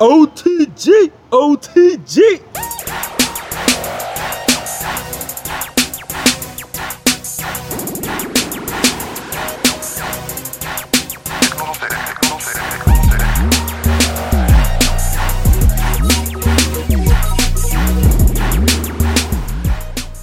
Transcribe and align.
OTG, 0.00 1.12
OTG. 1.30 2.40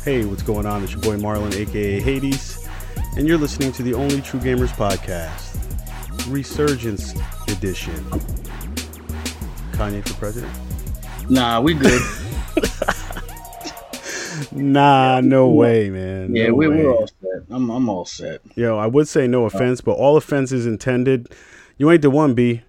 Hey, 0.04 0.26
what's 0.26 0.44
going 0.44 0.66
on? 0.66 0.84
It's 0.84 0.92
your 0.92 1.02
boy 1.02 1.16
Marlon, 1.16 1.56
aka 1.56 2.02
Hades, 2.02 2.68
and 3.16 3.26
you're 3.26 3.38
listening 3.38 3.72
to 3.72 3.84
the 3.84 3.94
Only 3.94 4.22
True 4.22 4.42
Gamers 4.42 4.68
podcast, 4.76 5.56
Resurgence 6.30 7.14
Edition. 7.48 8.06
Kanye 9.82 10.08
for 10.08 10.14
president? 10.14 10.54
Nah, 11.28 11.60
we 11.60 11.74
good. 11.74 12.02
Nah, 14.54 15.22
no 15.22 15.50
way, 15.50 15.90
man. 15.90 16.36
yeah, 16.36 16.48
No 16.48 16.56
we, 16.56 16.68
we're 16.68 16.92
all 16.92 17.08
set. 17.08 17.44
I'm, 17.50 17.70
I'm 17.70 17.90
all 17.90 18.06
set. 18.06 18.42
Yo, 18.56 18.78
I 18.78 18.88
would 18.88 19.08
say 19.08 19.28
no 19.28 19.44
uh, 19.44 19.48
offense, 19.48 19.82
but 19.82 19.94
all 19.94 20.18
offense 20.18 20.52
is 20.52 20.66
intended. 20.66 21.30
You 21.78 21.92
ain't 21.92 22.02
the 22.02 22.10
one, 22.10 22.34
B. 22.34 22.62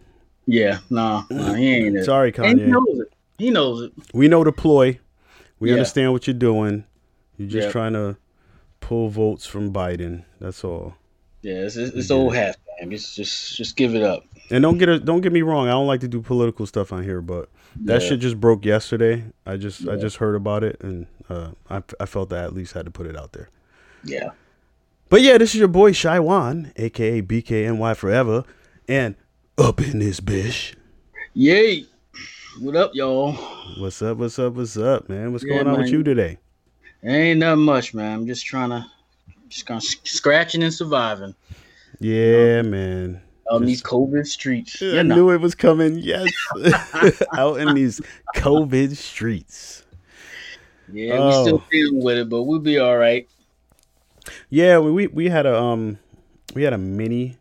Yeah, 0.47 0.79
nah, 0.91 1.25
nah 1.31 1.55
he 1.55 1.75
ain't 1.75 1.97
it. 1.97 2.05
Sorry, 2.05 2.33
And 2.37 2.61
he 2.61 2.67
Kanye. 2.67 2.69
knows 2.69 2.99
it. 3.01 3.09
He 3.39 3.51
knows 3.51 3.83
it. 3.83 3.93
We 4.13 4.29
know 4.29 4.45
the 4.45 4.53
ploy. 4.53 4.99
We 5.61 5.69
Yeah. 5.71 5.75
understand 5.75 6.13
what 6.13 6.27
you're 6.27 6.35
doing. 6.35 6.85
You're 7.39 7.49
just 7.49 7.67
Yeah. 7.67 7.73
trying 7.73 7.93
to 7.95 8.17
pull 8.81 9.09
votes 9.09 9.47
from 9.47 9.73
Biden. 9.73 10.25
That's 10.41 10.65
all. 10.65 10.95
Yeah, 11.43 11.55
it's, 11.65 11.77
it's, 11.77 11.95
it's 11.97 12.11
old 12.11 12.35
hat, 12.35 12.57
man. 12.81 12.91
Just, 12.91 13.17
just, 13.17 13.57
just 13.57 13.77
give 13.77 13.95
it 13.95 14.03
up. 14.03 14.25
And 14.53 14.61
don't 14.63 14.77
get 14.77 14.91
it, 14.91 15.05
don't 15.07 15.23
get 15.23 15.33
me 15.33 15.41
wrong. 15.41 15.67
I 15.69 15.71
don't 15.71 15.87
like 15.87 16.01
to 16.01 16.09
do 16.09 16.21
political 16.21 16.67
stuff 16.67 16.93
on 16.93 17.03
here, 17.03 17.23
but 17.23 17.49
that 17.77 18.03
Yeah. 18.03 18.09
shit 18.11 18.21
just 18.21 18.39
broke 18.39 18.67
yesterday. 18.67 19.25
I 19.47 19.57
just 19.57 19.89
I 19.89 19.97
just 19.97 20.19
heard 20.19 20.35
about 20.35 20.63
it, 20.63 20.77
and 20.83 21.07
uh, 21.31 21.53
I 21.71 21.83
I 21.99 22.05
felt 22.05 22.29
that 22.29 22.41
I 22.41 22.45
at 22.45 22.55
least 22.55 22.75
had 22.75 22.85
to 22.85 22.91
put 22.91 23.07
it 23.07 23.17
out 23.17 23.33
there. 23.33 23.49
Yeah. 24.05 24.31
But 25.09 25.23
yeah, 25.23 25.39
this 25.39 25.55
is 25.55 25.59
your 25.59 25.69
boy 25.69 25.93
Shy 25.93 26.21
Wan, 26.21 26.71
aka 26.77 27.23
BKNY 27.23 27.97
Forever, 27.97 28.45
and 28.87 29.15
up 29.57 29.81
in 29.81 30.01
this 30.01 30.21
bitch. 30.21 30.75
Yay. 31.33 31.87
What 32.61 32.77
up, 32.77 32.91
y'all? 32.95 33.33
What's 33.79 34.03
up? 34.03 34.19
What's 34.19 34.39
up? 34.39 34.53
What's 34.53 34.77
up, 34.77 35.09
man? 35.09 35.33
What's 35.33 35.45
Yeah, 35.45 35.55
going 35.55 35.67
on 35.69 35.79
with 35.79 35.91
you 35.91 36.03
today? 36.03 36.37
Ain't 37.03 37.41
nothing 37.41 37.65
much, 37.65 37.95
man. 37.95 38.13
I'm 38.13 38.27
just 38.27 38.45
trying 38.45 38.69
to, 38.69 38.85
just 39.49 39.65
kind 39.65 39.79
of 39.79 39.85
scratching 40.07 40.63
and 40.63 40.73
surviving 40.75 41.35
Yeah, 42.01 42.61
man. 42.61 43.23
On 43.51 43.61
Just- 43.63 43.67
these 43.69 43.83
COVID 43.83 44.27
streets. 44.27 44.81
I 44.83 44.87
You 44.87 45.05
know. 45.05 45.15
knew 45.15 45.31
it 45.31 45.41
was 45.41 45.55
coming. 45.55 45.99
Yes, 45.99 46.31
out 47.37 47.61
in 47.61 47.75
these 47.75 48.01
COVID 48.37 48.97
streets. 48.97 49.85
Yeah, 50.93 51.15
Oh. 51.19 51.27
we 51.27 51.45
still 51.47 51.65
dealing 51.71 52.03
with 52.05 52.19
it, 52.19 52.29
but 52.29 52.43
we'll 52.45 52.59
be 52.61 52.79
all 52.79 52.97
right. 52.97 53.29
Yeah, 54.51 54.79
we 54.79 54.91
we, 54.93 55.07
we 55.09 55.29
had 55.29 55.47
a 55.47 55.57
um 55.59 55.99
we 56.55 56.63
had 56.63 56.73
a 56.73 56.79
mini 56.79 57.39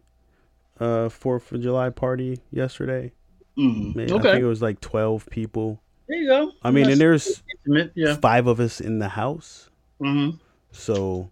uh 0.79 1.09
Fourth 1.09 1.51
of 1.51 1.61
July 1.61 1.89
party 1.89 2.39
yesterday. 2.51 3.11
Mhm. 3.57 3.95
Man, 3.95 4.11
I 4.11 4.19
think 4.21 4.41
it 4.41 4.45
was 4.45 4.61
like 4.61 4.79
twelve 4.79 5.27
people. 5.29 5.81
There 6.07 6.17
you 6.17 6.27
go. 6.27 6.51
I 6.63 6.71
mean, 6.71 6.85
That's 6.85 6.93
and 6.93 7.01
there's 7.01 7.43
intimate. 7.65 7.91
Yeah. 7.95 8.15
five 8.15 8.47
of 8.47 8.59
us 8.59 8.81
in 8.81 8.99
the 8.99 9.09
house, 9.09 9.69
Mm-hmm. 10.01 10.37
so 10.71 11.29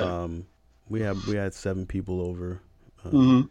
um 0.00 0.46
we 0.88 1.00
had 1.00 1.16
we 1.26 1.36
had 1.36 1.52
seven 1.54 1.84
people 1.86 2.20
over. 2.20 2.60
Um, 3.04 3.12
Mm-hmm. 3.12 3.46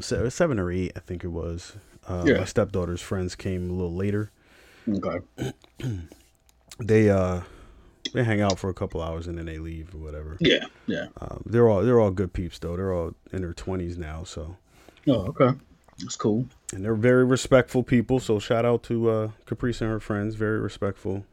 Se- 0.00 0.30
seven 0.30 0.58
or 0.58 0.70
eight, 0.70 0.92
I 0.96 1.00
think 1.00 1.24
it 1.24 1.28
was. 1.28 1.76
Uh, 2.06 2.24
Yeah. 2.26 2.38
My 2.38 2.44
stepdaughter's 2.44 3.00
friends 3.02 3.34
came 3.34 3.70
a 3.70 3.72
little 3.72 3.94
later. 3.94 4.30
Okay. 4.88 5.20
They 6.80 7.10
uh 7.10 7.40
they 8.14 8.22
hang 8.24 8.40
out 8.40 8.58
for 8.58 8.70
a 8.70 8.74
couple 8.74 9.02
hours 9.02 9.26
and 9.26 9.36
then 9.36 9.46
they 9.46 9.58
leave 9.58 9.94
or 9.94 9.98
whatever. 9.98 10.36
Yeah. 10.40 10.64
Yeah. 10.86 11.06
Um, 11.20 11.42
they're 11.44 11.68
all 11.68 11.82
they're 11.82 12.00
all 12.00 12.10
good 12.12 12.32
peeps 12.32 12.58
though. 12.58 12.76
They're 12.76 12.92
all 12.94 13.14
in 13.32 13.42
their 13.42 13.52
twenties 13.52 13.98
now, 13.98 14.22
so 14.24 14.56
Oh, 15.08 15.26
okay. 15.34 15.58
That's 15.98 16.14
cool. 16.16 16.46
and 16.72 16.84
they're 16.84 16.94
very 16.94 17.24
respectful 17.24 17.82
people. 17.82 18.20
So 18.20 18.38
shout 18.38 18.64
out 18.64 18.84
to 18.84 19.10
uh, 19.10 19.30
Caprice 19.46 19.80
and 19.80 19.90
her 19.90 19.98
friends. 20.00 20.36
Very 20.36 20.60
respectful. 20.60 21.24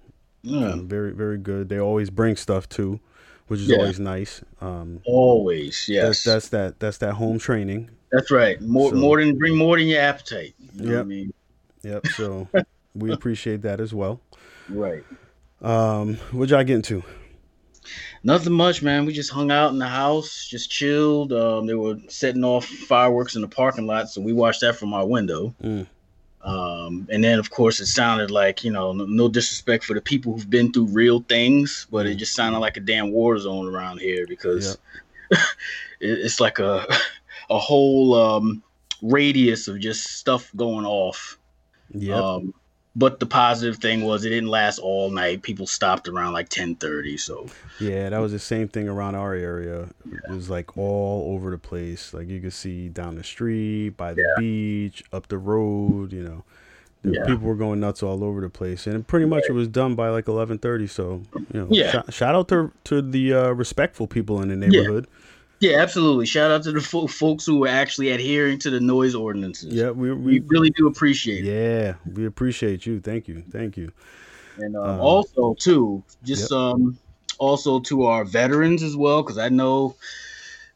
Yeah. 0.42 0.72
Um, 0.72 0.88
very 0.88 1.12
very 1.12 1.38
good. 1.38 1.70
They 1.70 1.80
always 1.80 2.10
bring 2.10 2.36
stuff 2.36 2.68
too, 2.68 3.00
which 3.48 3.60
is 3.60 3.68
Yeah. 3.68 3.78
always 3.78 4.00
nice. 4.00 4.42
Um, 4.62 5.02
Always, 5.06 5.88
yes. 5.88 6.24
that's 6.24 6.24
that's 6.24 6.50
that 6.50 6.80
that's 6.80 6.98
that 6.98 7.14
home 7.14 7.38
training. 7.38 7.92
That's 8.16 8.32
right. 8.32 8.62
More 8.62 8.92
So- 8.92 8.96
more 8.96 9.20
than 9.20 9.38
bring 9.38 9.56
more 9.58 9.78
than 9.78 9.88
your 9.88 10.02
appetite. 10.02 10.56
You 10.74 10.82
know 10.84 10.86
what 10.86 10.94
I 10.94 10.98
Yep. 11.00 11.06
mean? 11.06 11.34
Yep. 11.84 12.08
So 12.16 12.48
we 12.96 13.12
appreciate 13.12 13.62
that 13.64 13.82
as 13.82 13.94
well. 13.94 14.22
Right. 14.70 15.04
Um, 15.62 16.16
what 16.32 16.48
y'all 16.50 16.64
get 16.64 16.76
into? 16.76 17.04
Nothing 18.24 18.54
much, 18.54 18.82
man. 18.82 19.06
We 19.06 19.14
just 19.14 19.32
hung 19.32 19.52
out 19.52 19.72
in 19.72 19.78
the 19.80 19.88
house, 19.88 20.48
just 20.50 20.72
chilled. 20.72 21.34
Um, 21.34 21.68
they 21.68 21.76
were 21.76 21.98
setting 22.08 22.44
off 22.44 22.66
fireworks 22.66 23.36
in 23.36 23.42
the 23.42 23.48
parking 23.48 23.86
lot, 23.86 24.10
so 24.10 24.22
we 24.22 24.34
watched 24.34 24.62
that 24.62 24.76
from 24.78 24.94
our 24.94 25.06
window. 25.06 25.54
Mm. 25.62 25.86
Um, 26.42 27.08
and 27.12 27.24
then, 27.24 27.38
of 27.38 27.50
course, 27.52 27.80
it 27.80 27.88
sounded 27.88 28.32
like 28.32 28.64
you 28.64 28.72
know, 28.72 28.94
no, 28.94 29.06
no 29.06 29.28
disrespect 29.28 29.84
for 29.84 29.94
the 29.94 30.02
people 30.02 30.34
who've 30.34 30.50
been 30.50 30.72
through 30.72 30.86
real 30.88 31.20
things, 31.28 31.86
but 31.92 32.06
it 32.08 32.16
just 32.16 32.34
sounded 32.34 32.60
like 32.60 32.78
a 32.78 32.80
damn 32.80 33.12
war 33.12 33.38
zone 33.38 33.68
around 33.68 34.00
here 34.00 34.26
because 34.28 34.78
it, 35.32 35.40
it's 36.00 36.40
like 36.40 36.58
a 36.60 36.86
a 37.50 37.60
whole 37.60 38.14
um, 38.16 38.64
radius 39.02 39.68
of 39.68 39.80
just 39.80 40.04
stuff 40.18 40.52
going 40.56 40.86
off. 40.86 41.38
Yep. 41.94 42.16
Um, 42.18 42.54
but 42.98 43.20
the 43.20 43.26
positive 43.26 43.78
thing 43.78 44.04
was 44.06 44.24
it 44.24 44.30
didn't 44.30 44.50
last 44.50 44.80
all 44.80 45.10
night. 45.12 45.42
People 45.44 45.68
stopped 45.68 46.08
around 46.08 46.32
like 46.34 46.48
ten 46.50 46.76
thirty. 46.76 47.18
So 47.18 47.48
Yeah, 47.80 48.10
that 48.10 48.20
was 48.20 48.32
the 48.32 48.40
same 48.40 48.70
thing 48.70 48.88
around 48.88 49.16
our 49.16 49.34
area. 49.34 49.90
It 50.10 50.32
was 50.32 50.50
like 50.50 50.78
all 50.78 51.34
over 51.34 51.52
the 51.52 51.58
place. 51.58 52.14
Like 52.14 52.30
you 52.30 52.40
could 52.40 52.54
see 52.54 52.88
down 52.88 53.16
the 53.16 53.24
street, 53.24 53.92
by 53.98 54.14
the 54.14 54.26
beach, 54.38 55.04
up 55.12 55.28
the 55.28 55.38
road. 55.38 56.14
You 56.14 56.24
know, 56.24 56.44
Yeah. 57.04 57.26
people 57.26 57.48
were 57.50 57.56
going 57.56 57.82
nuts 57.82 58.02
all 58.02 58.24
over 58.24 58.40
the 58.40 58.50
place, 58.50 58.88
and 58.88 59.06
pretty 59.06 59.26
much 59.26 59.44
it 59.50 59.54
was 59.54 59.68
done 59.68 59.96
by 59.96 60.08
like 60.10 60.30
eleven 60.30 60.58
thirty. 60.58 60.88
So 60.88 61.22
you 61.54 61.60
know, 61.60 61.68
Yeah. 61.70 61.92
shout, 61.92 62.14
shout 62.14 62.34
out 62.36 62.48
to 62.48 62.72
to 62.86 63.02
the 63.02 63.34
uh, 63.34 63.50
respectful 63.50 64.08
people 64.08 64.42
in 64.42 64.48
the 64.48 64.56
neighborhood. 64.56 65.06
yeah, 65.10 65.25
absolutely. 65.64 66.26
Shout 66.26 66.52
out 66.52 66.64
to 66.64 66.72
the 66.72 66.82
fo- 66.82 67.08
folks 67.08 67.46
who 67.46 67.60
were 67.60 67.68
actually 67.68 68.10
adhering 68.10 68.60
to 68.60 68.70
the 68.70 68.80
noise 68.80 69.16
ordinances. 69.16 69.74
Yeah, 69.74 69.92
we 69.92 70.12
we 70.14 70.40
we 70.40 70.40
really 70.48 70.70
do 70.72 70.88
appreciate 70.88 71.46
it. 71.46 71.50
yeah 71.50 71.96
we 72.14 72.26
appreciate 72.26 72.86
you. 72.86 73.00
Thank 73.00 73.28
you, 73.28 73.44
thank 73.52 73.78
you. 73.78 73.92
And 74.58 74.76
um, 74.76 74.90
Um, 74.90 75.00
also 75.02 75.56
too, 75.60 76.04
just 76.24 76.52
um, 76.52 76.98
also 77.40 77.80
to 77.82 78.04
our 78.06 78.24
veterans 78.24 78.84
as 78.84 78.96
well, 78.96 79.22
because 79.24 79.38
I 79.38 79.50
know 79.50 79.96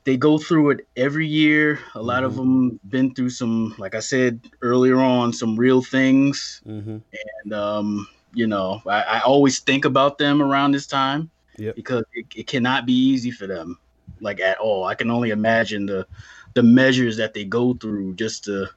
they 0.03 0.18
go 0.18 0.38
through 0.38 0.72
it 0.72 0.88
every 0.95 1.28
year. 1.28 1.79
A 1.95 2.01
lot 2.01 2.23
of 2.23 2.34
Mhm. 2.34 2.38
them 2.38 2.79
been 2.89 3.13
through 3.13 3.29
some, 3.29 3.75
like 3.78 3.95
I 3.95 4.00
said 4.00 4.39
earlier 4.62 4.97
on, 5.00 5.34
some 5.34 5.56
real 5.56 5.81
things. 5.81 6.62
hmm 6.66 6.97
and 7.44 7.53
um, 7.53 8.07
you 8.34 8.45
know, 8.47 8.81
I, 8.85 9.01
I 9.01 9.19
always 9.22 9.59
think 9.59 9.85
about 9.85 10.18
them 10.19 10.41
around 10.41 10.72
this 10.73 10.85
time 10.88 11.31
Yep. 11.57 11.75
because 11.75 12.03
it, 12.13 12.25
it 12.35 12.47
cannot 12.47 12.85
be 12.85 12.94
easy 12.94 13.31
for 13.31 13.47
them, 13.47 13.79
like 14.20 14.40
at 14.40 14.58
all. 14.58 14.86
I 14.86 14.96
can 14.96 15.09
only 15.12 15.30
imagine 15.31 15.86
the 15.86 16.06
the 16.53 16.64
measures 16.64 17.18
that 17.18 17.34
they 17.34 17.46
go 17.46 17.74
through 17.74 18.16
just 18.16 18.46
to, 18.46 18.68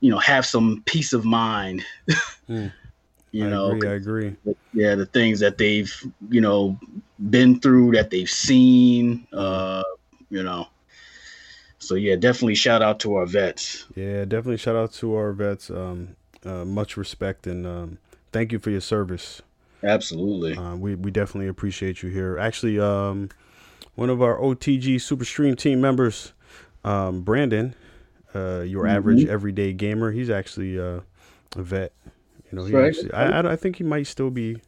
you 0.00 0.10
know, 0.10 0.18
have 0.18 0.44
some 0.44 0.82
peace 0.86 1.12
of 1.12 1.24
mind. 1.24 1.84
Mm. 2.48 2.72
you 3.30 3.46
I 3.46 3.50
know, 3.50 3.70
agree. 3.70 3.88
I 3.88 3.92
agree. 3.94 4.36
yeah, 4.74 4.96
the 4.96 5.06
things 5.06 5.40
that 5.40 5.56
they've 5.56 5.94
you 6.28 6.40
know 6.40 6.76
been 7.30 7.60
through, 7.60 7.92
that 7.92 8.10
they've 8.10 8.28
seen, 8.28 9.26
uh, 9.32 9.84
you 10.28 10.42
know. 10.42 10.66
So 11.78 11.94
yeah, 11.94 12.16
definitely 12.16 12.56
shout 12.56 12.82
out 12.82 13.00
to 13.00 13.14
our 13.14 13.26
vets. 13.26 13.86
Yeah, 13.94 14.24
definitely 14.24 14.56
shout 14.56 14.76
out 14.76 14.92
to 14.94 15.14
our 15.14 15.32
vets. 15.32 15.70
Um, 15.70 16.16
uh, 16.44 16.64
much 16.64 16.96
respect 16.96 17.46
and 17.46 17.66
um, 17.66 17.98
thank 18.32 18.52
you 18.52 18.58
for 18.58 18.70
your 18.70 18.80
service. 18.80 19.42
Absolutely. 19.84 20.56
Uh, 20.56 20.76
we 20.76 20.94
we 20.94 21.10
definitely 21.10 21.48
appreciate 21.48 22.02
you 22.02 22.08
here. 22.10 22.38
Actually, 22.38 22.78
um, 22.78 23.30
one 23.94 24.10
of 24.10 24.22
our 24.22 24.38
OTG 24.38 25.00
Super 25.00 25.24
Stream 25.24 25.54
team 25.56 25.80
members, 25.80 26.32
um, 26.84 27.22
Brandon, 27.22 27.74
uh, 28.34 28.60
your 28.60 28.84
Mhm. 28.84 28.90
average 28.96 29.24
everyday 29.26 29.72
gamer, 29.72 30.10
he's 30.12 30.30
actually 30.30 30.78
uh, 30.78 31.00
a 31.56 31.62
vet. 31.62 31.92
You 32.50 32.58
know, 32.58 32.64
he 32.64 32.74
Right. 32.74 32.88
actually, 32.88 33.12
I, 33.12 33.40
I 33.40 33.52
I 33.52 33.56
think 33.56 33.76
he 33.76 33.84
might 33.84 34.06
still 34.06 34.30
be 34.30 34.58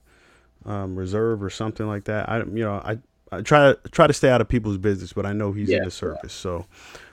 um, 0.66 0.96
reserve 0.96 1.42
or 1.42 1.50
something 1.50 1.86
like 1.86 2.04
that. 2.04 2.28
I 2.28 2.38
you 2.38 2.64
know 2.64 2.72
I, 2.74 2.98
I 3.32 3.42
try 3.42 3.72
to 3.72 3.78
try 3.90 4.06
to 4.06 4.12
stay 4.12 4.30
out 4.30 4.40
of 4.40 4.48
people's 4.48 4.78
business, 4.78 5.12
but 5.12 5.26
I 5.26 5.32
know 5.32 5.52
he's 5.52 5.68
in 5.70 5.84
the 5.84 5.90
service, 5.90 6.32
so 6.32 6.66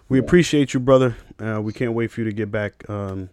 we 0.09 0.19
appreciate 0.19 0.73
you, 0.73 0.79
brother. 0.79 1.15
Uh, 1.39 1.61
we 1.61 1.73
can't 1.73 1.93
wait 1.93 2.11
for 2.11 2.21
you 2.21 2.25
to 2.25 2.33
get 2.33 2.51
back. 2.51 2.89
Um, 2.89 3.29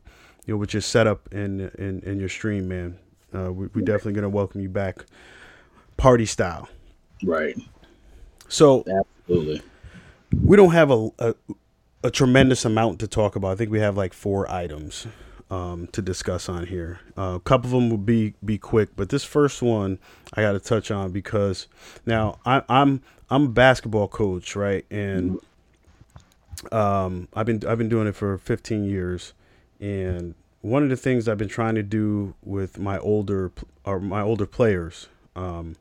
you 0.47 0.55
know, 0.55 0.59
with 0.59 0.73
your 0.73 0.81
setup 0.81 1.33
and 1.33 1.61
and, 1.79 2.03
and 2.05 2.19
your 2.21 2.29
stream, 2.29 2.69
man. 2.69 2.99
Uh, 3.35 3.53
we 3.53 3.67
we 3.75 3.83
definitely 3.83 4.15
gonna 4.15 4.29
welcome 4.29 4.61
you 4.61 4.69
back, 4.71 5.05
party 5.97 6.25
style. 6.27 6.69
Right. 7.23 7.57
So 8.49 8.85
Absolutely. 8.89 9.63
we 10.45 10.57
don't 10.57 10.73
have 10.73 10.91
a, 10.91 11.11
a 11.19 11.35
a 12.05 12.11
tremendous 12.11 12.65
amount 12.65 13.01
to 13.01 13.09
talk 13.09 13.37
about. 13.37 13.53
I 13.53 13.57
think 13.57 13.71
we 13.71 13.81
have 13.81 13.97
like 13.97 14.13
four 14.13 14.51
items. 14.51 15.07
um, 15.51 15.87
to 15.93 16.03
discuss 16.03 16.49
on 16.49 16.67
here. 16.67 17.01
Uh, 17.17 17.35
a 17.37 17.41
couple 17.41 17.67
of 17.69 17.73
them 17.73 17.89
will 17.91 17.97
be 17.97 18.35
be 18.45 18.59
quick, 18.59 18.91
but 18.97 19.09
this 19.09 19.25
first 19.25 19.63
one 19.63 19.99
I 20.35 20.43
got 20.43 20.53
to 20.53 20.61
touch 20.61 20.91
on 20.91 21.11
because 21.11 21.69
now 22.05 22.39
I, 22.45 22.63
I'm 22.69 23.03
I'm 23.31 23.45
a 23.45 23.49
basketball 23.49 24.09
coach, 24.09 24.55
right? 24.57 24.85
And 24.91 25.39
um, 26.73 27.29
I've 27.35 27.47
been 27.47 27.63
I've 27.67 27.79
been 27.79 27.89
doing 27.89 28.07
it 28.07 28.17
for 28.17 28.37
15 28.39 28.85
years, 28.85 29.33
and 29.81 30.35
one 30.61 30.83
of 30.83 30.91
the 30.91 30.97
things 30.97 31.29
I've 31.29 31.39
been 31.39 31.49
trying 31.49 31.77
to 31.77 31.83
do 31.83 32.35
with 32.43 32.79
my 32.79 32.99
older 32.99 33.53
or 33.85 34.01
my 34.01 34.21
older 34.21 34.47
players 34.47 35.09
um, 35.37 35.77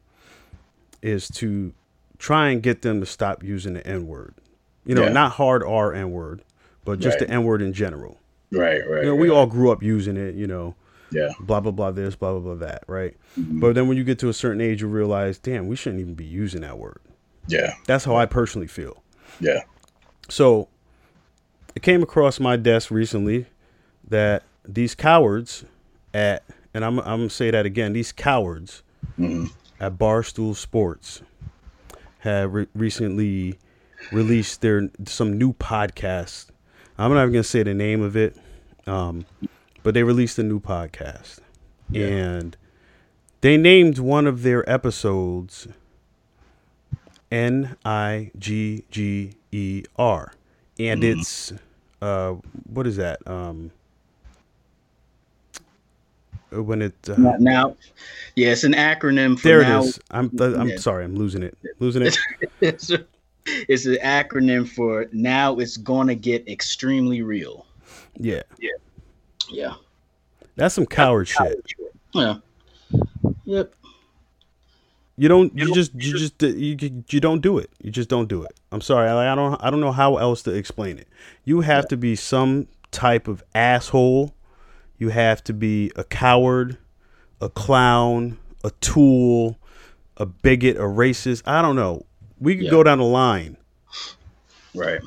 is 1.01 1.27
to 1.29 1.73
try 2.19 2.49
and 2.49 2.61
get 2.63 2.81
them 2.81 2.99
to 2.99 3.05
stop 3.05 3.43
using 3.43 3.73
the 3.73 3.85
N 3.85 4.07
word. 4.07 4.33
You 4.85 4.95
know, 4.95 5.03
Yeah. 5.03 5.09
not 5.09 5.33
hard 5.33 5.63
R 5.63 5.93
N 5.93 6.11
word, 6.11 6.43
but 6.85 6.99
just 6.99 7.19
Right. 7.19 7.27
the 7.27 7.33
N 7.33 7.43
word 7.43 7.61
in 7.61 7.73
general. 7.73 8.19
Right, 8.51 8.81
right. 8.89 9.03
You 9.03 9.09
know, 9.09 9.15
we 9.15 9.29
right. 9.29 9.35
all 9.35 9.45
grew 9.45 9.71
up 9.71 9.83
using 9.83 10.15
it. 10.17 10.35
You 10.35 10.47
know, 10.47 10.75
yeah, 11.11 11.29
blah 11.39 11.59
blah 11.59 11.71
blah 11.71 11.91
this, 11.91 12.15
blah 12.15 12.31
blah 12.31 12.39
blah 12.39 12.55
that, 12.67 12.83
right? 12.87 13.15
Mm-hmm. 13.37 13.59
But 13.59 13.75
then 13.75 13.87
when 13.87 13.97
you 13.97 14.03
get 14.03 14.19
to 14.19 14.29
a 14.29 14.33
certain 14.33 14.61
age, 14.61 14.81
you 14.81 14.87
realize, 14.87 15.37
damn, 15.37 15.67
we 15.67 15.75
shouldn't 15.75 16.01
even 16.01 16.15
be 16.15 16.25
using 16.25 16.61
that 16.61 16.77
word. 16.77 16.99
yeah, 17.47 17.73
That's 17.85 18.03
how 18.05 18.15
I 18.15 18.25
personally 18.25 18.67
feel. 18.67 19.01
yeah, 19.39 19.61
So 20.29 20.67
it 21.75 21.81
came 21.81 22.01
across 22.03 22.39
my 22.39 22.57
desk 22.57 22.89
recently 22.91 23.45
that 24.09 24.43
these 24.67 24.95
cowards 24.95 25.63
at, 26.13 26.43
and 26.73 26.83
I'm, 26.83 26.99
I'm 26.99 27.05
gonna 27.19 27.29
say 27.29 27.51
that 27.51 27.65
again, 27.65 27.93
these 27.93 28.11
cowards 28.11 28.83
Mhm. 29.19 29.51
at 29.79 29.97
Barstool 29.97 30.55
Sports 30.55 31.21
have 32.27 32.53
re- 32.53 32.67
recently 32.75 33.57
released 34.11 34.61
their 34.61 34.89
some 35.05 35.37
new 35.37 35.53
podcast. 35.53 36.47
I'm 36.97 37.13
not 37.13 37.21
even 37.21 37.33
gonna 37.33 37.43
say 37.43 37.63
the 37.63 37.73
name 37.73 38.01
of 38.01 38.15
it, 38.15 38.35
um, 38.85 39.25
but 39.83 39.93
they 39.93 40.03
released 40.03 40.37
a 40.39 40.43
new 40.43 40.59
podcast, 40.59 41.39
and 41.93 42.57
they 43.41 43.57
named 43.57 43.99
one 43.99 44.27
of 44.27 44.43
their 44.43 44.67
episodes 44.69 45.67
N 47.31 47.75
I 47.85 48.31
G 48.37 48.83
G 48.91 49.33
E 49.51 49.83
R, 49.97 50.33
and 50.79 51.03
it's 51.03 51.53
uh, 52.01 52.35
what 52.65 52.87
is 52.87 52.97
that? 52.97 53.25
Um, 53.27 53.71
when 56.51 56.81
it 56.81 56.95
uh, 57.09 57.15
Now- 57.39 57.75
yeah, 58.35 58.49
it's 58.49 58.63
an 58.63 58.73
acronym 58.73 59.37
for 59.39 59.47
there 59.47 59.61
now. 59.63 59.81
it 59.81 59.85
is. 59.85 59.99
I'm 60.11 60.31
I'm 60.39 60.69
Yeah. 60.69 60.77
sorry, 60.77 61.03
I'm 61.05 61.15
losing 61.15 61.43
it, 61.43 61.57
losing 61.79 62.03
it. 62.03 62.17
It's, 62.61 62.91
it's 63.45 63.85
an 63.85 63.97
acronym 64.03 64.67
for 64.67 65.07
now. 65.11 65.57
It's 65.57 65.77
gonna 65.77 66.15
get 66.15 66.47
extremely 66.47 67.21
real. 67.21 67.65
Yeah, 68.17 68.41
Yeah. 68.59 68.71
Yeah. 69.49 69.73
that's 70.55 70.75
some 70.75 70.85
coward 70.85 71.27
shit. 71.27 71.63
Yeah. 72.13 72.37
Yep. 73.45 73.73
You 75.19 75.27
don't. 75.27 75.55
You 75.57 75.73
just. 75.73 75.93
You 75.95 76.17
just. 76.17 76.41
You, 76.43 77.03
you 77.09 77.19
don't 77.19 77.41
do 77.41 77.57
it. 77.57 77.71
You 77.81 77.89
just 77.89 78.07
don't 78.07 78.27
do 78.27 78.43
it. 78.43 78.51
I'm 78.71 78.81
sorry. 78.81 79.09
I, 79.09 79.31
I 79.31 79.35
don't. 79.35 79.55
I 79.63 79.71
don't 79.71 79.79
know 79.81 79.91
how 79.91 80.17
else 80.17 80.43
to 80.43 80.51
explain 80.51 80.99
it. 80.99 81.07
You 81.43 81.61
have 81.61 81.87
to 81.87 81.97
be 81.97 82.15
some 82.15 82.67
type 82.91 83.27
of 83.27 83.43
asshole. 83.55 84.33
You 84.97 85.09
have 85.09 85.43
to 85.45 85.53
be 85.53 85.91
a 85.95 86.03
coward, 86.03 86.77
a 87.41 87.49
clown, 87.49 88.37
a 88.63 88.71
tool, 88.81 89.57
a 90.17 90.25
bigot, 90.25 90.77
a 90.77 90.81
racist. 90.81 91.43
I 91.45 91.61
don't 91.61 91.75
know. 91.75 92.05
We 92.39 92.55
could 92.55 92.65
Yeah. 92.65 92.71
go 92.71 92.83
down 92.83 92.97
the 92.97 93.03
line. 93.05 93.57
Right. 94.73 95.01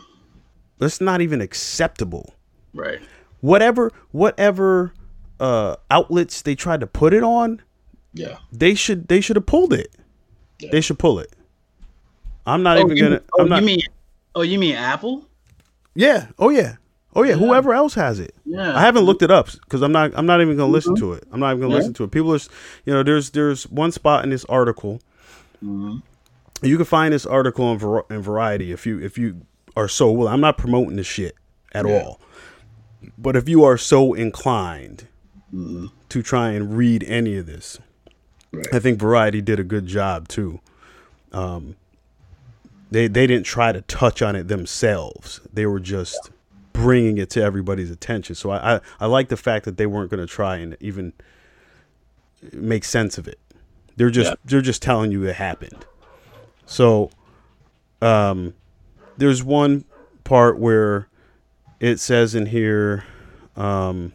That's 0.78 1.00
not 1.00 1.20
even 1.20 1.40
acceptable. 1.40 2.34
Right. 2.74 3.00
Whatever. 3.40 3.92
Whatever. 4.12 4.92
Uh, 5.38 5.76
outlets 5.90 6.42
they 6.42 6.54
tried 6.54 6.80
to 6.80 6.86
put 6.86 7.14
it 7.14 7.22
on. 7.22 7.62
Yeah. 8.12 8.38
They 8.52 8.74
should. 8.74 9.08
They 9.08 9.20
should 9.20 9.36
have 9.36 9.46
pulled 9.46 9.72
it. 9.72 9.90
Yeah. 10.58 10.68
They 10.72 10.80
should 10.82 10.98
pull 10.98 11.18
it. 11.18 11.32
I'm 12.46 12.62
not 12.62 12.76
Oh, 12.78 12.82
even 12.84 12.96
you, 12.96 13.02
gonna. 13.04 13.22
oh, 13.38 13.42
I'm 13.42 13.48
not. 13.48 13.60
you 13.60 13.66
mean? 13.66 13.80
Oh, 14.34 14.42
you 14.42 14.58
mean 14.58 14.74
Apple? 14.76 15.24
Yeah. 15.94 16.26
Oh 16.38 16.50
yeah. 16.50 16.76
Oh 17.16 17.22
yeah. 17.24 17.34
Whoever 17.34 17.74
else 17.74 17.94
has 17.94 18.20
it. 18.20 18.34
Yeah. 18.44 18.76
I 18.76 18.80
haven't 18.82 19.02
looked 19.04 19.22
it 19.22 19.30
up 19.30 19.50
because 19.52 19.82
I'm 19.82 19.92
not. 19.92 20.12
I'm 20.14 20.26
not 20.26 20.40
even 20.40 20.56
gonna 20.56 20.70
listen 20.70 20.94
Mm-hmm. 20.94 21.04
to 21.06 21.12
it. 21.14 21.24
I'm 21.32 21.40
not 21.40 21.50
even 21.50 21.60
gonna 21.62 21.74
listen 21.74 21.94
to 21.94 22.04
it. 22.04 22.10
People 22.12 22.32
are, 22.34 22.38
you 22.84 22.92
know, 22.92 23.02
there's 23.02 23.30
there's 23.30 23.64
one 23.68 23.90
spot 23.92 24.22
in 24.24 24.30
this 24.30 24.44
article. 24.46 25.00
Mm-hmm. 25.64 25.98
You 26.62 26.76
can 26.76 26.84
find 26.86 27.12
this 27.14 27.26
article 27.26 27.72
in, 27.72 27.78
Var- 27.78 28.06
in 28.10 28.22
Variety 28.22 28.70
if 28.70 28.86
you 28.86 29.00
if 29.00 29.18
you 29.18 29.40
are 29.76 29.88
so 29.88 30.10
well. 30.12 30.28
I'm 30.28 30.40
not 30.40 30.56
promoting 30.58 30.96
this 30.96 31.06
shit 31.06 31.34
at 31.72 31.86
Yeah. 31.86 32.02
all. 32.02 32.20
But 33.18 33.34
if 33.34 33.48
you 33.48 33.64
are 33.64 33.76
so 33.78 34.14
inclined 34.14 35.06
Mm-hmm. 35.54 35.86
to 36.10 36.22
try 36.22 36.50
and 36.50 36.76
read 36.76 37.02
any 37.04 37.36
of 37.36 37.46
this, 37.46 37.78
Right. 38.52 38.66
I 38.72 38.78
think 38.78 39.00
Variety 39.00 39.40
did 39.40 39.58
a 39.58 39.64
good 39.64 39.86
job 39.86 40.28
too. 40.28 40.60
Um, 41.32 41.74
they 42.90 43.08
they 43.08 43.26
didn't 43.26 43.46
try 43.46 43.72
to 43.72 43.80
touch 43.82 44.22
on 44.22 44.36
it 44.36 44.46
themselves. 44.48 45.40
They 45.52 45.66
were 45.66 45.80
just 45.80 46.30
bringing 46.72 47.18
it 47.18 47.30
to 47.30 47.42
everybody's 47.42 47.90
attention. 47.90 48.34
So 48.34 48.50
I 48.50 48.76
I, 48.76 48.80
I 49.00 49.06
like 49.06 49.28
the 49.28 49.36
fact 49.36 49.64
that 49.64 49.76
they 49.76 49.86
weren't 49.86 50.10
going 50.10 50.20
to 50.26 50.32
try 50.32 50.56
and 50.56 50.76
even 50.80 51.12
make 52.52 52.84
sense 52.84 53.18
of 53.18 53.28
it. 53.28 53.38
They're 53.96 54.10
just 54.10 54.30
Yeah. 54.30 54.36
they're 54.44 54.60
just 54.62 54.82
telling 54.82 55.12
you 55.12 55.24
it 55.24 55.36
happened. 55.36 55.84
So 56.66 57.10
um, 58.00 58.54
there's 59.18 59.42
one 59.42 59.84
part 60.24 60.58
where 60.58 61.08
it 61.80 61.98
says 61.98 62.34
in 62.34 62.46
here. 62.46 63.04
Um, 63.56 64.12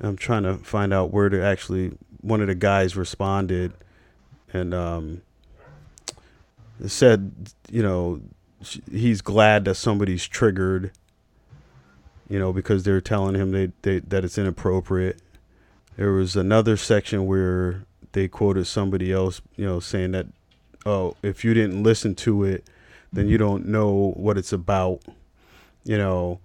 I'm 0.00 0.16
trying 0.16 0.44
to 0.44 0.54
find 0.56 0.92
out 0.92 1.12
where 1.12 1.28
to 1.28 1.42
actually. 1.42 1.92
One 2.20 2.40
of 2.40 2.48
the 2.48 2.54
guys 2.56 2.96
responded, 2.96 3.72
and 4.52 4.74
um, 4.74 5.22
said, 6.86 7.52
you 7.70 7.80
know, 7.82 8.20
he's 8.90 9.20
glad 9.20 9.64
that 9.66 9.74
somebody's 9.76 10.26
triggered. 10.26 10.92
You 12.28 12.38
know, 12.38 12.52
because 12.52 12.82
they're 12.82 13.00
telling 13.00 13.34
him 13.34 13.52
they, 13.52 13.72
they 13.82 14.00
that 14.00 14.22
it's 14.24 14.36
inappropriate. 14.36 15.20
There 15.96 16.12
was 16.12 16.36
another 16.36 16.76
section 16.76 17.26
where 17.26 17.84
they 18.12 18.28
quoted 18.28 18.66
somebody 18.66 19.10
else, 19.12 19.40
you 19.56 19.64
know, 19.64 19.80
saying 19.80 20.12
that, 20.12 20.26
oh, 20.84 21.16
if 21.22 21.42
you 21.44 21.54
didn't 21.54 21.82
listen 21.82 22.14
to 22.16 22.44
it, 22.44 22.68
then 23.12 23.28
you 23.28 23.38
don't 23.38 23.66
know 23.66 24.12
what 24.16 24.36
it's 24.36 24.52
about. 24.52 25.00
You 25.84 25.96
know, 25.96 26.40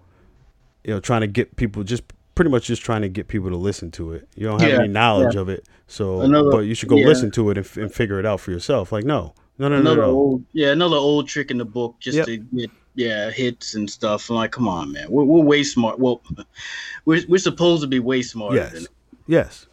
you 0.86 0.94
know, 0.94 1.02
trying 1.02 1.22
to 1.22 1.28
get 1.28 1.56
people 1.58 1.84
just 1.84 2.04
pretty 2.34 2.50
much 2.50 2.66
just 2.68 2.82
trying 2.82 3.02
to 3.02 3.10
get 3.10 3.28
people 3.28 3.50
to 3.50 3.58
listen 3.58 3.92
to 3.92 4.14
it. 4.14 4.28
You 4.36 4.48
don't 4.48 4.62
have 4.62 4.70
Yeah, 4.70 4.80
any 4.80 4.88
knowledge 4.88 5.36
of 5.36 5.50
it, 5.50 5.68
so 5.88 6.22
Another- 6.22 6.50
but 6.50 6.60
you 6.60 6.74
should 6.76 6.88
go 6.90 6.96
yeah. 6.98 7.08
listen 7.08 7.30
to 7.32 7.50
it 7.52 7.58
and, 7.58 7.66
f- 7.66 7.78
and 7.78 7.94
figure 7.94 8.20
it 8.20 8.26
out 8.26 8.40
for 8.40 8.52
yourself. 8.52 8.92
Like, 8.94 9.04
no, 9.04 9.34
no, 9.58 9.68
no, 9.68 9.76
no, 9.76 9.82
another 9.82 10.02
no. 10.02 10.12
old, 10.12 10.44
yeah, 10.54 10.72
another 10.72 10.96
old 10.96 11.28
trick 11.28 11.52
in 11.52 11.58
the 11.58 11.66
book 11.66 11.96
just 12.00 12.18
Yep. 12.18 12.26
to 12.26 12.38
get 12.38 12.72
yeah 12.96 13.32
hits 13.32 13.76
and 13.76 13.90
stuff. 13.90 14.30
I'm 14.30 14.36
like, 14.36 14.52
come 14.52 14.68
on, 14.68 14.92
man, 14.92 15.08
we're, 15.10 15.24
we're 15.24 15.44
way 15.44 15.64
smart. 15.64 16.00
Well, 16.00 16.22
we're 17.06 17.22
we're 17.28 17.38
supposed 17.38 17.82
to 17.82 17.88
be 17.88 18.00
way 18.00 18.22
smarter. 18.22 18.58
Yes, 18.58 18.72
Than, 18.74 18.88
yes. 19.28 19.68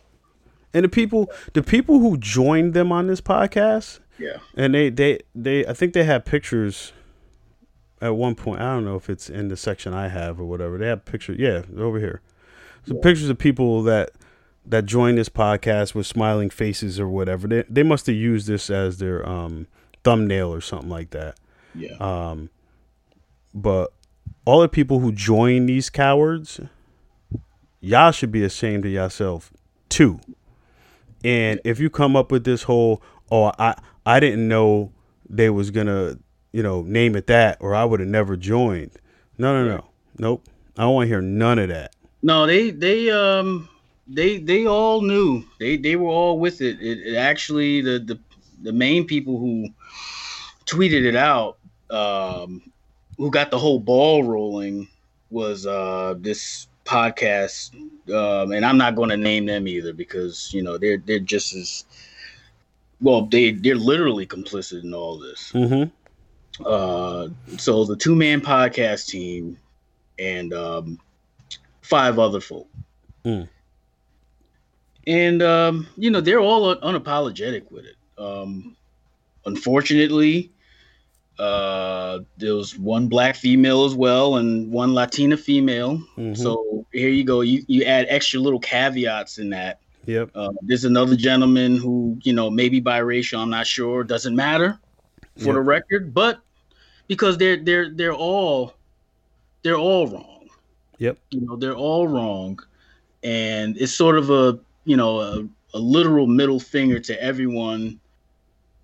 And 0.72 0.84
the 0.84 0.88
people, 0.88 1.28
the 1.52 1.62
people 1.64 1.98
who 1.98 2.16
joined 2.16 2.74
them 2.74 2.92
on 2.92 3.08
this 3.08 3.20
podcast, 3.20 3.98
yeah. 4.18 4.36
and 4.56 4.72
they, 4.72 4.88
they, 4.88 5.18
they, 5.34 5.66
I 5.66 5.72
think 5.72 5.94
they 5.94 6.04
had 6.04 6.24
pictures. 6.24 6.92
At 8.00 8.14
one 8.14 8.34
point, 8.36 8.60
I 8.60 8.74
don't 8.74 8.84
know 8.84 8.94
if 8.94 9.10
it's 9.10 9.28
in 9.28 9.48
the 9.48 9.56
section 9.56 9.92
I 9.92 10.08
have 10.08 10.40
or 10.40 10.44
whatever. 10.44 10.78
They 10.78 10.86
have 10.86 11.04
pictures. 11.04 11.38
Yeah, 11.38 11.62
over 11.76 11.98
here. 11.98 12.22
So 12.86 12.94
pictures 12.94 13.28
of 13.28 13.36
people 13.36 13.82
that 13.82 14.12
that 14.70 14.86
joined 14.86 15.18
this 15.18 15.28
podcast 15.28 15.94
with 15.94 16.06
smiling 16.06 16.48
faces 16.48 16.98
or 16.98 17.08
whatever. 17.08 17.46
They 17.46 17.64
they 17.68 17.82
must 17.82 18.06
have 18.06 18.16
used 18.16 18.46
this 18.46 18.70
as 18.70 18.98
their 18.98 19.28
um, 19.28 19.66
thumbnail 20.04 20.52
or 20.52 20.60
something 20.60 20.88
like 20.88 21.10
that. 21.10 21.38
Yeah. 21.74 21.96
Um, 22.00 22.50
but 23.52 23.92
all 24.44 24.60
the 24.60 24.68
people 24.68 25.00
who 25.00 25.12
join 25.12 25.66
these 25.66 25.90
cowards, 25.90 26.60
y'all 27.80 28.12
should 28.12 28.32
be 28.32 28.44
ashamed 28.44 28.86
of 28.86 28.92
yourself 28.92 29.52
too. 29.88 30.20
And 31.24 31.60
if 31.64 31.78
you 31.78 31.90
come 31.90 32.16
up 32.16 32.32
with 32.32 32.44
this 32.44 32.62
whole, 32.62 33.02
oh, 33.30 33.52
I 33.58 33.74
I 34.06 34.20
didn't 34.20 34.48
know 34.48 34.92
they 35.28 35.50
was 35.50 35.70
gonna, 35.70 36.16
you 36.52 36.62
know, 36.62 36.82
name 36.82 37.16
it 37.16 37.26
that, 37.26 37.58
or 37.60 37.74
I 37.74 37.84
would 37.84 38.00
have 38.00 38.08
never 38.08 38.36
joined. 38.36 38.92
No, 39.36 39.64
no, 39.64 39.76
no, 39.76 39.84
nope. 40.18 40.46
I 40.78 40.82
don't 40.82 40.94
want 40.94 41.06
to 41.06 41.08
hear 41.08 41.20
none 41.20 41.58
of 41.58 41.68
that. 41.68 41.94
No, 42.22 42.46
they 42.46 42.70
they 42.70 43.10
um 43.10 43.68
they 44.10 44.38
they 44.38 44.66
all 44.66 45.02
knew. 45.02 45.44
They 45.58 45.76
they 45.76 45.96
were 45.96 46.08
all 46.08 46.38
with 46.38 46.60
it. 46.60 46.80
It, 46.80 47.06
it 47.06 47.16
actually 47.16 47.80
the, 47.80 47.98
the 48.00 48.18
the 48.62 48.72
main 48.72 49.06
people 49.06 49.38
who 49.38 49.68
tweeted 50.66 51.04
it 51.04 51.16
out, 51.16 51.58
um, 51.90 52.62
who 53.16 53.30
got 53.30 53.50
the 53.50 53.58
whole 53.58 53.78
ball 53.78 54.24
rolling 54.24 54.88
was 55.30 55.66
uh 55.66 56.14
this 56.18 56.66
podcast. 56.84 57.74
Um, 58.12 58.52
and 58.52 58.66
I'm 58.66 58.76
not 58.76 58.96
going 58.96 59.10
to 59.10 59.16
name 59.16 59.46
them 59.46 59.68
either 59.68 59.92
because 59.92 60.52
you 60.52 60.62
know 60.62 60.76
they're 60.76 60.98
they're 60.98 61.20
just 61.20 61.54
as 61.54 61.84
well. 63.00 63.26
They 63.26 63.52
they're 63.52 63.76
literally 63.76 64.26
complicit 64.26 64.82
in 64.82 64.92
all 64.92 65.18
this. 65.18 65.52
Mm-hmm. 65.52 65.90
Uh, 66.66 67.28
so 67.56 67.84
the 67.84 67.96
two 67.96 68.16
man 68.16 68.40
podcast 68.40 69.06
team, 69.06 69.56
and 70.18 70.52
um, 70.52 70.98
five 71.80 72.18
other 72.18 72.40
folk. 72.40 72.68
Mm. 73.24 73.48
And 75.06 75.42
um, 75.42 75.86
you 75.96 76.10
know, 76.10 76.20
they're 76.20 76.40
all 76.40 76.74
unapologetic 76.76 77.70
with 77.70 77.84
it. 77.86 77.96
Um, 78.18 78.76
unfortunately, 79.46 80.50
uh, 81.38 82.20
there 82.36 82.54
was 82.54 82.78
one 82.78 83.08
black 83.08 83.34
female 83.34 83.84
as 83.84 83.94
well 83.94 84.36
and 84.36 84.70
one 84.70 84.92
Latina 84.92 85.36
female. 85.36 85.96
Mm-hmm. 86.18 86.34
So 86.34 86.86
here 86.92 87.08
you 87.08 87.24
go. 87.24 87.40
You 87.40 87.62
you 87.66 87.84
add 87.84 88.06
extra 88.08 88.40
little 88.40 88.60
caveats 88.60 89.38
in 89.38 89.50
that. 89.50 89.80
Yep. 90.06 90.30
Uh, 90.34 90.50
there's 90.62 90.84
another 90.84 91.16
gentleman 91.16 91.78
who 91.78 92.18
you 92.22 92.32
know 92.34 92.50
maybe 92.50 92.80
biracial. 92.80 93.38
I'm 93.38 93.50
not 93.50 93.66
sure. 93.66 94.04
Doesn't 94.04 94.36
matter 94.36 94.78
for 95.38 95.46
yep. 95.46 95.54
the 95.54 95.60
record, 95.60 96.12
but 96.12 96.40
because 97.08 97.38
they're 97.38 97.56
they're 97.56 97.90
they're 97.90 98.14
all 98.14 98.74
they're 99.62 99.78
all 99.78 100.08
wrong. 100.08 100.48
Yep. 100.98 101.18
You 101.30 101.40
know 101.40 101.56
they're 101.56 101.74
all 101.74 102.06
wrong, 102.06 102.60
and 103.22 103.78
it's 103.78 103.92
sort 103.92 104.18
of 104.18 104.28
a 104.28 104.60
you 104.84 104.96
know 104.96 105.20
a, 105.20 105.48
a 105.74 105.78
literal 105.78 106.26
middle 106.26 106.60
finger 106.60 106.98
to 106.98 107.22
everyone 107.22 108.00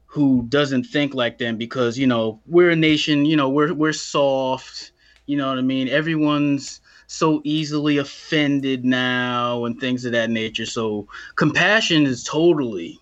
who 0.07 0.45
doesn't 0.49 0.85
think 0.85 1.15
like 1.15 1.39
them 1.39 1.57
because 1.57 1.99
you 1.99 2.07
know 2.07 2.41
we're 2.47 2.71
a 2.71 2.77
nation 2.77 3.25
you 3.25 3.37
know 3.37 3.49
we're 3.49 3.75
we're 3.75 3.93
soft 3.93 4.93
you 5.27 5.37
know 5.37 5.49
what 5.49 5.59
i 5.59 5.63
mean? 5.63 5.89
Everyone's 5.89 6.81
so 7.09 7.41
easily 7.45 7.99
offended 7.99 8.85
now 8.85 9.65
and 9.65 9.79
things 9.79 10.05
of 10.05 10.13
that 10.13 10.31
nature. 10.31 10.67
So 10.67 11.07
compassion 11.37 12.05
is 12.05 12.25
totally 12.25 12.99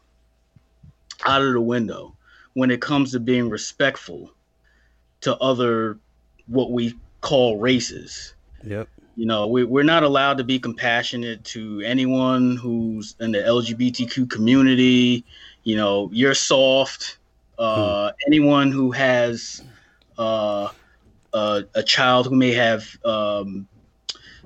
out 1.24 1.42
of 1.42 1.52
the 1.52 1.60
window 1.60 2.14
when 2.54 2.70
it 2.70 2.80
comes 2.80 3.12
to 3.12 3.20
being 3.20 3.48
respectful 3.48 4.34
to 5.22 5.36
other 5.36 5.98
what 6.46 6.70
we 6.70 6.94
call 7.20 7.58
races. 7.58 8.34
Yep 8.62 8.88
you 9.16 9.26
know 9.26 9.46
we, 9.46 9.64
we're 9.64 9.84
not 9.84 10.02
allowed 10.02 10.38
to 10.38 10.44
be 10.44 10.58
compassionate 10.58 11.44
to 11.44 11.80
anyone 11.82 12.56
who's 12.56 13.14
in 13.20 13.32
the 13.32 13.38
lgbtq 13.38 14.28
community 14.28 15.24
you 15.64 15.76
know, 15.76 16.10
you're 16.12 16.34
soft. 16.34 17.18
Uh, 17.58 18.10
hmm. 18.10 18.16
Anyone 18.26 18.70
who 18.70 18.92
has 18.92 19.62
uh, 20.18 20.68
a, 21.32 21.64
a, 21.74 21.82
child 21.82 22.26
who 22.26 22.36
may 22.36 22.52
have, 22.52 22.86
um, 23.04 23.66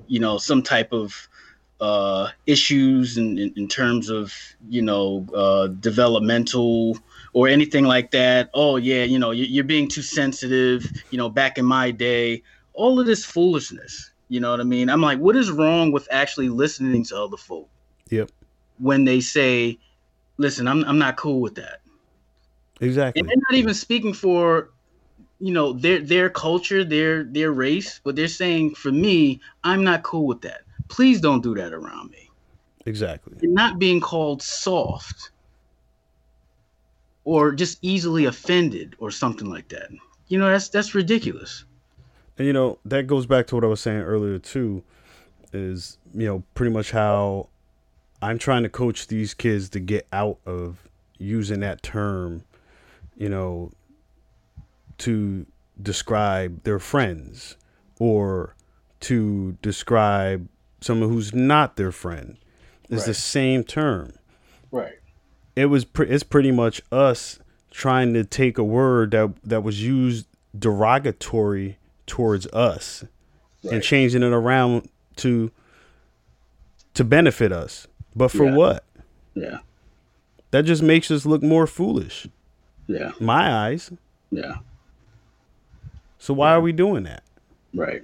you 0.07 0.19
know, 0.19 0.37
some 0.37 0.63
type 0.63 0.93
of 0.93 1.27
uh, 1.81 2.29
issues 2.45 3.17
in, 3.17 3.37
in, 3.37 3.53
in, 3.55 3.67
terms 3.67 4.09
of, 4.09 4.33
you 4.69 4.81
know, 4.81 5.25
uh, 5.35 5.67
developmental 5.67 6.97
or 7.33 7.47
anything 7.47 7.85
like 7.85 8.11
that. 8.11 8.49
Oh, 8.53 8.77
yeah, 8.77 9.03
you 9.03 9.19
know, 9.19 9.31
you're 9.31 9.63
being 9.63 9.87
too 9.87 10.01
sensitive. 10.01 10.85
You 11.09 11.17
know, 11.17 11.29
back 11.29 11.57
in 11.57 11.65
my 11.65 11.91
day, 11.91 12.43
all 12.73 12.99
of 12.99 13.05
this 13.05 13.25
foolishness. 13.25 14.08
You 14.29 14.39
know 14.39 14.51
what 14.51 14.59
I 14.59 14.63
mean? 14.63 14.89
I'm 14.89 15.01
like, 15.01 15.19
what 15.19 15.35
is 15.35 15.51
wrong 15.51 15.91
with 15.91 16.07
actually 16.11 16.49
listening 16.49 17.03
to 17.05 17.17
other 17.17 17.37
folk? 17.37 17.67
Yep. 18.09 18.31
When 18.77 19.03
they 19.03 19.19
say, 19.19 19.79
listen, 20.37 20.67
I'm 20.67 20.85
I'm 20.85 20.99
not 20.99 21.17
cool 21.17 21.41
with 21.41 21.55
that. 21.55 21.81
Exactly. 22.79 23.19
And 23.19 23.27
they're 23.27 23.35
not 23.49 23.57
even 23.57 23.73
speaking 23.73 24.13
for, 24.13 24.69
you 25.39 25.51
know, 25.51 25.73
their 25.73 25.99
their 25.99 26.29
culture, 26.29 26.83
their 26.83 27.23
their 27.23 27.51
race, 27.51 27.99
but 28.03 28.15
they're 28.15 28.27
saying 28.27 28.75
for 28.75 28.91
me, 28.91 29.41
I'm 29.63 29.83
not 29.83 30.03
cool 30.03 30.27
with 30.27 30.41
that. 30.41 30.61
Please 30.87 31.19
don't 31.19 31.41
do 31.41 31.55
that 31.55 31.73
around 31.73 32.11
me. 32.11 32.29
Exactly. 32.85 33.37
You're 33.41 33.51
not 33.51 33.79
being 33.79 33.99
called 33.99 34.41
soft 34.41 35.31
or 37.23 37.51
just 37.51 37.79
easily 37.81 38.25
offended 38.25 38.95
or 38.99 39.11
something 39.11 39.49
like 39.49 39.69
that. 39.69 39.89
You 40.27 40.37
know, 40.37 40.49
that's 40.49 40.69
that's 40.69 40.95
ridiculous. 40.95 41.65
And 42.39 42.47
you 42.47 42.53
know, 42.53 42.79
that 42.85 43.05
goes 43.05 43.25
back 43.25 43.47
to 43.47 43.55
what 43.55 43.65
I 43.65 43.67
was 43.67 43.81
saying 43.81 43.99
earlier 43.99 44.39
too, 44.39 44.81
is, 45.51 45.97
you 46.13 46.25
know, 46.25 46.43
pretty 46.55 46.71
much 46.71 46.91
how 46.91 47.49
I'm 48.21 48.39
trying 48.39 48.63
to 48.63 48.69
coach 48.69 49.07
these 49.07 49.33
kids 49.33 49.67
to 49.69 49.79
get 49.81 50.07
out 50.13 50.39
of 50.45 50.87
using 51.17 51.59
that 51.59 51.83
term, 51.83 52.45
you 53.17 53.27
know, 53.27 53.71
to 54.99 55.45
describe 55.81 56.63
their 56.63 56.79
friends 56.79 57.57
or 57.99 58.55
to 59.01 59.57
describe 59.61 60.47
someone 60.79 61.09
who's 61.09 61.33
not 61.33 61.75
their 61.75 61.91
friend. 61.91 62.37
It's 62.83 63.01
right. 63.01 63.07
the 63.07 63.13
same 63.13 63.65
term. 63.65 64.13
Right. 64.71 64.93
It 65.57 65.65
was 65.65 65.83
pre- 65.83 66.07
it's 66.07 66.23
pretty 66.23 66.51
much 66.51 66.81
us 66.89 67.39
trying 67.69 68.13
to 68.13 68.23
take 68.23 68.57
a 68.57 68.63
word 68.63 69.11
that 69.11 69.33
that 69.43 69.61
was 69.61 69.83
used 69.83 70.25
derogatory 70.57 71.78
towards 72.09 72.45
us 72.47 73.05
right. 73.63 73.75
and 73.75 73.83
changing 73.83 74.23
it 74.23 74.33
around 74.33 74.89
to 75.17 75.51
to 76.95 77.03
benefit 77.03 77.51
us. 77.51 77.87
But 78.15 78.29
for 78.29 78.45
yeah. 78.45 78.55
what? 78.55 78.83
Yeah. 79.33 79.59
That 80.51 80.63
just 80.63 80.81
makes 80.81 81.11
us 81.11 81.25
look 81.25 81.43
more 81.43 81.67
foolish. 81.67 82.27
Yeah. 82.87 83.11
My 83.19 83.67
eyes. 83.67 83.91
Yeah. 84.31 84.55
So 86.17 86.33
why 86.33 86.49
yeah. 86.49 86.55
are 86.55 86.61
we 86.61 86.71
doing 86.71 87.03
that? 87.03 87.23
Right. 87.73 88.01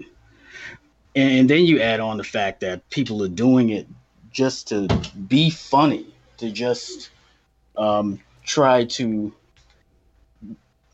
And 1.16 1.50
then 1.50 1.66
you 1.66 1.82
add 1.82 2.00
on 2.00 2.18
the 2.18 2.24
fact 2.24 2.60
that 2.62 2.88
people 2.90 3.24
are 3.24 3.30
doing 3.30 3.70
it 3.70 3.88
just 4.32 4.68
to 4.68 4.88
be 5.28 5.50
funny, 5.50 6.06
to 6.38 6.52
just 6.52 7.10
um, 7.78 8.20
try 8.44 8.86
to, 8.86 9.34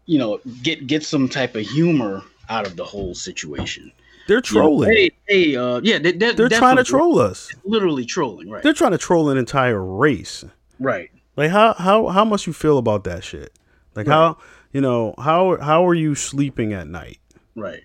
you 0.05 0.19
know, 0.19 0.39
get 0.61 0.87
get 0.87 1.03
some 1.03 1.27
type 1.27 1.55
of 1.55 1.67
humor 1.67 2.23
out 2.51 2.67
of 2.67 2.75
the 2.75 2.83
whole 2.83 3.15
situation. 3.15 3.91
They're 4.27 4.41
trolling. 4.41 4.91
hey, 4.91 5.11
hey, 5.27 5.55
uh, 5.55 5.81
yeah, 5.83 5.97
they, 5.97 6.11
are 6.11 6.49
trying 6.49 6.77
to 6.77 6.83
troll 6.83 7.19
us. 7.19 7.51
Literally 7.63 8.05
trolling, 8.05 8.49
right? 8.49 8.61
They're 8.61 8.73
trying 8.73 8.91
to 8.91 8.97
troll 8.97 9.29
an 9.29 9.37
entire 9.37 9.83
race. 9.83 10.45
Right. 10.79 11.09
Like 11.35 11.49
how 11.49 11.73
how 11.73 12.07
how 12.07 12.25
much 12.25 12.45
you 12.45 12.53
feel 12.53 12.77
about 12.77 13.05
that 13.05 13.23
shit? 13.23 13.53
Like 13.95 14.07
right. 14.07 14.13
how 14.13 14.37
you 14.73 14.81
know 14.81 15.15
how 15.17 15.57
how 15.57 15.87
are 15.87 15.93
you 15.93 16.13
sleeping 16.13 16.73
at 16.73 16.87
night? 16.87 17.19
Right. 17.55 17.83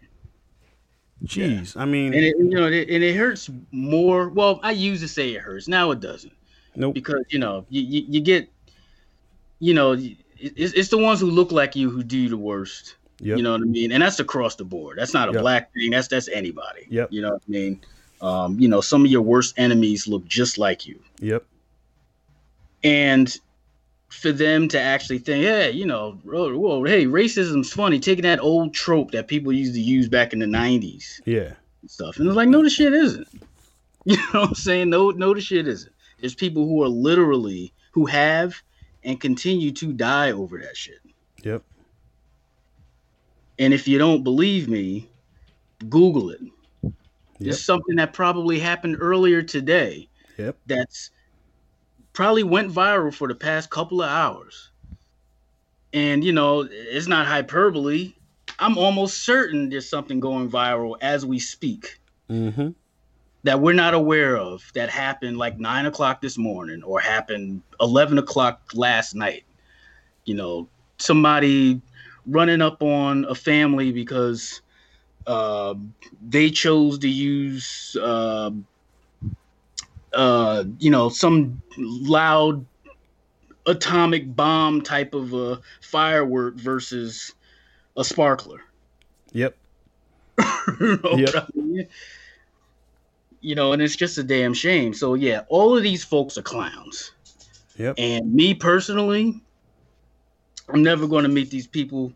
Jeez, 1.24 1.74
yeah. 1.74 1.82
I 1.82 1.86
mean, 1.86 2.12
and 2.12 2.24
it, 2.24 2.36
you 2.38 2.50
know, 2.50 2.66
it, 2.66 2.90
and 2.90 3.02
it 3.02 3.16
hurts 3.16 3.48
more. 3.70 4.28
Well, 4.28 4.60
I 4.62 4.72
used 4.72 5.02
to 5.02 5.08
say 5.08 5.30
it 5.30 5.40
hurts. 5.40 5.66
Now 5.66 5.90
it 5.90 6.00
doesn't. 6.00 6.32
Nope. 6.74 6.94
Because 6.94 7.24
you 7.30 7.38
know, 7.38 7.64
you, 7.70 7.82
you, 7.82 8.04
you 8.08 8.20
get, 8.20 8.52
you 9.58 9.72
know, 9.72 9.92
it's, 9.92 10.74
it's 10.74 10.90
the 10.90 10.98
ones 10.98 11.20
who 11.20 11.30
look 11.30 11.52
like 11.52 11.74
you 11.74 11.88
who 11.88 12.02
do 12.02 12.28
the 12.28 12.36
worst. 12.36 12.96
Yep. 13.20 13.38
You 13.38 13.42
know 13.42 13.52
what 13.52 13.62
I 13.62 13.64
mean? 13.64 13.92
And 13.92 14.02
that's 14.02 14.20
across 14.20 14.56
the 14.56 14.64
board. 14.64 14.98
That's 14.98 15.14
not 15.14 15.28
a 15.28 15.32
yep. 15.32 15.42
black 15.42 15.72
thing. 15.72 15.90
That's 15.90 16.08
that's 16.08 16.28
anybody. 16.28 16.86
Yep. 16.90 17.12
You 17.12 17.22
know 17.22 17.32
what 17.32 17.42
I 17.48 17.50
mean? 17.50 17.80
Um, 18.20 18.58
you 18.60 18.68
know, 18.68 18.80
some 18.80 19.04
of 19.04 19.10
your 19.10 19.22
worst 19.22 19.54
enemies 19.56 20.06
look 20.06 20.26
just 20.26 20.58
like 20.58 20.86
you. 20.86 21.00
Yep. 21.20 21.44
And 22.84 23.34
for 24.08 24.32
them 24.32 24.68
to 24.68 24.80
actually 24.80 25.18
think, 25.18 25.44
yeah, 25.44 25.66
you 25.66 25.86
know, 25.86 26.18
whoa, 26.24 26.84
hey, 26.84 27.06
racism's 27.06 27.72
funny, 27.72 28.00
taking 28.00 28.22
that 28.22 28.40
old 28.40 28.72
trope 28.72 29.10
that 29.10 29.28
people 29.28 29.52
used 29.52 29.74
to 29.74 29.80
use 29.80 30.08
back 30.08 30.32
in 30.32 30.38
the 30.38 30.46
'90s. 30.46 31.20
Yeah. 31.24 31.52
And 31.82 31.90
stuff, 31.90 32.18
and 32.18 32.26
it's 32.26 32.36
like, 32.36 32.48
no, 32.48 32.62
the 32.62 32.70
shit 32.70 32.92
isn't. 32.92 33.28
You 34.08 34.16
know 34.18 34.42
what 34.42 34.48
I'm 34.50 34.54
saying? 34.54 34.90
No, 34.90 35.10
no, 35.10 35.34
the 35.34 35.40
shit 35.40 35.66
isn't. 35.66 35.92
There's 36.20 36.36
people 36.36 36.64
who 36.64 36.84
are 36.84 36.88
literally 36.88 37.72
who 37.90 38.06
have 38.06 38.54
and 39.02 39.20
continue 39.20 39.72
to 39.72 39.92
die 39.92 40.30
over 40.30 40.58
that 40.58 40.76
shit. 40.76 41.00
Yep. 41.42 41.64
And 43.58 43.72
if 43.72 43.88
you 43.88 43.98
don't 43.98 44.22
believe 44.22 44.68
me, 44.68 45.08
Google 45.88 46.30
it. 46.30 46.40
Yep. 46.82 46.92
It's 47.40 47.62
something 47.62 47.96
that 47.96 48.12
probably 48.12 48.58
happened 48.58 48.96
earlier 49.00 49.42
today. 49.42 50.08
Yep. 50.38 50.56
That's 50.66 51.10
probably 52.12 52.42
went 52.42 52.72
viral 52.72 53.12
for 53.12 53.28
the 53.28 53.34
past 53.34 53.70
couple 53.70 54.02
of 54.02 54.08
hours. 54.08 54.70
And 55.92 56.24
you 56.24 56.32
know, 56.32 56.66
it's 56.70 57.06
not 57.06 57.26
hyperbole. 57.26 58.14
I'm 58.58 58.78
almost 58.78 59.24
certain 59.24 59.68
there's 59.68 59.88
something 59.88 60.20
going 60.20 60.50
viral 60.50 60.96
as 61.00 61.26
we 61.26 61.38
speak. 61.38 62.00
Mm-hmm. 62.30 62.70
That 63.44 63.60
we're 63.60 63.74
not 63.74 63.94
aware 63.94 64.36
of 64.36 64.64
that 64.74 64.88
happened 64.88 65.36
like 65.36 65.58
nine 65.58 65.86
o'clock 65.86 66.20
this 66.20 66.36
morning 66.36 66.82
or 66.82 66.98
happened 66.98 67.62
eleven 67.80 68.18
o'clock 68.18 68.72
last 68.74 69.14
night. 69.14 69.44
You 70.24 70.34
know, 70.34 70.68
somebody 70.98 71.80
running 72.26 72.62
up 72.62 72.82
on 72.82 73.24
a 73.26 73.34
family 73.34 73.92
because 73.92 74.60
uh, 75.26 75.74
they 76.26 76.50
chose 76.50 76.98
to 77.00 77.08
use, 77.08 77.96
uh, 78.00 78.50
uh, 80.12 80.64
you 80.78 80.90
know, 80.90 81.08
some 81.08 81.60
loud 81.78 82.64
atomic 83.66 84.34
bomb 84.34 84.80
type 84.82 85.14
of 85.14 85.34
a 85.34 85.60
firework 85.80 86.54
versus 86.56 87.34
a 87.96 88.04
sparkler. 88.04 88.60
Yep. 89.32 89.56
you, 90.80 91.00
know 91.02 91.16
yep. 91.16 91.34
I 91.34 91.46
mean? 91.54 91.88
you 93.40 93.54
know, 93.54 93.72
and 93.72 93.80
it's 93.80 93.96
just 93.96 94.18
a 94.18 94.24
damn 94.24 94.54
shame. 94.54 94.94
So 94.94 95.14
yeah, 95.14 95.42
all 95.48 95.76
of 95.76 95.82
these 95.82 96.04
folks 96.04 96.36
are 96.36 96.42
clowns. 96.42 97.12
Yep. 97.78 97.94
And 97.98 98.34
me 98.34 98.54
personally, 98.54 99.40
I'm 100.68 100.82
never 100.82 101.06
going 101.06 101.22
to 101.22 101.28
meet 101.28 101.50
these 101.50 101.66
people 101.66 102.12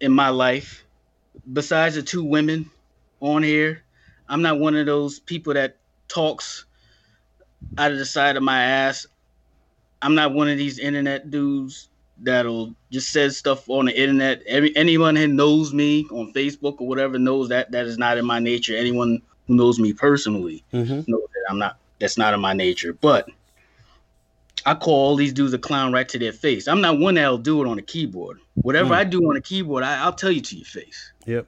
in 0.00 0.12
my 0.12 0.28
life. 0.28 0.84
Besides 1.52 1.94
the 1.94 2.02
two 2.02 2.24
women 2.24 2.70
on 3.20 3.42
here, 3.42 3.82
I'm 4.28 4.42
not 4.42 4.58
one 4.58 4.76
of 4.76 4.86
those 4.86 5.20
people 5.20 5.54
that 5.54 5.76
talks 6.08 6.64
out 7.78 7.92
of 7.92 7.98
the 7.98 8.04
side 8.04 8.36
of 8.36 8.42
my 8.42 8.62
ass. 8.62 9.06
I'm 10.00 10.14
not 10.14 10.34
one 10.34 10.48
of 10.48 10.58
these 10.58 10.78
internet 10.78 11.30
dudes 11.30 11.88
that'll 12.18 12.74
just 12.90 13.10
says 13.10 13.36
stuff 13.36 13.68
on 13.68 13.86
the 13.86 13.98
internet. 13.98 14.42
Every 14.46 14.74
anyone 14.76 15.16
who 15.16 15.26
knows 15.26 15.72
me 15.72 16.06
on 16.10 16.32
Facebook 16.32 16.80
or 16.80 16.88
whatever 16.88 17.18
knows 17.18 17.48
that 17.48 17.70
that 17.72 17.86
is 17.86 17.98
not 17.98 18.18
in 18.18 18.24
my 18.24 18.38
nature. 18.38 18.76
Anyone 18.76 19.22
who 19.46 19.54
knows 19.54 19.78
me 19.78 19.92
personally 19.92 20.64
mm-hmm. 20.72 21.10
knows 21.10 21.28
that 21.34 21.44
I'm 21.50 21.58
not. 21.58 21.78
That's 21.98 22.18
not 22.18 22.34
in 22.34 22.40
my 22.40 22.52
nature. 22.52 22.92
But 22.94 23.28
I 24.64 24.74
call 24.74 24.94
all 24.94 25.16
these 25.16 25.32
dudes 25.32 25.52
a 25.52 25.58
clown 25.58 25.92
right 25.92 26.08
to 26.08 26.18
their 26.18 26.32
face. 26.32 26.68
I'm 26.68 26.80
not 26.80 26.98
one 26.98 27.14
that'll 27.14 27.38
do 27.38 27.62
it 27.62 27.68
on 27.68 27.78
a 27.78 27.82
keyboard. 27.82 28.38
Whatever 28.54 28.90
mm. 28.90 28.98
I 28.98 29.04
do 29.04 29.20
on 29.28 29.36
a 29.36 29.40
keyboard, 29.40 29.82
I, 29.82 30.04
will 30.04 30.12
tell 30.12 30.30
you 30.30 30.40
to 30.40 30.56
your 30.56 30.64
face. 30.64 31.12
Yep. 31.26 31.46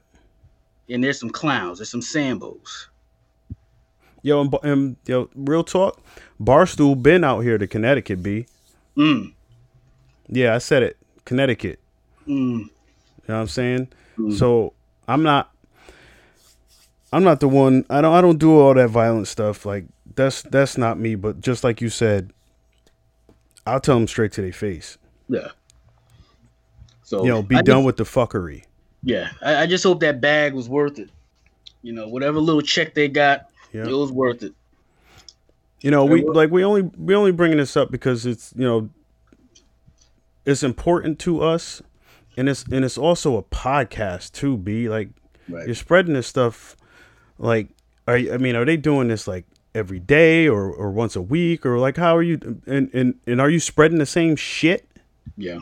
And 0.89 1.03
there's 1.03 1.19
some 1.19 1.29
clowns. 1.29 1.79
There's 1.79 1.89
some 1.89 2.01
sambos. 2.01 2.87
Yo, 4.21 4.41
and, 4.41 4.53
and 4.63 4.95
yo, 5.05 5.29
real 5.35 5.63
talk. 5.63 6.01
Barstool 6.41 7.01
been 7.01 7.23
out 7.23 7.41
here 7.41 7.57
to 7.57 7.67
Connecticut, 7.67 8.21
B. 8.23 8.47
Mm. 8.97 9.33
Yeah, 10.27 10.55
I 10.55 10.57
said 10.57 10.83
it. 10.83 10.97
Connecticut. 11.25 11.79
Mm. 12.27 12.27
You 12.27 13.33
know 13.33 13.35
what 13.35 13.35
I'm 13.35 13.47
saying? 13.47 13.87
Mm. 14.17 14.33
So 14.37 14.73
I'm 15.07 15.23
not. 15.23 15.51
I'm 17.13 17.23
not 17.23 17.39
the 17.39 17.47
one. 17.47 17.85
I 17.89 18.01
don't. 18.01 18.13
I 18.13 18.21
don't 18.21 18.37
do 18.39 18.59
all 18.59 18.73
that 18.73 18.89
violent 18.89 19.27
stuff. 19.27 19.65
Like 19.65 19.85
that's 20.15 20.41
that's 20.41 20.77
not 20.77 20.99
me. 20.99 21.15
But 21.15 21.41
just 21.41 21.63
like 21.63 21.81
you 21.81 21.89
said, 21.89 22.31
I'll 23.65 23.79
tell 23.79 23.95
them 23.95 24.07
straight 24.07 24.31
to 24.33 24.41
their 24.41 24.53
face. 24.53 24.97
Yeah. 25.27 25.49
So 27.03 27.23
you 27.23 27.29
know, 27.29 27.41
be 27.41 27.55
I 27.55 27.61
done 27.61 27.77
just, 27.77 27.85
with 27.85 27.97
the 27.97 28.03
fuckery. 28.03 28.63
Yeah, 29.03 29.29
I, 29.41 29.63
I, 29.63 29.67
just 29.67 29.83
hope 29.83 29.99
that 29.99 30.19
bag 30.19 30.53
was 30.53 30.67
worth 30.67 30.97
it. 30.97 31.09
You 31.83 31.93
know, 31.93 32.07
whatever 32.07 32.39
little 32.39 32.63
check 32.63 32.95
they 32.95 33.07
got, 33.07 33.49
yeah. 33.71 33.83
it 33.83 33.91
was 33.91 34.11
worth 34.11 34.41
it. 34.41 34.53
You 35.81 35.91
know, 35.91 36.03
we 36.03 36.23
like 36.23 36.49
we 36.49 36.63
only 36.63 36.81
we 36.97 37.13
only 37.13 37.31
bringing 37.31 37.59
this 37.59 37.77
up 37.77 37.91
because 37.91 38.25
it's 38.25 38.53
you 38.55 38.63
know 38.63 38.89
it's 40.45 40.63
important 40.63 41.19
to 41.19 41.43
us, 41.43 41.83
and 42.35 42.49
it's 42.49 42.63
and 42.63 42.83
it's 42.83 42.97
also 42.97 43.37
a 43.37 43.43
podcast 43.43 44.31
too. 44.31 44.57
Be 44.57 44.89
like 44.89 45.09
right. 45.47 45.67
you're 45.67 45.75
spreading 45.75 46.13
this 46.13 46.25
stuff. 46.25 46.75
Like, 47.37 47.69
are 48.07 48.15
I 48.15 48.37
mean, 48.37 48.55
are 48.55 48.65
they 48.65 48.77
doing 48.77 49.09
this 49.09 49.27
like 49.27 49.45
every 49.75 49.99
day 49.99 50.47
or, 50.47 50.71
or 50.71 50.89
once 50.89 51.15
a 51.15 51.21
week 51.21 51.65
or 51.65 51.77
like 51.77 51.97
how 51.97 52.15
are 52.15 52.23
you 52.23 52.39
and, 52.65 52.89
and 52.93 53.19
and 53.27 53.41
are 53.41 53.49
you 53.49 53.59
spreading 53.59 53.99
the 53.99 54.05
same 54.05 54.35
shit? 54.35 54.87
Yeah. 55.37 55.59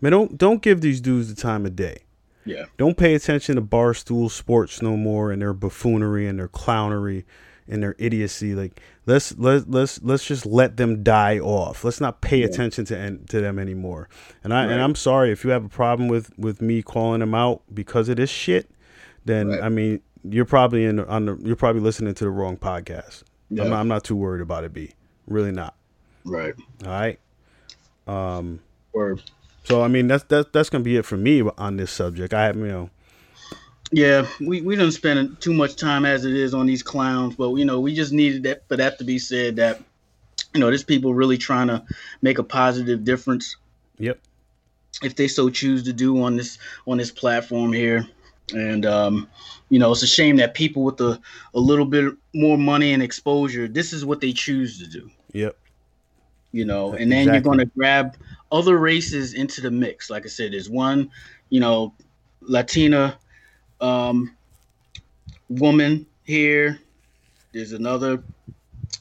Man, 0.00 0.12
don't 0.12 0.38
don't 0.38 0.62
give 0.62 0.80
these 0.80 1.00
dudes 1.00 1.32
the 1.32 1.40
time 1.40 1.66
of 1.66 1.76
day. 1.76 1.98
Yeah. 2.44 2.64
Don't 2.76 2.96
pay 2.96 3.14
attention 3.14 3.54
to 3.56 3.62
barstool 3.62 4.30
sports 4.30 4.82
no 4.82 4.96
more 4.96 5.30
and 5.30 5.40
their 5.40 5.52
buffoonery 5.52 6.26
and 6.26 6.38
their 6.38 6.48
clownery 6.48 7.24
and 7.68 7.82
their 7.82 7.94
idiocy. 7.98 8.54
Like 8.54 8.80
let's 9.06 9.36
let 9.38 9.70
let's 9.70 10.02
let's 10.02 10.26
just 10.26 10.46
let 10.46 10.76
them 10.76 11.02
die 11.02 11.38
off. 11.38 11.84
Let's 11.84 12.00
not 12.00 12.20
pay 12.20 12.38
yeah. 12.38 12.46
attention 12.46 12.84
to 12.86 13.18
to 13.18 13.40
them 13.40 13.58
anymore. 13.58 14.08
And 14.42 14.52
I 14.52 14.64
right. 14.64 14.72
and 14.72 14.80
I'm 14.80 14.94
sorry 14.94 15.30
if 15.30 15.44
you 15.44 15.50
have 15.50 15.64
a 15.64 15.68
problem 15.68 16.08
with 16.08 16.36
with 16.38 16.60
me 16.60 16.82
calling 16.82 17.20
them 17.20 17.34
out 17.34 17.62
because 17.72 18.08
of 18.08 18.16
this 18.16 18.30
shit. 18.30 18.70
Then 19.24 19.48
right. 19.48 19.62
I 19.62 19.68
mean 19.68 20.00
you're 20.24 20.44
probably 20.44 20.84
in 20.84 21.00
on 21.00 21.26
the 21.26 21.36
you're 21.42 21.56
probably 21.56 21.82
listening 21.82 22.14
to 22.14 22.24
the 22.24 22.30
wrong 22.30 22.56
podcast. 22.56 23.22
Yeah. 23.50 23.64
I'm, 23.64 23.70
not, 23.70 23.80
I'm 23.80 23.88
not 23.88 24.04
too 24.04 24.16
worried 24.16 24.40
about 24.40 24.64
it. 24.64 24.72
Be 24.72 24.92
really 25.26 25.52
not. 25.52 25.74
Right. 26.24 26.54
All 26.84 26.90
right. 26.90 27.18
Um. 28.06 28.60
Or. 28.92 29.18
So 29.64 29.82
I 29.82 29.88
mean 29.88 30.08
that's 30.08 30.24
that's 30.24 30.48
that's 30.52 30.70
gonna 30.70 30.84
be 30.84 30.96
it 30.96 31.04
for 31.04 31.16
me 31.16 31.42
on 31.58 31.76
this 31.76 31.90
subject. 31.90 32.34
I 32.34 32.46
have 32.46 32.56
you 32.56 32.66
know. 32.66 32.90
Yeah, 33.94 34.26
we, 34.40 34.62
we 34.62 34.74
don't 34.74 34.90
spend 34.90 35.38
too 35.42 35.52
much 35.52 35.76
time 35.76 36.06
as 36.06 36.24
it 36.24 36.34
is 36.34 36.54
on 36.54 36.64
these 36.64 36.82
clowns, 36.82 37.36
but 37.36 37.54
you 37.54 37.64
know 37.64 37.78
we 37.78 37.94
just 37.94 38.12
needed 38.12 38.42
that 38.44 38.66
for 38.66 38.76
that 38.76 38.98
to 38.98 39.04
be 39.04 39.18
said 39.18 39.56
that 39.56 39.82
you 40.54 40.60
know 40.60 40.66
there's 40.66 40.82
people 40.82 41.14
really 41.14 41.38
trying 41.38 41.68
to 41.68 41.84
make 42.22 42.38
a 42.38 42.42
positive 42.42 43.04
difference. 43.04 43.56
Yep. 43.98 44.18
If 45.02 45.16
they 45.16 45.28
so 45.28 45.50
choose 45.50 45.82
to 45.84 45.92
do 45.92 46.22
on 46.22 46.36
this 46.36 46.58
on 46.86 46.98
this 46.98 47.10
platform 47.10 47.72
here, 47.72 48.06
and 48.54 48.86
um, 48.86 49.28
you 49.68 49.78
know 49.78 49.92
it's 49.92 50.02
a 50.02 50.06
shame 50.06 50.36
that 50.36 50.54
people 50.54 50.82
with 50.82 51.00
a, 51.00 51.20
a 51.54 51.58
little 51.58 51.84
bit 51.84 52.14
more 52.34 52.58
money 52.58 52.92
and 52.92 53.02
exposure 53.02 53.68
this 53.68 53.92
is 53.92 54.04
what 54.04 54.20
they 54.20 54.32
choose 54.32 54.78
to 54.78 54.86
do. 54.86 55.10
Yep. 55.32 55.56
You 56.52 56.64
know 56.64 56.92
and 56.92 57.10
then 57.10 57.22
exactly. 57.22 57.32
you're 57.32 57.42
going 57.42 57.58
to 57.58 57.74
grab 57.76 58.16
other 58.50 58.78
races 58.78 59.34
into 59.34 59.60
the 59.60 59.70
mix. 59.70 60.10
Like 60.10 60.24
i 60.26 60.28
said 60.28 60.52
there's 60.52 60.70
one 60.70 61.10
you 61.48 61.60
know 61.60 61.94
latina 62.40 63.16
um, 63.80 64.36
woman 65.48 66.06
here. 66.24 66.78
There's 67.52 67.72
another 67.72 68.22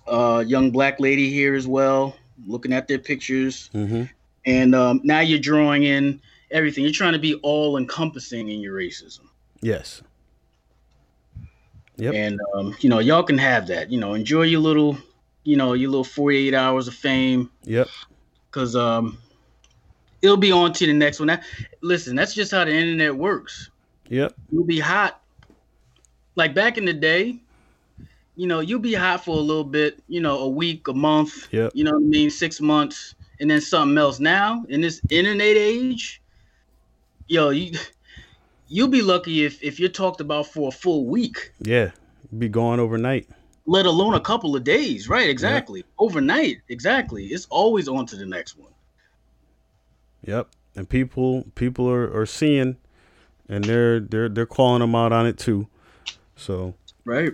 uh, 0.08 0.44
young 0.46 0.72
black 0.72 1.00
lady 1.00 1.30
here 1.30 1.56
as 1.56 1.68
well 1.68 2.16
looking 2.48 2.74
at 2.74 2.88
their 2.88 3.00
pictures. 3.00 3.70
Mm-hmm. 3.74 4.04
and 4.46 4.74
um, 4.74 5.02
now 5.04 5.20
you're 5.20 5.40
drawing 5.40 5.84
in 5.84 6.22
everything. 6.50 6.84
You're 6.84 6.94
trying 6.94 7.14
to 7.14 7.20
be 7.20 7.36
all 7.36 7.78
encompassing 7.78 8.50
in 8.50 8.60
your 8.60 8.76
racism 8.76 9.31
Yes. 9.62 10.02
Yep. 11.98 12.14
And 12.14 12.40
um, 12.56 12.76
you 12.80 12.90
know, 12.90 13.00
y'all 13.00 13.24
can 13.24 13.38
have 13.38 13.68
that. 13.68 13.92
You 13.92 14.00
know, 14.00 14.14
enjoy 14.14 14.44
your 14.44 14.60
little, 14.60 14.98
you 15.44 15.56
know, 15.56 15.74
your 15.74 15.90
little 15.90 16.04
48 16.04 16.54
hours 16.54 16.88
of 16.88 16.96
fame. 16.96 17.50
Yep. 17.64 17.88
Cause 18.52 18.76
um 18.76 19.18
it'll 20.22 20.38
be 20.38 20.52
on 20.52 20.74
to 20.74 20.86
the 20.86 20.94
next 20.94 21.20
one. 21.20 21.40
Listen, 21.82 22.16
that's 22.16 22.34
just 22.34 22.52
how 22.52 22.66
the 22.66 22.74
internet 22.74 23.16
works. 23.16 23.70
Yep. 24.10 24.34
You'll 24.52 24.66
be 24.66 24.80
hot. 24.80 25.22
Like 26.36 26.54
back 26.54 26.78
in 26.78 26.86
the 26.86 26.94
day, 26.94 27.40
you 28.36 28.48
know, 28.48 28.60
you'll 28.60 28.80
be 28.80 28.94
hot 28.94 29.24
for 29.24 29.38
a 29.38 29.42
little 29.42 29.64
bit, 29.64 30.02
you 30.08 30.22
know, 30.22 30.40
a 30.40 30.50
week, 30.50 30.88
a 30.88 30.94
month, 30.94 31.48
yep. 31.52 31.72
you 31.76 31.84
know 31.84 31.92
what 31.92 32.04
I 32.04 32.08
mean, 32.08 32.30
six 32.30 32.62
months, 32.62 33.16
and 33.40 33.50
then 33.52 33.62
something 33.62 33.98
else. 33.98 34.20
Now, 34.20 34.66
in 34.70 34.82
this 34.82 35.02
internet 35.10 35.58
age, 35.58 36.22
yo, 37.28 37.50
you 37.50 37.78
you'll 38.72 38.88
be 38.88 39.02
lucky 39.02 39.46
if 39.46 39.62
if 39.62 39.80
you're 39.80 39.90
talked 39.90 40.22
about 40.22 40.48
for 40.48 40.70
a 40.70 40.72
full 40.72 41.06
week. 41.06 41.52
Yeah, 41.60 41.92
be 42.38 42.48
gone 42.48 42.80
overnight. 42.80 43.30
Let 43.68 43.86
alone 43.86 44.16
a 44.16 44.20
couple 44.20 44.56
of 44.56 44.64
days, 44.64 45.08
right? 45.08 45.30
Exactly. 45.30 45.80
Yep. 45.80 45.88
Overnight, 46.00 46.58
exactly. 46.70 47.28
It's 47.28 47.46
always 47.50 47.88
on 47.88 48.08
to 48.08 48.16
the 48.16 48.26
next 48.26 48.58
one. 48.58 48.72
Yep. 50.26 50.48
And 50.76 50.90
people 50.90 51.46
people 51.54 51.90
are, 51.90 52.12
are 52.18 52.26
seeing 52.26 52.78
and 53.48 53.64
they're 53.64 54.00
they're 54.00 54.30
they're 54.30 54.46
calling 54.46 54.80
them 54.80 54.96
out 54.96 55.12
on 55.12 55.28
it 55.28 55.38
too. 55.38 55.68
So 56.36 56.74
Right. 57.06 57.34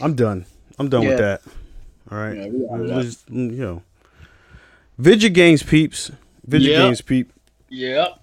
I'm 0.00 0.14
done. 0.14 0.46
I'm 0.78 0.88
done 0.88 1.02
yeah. 1.02 1.08
with 1.08 1.18
that. 1.18 1.42
All 2.10 2.18
right. 2.18 2.36
Yeah, 2.36 3.02
just, 3.02 3.28
you 3.30 3.50
know. 3.50 3.82
Vidya 4.98 5.30
Games 5.30 5.62
peeps. 5.62 6.12
Vidya 6.46 6.70
yep. 6.70 6.78
Games 6.82 7.00
peep. 7.00 7.32
Yep 7.70 8.21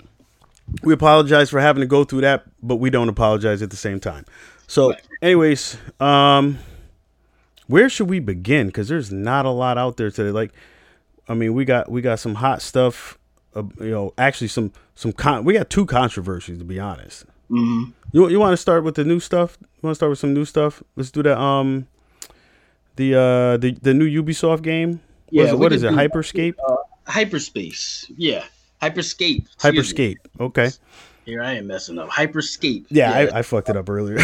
we 0.83 0.93
apologize 0.93 1.49
for 1.49 1.59
having 1.59 1.81
to 1.81 1.87
go 1.87 2.03
through 2.03 2.21
that, 2.21 2.45
but 2.61 2.77
we 2.77 2.89
don't 2.89 3.09
apologize 3.09 3.61
at 3.61 3.69
the 3.69 3.77
same 3.77 3.99
time. 3.99 4.25
So, 4.67 4.93
anyways, 5.21 5.77
um, 5.99 6.59
where 7.67 7.89
should 7.89 8.09
we 8.09 8.19
begin? 8.19 8.67
Because 8.67 8.87
there's 8.87 9.11
not 9.11 9.45
a 9.45 9.49
lot 9.49 9.77
out 9.77 9.97
there 9.97 10.11
today. 10.11 10.31
Like, 10.31 10.51
I 11.27 11.33
mean, 11.33 11.53
we 11.53 11.65
got 11.65 11.91
we 11.91 12.01
got 12.01 12.19
some 12.19 12.35
hot 12.35 12.61
stuff. 12.61 13.17
Uh, 13.55 13.63
you 13.79 13.91
know, 13.91 14.13
actually, 14.17 14.47
some 14.47 14.71
some 14.95 15.11
con- 15.11 15.43
we 15.43 15.53
got 15.53 15.69
two 15.69 15.85
controversies 15.85 16.59
to 16.59 16.65
be 16.65 16.79
honest. 16.79 17.25
Mm-hmm. 17.49 17.91
You 18.11 18.29
you 18.29 18.39
want 18.39 18.53
to 18.53 18.57
start 18.57 18.83
with 18.83 18.95
the 18.95 19.03
new 19.03 19.19
stuff? 19.19 19.57
You 19.61 19.67
want 19.81 19.91
to 19.91 19.95
start 19.95 20.09
with 20.11 20.19
some 20.19 20.33
new 20.33 20.45
stuff? 20.45 20.83
Let's 20.95 21.11
do 21.11 21.23
that. 21.23 21.39
Um, 21.39 21.87
the 22.95 23.15
uh 23.15 23.57
the 23.57 23.77
the 23.81 23.93
new 23.93 24.23
Ubisoft 24.23 24.61
game. 24.61 25.01
Yeah, 25.31 25.53
what 25.53 25.71
is 25.73 25.83
it? 25.83 25.91
What 25.91 26.01
is 26.01 26.07
it? 26.07 26.11
Hyperscape. 26.11 26.55
Uh, 26.67 26.75
hyperspace. 27.07 28.05
Yeah. 28.15 28.43
Hyperscape. 28.81 29.47
Hyperscape. 29.57 30.17
Me. 30.37 30.45
Okay. 30.45 30.69
Here 31.25 31.43
I 31.43 31.53
am 31.53 31.67
messing 31.67 31.99
up. 31.99 32.09
Hyperscape. 32.09 32.85
Yeah, 32.89 33.11
yeah. 33.11 33.31
I, 33.33 33.39
I, 33.39 33.41
fucked 33.43 33.69
it 33.69 33.77
up 33.77 33.89
earlier. 33.89 34.17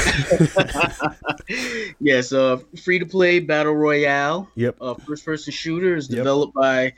yeah, 2.00 2.22
so 2.22 2.64
free 2.84 2.98
to 2.98 3.06
play 3.06 3.40
battle 3.40 3.76
royale. 3.76 4.50
Yep. 4.56 4.78
Uh, 4.82 4.94
first 4.96 5.24
person 5.24 5.54
shooter 5.54 5.96
is 5.96 6.08
developed 6.08 6.54
yep. 6.56 6.62
by 6.64 6.94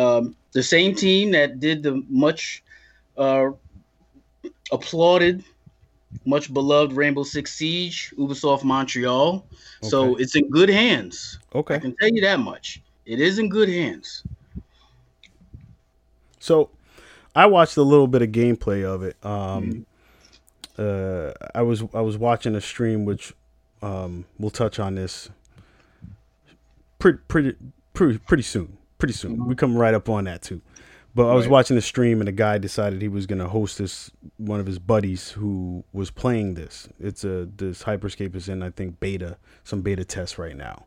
um, 0.00 0.36
the 0.52 0.62
same 0.62 0.94
team 0.94 1.32
that 1.32 1.60
did 1.60 1.82
the 1.82 2.02
much 2.08 2.62
uh, 3.18 3.50
applauded, 4.72 5.44
much 6.24 6.52
beloved 6.54 6.92
Rainbow 6.92 7.24
Six 7.24 7.52
Siege, 7.54 8.14
Ubisoft 8.16 8.64
Montreal. 8.64 9.44
Okay. 9.82 9.88
So 9.88 10.16
it's 10.16 10.36
in 10.36 10.48
good 10.48 10.70
hands. 10.70 11.38
Okay. 11.54 11.74
I 11.74 11.78
can 11.78 11.94
tell 12.00 12.08
you 12.08 12.22
that 12.22 12.40
much. 12.40 12.80
It 13.04 13.20
is 13.20 13.38
in 13.38 13.48
good 13.48 13.68
hands. 13.68 14.22
So 16.38 16.70
I 17.40 17.46
watched 17.46 17.78
a 17.78 17.82
little 17.82 18.06
bit 18.06 18.20
of 18.20 18.28
gameplay 18.28 18.84
of 18.84 19.02
it. 19.02 19.16
Um, 19.22 19.86
mm-hmm. 20.76 21.32
uh, 21.32 21.32
I 21.54 21.62
was 21.62 21.82
I 21.94 22.02
was 22.02 22.18
watching 22.18 22.54
a 22.54 22.60
stream, 22.60 23.06
which 23.06 23.32
um, 23.80 24.26
we'll 24.38 24.50
touch 24.50 24.78
on 24.78 24.96
this 24.96 25.30
pretty 26.98 27.18
pretty 27.28 27.56
pretty 27.94 28.18
pretty 28.18 28.42
soon. 28.42 28.76
Pretty 28.98 29.14
soon, 29.14 29.38
mm-hmm. 29.38 29.48
we 29.48 29.54
come 29.54 29.74
right 29.74 29.94
up 29.94 30.10
on 30.10 30.24
that 30.24 30.42
too. 30.42 30.60
But 31.14 31.30
I 31.30 31.34
was 31.34 31.46
right. 31.46 31.52
watching 31.52 31.76
the 31.76 31.82
stream, 31.82 32.20
and 32.20 32.28
a 32.28 32.32
guy 32.32 32.58
decided 32.58 33.00
he 33.00 33.08
was 33.08 33.26
going 33.26 33.38
to 33.38 33.48
host 33.48 33.78
this. 33.78 34.10
One 34.36 34.60
of 34.60 34.66
his 34.66 34.78
buddies 34.78 35.30
who 35.30 35.82
was 35.94 36.10
playing 36.10 36.54
this. 36.54 36.88
It's 37.00 37.24
a 37.24 37.48
this 37.56 37.84
Hyperscape 37.84 38.36
is 38.36 38.50
in 38.50 38.62
I 38.62 38.68
think 38.68 39.00
beta, 39.00 39.38
some 39.64 39.80
beta 39.80 40.04
tests 40.04 40.38
right 40.38 40.56
now. 40.56 40.84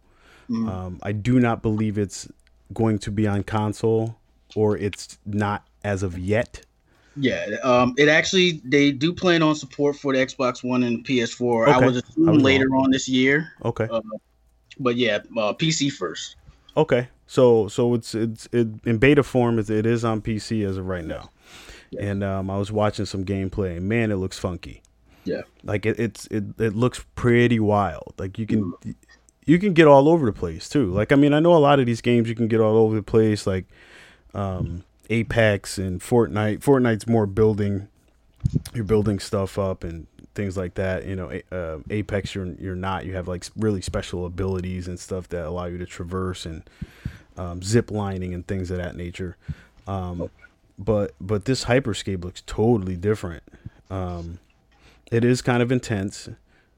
Mm. 0.50 0.70
Um, 0.70 1.00
I 1.02 1.13
do 1.13 1.39
not 1.39 1.63
believe 1.63 1.98
it's 1.98 2.30
going 2.74 3.00
to 3.00 3.12
be 3.12 3.26
on 3.26 3.42
console, 3.42 4.18
or 4.56 4.78
it's 4.78 5.18
not 5.26 5.66
as 5.84 6.04
of 6.04 6.17
yet. 6.17 6.65
Yeah, 7.15 7.46
um, 7.63 7.93
it 7.98 8.10
actually 8.10 8.62
they 8.63 8.91
do 8.91 9.13
plan 9.13 9.43
on 9.43 9.56
support 9.56 9.96
for 9.96 10.13
the 10.13 10.19
Xbox 10.19 10.63
One 10.63 10.84
and 10.84 11.06
PS4. 11.06 11.67
Okay. 11.67 11.72
I 11.72 11.86
was 11.86 11.98
assuming 11.98 12.39
later 12.39 12.69
wrong. 12.69 12.86
on 12.86 12.91
this 12.91 13.08
year. 13.08 13.54
Okay. 13.63 13.88
Uh, 13.89 14.02
but 14.80 14.96
yeah, 14.96 15.17
uh, 15.38 15.54
PC 15.54 15.91
first. 15.91 16.38
Okay, 16.76 17.08
so 17.28 17.67
so 17.67 17.93
it's 17.93 18.15
it's 18.15 18.48
it, 18.52 18.67
in 18.86 18.98
beta 18.98 19.22
form. 19.22 19.60
It, 19.60 19.69
it 19.69 19.86
is 19.86 20.04
on 20.04 20.22
PC 20.22 20.67
as 20.67 20.78
of 20.78 20.88
right 20.88 21.06
now, 21.06 21.30
yeah. 21.91 22.04
and 22.04 22.24
um, 22.24 22.50
I 22.50 22.58
was 22.58 22.72
watching 22.72 23.06
some 23.06 23.24
gameplay. 23.24 23.78
and 23.78 23.88
Man, 23.88 24.12
it 24.12 24.15
looks 24.15 24.39
funky. 24.39 24.82
Yeah, 25.24 25.41
like 25.63 25.86
it, 25.86 26.00
it's 26.00 26.26
it 26.28 26.46
it 26.60 26.76
looks 26.76 27.06
pretty 27.13 27.60
wild. 27.60 28.15
Like 28.17 28.39
you 28.39 28.48
can 28.48 28.74
mm. 28.84 28.96
you 29.46 29.60
can 29.60 29.74
get 29.74 29.88
all 29.88 30.10
over 30.10 30.26
the 30.26 30.34
place 30.34 30.67
too. 30.67 30.91
Like 30.91 31.12
I 31.12 31.15
mean, 31.15 31.34
I 31.34 31.39
know 31.39 31.54
a 31.54 31.60
lot 31.60 31.80
of 31.80 31.86
these 31.86 32.02
games 32.02 32.28
you 32.28 32.36
can 32.36 32.48
get 32.48 32.60
all 32.60 32.76
over 32.76 32.96
the 32.96 33.04
place. 33.04 33.46
Like 33.46 33.65
um, 34.34 34.84
Apex 35.10 35.78
and 35.78 36.02
Fortnite. 36.02 36.60
Fortnite's 36.60 37.08
more 37.08 37.26
building. 37.26 37.88
You're 38.74 38.84
building 38.84 39.20
stuff 39.20 39.58
up 39.58 39.84
and 39.84 40.08
things 40.36 40.58
like 40.58 40.76
that. 40.76 41.06
You 41.06 41.16
know, 41.16 41.42
uh, 41.52 41.78
Apex, 41.89 42.36
you're 42.36 42.54
you're 42.60 42.76
not. 42.76 43.06
You 43.06 43.16
have 43.16 43.28
like 43.28 43.46
really 43.56 43.82
special 43.82 44.26
abilities 44.26 44.88
and 44.88 45.00
stuff 45.00 45.30
that 45.30 45.46
allow 45.46 45.66
you 45.66 45.78
to 45.78 45.86
traverse 45.86 46.46
and 46.46 46.63
um, 47.38 47.62
zip 47.62 47.92
lining 47.92 48.34
and 48.34 48.46
things 48.46 48.72
of 48.72 48.78
that 48.78 48.96
nature. 48.96 49.38
Um, 49.88 50.30
but 50.78 51.13
but 51.20 51.46
this 51.46 51.66
Hyperscape 51.66 52.24
looks 52.24 52.42
totally 52.46 52.96
different. 52.96 53.44
Um, 53.89 54.39
it 55.12 55.24
is 55.24 55.42
kind 55.42 55.62
of 55.62 55.72
intense. 55.72 56.30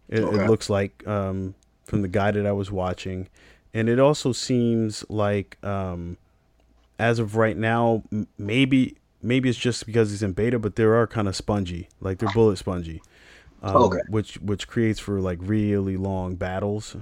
It, 0.09 0.19
okay. 0.19 0.43
it 0.43 0.47
looks 0.47 0.69
like 0.69 1.07
um, 1.07 1.55
from 1.85 2.01
the 2.01 2.07
guy 2.07 2.31
that 2.31 2.45
I 2.45 2.51
was 2.51 2.71
watching, 2.71 3.27
and 3.73 3.89
it 3.89 3.99
also 3.99 4.31
seems 4.31 5.05
like 5.09 5.57
um, 5.63 6.17
as 6.99 7.19
of 7.19 7.35
right 7.35 7.57
now, 7.57 8.03
maybe 8.37 8.97
maybe 9.21 9.49
it's 9.49 9.57
just 9.57 9.85
because 9.85 10.11
he's 10.11 10.23
in 10.23 10.33
beta, 10.33 10.59
but 10.59 10.75
they 10.75 10.83
are 10.83 11.07
kind 11.07 11.27
of 11.27 11.35
spongy, 11.35 11.89
like 11.99 12.19
they're 12.19 12.31
bullet 12.33 12.57
spongy, 12.57 13.01
um, 13.63 13.75
okay. 13.75 13.99
which 14.09 14.35
which 14.35 14.67
creates 14.67 14.99
for 14.99 15.19
like 15.19 15.39
really 15.41 15.97
long 15.97 16.35
battles. 16.35 16.95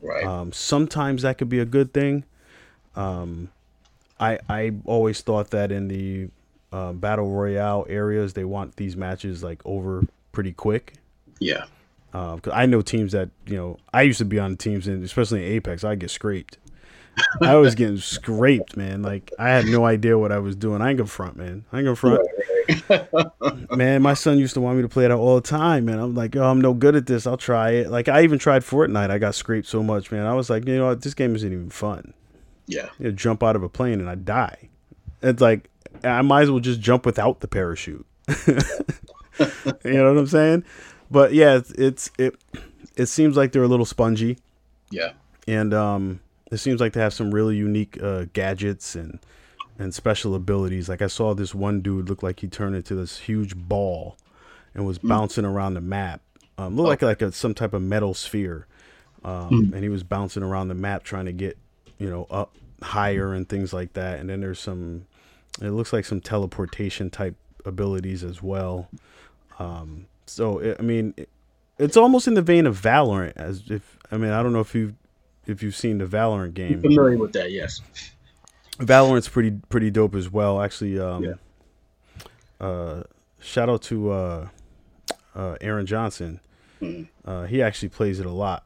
Right. 0.00 0.24
Um, 0.24 0.52
sometimes 0.52 1.22
that 1.22 1.38
could 1.38 1.48
be 1.48 1.60
a 1.60 1.64
good 1.64 1.92
thing. 1.92 2.24
Um, 2.96 3.50
I 4.18 4.38
I 4.48 4.72
always 4.84 5.20
thought 5.20 5.50
that 5.50 5.70
in 5.70 5.88
the 5.88 6.28
uh, 6.72 6.92
battle 6.92 7.30
royale 7.30 7.86
areas 7.88 8.34
they 8.34 8.44
want 8.44 8.76
these 8.76 8.96
matches 8.96 9.42
like 9.42 9.60
over 9.64 10.04
pretty 10.32 10.52
quick. 10.52 10.94
Yeah. 11.40 11.64
Because 12.10 12.52
uh, 12.52 12.56
I 12.56 12.66
know 12.66 12.80
teams 12.80 13.12
that 13.12 13.30
you 13.46 13.56
know 13.56 13.78
I 13.92 14.02
used 14.02 14.18
to 14.18 14.24
be 14.24 14.38
on 14.38 14.56
teams 14.56 14.88
and 14.88 15.04
especially 15.04 15.44
in 15.44 15.52
Apex 15.52 15.84
I 15.84 15.94
get 15.94 16.10
scraped. 16.10 16.58
I 17.42 17.56
was 17.56 17.74
getting 17.74 17.98
scraped, 17.98 18.76
man. 18.76 19.02
Like 19.02 19.32
I 19.38 19.48
had 19.48 19.66
no 19.66 19.84
idea 19.84 20.18
what 20.18 20.32
I 20.32 20.38
was 20.38 20.56
doing. 20.56 20.82
I 20.82 20.90
ain't 20.90 20.98
gonna 20.98 21.08
front, 21.08 21.36
man. 21.36 21.64
I 21.72 21.78
ain't 21.78 21.84
gonna 21.84 21.96
front. 21.96 22.20
man, 23.76 24.02
my 24.02 24.14
son 24.14 24.38
used 24.38 24.54
to 24.54 24.60
want 24.60 24.76
me 24.76 24.82
to 24.82 24.88
play 24.88 25.04
it 25.04 25.10
all 25.10 25.36
the 25.36 25.40
time, 25.40 25.86
man. 25.86 25.98
I'm 25.98 26.14
like, 26.14 26.36
oh, 26.36 26.44
I'm 26.44 26.60
no 26.60 26.74
good 26.74 26.96
at 26.96 27.06
this. 27.06 27.26
I'll 27.26 27.36
try 27.36 27.70
it. 27.70 27.90
Like 27.90 28.08
I 28.08 28.22
even 28.22 28.38
tried 28.38 28.62
Fortnite. 28.62 29.10
I 29.10 29.18
got 29.18 29.34
scraped 29.34 29.66
so 29.66 29.82
much, 29.82 30.10
man. 30.10 30.26
I 30.26 30.34
was 30.34 30.50
like, 30.50 30.66
you 30.66 30.76
know 30.76 30.88
what? 30.88 31.02
This 31.02 31.14
game 31.14 31.34
isn't 31.34 31.52
even 31.52 31.70
fun. 31.70 32.14
Yeah. 32.66 32.88
You 32.98 33.06
know, 33.06 33.12
jump 33.12 33.42
out 33.42 33.56
of 33.56 33.62
a 33.62 33.68
plane 33.68 34.00
and 34.00 34.08
I 34.08 34.14
die. 34.14 34.68
It's 35.22 35.40
like 35.40 35.70
I 36.04 36.22
might 36.22 36.42
as 36.42 36.50
well 36.50 36.60
just 36.60 36.80
jump 36.80 37.06
without 37.06 37.40
the 37.40 37.48
parachute. 37.48 38.06
you 38.46 38.54
know 39.84 40.12
what 40.12 40.18
I'm 40.18 40.26
saying? 40.26 40.64
But 41.10 41.32
yeah, 41.32 41.56
it's, 41.56 41.70
it's 41.72 42.10
it 42.18 42.36
it 42.96 43.06
seems 43.06 43.36
like 43.36 43.52
they're 43.52 43.62
a 43.62 43.68
little 43.68 43.86
spongy. 43.86 44.38
Yeah. 44.90 45.12
And 45.46 45.72
um 45.72 46.20
it 46.50 46.58
seems 46.58 46.80
like 46.80 46.92
they 46.92 47.00
have 47.00 47.14
some 47.14 47.32
really 47.32 47.56
unique 47.56 48.02
uh, 48.02 48.26
gadgets 48.32 48.94
and 48.94 49.18
and 49.78 49.94
special 49.94 50.34
abilities. 50.34 50.88
Like 50.88 51.02
I 51.02 51.06
saw 51.06 51.34
this 51.34 51.54
one 51.54 51.80
dude 51.80 52.08
look 52.08 52.22
like 52.22 52.40
he 52.40 52.48
turned 52.48 52.74
into 52.74 52.94
this 52.94 53.18
huge 53.18 53.54
ball 53.56 54.16
and 54.74 54.86
was 54.86 54.98
mm. 54.98 55.08
bouncing 55.08 55.44
around 55.44 55.74
the 55.74 55.80
map. 55.80 56.20
Um, 56.56 56.76
looked 56.76 56.86
oh. 56.86 56.90
like 56.90 57.02
like 57.02 57.22
a, 57.22 57.32
some 57.32 57.54
type 57.54 57.72
of 57.72 57.82
metal 57.82 58.14
sphere, 58.14 58.66
um, 59.24 59.50
mm. 59.50 59.72
and 59.72 59.82
he 59.82 59.88
was 59.88 60.02
bouncing 60.02 60.42
around 60.42 60.68
the 60.68 60.74
map 60.74 61.04
trying 61.04 61.26
to 61.26 61.32
get 61.32 61.56
you 61.98 62.10
know 62.10 62.26
up 62.30 62.54
higher 62.82 63.32
and 63.32 63.48
things 63.48 63.72
like 63.72 63.92
that. 63.94 64.18
And 64.18 64.28
then 64.28 64.40
there's 64.40 64.60
some, 64.60 65.06
it 65.60 65.70
looks 65.70 65.92
like 65.92 66.04
some 66.04 66.20
teleportation 66.20 67.10
type 67.10 67.36
abilities 67.64 68.24
as 68.24 68.42
well. 68.42 68.88
Um, 69.58 70.06
so 70.26 70.58
it, 70.58 70.76
I 70.78 70.82
mean, 70.82 71.14
it, 71.16 71.28
it's 71.78 71.96
almost 71.96 72.26
in 72.26 72.34
the 72.34 72.42
vein 72.42 72.66
of 72.66 72.80
Valorant. 72.80 73.36
As 73.36 73.62
if 73.70 73.98
I 74.10 74.16
mean, 74.16 74.30
I 74.30 74.42
don't 74.42 74.52
know 74.52 74.60
if 74.60 74.74
you 74.74 74.94
if 75.48 75.62
you've 75.62 75.76
seen 75.76 75.98
the 75.98 76.06
Valorant 76.06 76.54
game. 76.54 76.74
I'm 76.74 76.82
familiar 76.82 77.16
with 77.16 77.32
that, 77.32 77.50
yes. 77.50 77.80
Valorant's 78.78 79.28
pretty 79.28 79.52
pretty 79.68 79.90
dope 79.90 80.14
as 80.14 80.30
well. 80.30 80.60
Actually, 80.60 81.00
um, 81.00 81.24
yeah. 81.24 81.34
uh, 82.60 83.02
shout 83.40 83.68
out 83.68 83.82
to 83.82 84.12
uh, 84.12 84.48
uh, 85.34 85.56
Aaron 85.60 85.86
Johnson. 85.86 86.40
Mm-hmm. 86.80 87.28
Uh, 87.28 87.44
he 87.46 87.60
actually 87.60 87.88
plays 87.88 88.20
it 88.20 88.26
a 88.26 88.30
lot. 88.30 88.64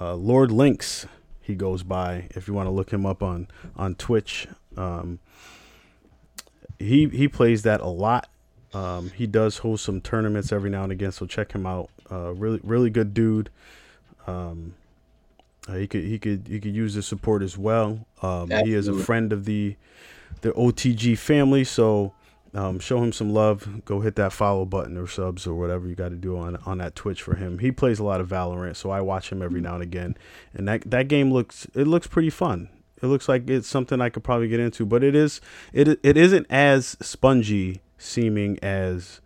Uh, 0.00 0.14
Lord 0.14 0.52
Lynx, 0.52 1.06
he 1.40 1.56
goes 1.56 1.82
by. 1.82 2.28
If 2.30 2.46
you 2.46 2.54
want 2.54 2.68
to 2.68 2.70
look 2.70 2.92
him 2.92 3.04
up 3.04 3.22
on 3.22 3.48
on 3.76 3.96
Twitch, 3.96 4.46
um, 4.76 5.18
he 6.78 7.08
he 7.08 7.26
plays 7.26 7.62
that 7.62 7.80
a 7.80 7.88
lot. 7.88 8.28
Um, 8.72 9.10
he 9.10 9.26
does 9.26 9.58
host 9.58 9.84
some 9.84 10.00
tournaments 10.00 10.52
every 10.52 10.70
now 10.70 10.84
and 10.84 10.92
again, 10.92 11.10
so 11.10 11.26
check 11.26 11.52
him 11.52 11.66
out. 11.66 11.90
Uh, 12.08 12.34
really 12.34 12.60
really 12.62 12.90
good 12.90 13.12
dude. 13.14 13.50
Um, 14.28 14.74
uh, 15.68 15.74
he 15.74 15.86
could 15.86 16.04
he 16.04 16.18
could 16.18 16.46
he 16.48 16.60
could 16.60 16.74
use 16.74 16.94
the 16.94 17.02
support 17.02 17.42
as 17.42 17.56
well. 17.58 18.06
Um, 18.22 18.50
he 18.50 18.74
is 18.74 18.88
a 18.88 18.94
friend 18.94 19.32
of 19.32 19.44
the 19.44 19.76
the 20.40 20.52
OTG 20.52 21.18
family, 21.18 21.64
so 21.64 22.14
um, 22.54 22.78
show 22.78 23.02
him 23.02 23.12
some 23.12 23.32
love. 23.32 23.84
Go 23.84 24.00
hit 24.00 24.16
that 24.16 24.32
follow 24.32 24.64
button 24.64 24.96
or 24.96 25.06
subs 25.06 25.46
or 25.46 25.54
whatever 25.54 25.86
you 25.86 25.94
got 25.94 26.08
to 26.08 26.16
do 26.16 26.36
on 26.36 26.56
on 26.66 26.78
that 26.78 26.94
Twitch 26.94 27.22
for 27.22 27.36
him. 27.36 27.58
He 27.58 27.70
plays 27.70 27.98
a 27.98 28.04
lot 28.04 28.20
of 28.20 28.28
Valorant, 28.28 28.76
so 28.76 28.90
I 28.90 29.00
watch 29.00 29.30
him 29.30 29.42
every 29.42 29.60
now 29.60 29.74
and 29.74 29.82
again. 29.82 30.16
And 30.54 30.66
that 30.66 30.90
that 30.90 31.08
game 31.08 31.32
looks 31.32 31.66
it 31.74 31.86
looks 31.86 32.06
pretty 32.06 32.30
fun. 32.30 32.68
It 33.02 33.06
looks 33.06 33.28
like 33.28 33.48
it's 33.48 33.68
something 33.68 34.00
I 34.00 34.10
could 34.10 34.24
probably 34.24 34.48
get 34.48 34.60
into, 34.60 34.84
but 34.84 35.04
it 35.04 35.14
is 35.14 35.40
it 35.72 35.88
it 36.02 36.16
isn't 36.16 36.46
as 36.50 36.96
spongy 37.00 37.80
seeming 37.98 38.58
as 38.62 39.20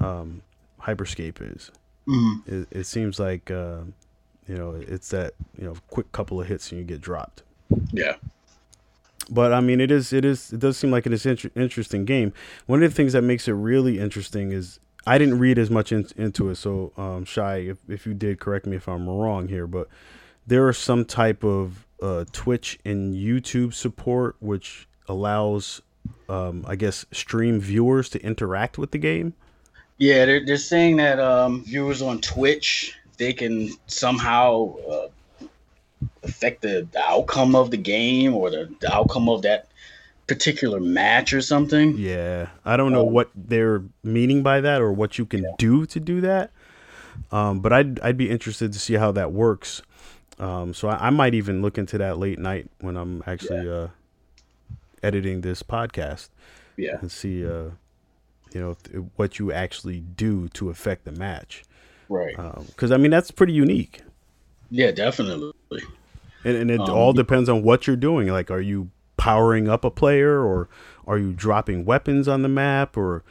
um, 0.00 0.42
Hyperscape 0.82 1.38
is. 1.54 1.70
Mm-hmm. 2.08 2.54
It, 2.54 2.68
it, 2.70 2.84
seems 2.84 3.20
like. 3.20 3.50
Uh, 3.50 3.82
you 4.48 4.56
know, 4.56 4.72
it's 4.72 5.10
that 5.10 5.34
you 5.58 5.64
know 5.64 5.74
quick 5.88 6.10
couple 6.12 6.40
of 6.40 6.46
hits 6.46 6.70
and 6.70 6.80
you 6.80 6.84
get 6.84 7.00
dropped. 7.00 7.42
Yeah. 7.92 8.16
But 9.30 9.52
I 9.52 9.60
mean, 9.60 9.80
it 9.80 9.90
is 9.90 10.12
it 10.12 10.24
is 10.24 10.52
it 10.52 10.60
does 10.60 10.76
seem 10.76 10.90
like 10.90 11.06
it 11.06 11.12
is 11.12 11.24
inter- 11.24 11.50
interesting 11.54 12.04
game. 12.04 12.32
One 12.66 12.82
of 12.82 12.90
the 12.90 12.94
things 12.94 13.12
that 13.12 13.22
makes 13.22 13.48
it 13.48 13.52
really 13.52 13.98
interesting 13.98 14.52
is 14.52 14.80
I 15.06 15.18
didn't 15.18 15.38
read 15.38 15.58
as 15.58 15.70
much 15.70 15.92
in, 15.92 16.06
into 16.16 16.48
it. 16.50 16.56
So, 16.56 16.92
um, 16.96 17.24
shy, 17.24 17.56
if 17.56 17.78
if 17.88 18.06
you 18.06 18.14
did, 18.14 18.40
correct 18.40 18.66
me 18.66 18.76
if 18.76 18.88
I'm 18.88 19.08
wrong 19.08 19.48
here, 19.48 19.66
but 19.66 19.88
there 20.46 20.66
are 20.66 20.72
some 20.72 21.04
type 21.04 21.44
of 21.44 21.86
uh, 22.00 22.24
Twitch 22.32 22.78
and 22.84 23.14
YouTube 23.14 23.74
support 23.74 24.36
which 24.40 24.88
allows, 25.08 25.82
um, 26.28 26.64
I 26.66 26.76
guess, 26.76 27.06
stream 27.12 27.60
viewers 27.60 28.08
to 28.10 28.22
interact 28.22 28.76
with 28.76 28.90
the 28.90 28.98
game. 28.98 29.34
Yeah, 29.98 30.24
they're, 30.24 30.44
they're 30.44 30.56
saying 30.56 30.96
that 30.96 31.20
um, 31.20 31.64
viewers 31.64 32.02
on 32.02 32.20
Twitch 32.20 32.96
they 33.22 33.32
can 33.32 33.70
somehow 33.86 34.74
uh, 34.78 35.08
affect 36.24 36.62
the, 36.62 36.88
the, 36.90 37.00
outcome 37.00 37.54
of 37.54 37.70
the 37.70 37.76
game 37.76 38.34
or 38.34 38.50
the, 38.50 38.68
the, 38.80 38.92
outcome 38.92 39.28
of 39.28 39.42
that 39.42 39.68
particular 40.26 40.80
match 40.80 41.32
or 41.32 41.40
something. 41.40 41.96
Yeah, 41.96 42.48
I 42.64 42.76
don't 42.76 42.90
know 42.90 43.06
um, 43.06 43.12
what 43.12 43.30
they're 43.36 43.84
meaning 44.02 44.42
by 44.42 44.60
that 44.60 44.80
or 44.80 44.92
what 44.92 45.18
you 45.18 45.24
can 45.24 45.44
yeah. 45.44 45.50
do 45.56 45.86
to 45.86 46.00
do 46.00 46.20
that. 46.22 46.50
Um, 47.30 47.60
but 47.60 47.72
I'd 47.72 48.00
I'd 48.00 48.16
be 48.16 48.28
interested 48.28 48.72
to 48.72 48.78
see 48.80 48.94
how 48.94 49.12
that 49.12 49.30
works. 49.30 49.82
Um, 50.40 50.74
so 50.74 50.88
I, 50.88 51.06
I, 51.06 51.10
might 51.10 51.34
even 51.34 51.62
look 51.62 51.78
into 51.78 51.98
that 51.98 52.18
late 52.18 52.40
night 52.40 52.68
when 52.80 52.96
I'm 52.96 53.22
actually 53.24 53.66
yeah. 53.66 53.72
uh, 53.72 53.88
editing 55.02 55.42
this 55.42 55.62
podcast. 55.62 56.30
Yeah, 56.76 56.96
and 57.00 57.12
see 57.12 57.46
uh, 57.46 57.70
you 58.52 58.60
know 58.60 58.76
what 59.14 59.38
you 59.38 59.52
actually 59.52 60.00
do 60.00 60.48
to 60.48 60.70
affect 60.70 61.04
the 61.04 61.12
match. 61.12 61.62
Right. 62.08 62.36
Because 62.66 62.90
um, 62.90 62.94
I 62.94 63.02
mean 63.02 63.10
that's 63.10 63.30
pretty 63.30 63.52
unique. 63.52 64.02
Yeah, 64.70 64.90
definitely. 64.90 65.52
And, 66.44 66.56
and 66.56 66.70
it 66.70 66.80
um, 66.80 66.90
all 66.90 67.12
depends 67.12 67.48
on 67.48 67.62
what 67.62 67.86
you're 67.86 67.96
doing. 67.96 68.28
Like, 68.28 68.50
are 68.50 68.60
you 68.60 68.90
powering 69.16 69.68
up 69.68 69.84
a 69.84 69.90
player, 69.90 70.40
or 70.40 70.68
are 71.06 71.18
you 71.18 71.32
dropping 71.32 71.84
weapons 71.84 72.26
on 72.26 72.42
the 72.42 72.48
map, 72.48 72.96
or 72.96 73.22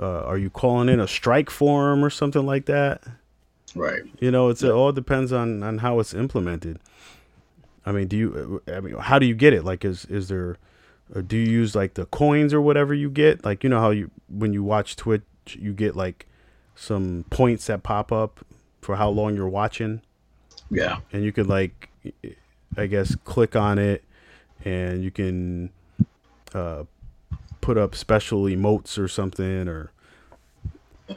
uh, 0.00 0.22
are 0.22 0.38
you 0.38 0.50
calling 0.50 0.88
in 0.88 0.98
a 0.98 1.06
strike 1.06 1.50
form 1.50 2.04
or 2.04 2.10
something 2.10 2.44
like 2.46 2.66
that? 2.66 3.02
Right. 3.74 4.02
You 4.20 4.30
know, 4.30 4.48
it's 4.48 4.62
it 4.62 4.70
all 4.70 4.92
depends 4.92 5.32
on 5.32 5.62
on 5.62 5.78
how 5.78 6.00
it's 6.00 6.14
implemented. 6.14 6.78
I 7.84 7.92
mean, 7.92 8.08
do 8.08 8.16
you? 8.16 8.62
I 8.66 8.80
mean, 8.80 8.96
how 8.96 9.18
do 9.18 9.26
you 9.26 9.34
get 9.34 9.52
it? 9.52 9.64
Like, 9.64 9.84
is 9.84 10.06
is 10.06 10.28
there 10.28 10.56
or 11.14 11.22
do 11.22 11.36
you 11.36 11.50
use 11.50 11.74
like 11.74 11.94
the 11.94 12.06
coins 12.06 12.52
or 12.52 12.60
whatever 12.60 12.94
you 12.94 13.10
get? 13.10 13.44
Like 13.44 13.62
you 13.62 13.70
know 13.70 13.80
how 13.80 13.90
you 13.90 14.10
when 14.28 14.52
you 14.52 14.62
watch 14.62 14.96
Twitch, 14.96 15.22
you 15.46 15.72
get 15.72 15.94
like 15.94 16.26
some 16.76 17.24
points 17.30 17.66
that 17.66 17.82
pop 17.82 18.12
up 18.12 18.44
for 18.80 18.94
how 18.94 19.08
long 19.08 19.34
you're 19.34 19.48
watching. 19.48 20.02
Yeah. 20.70 20.98
And 21.12 21.24
you 21.24 21.32
could 21.32 21.48
like, 21.48 21.88
I 22.76 22.86
guess, 22.86 23.16
click 23.24 23.56
on 23.56 23.78
it, 23.78 24.04
and 24.64 25.02
you 25.02 25.10
can 25.10 25.70
uh, 26.54 26.84
put 27.60 27.76
up 27.78 27.94
special 27.94 28.44
emotes 28.44 28.98
or 28.98 29.08
something, 29.08 29.66
or 29.66 29.90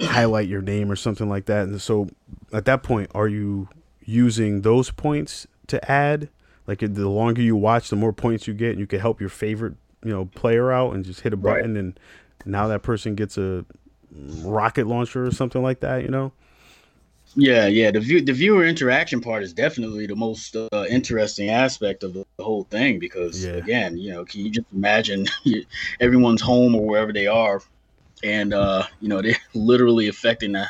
highlight 0.02 0.48
your 0.48 0.62
name 0.62 0.92
or 0.92 0.96
something 0.96 1.30
like 1.30 1.46
that. 1.46 1.68
And 1.68 1.82
so, 1.82 2.10
at 2.54 2.66
that 2.66 2.82
point, 2.82 3.12
are 3.14 3.28
you 3.28 3.68
using 4.04 4.62
those 4.62 4.90
points 4.90 5.46
to 5.68 5.92
add? 5.92 6.30
Like 6.66 6.80
the 6.80 7.10
longer 7.10 7.42
you 7.42 7.56
watch, 7.56 7.90
the 7.90 7.96
more 7.96 8.14
points 8.14 8.48
you 8.48 8.54
get, 8.54 8.72
and 8.72 8.80
you 8.80 8.88
can 8.88 9.00
help 9.00 9.20
your 9.20 9.30
favorite, 9.30 9.74
you 10.04 10.12
know, 10.12 10.26
player 10.26 10.72
out, 10.72 10.94
and 10.94 11.04
just 11.04 11.22
hit 11.22 11.34
a 11.34 11.38
button, 11.38 11.74
right. 11.74 11.80
and 11.80 12.00
now 12.46 12.68
that 12.68 12.84
person 12.84 13.16
gets 13.16 13.38
a 13.38 13.66
rocket 14.12 14.88
launcher 14.88 15.26
or 15.26 15.32
something 15.32 15.62
like 15.62 15.82
that. 15.82 16.04
You 16.04 16.10
know. 16.10 16.32
Yeah, 17.36 17.68
yeah. 17.68 17.92
The 17.92 18.00
view, 18.00 18.22
the 18.22 18.34
viewer 18.34 18.66
interaction 18.66 19.22
part 19.22 19.44
is 19.44 19.54
definitely 19.54 20.08
the 20.08 20.16
most 20.16 20.56
uh, 20.56 20.86
interesting 20.90 21.50
aspect 21.50 22.04
of 22.04 22.14
the, 22.14 22.26
whole 22.40 22.64
thing 22.64 23.00
because, 23.00 23.46
yeah. 23.46 23.52
again, 23.52 23.98
you 23.98 24.12
know, 24.12 24.24
can 24.24 24.40
you 24.42 24.50
just 24.50 24.66
imagine 24.74 25.28
everyone's 26.00 26.42
home 26.42 26.74
or 26.74 26.86
wherever 26.86 27.12
they 27.12 27.28
are, 27.28 27.62
and 28.24 28.54
uh, 28.54 28.84
you 29.02 29.10
know 29.10 29.22
they're 29.22 29.36
literally 29.54 30.08
affecting 30.08 30.54
the 30.54 30.68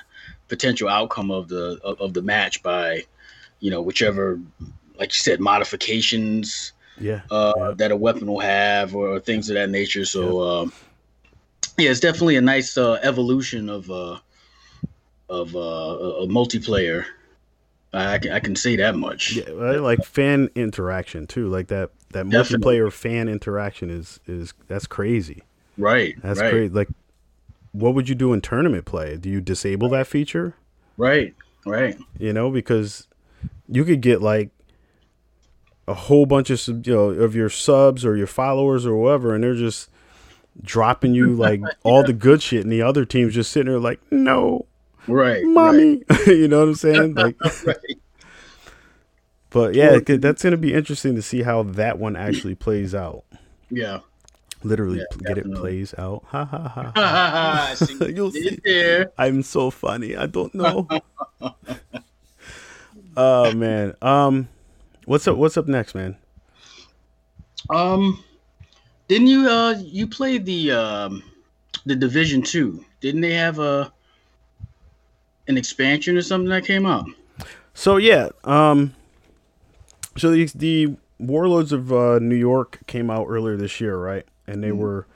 potential 0.48 0.90
outcome 0.90 1.32
of 1.32 1.48
the 1.48 1.80
of, 1.84 2.02
of 2.02 2.14
the 2.14 2.22
match 2.22 2.62
by, 2.64 3.06
you 3.60 3.72
know, 3.72 3.82
whichever, 3.82 4.40
like 4.98 5.14
you 5.14 5.20
said, 5.20 5.40
modifications, 5.40 6.74
yeah, 7.00 7.22
uh, 7.32 7.54
yeah. 7.56 7.72
that 7.78 7.92
a 7.92 7.96
weapon 7.96 8.28
will 8.28 8.40
have 8.40 8.96
or, 8.96 9.08
or 9.10 9.20
things 9.20 9.50
of 9.50 9.56
that 9.56 9.70
nature. 9.70 10.06
So, 10.06 10.44
yeah, 10.44 10.60
um, 10.62 10.74
yeah 11.80 11.92
it's 11.92 12.00
definitely 12.00 12.36
a 12.36 12.42
nice 12.42 12.78
uh, 12.78 13.00
evolution 13.02 13.70
of. 13.70 13.90
Uh, 13.90 14.20
of 15.30 15.56
uh, 15.56 15.60
a 15.60 16.28
multiplayer. 16.28 17.06
I 17.94 18.20
can, 18.20 18.32
I 18.32 18.40
can 18.40 18.56
say 18.56 18.76
that 18.76 18.96
much. 18.96 19.34
Yeah, 19.34 19.50
like 19.50 20.04
fan 20.04 20.50
interaction 20.56 21.28
too. 21.28 21.48
Like 21.48 21.68
that 21.68 21.92
that 22.14 22.30
Definitely. 22.30 22.78
multiplayer 22.78 22.92
fan 22.92 23.28
interaction 23.28 23.90
is 23.90 24.20
is 24.28 24.54
that's 24.68 24.88
crazy. 24.88 25.44
Right. 25.78 26.16
That's 26.22 26.40
right. 26.40 26.52
great. 26.52 26.74
Like, 26.74 26.90
what 27.72 27.96
would 27.96 28.10
you 28.10 28.16
do 28.16 28.34
in 28.34 28.42
tournament 28.42 28.86
play? 28.86 29.18
Do 29.18 29.30
you 29.30 29.42
disable 29.42 29.90
that 29.90 30.08
feature? 30.08 30.56
Right. 30.98 31.34
Right. 31.66 31.98
You 32.18 32.34
know, 32.34 32.52
because 32.52 33.08
you 33.68 33.84
could 33.86 34.02
get 34.02 34.22
like 34.22 34.50
a 35.88 35.94
whole 35.94 36.26
bunch 36.26 36.50
of 36.52 36.86
you 36.86 36.94
know 36.94 37.10
of 37.10 37.36
your 37.36 37.50
subs 37.50 38.06
or 38.06 38.16
your 38.16 38.28
followers 38.28 38.86
or 38.86 38.96
whatever, 38.96 39.34
and 39.34 39.44
they're 39.44 39.56
just 39.56 39.90
dropping 40.62 41.14
you 41.14 41.34
like 41.34 41.62
yeah. 41.62 41.68
all 41.84 42.04
the 42.04 42.14
good 42.14 42.42
shit, 42.42 42.64
and 42.64 42.72
the 42.72 42.82
other 42.82 43.06
team's 43.06 43.34
just 43.34 43.52
sitting 43.52 43.72
there 43.72 43.80
like, 43.80 44.00
no, 44.12 44.66
right, 45.08 45.44
mommy. 45.44 46.04
Right. 46.10 46.28
you 46.28 46.48
know 46.48 46.60
what 46.60 46.70
I'm 46.70 46.76
saying? 46.76 47.14
Like, 47.16 47.38
right. 47.66 47.78
But 49.50 49.74
yeah, 49.74 50.00
that's 50.00 50.44
gonna 50.44 50.58
be 50.58 50.74
interesting 50.74 51.16
to 51.16 51.22
see 51.22 51.42
how 51.42 51.64
that 51.64 51.98
one 51.98 52.16
actually 52.16 52.56
plays 52.56 52.94
out. 52.94 53.24
Yeah. 53.70 54.00
Literally, 54.62 54.98
yeah, 54.98 55.06
get 55.12 55.36
definitely. 55.36 55.52
it 55.52 55.58
plays 55.58 55.94
out. 55.98 56.24
Ha 56.28 56.44
ha 56.44 56.68
ha. 56.68 56.92
ha. 56.94 58.06
You'll 58.06 58.32
see. 58.32 58.60
There. 58.64 59.12
I'm 59.18 59.42
so 59.42 59.72
funny. 59.72 60.18
I 60.18 60.26
don't 60.26 60.54
know. 60.54 60.88
oh 63.16 63.54
man. 63.54 63.96
Um, 64.02 64.50
what's 65.06 65.28
up? 65.30 65.38
What's 65.38 65.56
up 65.56 65.68
next, 65.68 65.96
man? 65.96 66.18
Um, 67.70 68.22
didn't 69.10 69.28
you 69.28 69.50
uh 69.50 69.76
you 69.80 70.08
played 70.08 70.46
the 70.46 70.72
um 70.72 71.24
the 71.86 71.96
Division 71.96 72.42
Two? 72.42 72.86
Didn't 73.02 73.20
they 73.20 73.34
have 73.34 73.60
a 73.60 73.92
an 75.50 75.58
expansion 75.58 76.16
or 76.16 76.22
something 76.22 76.50
that 76.50 76.64
came 76.64 76.86
out? 76.86 77.06
So 77.74 77.98
yeah, 77.98 78.30
um, 78.44 78.94
so 80.16 80.32
the, 80.32 80.46
the 80.56 80.96
Warlords 81.18 81.72
of 81.72 81.92
uh, 81.92 82.20
New 82.20 82.36
York 82.36 82.80
came 82.88 83.10
out 83.10 83.26
earlier 83.28 83.58
this 83.58 83.82
year, 83.82 83.98
right? 83.98 84.26
And 84.48 84.64
they 84.64 84.70
mm. 84.70 84.78
were 84.78 85.08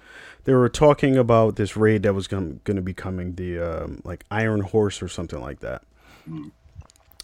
they 0.46 0.54
were 0.54 0.70
talking 0.70 1.16
about 1.18 1.56
this 1.56 1.78
raid 1.78 2.04
that 2.04 2.14
was 2.14 2.28
going 2.28 2.60
to 2.66 2.82
be 2.82 2.94
coming, 2.94 3.36
the 3.36 3.60
um, 3.60 4.02
like 4.04 4.26
Iron 4.32 4.62
Horse 4.62 5.02
or 5.02 5.08
something 5.08 5.40
like 5.40 5.60
that. 5.60 5.84
Mm. 6.28 6.52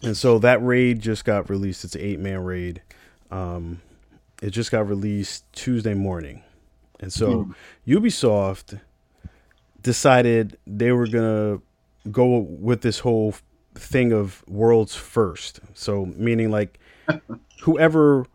And 0.01 0.15
so 0.15 0.39
that 0.39 0.63
raid 0.63 1.01
just 1.01 1.25
got 1.25 1.49
released. 1.49 1.84
It's 1.84 1.95
an 1.95 2.01
eight 2.01 2.19
man 2.19 2.43
raid. 2.43 2.82
Um, 3.32 3.82
it 4.41 4.51
just 4.51 4.71
got 4.71 4.88
released 4.88 5.43
Tuesday 5.51 5.93
morning, 5.93 6.43
and 6.99 7.12
so 7.12 7.45
mm. 7.45 7.55
Ubisoft 7.88 8.79
decided 9.81 10.57
they 10.67 10.91
were 10.91 11.07
gonna 11.07 11.59
go 12.12 12.39
with 12.39 12.81
this 12.81 12.99
whole 12.99 13.35
thing 13.75 14.12
of 14.12 14.43
worlds 14.47 14.95
first. 14.95 15.59
So 15.73 16.05
meaning 16.05 16.51
like 16.51 16.79
whoever, 17.62 18.25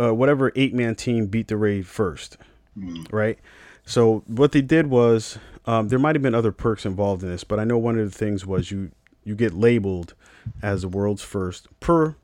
uh, 0.00 0.14
whatever 0.14 0.52
eight 0.54 0.74
man 0.74 0.94
team 0.94 1.26
beat 1.26 1.48
the 1.48 1.56
raid 1.56 1.86
first, 1.86 2.36
mm. 2.78 3.06
right? 3.12 3.38
So 3.84 4.22
what 4.26 4.52
they 4.52 4.62
did 4.62 4.88
was 4.88 5.38
um, 5.64 5.88
there 5.88 5.98
might 5.98 6.14
have 6.14 6.22
been 6.22 6.34
other 6.34 6.52
perks 6.52 6.84
involved 6.86 7.22
in 7.22 7.30
this, 7.30 7.44
but 7.44 7.58
I 7.58 7.64
know 7.64 7.78
one 7.78 7.98
of 7.98 8.10
the 8.10 8.16
things 8.16 8.46
was 8.46 8.70
you 8.70 8.90
you 9.24 9.34
get 9.34 9.52
labeled 9.52 10.14
as 10.62 10.82
the 10.82 10.88
world's 10.88 11.22
first 11.22 11.68
per 11.80 12.14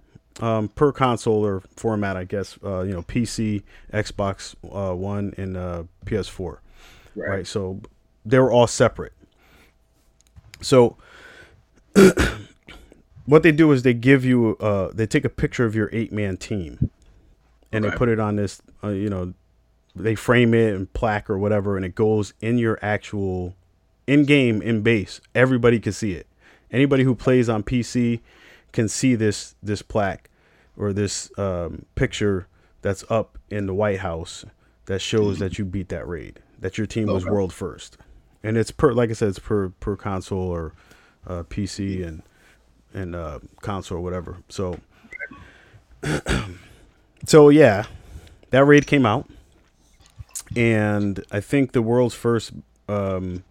um, 0.40 0.68
per 0.68 0.92
console 0.92 1.44
or 1.44 1.62
format, 1.76 2.16
I 2.16 2.24
guess. 2.24 2.58
Uh, 2.64 2.82
you 2.82 2.92
know, 2.92 3.02
PC, 3.02 3.62
Xbox 3.92 4.54
uh, 4.64 4.94
One, 4.94 5.34
and 5.36 5.56
uh, 5.56 5.84
PS4. 6.06 6.58
Right. 7.14 7.28
right. 7.28 7.46
So 7.46 7.80
they 8.24 8.38
were 8.38 8.50
all 8.50 8.66
separate. 8.66 9.12
So 10.60 10.96
what 13.26 13.42
they 13.42 13.52
do 13.52 13.70
is 13.72 13.82
they 13.82 13.94
give 13.94 14.24
you 14.24 14.56
uh 14.60 14.90
they 14.92 15.06
take 15.06 15.24
a 15.24 15.28
picture 15.28 15.64
of 15.64 15.74
your 15.74 15.90
eight 15.92 16.12
man 16.12 16.36
team 16.36 16.90
and 17.70 17.84
okay. 17.84 17.92
they 17.92 17.98
put 17.98 18.08
it 18.08 18.18
on 18.18 18.36
this 18.36 18.62
uh, 18.82 18.88
you 18.88 19.08
know 19.08 19.32
they 19.94 20.14
frame 20.14 20.54
it 20.54 20.74
in 20.74 20.86
plaque 20.86 21.28
or 21.28 21.38
whatever 21.38 21.76
and 21.76 21.84
it 21.84 21.94
goes 21.94 22.32
in 22.40 22.58
your 22.58 22.78
actual 22.82 23.54
in 24.06 24.24
game 24.24 24.62
in 24.62 24.82
base 24.82 25.20
everybody 25.34 25.78
can 25.78 25.92
see 25.92 26.12
it 26.12 26.26
anybody 26.70 27.04
who 27.04 27.14
plays 27.14 27.48
on 27.48 27.62
pc 27.62 28.20
can 28.72 28.88
see 28.88 29.14
this 29.14 29.54
this 29.62 29.82
plaque 29.82 30.30
or 30.76 30.92
this 30.92 31.30
um, 31.38 31.84
picture 31.94 32.46
that's 32.80 33.04
up 33.10 33.38
in 33.50 33.66
the 33.66 33.74
white 33.74 34.00
house 34.00 34.44
that 34.86 35.00
shows 35.00 35.38
that 35.38 35.58
you 35.58 35.64
beat 35.64 35.88
that 35.88 36.06
raid 36.08 36.40
that 36.58 36.78
your 36.78 36.86
team 36.86 37.06
was 37.06 37.24
world 37.24 37.52
first 37.52 37.96
and 38.42 38.56
it's 38.56 38.70
per 38.70 38.92
like 38.92 39.10
I 39.10 39.12
said, 39.12 39.28
it's 39.28 39.38
per 39.38 39.68
per 39.68 39.96
console 39.96 40.48
or 40.48 40.72
uh, 41.26 41.42
PC 41.44 42.06
and 42.06 42.22
and 42.92 43.14
uh, 43.14 43.38
console 43.60 43.98
or 43.98 44.00
whatever. 44.00 44.38
So 44.48 44.78
so 47.26 47.48
yeah, 47.48 47.84
that 48.50 48.64
raid 48.64 48.86
came 48.86 49.06
out, 49.06 49.28
and 50.56 51.24
I 51.30 51.40
think 51.40 51.72
the 51.72 51.82
world's 51.82 52.14
first 52.14 52.52
um, 52.88 53.44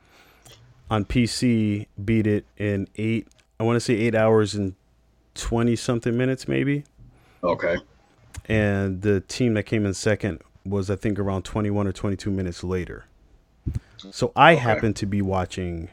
on 0.89 1.05
PC 1.05 1.87
beat 2.03 2.27
it 2.27 2.45
in 2.57 2.87
eight. 2.97 3.27
I 3.59 3.63
want 3.63 3.75
to 3.77 3.81
say 3.81 3.93
eight 3.93 4.15
hours 4.15 4.55
and 4.55 4.75
twenty 5.35 5.75
something 5.75 6.17
minutes, 6.17 6.47
maybe. 6.47 6.83
Okay. 7.43 7.77
And 8.45 9.01
the 9.01 9.21
team 9.21 9.53
that 9.55 9.63
came 9.63 9.85
in 9.85 9.93
second 9.93 10.41
was 10.65 10.89
I 10.89 10.95
think 10.95 11.19
around 11.19 11.43
twenty 11.43 11.69
one 11.69 11.87
or 11.87 11.91
twenty 11.91 12.15
two 12.15 12.31
minutes 12.31 12.63
later. 12.63 13.05
So 13.97 14.31
I 14.35 14.53
okay. 14.53 14.61
happened 14.61 14.95
to 14.97 15.05
be 15.05 15.21
watching, 15.21 15.89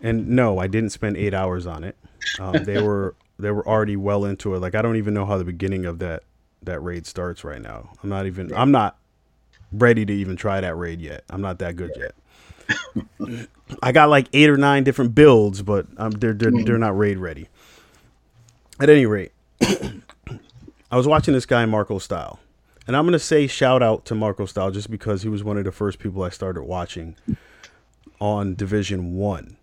and 0.00 0.28
no, 0.28 0.58
I 0.58 0.66
didn't 0.66 0.90
spend 0.90 1.16
eight 1.16 1.34
hours 1.34 1.66
on 1.66 1.84
it. 1.84 1.96
Um, 2.40 2.64
they 2.64 2.82
were 2.86 3.14
they 3.38 3.50
were 3.50 3.66
already 3.66 3.96
well 3.96 4.24
into 4.24 4.54
it. 4.54 4.58
Like 4.58 4.74
I 4.74 4.82
don't 4.82 4.96
even 4.96 5.14
know 5.14 5.26
how 5.26 5.38
the 5.38 5.44
beginning 5.44 5.84
of 5.84 5.98
that 6.00 6.24
that 6.62 6.80
raid 6.80 7.06
starts 7.06 7.44
right 7.44 7.60
now. 7.60 7.90
I'm 8.02 8.08
not 8.08 8.26
even 8.26 8.52
I'm 8.54 8.70
not 8.70 8.96
ready 9.72 10.04
to 10.04 10.12
even 10.12 10.36
try 10.36 10.60
that 10.60 10.76
raid 10.76 11.00
yet. 11.00 11.24
I'm 11.30 11.40
not 11.40 11.58
that 11.60 11.76
good 11.76 11.92
yet. 11.96 12.14
I 13.82 13.92
got 13.92 14.08
like 14.08 14.28
eight 14.32 14.48
or 14.48 14.56
nine 14.56 14.84
different 14.84 15.14
builds, 15.14 15.62
but 15.62 15.86
um, 15.96 16.12
they're 16.12 16.32
they're, 16.32 16.52
they're 16.64 16.78
not 16.78 16.96
raid 16.96 17.18
ready. 17.18 17.48
At 18.82 18.90
any 18.90 19.06
rate, 19.06 19.30
I 20.90 20.96
was 20.96 21.06
watching 21.06 21.34
this 21.34 21.46
guy 21.46 21.64
MarcoStyle, 21.66 22.38
and 22.84 22.96
I'm 22.96 23.04
gonna 23.04 23.20
say 23.20 23.46
shout 23.46 23.80
out 23.80 24.04
to 24.06 24.14
MarcoStyle 24.14 24.74
just 24.74 24.90
because 24.90 25.22
he 25.22 25.28
was 25.28 25.44
one 25.44 25.56
of 25.56 25.62
the 25.62 25.70
first 25.70 26.00
people 26.00 26.24
I 26.24 26.30
started 26.30 26.64
watching 26.64 27.14
on 28.20 28.56
Division 28.56 29.14
One. 29.14 29.56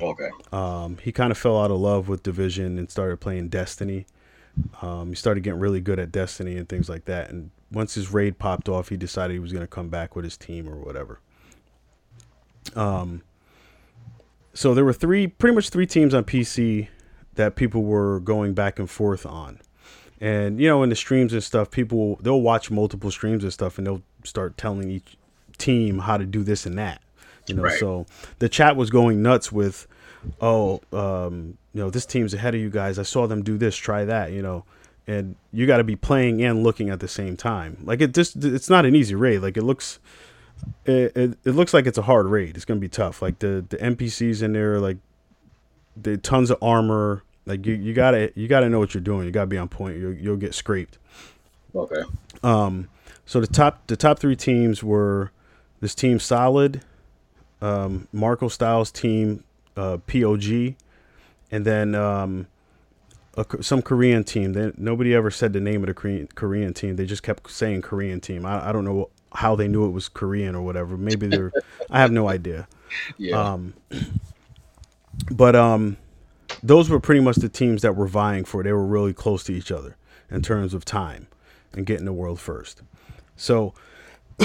Okay. 0.00 0.30
Um, 0.50 0.96
he 1.00 1.12
kind 1.12 1.30
of 1.30 1.38
fell 1.38 1.56
out 1.62 1.70
of 1.70 1.78
love 1.78 2.08
with 2.08 2.24
Division 2.24 2.80
and 2.80 2.90
started 2.90 3.20
playing 3.20 3.48
Destiny. 3.50 4.06
Um, 4.82 5.10
he 5.10 5.14
started 5.14 5.44
getting 5.44 5.60
really 5.60 5.80
good 5.80 6.00
at 6.00 6.10
Destiny 6.10 6.56
and 6.56 6.68
things 6.68 6.88
like 6.88 7.04
that. 7.04 7.30
And 7.30 7.52
once 7.70 7.94
his 7.94 8.12
raid 8.12 8.40
popped 8.40 8.68
off, 8.68 8.88
he 8.88 8.96
decided 8.96 9.34
he 9.34 9.38
was 9.38 9.52
gonna 9.52 9.68
come 9.68 9.88
back 9.88 10.16
with 10.16 10.24
his 10.24 10.36
team 10.36 10.68
or 10.68 10.78
whatever. 10.78 11.20
Um. 12.74 13.22
So 14.52 14.74
there 14.74 14.84
were 14.84 14.92
three, 14.92 15.28
pretty 15.28 15.54
much 15.54 15.70
three 15.70 15.86
teams 15.86 16.12
on 16.12 16.24
PC 16.24 16.88
that 17.38 17.54
people 17.54 17.84
were 17.84 18.18
going 18.18 18.52
back 18.52 18.80
and 18.80 18.90
forth 18.90 19.24
on 19.24 19.60
And 20.20 20.60
you 20.60 20.66
know, 20.66 20.82
in 20.82 20.90
the 20.90 20.96
streams 20.96 21.32
and 21.32 21.42
stuff, 21.42 21.70
people 21.70 22.18
they'll 22.20 22.40
watch 22.40 22.68
multiple 22.68 23.12
streams 23.12 23.44
and 23.44 23.52
stuff, 23.52 23.78
and 23.78 23.86
they'll 23.86 24.02
start 24.24 24.58
telling 24.58 24.90
each 24.90 25.16
team 25.56 26.00
how 26.00 26.16
to 26.16 26.26
do 26.26 26.42
this 26.42 26.66
and 26.66 26.76
that. 26.78 27.00
You 27.46 27.54
know, 27.54 27.62
right. 27.62 27.78
so 27.78 28.06
the 28.40 28.48
chat 28.48 28.76
was 28.76 28.90
going 28.90 29.22
nuts 29.22 29.52
with, 29.52 29.86
oh, 30.40 30.80
um, 30.92 31.56
you 31.72 31.80
know, 31.80 31.90
this 31.90 32.04
team's 32.04 32.34
ahead 32.34 32.56
of 32.56 32.60
you 32.60 32.70
guys. 32.70 32.98
I 32.98 33.04
saw 33.04 33.28
them 33.28 33.42
do 33.42 33.56
this, 33.56 33.76
try 33.76 34.04
that. 34.04 34.32
You 34.32 34.42
know, 34.42 34.64
and 35.06 35.36
you 35.52 35.64
got 35.66 35.78
to 35.78 35.84
be 35.84 35.96
playing 35.96 36.42
and 36.42 36.64
looking 36.64 36.90
at 36.90 36.98
the 36.98 37.08
same 37.08 37.36
time. 37.36 37.78
Like 37.84 38.00
it 38.00 38.12
just, 38.12 38.44
it's 38.44 38.68
not 38.68 38.84
an 38.84 38.96
easy 38.96 39.14
raid. 39.14 39.38
Like 39.38 39.56
it 39.56 39.62
looks, 39.62 40.00
it, 40.84 41.16
it, 41.16 41.38
it 41.44 41.52
looks 41.52 41.72
like 41.72 41.86
it's 41.86 41.98
a 41.98 42.02
hard 42.02 42.26
raid. 42.26 42.56
It's 42.56 42.64
gonna 42.64 42.80
be 42.80 42.88
tough. 42.88 43.22
Like 43.22 43.38
the 43.38 43.64
the 43.68 43.76
NPCs 43.76 44.42
in 44.42 44.52
there, 44.52 44.80
like 44.80 44.98
the 45.96 46.16
tons 46.16 46.50
of 46.50 46.58
armor. 46.60 47.22
Like 47.48 47.64
you, 47.64 47.74
you 47.74 47.94
gotta 47.94 48.30
you 48.34 48.46
gotta 48.46 48.68
know 48.68 48.78
what 48.78 48.92
you're 48.92 49.00
doing. 49.00 49.24
You 49.24 49.32
gotta 49.32 49.46
be 49.46 49.56
on 49.56 49.68
point. 49.68 49.96
You'll, 49.96 50.12
you'll 50.12 50.36
get 50.36 50.54
scraped. 50.54 50.98
Okay. 51.74 52.02
Um. 52.42 52.88
So 53.24 53.40
the 53.40 53.46
top 53.46 53.86
the 53.86 53.96
top 53.96 54.18
three 54.18 54.36
teams 54.36 54.84
were 54.84 55.32
this 55.80 55.94
team 55.94 56.20
solid, 56.20 56.82
um, 57.62 58.06
MarcoStyle's 58.14 58.92
team, 58.92 59.44
uh, 59.78 59.96
POG, 60.06 60.74
and 61.50 61.64
then 61.64 61.94
um, 61.94 62.48
a, 63.34 63.46
some 63.62 63.80
Korean 63.80 64.24
team. 64.24 64.52
They, 64.52 64.72
nobody 64.76 65.14
ever 65.14 65.30
said 65.30 65.54
the 65.54 65.60
name 65.60 65.82
of 65.82 65.86
the 65.86 65.94
Korean, 65.94 66.28
Korean 66.34 66.74
team. 66.74 66.96
They 66.96 67.06
just 67.06 67.22
kept 67.22 67.50
saying 67.50 67.80
Korean 67.80 68.20
team. 68.20 68.44
I, 68.44 68.68
I 68.68 68.72
don't 68.72 68.84
know 68.84 69.08
how 69.32 69.56
they 69.56 69.68
knew 69.68 69.86
it 69.86 69.90
was 69.90 70.08
Korean 70.10 70.54
or 70.54 70.60
whatever. 70.60 70.98
Maybe 70.98 71.28
they're. 71.28 71.52
I 71.90 72.00
have 72.00 72.12
no 72.12 72.28
idea. 72.28 72.68
Yeah. 73.16 73.40
Um, 73.40 73.72
but 75.30 75.56
um, 75.56 75.96
those 76.62 76.90
were 76.90 77.00
pretty 77.00 77.20
much 77.20 77.36
the 77.36 77.48
teams 77.48 77.82
that 77.82 77.96
were 77.96 78.06
vying 78.06 78.44
for. 78.44 78.62
They 78.62 78.72
were 78.72 78.86
really 78.86 79.12
close 79.12 79.44
to 79.44 79.52
each 79.52 79.70
other 79.70 79.96
in 80.30 80.42
terms 80.42 80.74
of 80.74 80.84
time 80.84 81.28
and 81.72 81.86
getting 81.86 82.04
the 82.04 82.12
world 82.12 82.40
first. 82.40 82.82
So 83.36 83.74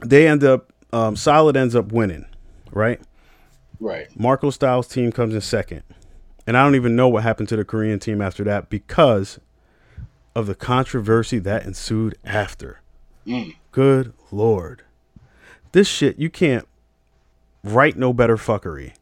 they 0.00 0.28
end 0.28 0.44
up 0.44 0.72
um, 0.92 1.16
Solid 1.16 1.56
ends 1.56 1.74
up 1.74 1.92
winning, 1.92 2.26
right? 2.72 3.00
Right. 3.80 4.08
MarcoStyle's 4.18 4.88
team 4.88 5.12
comes 5.12 5.34
in 5.34 5.40
second. 5.40 5.82
And 6.46 6.56
I 6.56 6.64
don't 6.64 6.74
even 6.74 6.96
know 6.96 7.08
what 7.08 7.24
happened 7.24 7.48
to 7.50 7.56
the 7.56 7.64
Korean 7.64 7.98
team 7.98 8.22
after 8.22 8.42
that 8.44 8.70
because 8.70 9.38
of 10.34 10.46
the 10.46 10.54
controversy 10.54 11.38
that 11.40 11.66
ensued 11.66 12.16
after. 12.24 12.80
Mm. 13.26 13.54
Good 13.70 14.14
lord. 14.30 14.82
This 15.72 15.86
shit, 15.86 16.18
you 16.18 16.30
can't 16.30 16.66
write 17.62 17.96
no 17.96 18.14
better 18.14 18.36
fuckery. 18.36 18.94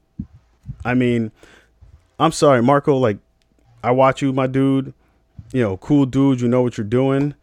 I 0.86 0.94
mean, 0.94 1.32
I'm 2.18 2.32
sorry, 2.32 2.62
Marco, 2.62 2.96
like, 2.96 3.18
I 3.82 3.90
watch 3.90 4.22
you, 4.22 4.32
my 4.32 4.46
dude. 4.46 4.94
You 5.52 5.62
know, 5.62 5.76
cool 5.76 6.06
dude, 6.06 6.40
you 6.40 6.48
know 6.48 6.62
what 6.62 6.78
you're 6.78 6.86
doing, 6.86 7.34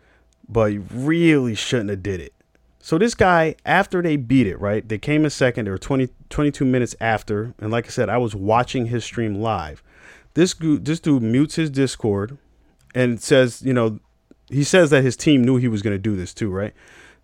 but 0.48 0.74
you 0.74 0.86
really 0.92 1.56
shouldn't 1.56 1.90
have 1.90 2.04
did 2.04 2.20
it. 2.20 2.34
So 2.80 2.98
this 2.98 3.16
guy, 3.16 3.56
after 3.66 4.02
they 4.02 4.18
beat 4.18 4.48
it, 4.48 4.60
right? 4.60 4.88
They 4.88 4.98
came 4.98 5.24
in 5.24 5.30
second. 5.30 5.66
They 5.66 5.72
were 5.72 5.78
20, 5.78 6.10
22 6.30 6.66
minutes 6.66 6.96
after, 7.00 7.54
and 7.60 7.72
like 7.72 7.86
I 7.86 7.90
said, 7.90 8.10
I 8.10 8.18
was 8.18 8.36
watching 8.36 8.88
his 8.88 9.06
stream 9.06 9.36
live. 9.36 9.82
This 10.34 10.54
this 10.60 11.00
dude 11.00 11.24
mutes 11.24 11.56
his 11.56 11.70
Discord 11.70 12.38
and 12.96 13.22
says, 13.22 13.62
you 13.62 13.74
know, 13.74 14.00
he 14.50 14.64
says 14.64 14.90
that 14.90 15.04
his 15.04 15.16
team 15.16 15.44
knew 15.44 15.58
he 15.58 15.68
was 15.68 15.82
going 15.82 15.96
to 15.96 16.02
do 16.02 16.16
this 16.16 16.34
too, 16.34 16.50
right? 16.50 16.74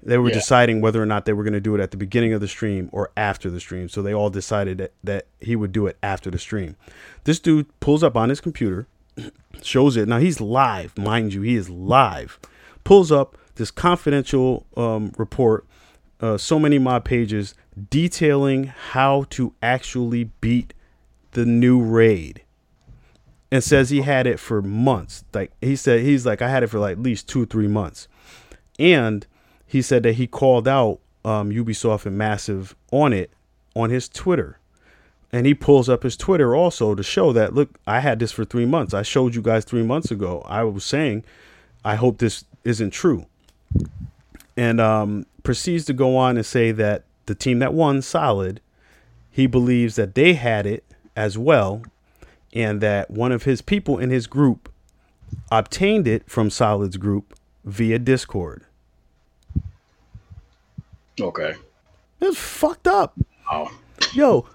They 0.02 0.18
were 0.18 0.30
yeah. 0.30 0.36
deciding 0.36 0.82
whether 0.82 1.02
or 1.02 1.06
not 1.06 1.26
they 1.26 1.34
were 1.34 1.44
going 1.44 1.54
to 1.54 1.60
do 1.60 1.76
it 1.76 1.82
at 1.82 1.92
the 1.92 1.98
beginning 1.98 2.34
of 2.34 2.42
the 2.42 2.48
stream 2.48 2.90
or 2.92 3.12
after 3.18 3.50
the 3.50 3.60
stream. 3.60 3.90
So 3.90 4.02
they 4.02 4.14
all 4.14 4.30
decided 4.30 4.78
that, 4.78 4.94
that 5.04 5.28
he 5.40 5.56
would 5.56 5.72
do 5.72 5.88
it 5.88 5.98
after 6.02 6.32
the 6.32 6.40
stream. 6.40 6.78
This 7.26 7.40
dude 7.40 7.68
pulls 7.80 8.04
up 8.04 8.16
on 8.16 8.30
his 8.30 8.40
computer, 8.40 8.88
shows 9.62 9.98
it. 9.98 10.08
Now 10.08 10.20
he's 10.20 10.40
live, 10.40 10.98
mind 10.98 11.34
you, 11.34 11.42
he 11.42 11.56
is 11.56 11.70
live. 11.70 12.40
Pulls 12.84 13.12
up, 13.12 13.38
this 13.56 13.72
confidential 13.72 14.66
um, 14.78 15.12
report, 15.18 15.66
uh, 16.22 16.38
so 16.38 16.58
many 16.58 16.80
mod 16.80 17.04
pages 17.04 17.54
detailing 17.90 18.66
how 18.66 19.26
to 19.32 19.54
actually 19.62 20.26
beat 20.42 20.74
the 21.32 21.46
new 21.46 21.82
raid. 21.82 22.42
And 23.52 23.64
says 23.64 23.90
he 23.90 24.02
had 24.02 24.28
it 24.28 24.40
for 24.40 24.62
months. 24.62 25.24
Like 25.34 25.52
he 25.60 25.76
said, 25.76 26.02
he's 26.02 26.26
like, 26.26 26.42
I 26.42 26.50
had 26.50 26.62
it 26.62 26.68
for 26.68 26.80
like 26.80 26.94
at 26.94 27.04
least 27.04 27.28
two, 27.28 27.48
three 27.48 27.68
months. 27.68 28.08
And 28.78 29.26
he 29.70 29.82
said 29.82 30.04
that 30.04 30.14
he 30.14 30.28
called 30.28 30.68
out 30.68 31.00
um, 31.24 31.52
Ubisoft 31.52 32.06
and 32.06 32.18
Massive 32.18 32.76
on 32.92 33.14
it 33.14 33.32
on 33.76 33.90
his 33.90 34.10
Twitter. 34.10 34.58
And 35.32 35.46
he 35.46 35.54
pulls 35.54 35.88
up 35.88 36.02
his 36.04 36.18
Twitter 36.18 36.56
also 36.56 36.96
to 36.96 37.04
show 37.04 37.32
that, 37.34 37.54
look, 37.54 37.78
I 37.86 38.00
had 38.00 38.18
this 38.18 38.32
for 38.32 38.46
three 38.46 38.66
months. 38.66 38.96
I 38.96 39.04
showed 39.04 39.36
you 39.36 39.44
guys 39.44 39.64
three 39.64 39.84
months 39.84 40.10
ago. 40.10 40.42
I 40.48 40.64
was 40.64 40.84
saying, 40.84 41.24
I 41.86 41.96
hope 41.96 42.18
this 42.18 42.46
isn't 42.64 42.92
true 42.92 43.28
and 44.60 44.82
um, 44.82 45.26
proceeds 45.44 45.86
to 45.86 45.94
go 45.94 46.18
on 46.18 46.36
and 46.36 46.46
say 46.46 46.74
that 46.74 47.06
the 47.28 47.34
team 47.34 47.60
that 47.60 47.74
won, 47.74 48.02
Solid, 48.02 48.60
he 49.32 49.48
believes 49.48 49.96
that 49.96 50.16
they 50.16 50.34
had 50.34 50.66
it 50.66 50.84
as 51.16 51.38
well, 51.38 51.84
and 52.52 52.82
that 52.82 53.10
one 53.10 53.32
of 53.32 53.44
his 53.44 53.62
people 53.62 53.98
in 53.98 54.10
his 54.10 54.28
group 54.28 54.70
obtained 55.50 56.10
it 56.10 56.30
from 56.30 56.50
Solid's 56.50 56.98
group 56.98 57.40
via 57.64 58.00
Discord. 58.00 58.66
Okay. 61.22 61.56
It's 62.22 62.38
fucked 62.38 62.88
up. 62.88 63.18
Oh. 63.52 63.72
Yo, 64.14 64.46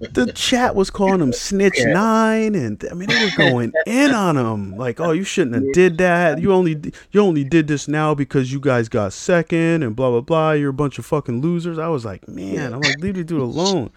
the 0.00 0.32
chat 0.34 0.74
was 0.74 0.90
calling 0.90 1.20
him 1.20 1.32
snitch 1.32 1.78
yeah. 1.78 1.92
nine 1.92 2.54
and 2.54 2.82
i 2.90 2.94
mean 2.94 3.08
they 3.08 3.24
were 3.24 3.30
going 3.36 3.72
in 3.86 4.10
on 4.12 4.36
him 4.36 4.76
like 4.76 5.00
oh 5.00 5.10
you 5.10 5.22
shouldn't 5.22 5.54
have 5.54 5.72
did 5.72 5.98
that 5.98 6.40
you 6.40 6.52
only 6.52 6.80
you 7.10 7.20
only 7.20 7.44
did 7.44 7.68
this 7.68 7.86
now 7.86 8.14
because 8.14 8.52
you 8.52 8.58
guys 8.58 8.88
got 8.88 9.12
second 9.12 9.82
and 9.82 9.94
blah 9.94 10.10
blah 10.10 10.20
blah 10.20 10.52
you're 10.52 10.70
a 10.70 10.74
bunch 10.74 10.98
of 10.98 11.04
fucking 11.04 11.40
losers 11.40 11.78
i 11.78 11.88
was 11.88 12.04
like 12.04 12.26
man 12.26 12.72
i'm 12.72 12.80
like 12.80 12.98
leave 13.00 13.14
the 13.14 13.24
dude 13.24 13.40
alone 13.40 13.90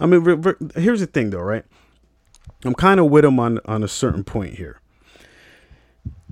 i 0.00 0.06
mean 0.06 0.20
re- 0.20 0.34
re- 0.34 0.70
here's 0.74 1.00
the 1.00 1.06
thing 1.06 1.30
though 1.30 1.40
right 1.40 1.64
i'm 2.64 2.74
kind 2.74 2.98
of 2.98 3.10
with 3.10 3.24
him 3.24 3.38
on 3.38 3.60
on 3.66 3.82
a 3.82 3.88
certain 3.88 4.24
point 4.24 4.54
here 4.54 4.80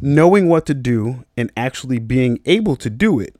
knowing 0.00 0.48
what 0.48 0.64
to 0.64 0.74
do 0.74 1.24
and 1.36 1.52
actually 1.56 1.98
being 1.98 2.40
able 2.46 2.74
to 2.74 2.88
do 2.88 3.20
it 3.20 3.36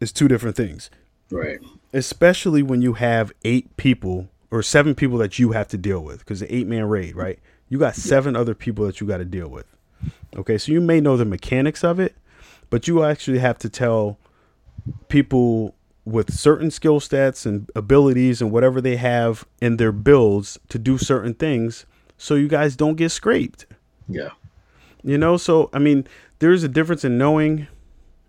is 0.00 0.12
two 0.12 0.26
different 0.26 0.56
things 0.56 0.90
right 1.30 1.60
especially 1.92 2.62
when 2.62 2.82
you 2.82 2.94
have 2.94 3.32
eight 3.44 3.74
people 3.76 4.28
or 4.50 4.62
seven 4.62 4.94
people 4.94 5.18
that 5.18 5.38
you 5.38 5.52
have 5.52 5.68
to 5.68 5.78
deal 5.78 6.00
with 6.00 6.20
because 6.20 6.40
the 6.40 6.54
eight 6.54 6.66
man 6.66 6.84
raid, 6.84 7.16
right? 7.16 7.38
You 7.68 7.78
got 7.78 7.96
seven 7.96 8.36
other 8.36 8.54
people 8.54 8.84
that 8.86 9.00
you 9.00 9.06
got 9.06 9.18
to 9.18 9.24
deal 9.24 9.48
with. 9.48 9.66
Okay, 10.36 10.58
so 10.58 10.72
you 10.72 10.80
may 10.80 11.00
know 11.00 11.16
the 11.16 11.24
mechanics 11.24 11.82
of 11.82 11.98
it, 11.98 12.14
but 12.70 12.86
you 12.86 13.02
actually 13.02 13.38
have 13.38 13.58
to 13.58 13.68
tell 13.68 14.18
people 15.08 15.74
with 16.04 16.32
certain 16.32 16.70
skill 16.70 17.00
sets 17.00 17.44
and 17.44 17.68
abilities 17.74 18.40
and 18.40 18.52
whatever 18.52 18.80
they 18.80 18.96
have 18.96 19.44
in 19.60 19.78
their 19.78 19.90
builds 19.90 20.58
to 20.68 20.78
do 20.78 20.96
certain 20.96 21.34
things 21.34 21.86
so 22.16 22.34
you 22.34 22.46
guys 22.46 22.76
don't 22.76 22.94
get 22.94 23.10
scraped. 23.10 23.66
Yeah. 24.08 24.30
You 25.02 25.18
know, 25.18 25.36
so 25.36 25.70
I 25.72 25.78
mean, 25.78 26.06
there's 26.38 26.62
a 26.62 26.68
difference 26.68 27.04
in 27.04 27.18
knowing 27.18 27.66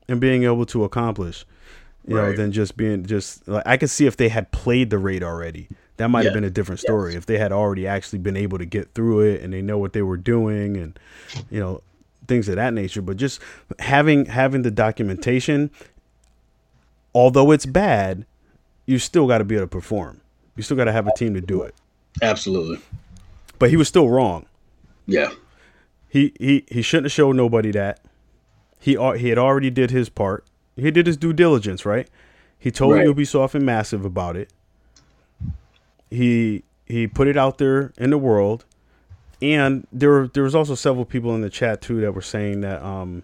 and 0.08 0.20
being 0.22 0.46
able 0.46 0.66
to 0.68 0.84
accomplish, 0.86 1.46
you 2.08 2.18
right. 2.18 2.30
know, 2.30 2.36
than 2.36 2.52
just 2.52 2.78
being 2.78 3.06
just 3.06 3.48
like 3.48 3.64
I 3.66 3.78
could 3.78 3.90
see 3.90 4.06
if 4.06 4.18
they 4.18 4.30
had 4.30 4.52
played 4.52 4.90
the 4.90 4.98
raid 4.98 5.24
already. 5.24 5.68
That 5.98 6.10
might 6.10 6.22
yeah. 6.22 6.26
have 6.26 6.34
been 6.36 6.44
a 6.44 6.50
different 6.50 6.80
story. 6.80 7.14
Yes. 7.14 7.20
if 7.20 7.26
they 7.26 7.38
had 7.38 7.52
already 7.52 7.88
actually 7.88 8.20
been 8.20 8.38
able 8.38 8.60
to 8.60 8.66
get 8.66 8.94
through 8.94 9.22
it 9.22 9.42
and 9.42 9.52
they 9.52 9.62
know 9.62 9.78
what 9.78 9.94
they 9.94 10.04
were 10.04 10.18
doing 10.18 10.78
and 10.78 10.98
you 11.50 11.60
know 11.60 11.82
things 12.28 12.48
of 12.48 12.56
that 12.56 12.74
nature. 12.74 13.02
But 13.02 13.18
just 13.18 13.42
having 13.80 14.26
having 14.26 14.62
the 14.62 14.72
documentation 14.72 15.72
although 17.14 17.52
it's 17.52 17.66
bad 17.66 18.26
you 18.86 19.00
still 19.00 19.28
got 19.28 19.40
to 19.40 19.44
be 19.44 19.56
able 19.56 19.66
to 19.66 19.68
perform. 19.68 20.22
You 20.56 20.64
still 20.64 20.78
got 20.78 20.86
to 20.86 20.92
have 20.92 21.08
a 21.08 21.14
team 21.14 21.36
to 21.36 21.42
do 21.42 21.62
it. 21.62 21.76
Absolutely. 22.22 22.80
But 23.60 23.70
he 23.70 23.78
was 23.78 23.88
still 23.88 24.10
wrong. 24.10 24.48
Yeah. 25.06 25.32
He 26.10 26.34
he 26.40 26.66
he 26.70 26.82
shouldn't 26.82 27.06
have 27.06 27.12
showed 27.12 27.36
nobody 27.36 27.72
that. 27.72 28.00
He 28.80 28.98
he 29.18 29.30
had 29.30 29.38
already 29.38 29.70
did 29.70 29.92
his 29.92 30.10
part 30.10 30.46
he 30.78 30.92
did 30.92 31.08
his 31.08 31.18
due 31.18 31.34
diligence 31.34 31.86
right 31.86 32.08
he 32.60 32.72
told 32.72 32.94
right. 32.94 33.08
ubisoft 33.08 33.54
and 33.56 33.66
massive 33.66 34.06
about 34.06 34.36
it 34.36 34.52
he 36.10 36.64
he 36.86 37.08
put 37.08 37.28
it 37.28 37.38
out 37.38 37.58
there 37.58 37.92
in 37.98 38.12
the 38.12 38.18
world, 38.18 38.66
and 39.42 39.86
there 39.92 40.10
were, 40.10 40.28
there 40.34 40.44
was 40.44 40.56
also 40.56 40.74
several 40.76 41.06
people 41.06 41.36
in 41.36 41.42
the 41.42 41.50
chat 41.50 41.82
too 41.82 42.00
that 42.02 42.14
were 42.14 42.22
saying 42.22 42.62
that 42.62 42.82
um 42.82 43.24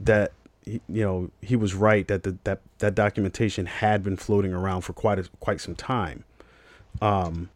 that 0.00 0.32
he, 0.64 0.80
you 0.88 1.02
know 1.02 1.30
he 1.42 1.56
was 1.56 1.74
right 1.74 2.08
that 2.08 2.22
the, 2.22 2.36
that 2.44 2.60
that 2.78 2.94
documentation 2.94 3.66
had 3.66 4.02
been 4.02 4.16
floating 4.16 4.52
around 4.52 4.82
for 4.82 4.92
quite 4.92 5.18
a, 5.18 5.28
quite 5.40 5.60
some 5.60 5.74
time. 5.74 6.24
Um, 7.02 7.50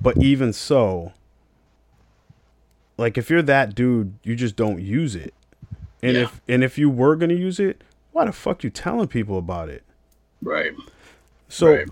but 0.00 0.16
even 0.16 0.52
so, 0.52 1.12
like 2.96 3.18
if 3.18 3.28
you're 3.28 3.42
that 3.42 3.74
dude, 3.74 4.14
you 4.22 4.34
just 4.34 4.56
don't 4.56 4.80
use 4.80 5.14
it. 5.14 5.34
And 6.02 6.16
yeah. 6.16 6.22
if 6.22 6.40
and 6.48 6.64
if 6.64 6.78
you 6.78 6.88
were 6.88 7.16
gonna 7.16 7.34
use 7.34 7.60
it, 7.60 7.82
why 8.18 8.24
the 8.26 8.32
fuck 8.32 8.64
you 8.64 8.70
telling 8.70 9.08
people 9.08 9.38
about 9.38 9.68
it? 9.68 9.84
Right. 10.42 10.72
So 11.48 11.68
right 11.68 11.88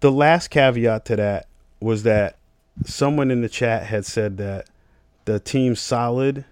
the 0.00 0.12
last 0.12 0.48
caveat 0.48 1.04
to 1.06 1.16
that 1.16 1.46
was 1.80 2.02
that 2.02 2.36
someone 2.84 3.30
in 3.30 3.42
the 3.42 3.48
chat 3.48 3.84
had 3.84 4.04
said 4.04 4.36
that 4.38 4.68
the 5.24 5.40
team 5.40 5.74
solid 5.74 6.44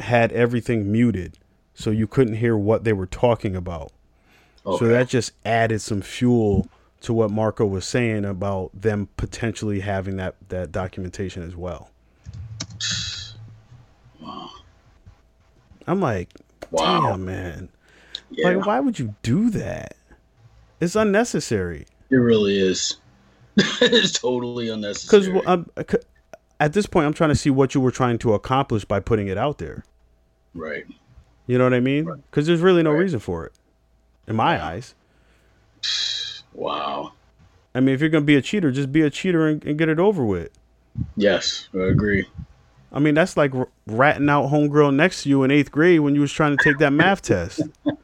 had 0.00 0.32
everything 0.32 0.90
muted, 0.90 1.38
so 1.74 1.90
you 1.90 2.06
couldn't 2.06 2.34
hear 2.34 2.56
what 2.56 2.84
they 2.84 2.92
were 2.92 3.06
talking 3.06 3.54
about. 3.54 3.92
Okay. 4.64 4.78
So 4.78 4.88
that 4.88 5.08
just 5.08 5.32
added 5.44 5.80
some 5.80 6.02
fuel 6.02 6.68
to 7.02 7.12
what 7.12 7.30
Marco 7.30 7.66
was 7.66 7.84
saying 7.84 8.24
about 8.24 8.70
them 8.74 9.08
potentially 9.16 9.80
having 9.80 10.16
that 10.16 10.36
that 10.48 10.72
documentation 10.72 11.42
as 11.42 11.56
well. 11.56 11.90
Wow. 14.20 14.50
I'm 15.88 16.00
like, 16.00 16.28
wow. 16.70 17.10
damn 17.10 17.24
man. 17.24 17.68
Yeah. 18.32 18.50
Like 18.50 18.66
why 18.66 18.80
would 18.80 18.98
you 18.98 19.14
do 19.22 19.50
that? 19.50 19.96
It's 20.80 20.96
unnecessary. 20.96 21.86
It 22.10 22.16
really 22.16 22.58
is. 22.58 22.96
it's 23.56 24.18
totally 24.18 24.68
unnecessary. 24.68 25.32
Because 25.32 25.66
uh, 25.76 25.98
at 26.58 26.72
this 26.72 26.86
point, 26.86 27.06
I'm 27.06 27.12
trying 27.12 27.30
to 27.30 27.36
see 27.36 27.50
what 27.50 27.74
you 27.74 27.80
were 27.80 27.90
trying 27.90 28.18
to 28.18 28.34
accomplish 28.34 28.84
by 28.84 29.00
putting 29.00 29.28
it 29.28 29.38
out 29.38 29.58
there. 29.58 29.84
Right. 30.54 30.84
You 31.46 31.58
know 31.58 31.64
what 31.64 31.74
I 31.74 31.80
mean? 31.80 32.04
Because 32.04 32.16
right. 32.16 32.46
there's 32.46 32.60
really 32.60 32.82
no 32.82 32.92
right. 32.92 33.00
reason 33.00 33.20
for 33.20 33.46
it, 33.46 33.52
in 34.26 34.36
my 34.36 34.62
eyes. 34.62 34.94
Wow. 36.54 37.12
I 37.74 37.80
mean, 37.80 37.94
if 37.94 38.02
you're 38.02 38.10
gonna 38.10 38.26
be 38.26 38.36
a 38.36 38.42
cheater, 38.42 38.70
just 38.70 38.92
be 38.92 39.00
a 39.00 39.08
cheater 39.08 39.48
and, 39.48 39.64
and 39.64 39.78
get 39.78 39.88
it 39.88 39.98
over 39.98 40.22
with. 40.22 40.50
Yes, 41.16 41.70
I 41.74 41.84
agree. 41.84 42.28
I 42.92 42.98
mean, 42.98 43.14
that's 43.14 43.38
like 43.38 43.52
ratting 43.86 44.28
out 44.28 44.50
homegirl 44.50 44.94
next 44.94 45.22
to 45.22 45.30
you 45.30 45.44
in 45.44 45.50
eighth 45.50 45.72
grade 45.72 46.00
when 46.00 46.14
you 46.14 46.20
was 46.20 46.30
trying 46.30 46.54
to 46.54 46.62
take 46.62 46.76
that 46.78 46.92
math 46.92 47.22
test. 47.22 47.62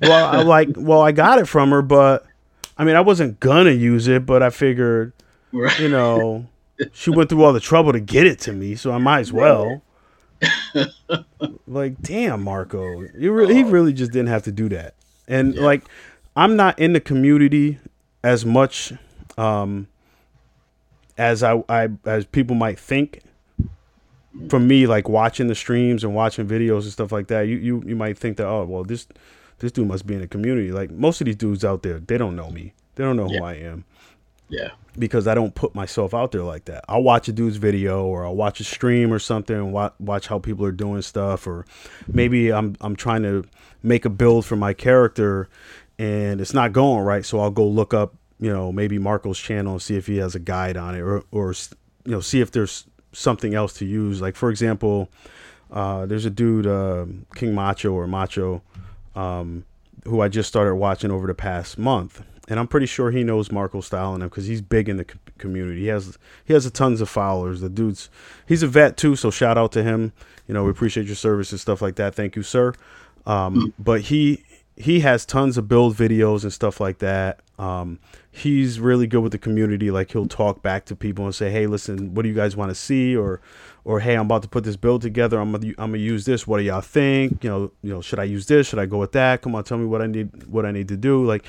well, 0.00 0.26
I 0.26 0.42
like, 0.42 0.70
well, 0.76 1.00
I 1.00 1.12
got 1.12 1.38
it 1.38 1.46
from 1.46 1.70
her, 1.70 1.82
but 1.82 2.26
I 2.76 2.84
mean, 2.84 2.96
I 2.96 3.00
wasn't 3.00 3.40
gonna 3.40 3.70
use 3.70 4.08
it, 4.08 4.26
but 4.26 4.42
I 4.42 4.50
figured, 4.50 5.12
right. 5.52 5.78
you 5.78 5.88
know, 5.88 6.46
she 6.92 7.10
went 7.10 7.28
through 7.28 7.44
all 7.44 7.52
the 7.52 7.60
trouble 7.60 7.92
to 7.92 8.00
get 8.00 8.26
it 8.26 8.38
to 8.40 8.52
me, 8.52 8.74
so 8.74 8.92
I 8.92 8.98
might 8.98 9.20
as 9.20 9.32
well. 9.32 9.82
like, 11.66 12.00
damn, 12.00 12.42
Marco, 12.42 13.02
you 13.16 13.32
really, 13.32 13.54
he 13.54 13.64
oh. 13.64 13.68
really 13.68 13.92
just 13.92 14.12
didn't 14.12 14.28
have 14.28 14.42
to 14.44 14.52
do 14.52 14.68
that. 14.70 14.94
And 15.28 15.54
yeah. 15.54 15.62
like, 15.62 15.84
I'm 16.36 16.56
not 16.56 16.78
in 16.78 16.92
the 16.92 17.00
community 17.00 17.78
as 18.22 18.44
much 18.44 18.92
um, 19.38 19.88
as 21.16 21.42
I, 21.42 21.62
I 21.68 21.88
as 22.04 22.24
people 22.24 22.56
might 22.56 22.78
think. 22.78 23.20
From 24.48 24.66
me, 24.66 24.86
like 24.86 25.08
watching 25.08 25.46
the 25.46 25.54
streams 25.54 26.02
and 26.02 26.14
watching 26.14 26.46
videos 26.46 26.82
and 26.82 26.92
stuff 26.92 27.12
like 27.12 27.28
that, 27.28 27.42
you 27.42 27.56
you, 27.56 27.82
you 27.86 27.96
might 27.96 28.18
think 28.18 28.36
that 28.38 28.46
oh 28.46 28.64
well 28.64 28.84
this 28.84 29.06
this 29.58 29.72
dude 29.72 29.88
must 29.88 30.06
be 30.06 30.14
in 30.14 30.20
the 30.20 30.26
community. 30.26 30.72
Like 30.72 30.90
most 30.90 31.20
of 31.20 31.26
these 31.26 31.36
dudes 31.36 31.64
out 31.64 31.82
there, 31.82 32.00
they 32.00 32.18
don't 32.18 32.36
know 32.36 32.50
me. 32.50 32.72
They 32.96 33.04
don't 33.04 33.16
know 33.16 33.28
yeah. 33.30 33.38
who 33.38 33.44
I 33.44 33.54
am. 33.54 33.84
Yeah. 34.48 34.70
Because 34.98 35.26
I 35.26 35.34
don't 35.34 35.54
put 35.54 35.74
myself 35.74 36.14
out 36.14 36.32
there 36.32 36.42
like 36.42 36.66
that. 36.66 36.84
I'll 36.88 37.02
watch 37.02 37.28
a 37.28 37.32
dude's 37.32 37.56
video 37.56 38.04
or 38.04 38.24
I'll 38.24 38.36
watch 38.36 38.60
a 38.60 38.64
stream 38.64 39.12
or 39.12 39.18
something 39.18 39.56
and 39.56 39.72
watch, 39.72 39.94
watch 39.98 40.28
how 40.28 40.38
people 40.38 40.64
are 40.66 40.72
doing 40.72 41.02
stuff 41.02 41.46
or 41.46 41.66
maybe 42.06 42.52
I'm 42.52 42.76
I'm 42.80 42.94
trying 42.94 43.22
to 43.22 43.44
make 43.82 44.04
a 44.04 44.10
build 44.10 44.44
for 44.44 44.56
my 44.56 44.72
character 44.72 45.48
and 45.98 46.40
it's 46.40 46.54
not 46.54 46.72
going 46.72 47.04
right, 47.04 47.24
so 47.24 47.40
I'll 47.40 47.50
go 47.50 47.66
look 47.66 47.94
up, 47.94 48.14
you 48.40 48.52
know, 48.52 48.72
maybe 48.72 48.98
Marco's 48.98 49.38
channel 49.38 49.74
and 49.74 49.82
see 49.82 49.96
if 49.96 50.06
he 50.06 50.16
has 50.18 50.34
a 50.34 50.40
guide 50.40 50.76
on 50.76 50.94
it 50.94 51.00
or 51.00 51.24
or 51.30 51.54
you 52.04 52.12
know, 52.12 52.20
see 52.20 52.40
if 52.40 52.50
there's 52.50 52.86
something 53.14 53.54
else 53.54 53.72
to 53.74 53.84
use. 53.84 54.20
Like 54.20 54.36
for 54.36 54.50
example, 54.50 55.08
uh, 55.70 56.06
there's 56.06 56.26
a 56.26 56.30
dude 56.30 56.66
uh, 56.66 57.06
King 57.34 57.54
Macho 57.54 57.92
or 57.92 58.06
Macho 58.06 58.62
um, 59.14 59.64
who 60.04 60.20
I 60.20 60.28
just 60.28 60.48
started 60.48 60.74
watching 60.74 61.10
over 61.10 61.26
the 61.26 61.34
past 61.34 61.78
month, 61.78 62.22
and 62.48 62.60
I'm 62.60 62.68
pretty 62.68 62.86
sure 62.86 63.10
he 63.10 63.24
knows 63.24 63.48
MarcoStyle 63.48 64.14
and 64.14 64.22
him 64.22 64.28
because 64.28 64.46
he's 64.46 64.60
big 64.60 64.88
in 64.88 64.96
the 64.96 65.06
community. 65.38 65.82
He 65.82 65.86
has 65.86 66.18
he 66.44 66.52
has 66.52 66.66
a 66.66 66.70
tons 66.70 67.00
of 67.00 67.08
followers. 67.08 67.60
The 67.60 67.68
dude's 67.68 68.10
he's 68.46 68.62
a 68.62 68.68
vet 68.68 68.96
too, 68.96 69.16
so 69.16 69.30
shout 69.30 69.56
out 69.56 69.72
to 69.72 69.82
him. 69.82 70.12
You 70.46 70.54
know, 70.54 70.64
we 70.64 70.70
appreciate 70.70 71.06
your 71.06 71.16
service 71.16 71.52
and 71.52 71.60
stuff 71.60 71.80
like 71.80 71.96
that. 71.96 72.14
Thank 72.14 72.36
you, 72.36 72.42
sir. 72.42 72.74
Um, 73.26 73.72
but 73.78 74.02
he 74.02 74.44
he 74.76 75.00
has 75.00 75.24
tons 75.24 75.56
of 75.56 75.68
build 75.68 75.96
videos 75.96 76.42
and 76.42 76.52
stuff 76.52 76.80
like 76.80 76.98
that. 76.98 77.40
Um, 77.58 78.00
he's 78.30 78.80
really 78.80 79.06
good 79.06 79.20
with 79.20 79.32
the 79.32 79.38
community. 79.38 79.90
Like 79.90 80.12
he'll 80.12 80.26
talk 80.26 80.62
back 80.62 80.84
to 80.86 80.96
people 80.96 81.24
and 81.24 81.34
say, 81.34 81.50
"Hey, 81.50 81.66
listen, 81.66 82.14
what 82.14 82.22
do 82.22 82.28
you 82.28 82.34
guys 82.34 82.56
want 82.56 82.70
to 82.70 82.74
see?" 82.74 83.16
or 83.16 83.40
or 83.84 84.00
hey, 84.00 84.14
I'm 84.14 84.26
about 84.26 84.42
to 84.42 84.48
put 84.48 84.64
this 84.64 84.76
build 84.76 85.02
together. 85.02 85.38
I'm 85.38 85.52
gonna 85.52 85.68
I'm 85.78 85.90
gonna 85.90 85.98
use 85.98 86.24
this. 86.24 86.46
What 86.46 86.58
do 86.58 86.64
y'all 86.64 86.80
think? 86.80 87.44
You 87.44 87.50
know, 87.50 87.72
you 87.82 87.90
know, 87.90 88.00
should 88.00 88.18
I 88.18 88.24
use 88.24 88.46
this? 88.46 88.66
Should 88.66 88.78
I 88.78 88.86
go 88.86 88.98
with 88.98 89.12
that? 89.12 89.42
Come 89.42 89.54
on, 89.54 89.64
tell 89.64 89.78
me 89.78 89.86
what 89.86 90.02
I 90.02 90.06
need 90.06 90.46
what 90.46 90.66
I 90.66 90.72
need 90.72 90.88
to 90.88 90.96
do. 90.96 91.24
Like 91.24 91.44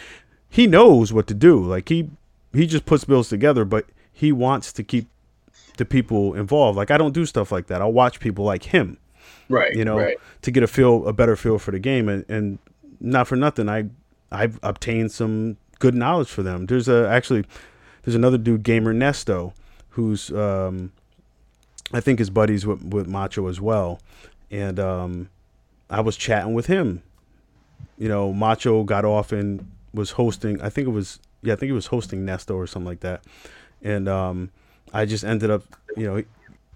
he 0.47 0.67
knows 0.67 1.11
what 1.11 1.27
to 1.27 1.33
do. 1.33 1.63
Like 1.63 1.89
he 1.89 2.09
he 2.53 2.67
just 2.67 2.85
puts 2.85 3.03
builds 3.03 3.29
together, 3.29 3.65
but 3.65 3.85
he 4.11 4.31
wants 4.31 4.71
to 4.73 4.83
keep 4.83 5.07
the 5.77 5.85
people 5.85 6.33
involved. 6.35 6.77
Like 6.77 6.91
I 6.91 6.97
don't 6.97 7.13
do 7.13 7.25
stuff 7.25 7.51
like 7.51 7.67
that. 7.67 7.81
I'll 7.81 7.93
watch 7.93 8.19
people 8.19 8.45
like 8.45 8.63
him. 8.63 8.97
Right. 9.49 9.75
You 9.75 9.85
know, 9.85 9.97
right. 9.97 10.17
to 10.43 10.51
get 10.51 10.63
a 10.63 10.67
feel 10.67 11.07
a 11.07 11.13
better 11.13 11.35
feel 11.35 11.59
for 11.59 11.71
the 11.71 11.79
game 11.79 12.09
and, 12.09 12.25
and 12.29 12.59
not 12.99 13.27
for 13.27 13.35
nothing, 13.35 13.69
I 13.69 13.85
I've 14.31 14.59
obtained 14.63 15.11
some 15.11 15.57
good 15.79 15.95
knowledge 15.95 16.29
for 16.29 16.43
them. 16.43 16.65
There's 16.65 16.87
a 16.87 17.07
actually 17.09 17.45
there's 18.03 18.15
another 18.15 18.37
dude, 18.37 18.63
Gamer 18.63 18.93
Nesto, 18.93 19.53
who's 19.89 20.31
um 20.31 20.91
I 21.93 21.99
think 21.99 22.19
his 22.19 22.29
buddies 22.29 22.65
with, 22.65 22.83
with 22.83 23.07
Macho 23.07 23.47
as 23.47 23.61
well, 23.61 23.99
and 24.49 24.79
um, 24.79 25.29
I 25.89 26.01
was 26.01 26.17
chatting 26.17 26.53
with 26.53 26.65
him. 26.65 27.03
You 27.97 28.09
know, 28.09 28.33
Macho 28.33 28.83
got 28.83 29.05
off 29.05 29.31
and 29.31 29.69
was 29.93 30.11
hosting. 30.11 30.59
I 30.61 30.69
think 30.69 30.87
it 30.87 30.91
was 30.91 31.19
yeah, 31.41 31.53
I 31.53 31.55
think 31.55 31.69
he 31.69 31.73
was 31.73 31.87
hosting 31.87 32.25
Nesto 32.25 32.55
or 32.55 32.67
something 32.67 32.87
like 32.87 33.01
that, 33.01 33.23
and 33.81 34.09
um, 34.09 34.51
I 34.93 35.05
just 35.05 35.23
ended 35.23 35.51
up 35.51 35.63
you 35.95 36.05
know 36.05 36.23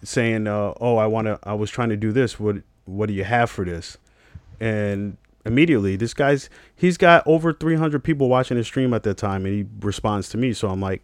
saying, 0.03 0.47
uh, 0.47 0.73
"Oh, 0.79 0.97
I 0.97 1.07
want 1.07 1.25
to. 1.25 1.39
I 1.43 1.53
was 1.53 1.71
trying 1.71 1.89
to 1.89 1.97
do 1.97 2.11
this. 2.11 2.39
What 2.39 2.57
what 2.85 3.07
do 3.07 3.13
you 3.13 3.23
have 3.23 3.49
for 3.49 3.65
this?" 3.65 3.97
And 4.59 5.17
immediately, 5.45 5.95
this 5.95 6.13
guy's 6.13 6.49
he's 6.75 6.97
got 6.97 7.23
over 7.25 7.53
300 7.53 8.03
people 8.03 8.29
watching 8.29 8.57
his 8.57 8.67
stream 8.67 8.93
at 8.93 9.03
that 9.03 9.17
time, 9.17 9.45
and 9.45 9.55
he 9.55 9.65
responds 9.85 10.29
to 10.29 10.37
me. 10.37 10.53
So 10.53 10.69
I'm 10.69 10.81
like, 10.81 11.01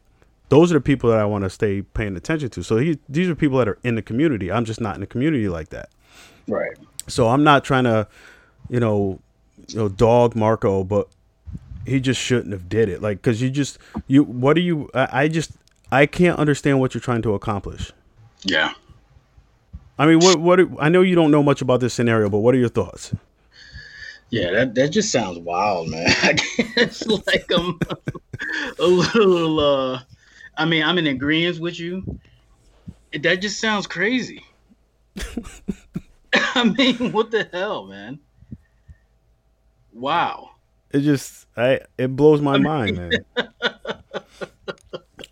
those 0.50 0.72
are 0.72 0.76
the 0.76 0.82
people 0.82 1.10
that 1.10 1.20
I 1.20 1.26
want 1.26 1.44
to 1.44 1.50
stay 1.50 1.82
paying 1.82 2.16
attention 2.16 2.50
to. 2.50 2.64
So 2.64 2.78
he, 2.78 3.00
these 3.10 3.30
are 3.30 3.36
people 3.36 3.58
that 3.60 3.68
are 3.68 3.78
in 3.84 3.96
the 3.96 4.02
community. 4.02 4.52
I'm 4.52 4.66
just 4.66 4.82
not 4.82 4.96
in 4.96 5.02
the 5.02 5.08
community 5.08 5.50
like 5.50 5.70
that. 5.70 5.90
Right. 6.48 6.78
So 7.08 7.30
I'm 7.30 7.44
not 7.44 7.64
trying 7.64 7.86
to, 7.86 8.08
you 8.70 8.80
know, 8.80 9.20
you 9.68 9.78
know, 9.78 9.90
dog 9.90 10.36
Marco, 10.36 10.84
but 10.84 11.08
he 11.86 12.00
just 12.00 12.20
shouldn't 12.20 12.52
have 12.52 12.68
did 12.70 12.90
it. 12.90 13.02
Like, 13.02 13.22
cause 13.22 13.42
you 13.42 13.50
just 13.50 13.78
you 14.08 14.24
what 14.24 14.54
do 14.54 14.62
you? 14.62 14.90
I, 14.94 15.24
I 15.24 15.28
just 15.28 15.52
I 15.92 16.06
can't 16.06 16.38
understand 16.38 16.80
what 16.80 16.94
you're 16.94 17.02
trying 17.02 17.22
to 17.24 17.34
accomplish. 17.34 17.92
Yeah. 18.44 18.74
I 19.98 20.06
mean, 20.06 20.20
what 20.20 20.40
what 20.40 20.60
I 20.80 20.90
know 20.90 21.02
you 21.02 21.16
don't 21.16 21.32
know 21.32 21.42
much 21.44 21.62
about 21.62 21.80
this 21.80 21.94
scenario, 21.94 22.30
but 22.30 22.40
what 22.40 22.54
are 22.54 22.58
your 22.58 22.70
thoughts? 22.70 23.14
Yeah, 24.36 24.52
that 24.52 24.76
that 24.76 24.90
just 24.90 25.14
sounds 25.14 25.40
wild, 25.40 25.88
man. 25.90 26.08
I 26.22 26.34
guess 26.34 27.08
like 27.08 27.50
I'm 27.56 27.80
a 28.78 28.86
little 28.86 29.60
uh 29.62 30.02
I 30.58 30.66
mean, 30.66 30.84
I'm 30.84 30.98
in 30.98 31.08
agreement 31.08 31.60
with 31.60 31.80
you. 31.80 32.20
That 33.18 33.38
just 33.38 33.62
sounds 33.62 33.88
crazy. 33.88 34.44
I 36.34 36.66
mean, 36.66 37.14
what 37.14 37.32
the 37.32 37.48
hell, 37.50 37.86
man? 37.86 38.20
Wow. 39.94 40.50
It 40.92 41.00
just 41.00 41.48
I 41.56 41.80
it 41.98 42.14
blows 42.14 42.42
my 42.42 42.56
I 42.56 42.58
mind, 42.58 42.98
man. 42.98 43.12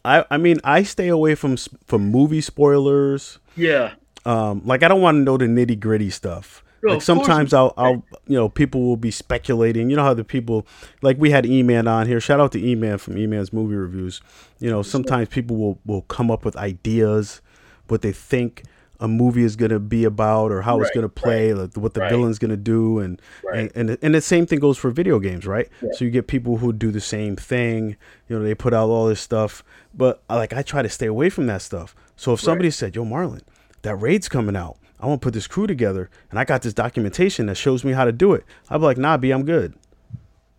I 0.05 0.23
I 0.31 0.37
mean, 0.37 0.61
I 0.63 0.83
stay 0.83 1.09
away 1.09 1.35
from 1.35 1.57
from 1.57 2.09
movie 2.09 2.39
spoilers. 2.39 3.39
Yeah. 3.57 3.95
Um 4.25 4.61
like 4.63 4.81
I 4.81 4.87
don't 4.87 5.01
want 5.01 5.17
to 5.17 5.23
know 5.23 5.35
the 5.35 5.47
nitty-gritty 5.47 6.09
stuff 6.09 6.62
like 6.83 7.01
sometimes 7.01 7.53
I'll, 7.53 7.73
I'll, 7.77 8.03
you 8.27 8.35
know, 8.35 8.49
people 8.49 8.81
will 8.81 8.97
be 8.97 9.11
speculating. 9.11 9.89
You 9.89 9.95
know 9.95 10.03
how 10.03 10.13
the 10.13 10.23
people, 10.23 10.67
like 11.01 11.17
we 11.17 11.31
had 11.31 11.45
E-Man 11.45 11.87
on 11.87 12.07
here. 12.07 12.19
Shout 12.19 12.39
out 12.39 12.51
to 12.53 12.63
E-Man 12.63 12.97
from 12.97 13.17
E-Man's 13.17 13.53
movie 13.53 13.75
reviews. 13.75 14.21
You 14.59 14.69
know, 14.69 14.81
sometimes 14.81 15.29
people 15.29 15.57
will 15.57 15.79
will 15.85 16.01
come 16.03 16.29
up 16.29 16.45
with 16.45 16.55
ideas, 16.57 17.41
what 17.87 18.01
they 18.01 18.11
think 18.11 18.63
a 18.99 19.07
movie 19.07 19.43
is 19.43 19.55
going 19.57 19.71
to 19.71 19.79
be 19.79 20.05
about 20.05 20.51
or 20.51 20.61
how 20.61 20.77
right, 20.77 20.87
it's 20.87 20.95
going 20.95 21.03
to 21.03 21.09
play, 21.09 21.51
right, 21.51 21.61
like 21.63 21.75
what 21.75 21.93
the 21.93 21.99
right. 21.99 22.09
villain's 22.09 22.39
going 22.39 22.51
to 22.51 22.57
do, 22.57 22.99
and, 22.99 23.21
and, 23.53 23.69
and 23.75 23.97
and 24.01 24.15
the 24.15 24.21
same 24.21 24.45
thing 24.45 24.59
goes 24.59 24.77
for 24.77 24.91
video 24.91 25.19
games, 25.19 25.45
right? 25.45 25.67
Yeah. 25.81 25.89
So 25.93 26.05
you 26.05 26.11
get 26.11 26.27
people 26.27 26.57
who 26.57 26.71
do 26.71 26.89
the 26.89 27.01
same 27.01 27.35
thing. 27.35 27.97
You 28.29 28.37
know, 28.37 28.43
they 28.43 28.55
put 28.55 28.73
out 28.73 28.89
all 28.89 29.07
this 29.07 29.19
stuff, 29.19 29.63
but 29.93 30.23
like 30.29 30.53
I 30.53 30.61
try 30.61 30.81
to 30.81 30.89
stay 30.89 31.07
away 31.07 31.29
from 31.29 31.47
that 31.47 31.61
stuff. 31.61 31.95
So 32.15 32.33
if 32.33 32.39
somebody 32.39 32.71
said, 32.71 32.95
"Yo, 32.95 33.03
Marlon, 33.03 33.41
that 33.81 33.95
raid's 33.97 34.29
coming 34.29 34.55
out," 34.55 34.77
I 35.03 35.05
want 35.05 35.19
to 35.19 35.25
put 35.25 35.33
this 35.33 35.47
crew 35.47 35.67
together, 35.67 36.09
and 36.31 36.39
I 36.39 36.45
got 36.45 36.61
this 36.61 36.73
documentation 36.73 37.47
that 37.47 37.55
shows 37.55 37.83
me 37.83 37.91
how 37.91 38.05
to 38.05 38.13
do 38.13 38.31
it. 38.31 38.45
I'd 38.69 38.77
be 38.77 38.85
like, 38.85 38.97
Nah, 38.97 39.17
B, 39.17 39.31
I'm 39.31 39.43
good. 39.43 39.73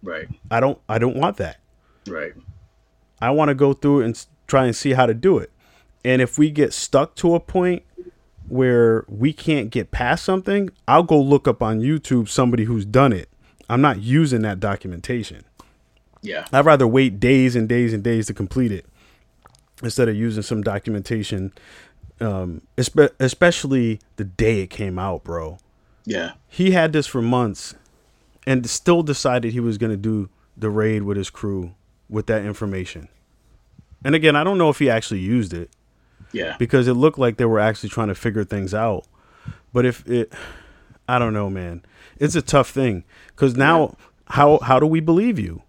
Right. 0.03 0.29
I 0.51 0.61
don't. 0.61 0.79
I 0.87 0.99
don't 0.99 1.17
want 1.17 1.39
that. 1.39 1.61
Right. 2.07 2.35
I 3.23 3.31
want 3.31 3.49
to 3.49 3.55
go 3.55 3.73
through 3.73 4.03
it 4.03 4.05
and 4.05 4.27
try 4.47 4.67
and 4.67 4.77
see 4.77 4.93
how 4.93 5.07
to 5.07 5.15
do 5.15 5.39
it. 5.39 5.51
And 6.05 6.21
if 6.21 6.37
we 6.37 6.51
get 6.51 6.75
stuck 6.75 7.15
to 7.17 7.35
a 7.35 7.41
point 7.41 7.85
where 8.47 9.07
we 9.09 9.33
can't 9.33 9.71
get 9.71 9.91
past 9.91 10.27
something, 10.27 10.69
I'll 10.87 11.05
go 11.05 11.19
look 11.19 11.49
up 11.49 11.63
on 11.63 11.81
YouTube 11.81 12.29
somebody 12.29 12.65
who's 12.65 12.85
done 12.85 13.15
it. 13.15 13.31
I'm 13.71 13.81
not 13.81 14.03
using 14.03 14.43
that 14.43 14.61
documentation. 14.61 15.45
Yeah. 16.21 16.45
I'd 16.53 16.67
rather 16.67 16.87
wait 16.87 17.19
days 17.19 17.57
and 17.57 17.67
days 17.67 17.95
and 17.95 18.05
days 18.05 18.27
to 18.27 18.35
complete 18.35 18.73
it 18.73 18.85
instead 19.83 20.11
of 20.11 20.17
using 20.17 20.43
some 20.43 20.63
documentation 20.63 21.55
Um, 22.21 22.63
espe- 22.77 23.13
especially 23.19 24.01
the 24.17 24.25
day 24.25 24.61
it 24.61 24.69
came 24.71 24.99
out, 24.99 25.25
bro. 25.25 25.59
Yeah. 26.05 26.33
He 26.49 26.71
had 26.71 26.93
this 26.93 27.07
for 27.07 27.21
months, 27.21 27.75
and 28.47 28.69
still 28.69 29.03
decided 29.03 29.53
he 29.53 29.61
was 29.61 29.79
gonna 29.79 29.97
do 29.97 30.29
the 30.57 30.71
raid 30.71 31.03
with 31.03 31.17
his 31.17 31.31
crew 31.31 31.75
with 32.09 32.27
that 32.27 32.45
information. 32.45 33.09
And 34.05 34.15
again, 34.15 34.37
I 34.37 34.45
don't 34.45 34.59
know 34.59 34.69
if 34.69 34.79
he 34.79 34.89
actually 34.91 35.21
used 35.21 35.53
it 35.55 35.71
Yeah. 36.33 36.57
because 36.59 36.87
it 36.87 36.93
looked 36.95 37.19
like 37.19 37.37
they 37.39 37.47
were 37.47 37.59
actually 37.59 37.89
trying 37.89 38.09
to 38.09 38.15
figure 38.15 38.45
things 38.45 38.75
out. 38.75 39.07
But 39.73 39.85
if 39.87 40.07
it, 40.09 40.33
I 41.09 41.19
don't 41.19 41.33
know, 41.33 41.51
man. 41.51 41.83
It's 42.19 42.37
a 42.37 42.43
tough 42.43 42.71
thing 42.71 43.03
because 43.29 43.57
now, 43.57 43.97
how 44.29 44.59
how 44.59 44.79
do 44.79 44.87
we 44.87 45.01
believe 45.01 45.39
you? 45.39 45.63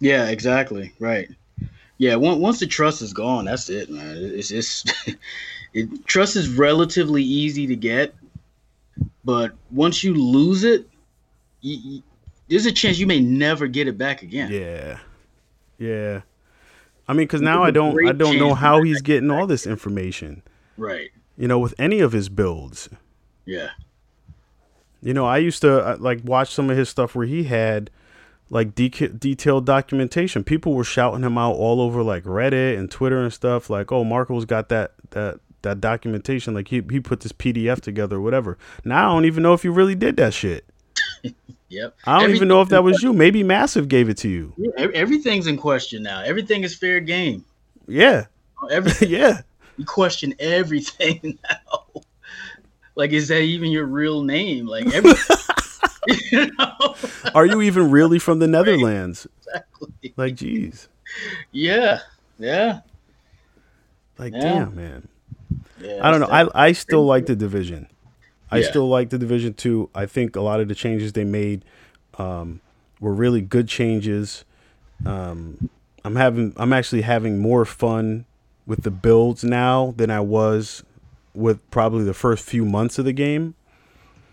Yeah, 0.00 0.28
exactly. 0.28 0.94
Right. 0.98 1.28
Yeah, 1.98 2.14
once 2.16 2.60
the 2.60 2.66
trust 2.66 3.02
is 3.02 3.12
gone, 3.12 3.44
that's 3.44 3.68
it, 3.68 3.90
man. 3.90 4.16
It's 4.16 4.48
just 4.48 4.90
it, 5.74 6.06
trust 6.06 6.36
is 6.36 6.48
relatively 6.48 7.22
easy 7.22 7.66
to 7.66 7.76
get, 7.76 8.14
but 9.24 9.52
once 9.70 10.02
you 10.04 10.14
lose 10.14 10.64
it, 10.64 10.88
you, 11.60 11.76
you- 11.82 12.02
there's 12.48 12.66
a 12.66 12.72
chance 12.72 12.98
you 12.98 13.06
may 13.06 13.20
never 13.20 13.68
get 13.68 13.86
it 13.86 13.96
back 13.96 14.22
again. 14.22 14.50
Yeah, 14.52 14.98
yeah. 15.78 16.22
I 17.06 17.12
mean, 17.12 17.26
because 17.28 17.40
now 17.40 17.62
I 17.62 17.70
don't 17.70 17.96
I 18.08 18.10
don't 18.12 18.38
know 18.38 18.54
how 18.54 18.82
he's 18.82 19.02
getting 19.02 19.30
all 19.30 19.46
this 19.46 19.66
information. 19.68 20.42
Right. 20.76 21.10
You 21.36 21.46
know, 21.46 21.60
with 21.60 21.74
any 21.78 22.00
of 22.00 22.10
his 22.10 22.28
builds. 22.28 22.88
Yeah. 23.46 23.68
You 25.02 25.14
know, 25.14 25.26
I 25.26 25.38
used 25.38 25.60
to 25.62 25.78
uh, 25.80 25.96
like 26.00 26.20
watch 26.24 26.52
some 26.52 26.70
of 26.70 26.76
his 26.76 26.88
stuff 26.88 27.14
where 27.14 27.26
he 27.26 27.44
had 27.44 27.88
like 28.50 28.74
de- 28.74 28.88
detailed 28.90 29.64
documentation. 29.64 30.42
People 30.44 30.74
were 30.74 30.84
shouting 30.84 31.22
him 31.22 31.38
out 31.38 31.54
all 31.54 31.80
over 31.80 32.02
like 32.02 32.24
Reddit 32.24 32.76
and 32.78 32.90
Twitter 32.90 33.20
and 33.22 33.32
stuff. 33.32 33.70
Like, 33.70 33.92
oh, 33.92 34.02
Marco's 34.04 34.44
got 34.44 34.68
that 34.70 34.92
that 35.10 35.38
that 35.62 35.80
documentation. 35.80 36.54
Like 36.54 36.68
he 36.68 36.82
he 36.90 37.00
put 37.00 37.20
this 37.20 37.32
PDF 37.32 37.80
together 37.80 38.16
or 38.16 38.20
whatever. 38.20 38.58
Now 38.84 39.10
I 39.10 39.14
don't 39.14 39.24
even 39.24 39.42
know 39.42 39.54
if 39.54 39.64
you 39.64 39.72
really 39.72 39.94
did 39.94 40.16
that 40.16 40.34
shit. 40.34 40.64
Yep. 41.70 41.94
I 42.04 42.20
don't 42.20 42.34
even 42.34 42.48
know 42.48 42.62
if 42.62 42.68
that 42.70 42.82
was 42.82 43.00
you. 43.00 43.12
Maybe 43.12 43.44
Massive 43.44 43.86
gave 43.86 44.08
it 44.08 44.16
to 44.18 44.28
you. 44.28 44.52
Yeah, 44.56 44.88
everything's 44.92 45.46
in 45.46 45.56
question 45.56 46.02
now. 46.02 46.20
Everything 46.20 46.64
is 46.64 46.74
fair 46.74 46.98
game. 46.98 47.44
Yeah, 47.86 48.24
oh, 48.60 48.66
Everything 48.66 49.08
yeah. 49.10 49.42
you 49.76 49.84
question 49.84 50.34
everything 50.40 51.38
now. 51.48 52.02
Like, 52.96 53.12
is 53.12 53.28
that 53.28 53.42
even 53.42 53.70
your 53.70 53.84
real 53.86 54.22
name? 54.22 54.66
Like, 54.66 54.92
every, 54.92 55.12
you 56.32 56.50
know? 56.58 56.96
Are 57.36 57.46
you 57.46 57.62
even 57.62 57.88
really 57.92 58.18
from 58.18 58.40
the 58.40 58.48
Netherlands? 58.48 59.28
Exactly. 59.38 60.12
Like, 60.16 60.34
geez. 60.34 60.88
Yeah. 61.52 62.00
Yeah. 62.40 62.80
Like, 64.18 64.32
Yeah. 64.32 64.40
damn, 64.40 64.74
man. 64.74 65.08
Yeah 65.80 66.00
I 66.06 66.10
don't 66.10 66.20
know. 66.20 66.28
I 66.30 66.68
I 66.68 66.72
still 66.72 67.04
like 67.04 67.26
the 67.26 67.36
division. 67.36 67.86
I 68.50 68.58
Yeah. 68.58 68.68
still 68.70 68.88
like 68.88 69.10
the 69.10 69.18
division 69.18 69.54
too. 69.54 69.90
I 69.94 70.06
think 70.06 70.36
a 70.36 70.40
lot 70.40 70.60
of 70.60 70.68
the 70.68 70.74
changes 70.74 71.12
they 71.12 71.24
made 71.24 71.64
um, 72.18 72.60
were 73.00 73.12
really 73.14 73.40
good 73.40 73.68
changes. 73.68 74.44
Um, 75.06 75.70
I'm 76.04 76.16
having 76.16 76.52
I'm 76.56 76.72
actually 76.72 77.02
having 77.02 77.38
more 77.38 77.64
fun 77.64 78.24
with 78.66 78.82
the 78.82 78.90
builds 78.90 79.44
now 79.44 79.94
than 79.96 80.10
I 80.10 80.20
was 80.20 80.82
with 81.34 81.58
probably 81.70 82.04
the 82.04 82.14
first 82.14 82.44
few 82.44 82.64
months 82.64 82.98
of 82.98 83.04
the 83.04 83.12
game. 83.12 83.54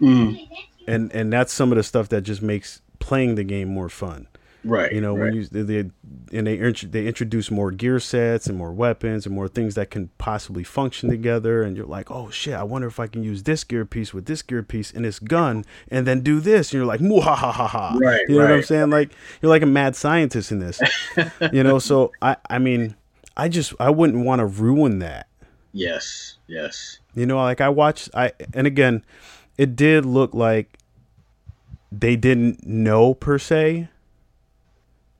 Mhm. 0.01 0.47
And 0.88 1.11
and 1.13 1.32
that's 1.32 1.53
some 1.53 1.72
of 1.72 1.76
the 1.78 1.84
stuff 1.84 2.09
that 2.09 2.22
just 2.22 2.41
makes 2.41 2.82
playing 2.99 3.36
the 3.36 3.43
game 3.43 3.68
more 3.70 3.89
fun. 3.89 4.28
Right. 4.68 4.91
You 4.91 5.01
know, 5.01 5.15
right. 5.15 5.34
when 5.34 5.36
you 5.36 5.45
they, 5.45 5.89
and 6.32 6.47
they 6.47 6.72
they 6.88 7.07
introduce 7.07 7.49
more 7.49 7.72
gear 7.72 7.99
sets 7.99 8.47
and 8.47 8.57
more 8.57 8.72
weapons 8.72 9.26
and 9.26 9.34
more 9.34 9.47
things 9.47 9.76
that 9.76 9.89
can 9.89 10.09
possibly 10.18 10.63
function 10.63 11.09
together, 11.09 11.63
and 11.63 11.76
you're 11.76 11.86
like, 11.86 12.11
oh 12.11 12.30
shit, 12.30 12.53
I 12.53 12.63
wonder 12.63 12.88
if 12.88 12.99
I 12.99 13.07
can 13.07 13.24
use 13.24 13.43
this 13.43 13.63
gear 13.63 13.86
piece 13.86 14.13
with 14.13 14.26
this 14.26 14.41
gear 14.41 14.63
piece 14.63 14.91
and 14.91 15.05
this 15.05 15.20
gun, 15.20 15.65
and 15.89 16.05
then 16.05 16.22
do 16.22 16.39
this, 16.39 16.72
and 16.72 16.80
you're 16.80 16.86
like, 16.86 17.01
ha 17.01 17.36
ha 17.36 17.51
ha 17.51 17.68
ha. 17.68 17.97
Right, 17.99 18.22
You 18.28 18.36
know 18.36 18.43
what 18.43 18.51
I'm 18.51 18.63
saying? 18.63 18.89
Like 18.89 19.11
you're 19.41 19.49
like 19.49 19.63
a 19.63 19.68
mad 19.68 19.95
scientist 19.95 20.51
in 20.51 20.59
this. 20.59 20.80
you 21.53 21.63
know, 21.63 21.80
so 21.80 22.11
I 22.22 22.38
I 22.49 22.59
mean, 22.59 22.95
I 23.36 23.49
just 23.49 23.74
I 23.80 23.89
wouldn't 23.89 24.26
want 24.26 24.39
to 24.39 24.45
ruin 24.45 24.99
that. 24.99 25.28
yes. 25.74 26.36
Yes. 26.47 26.99
You 27.13 27.26
know, 27.26 27.38
like 27.38 27.61
I 27.61 27.70
watched 27.70 28.09
I 28.13 28.32
and 28.53 28.65
again, 28.65 29.03
it 29.57 29.76
did 29.76 30.05
look 30.05 30.34
like 30.34 30.78
they 31.91 32.15
didn't 32.15 32.65
know 32.65 33.13
per 33.13 33.38
se. 33.38 33.89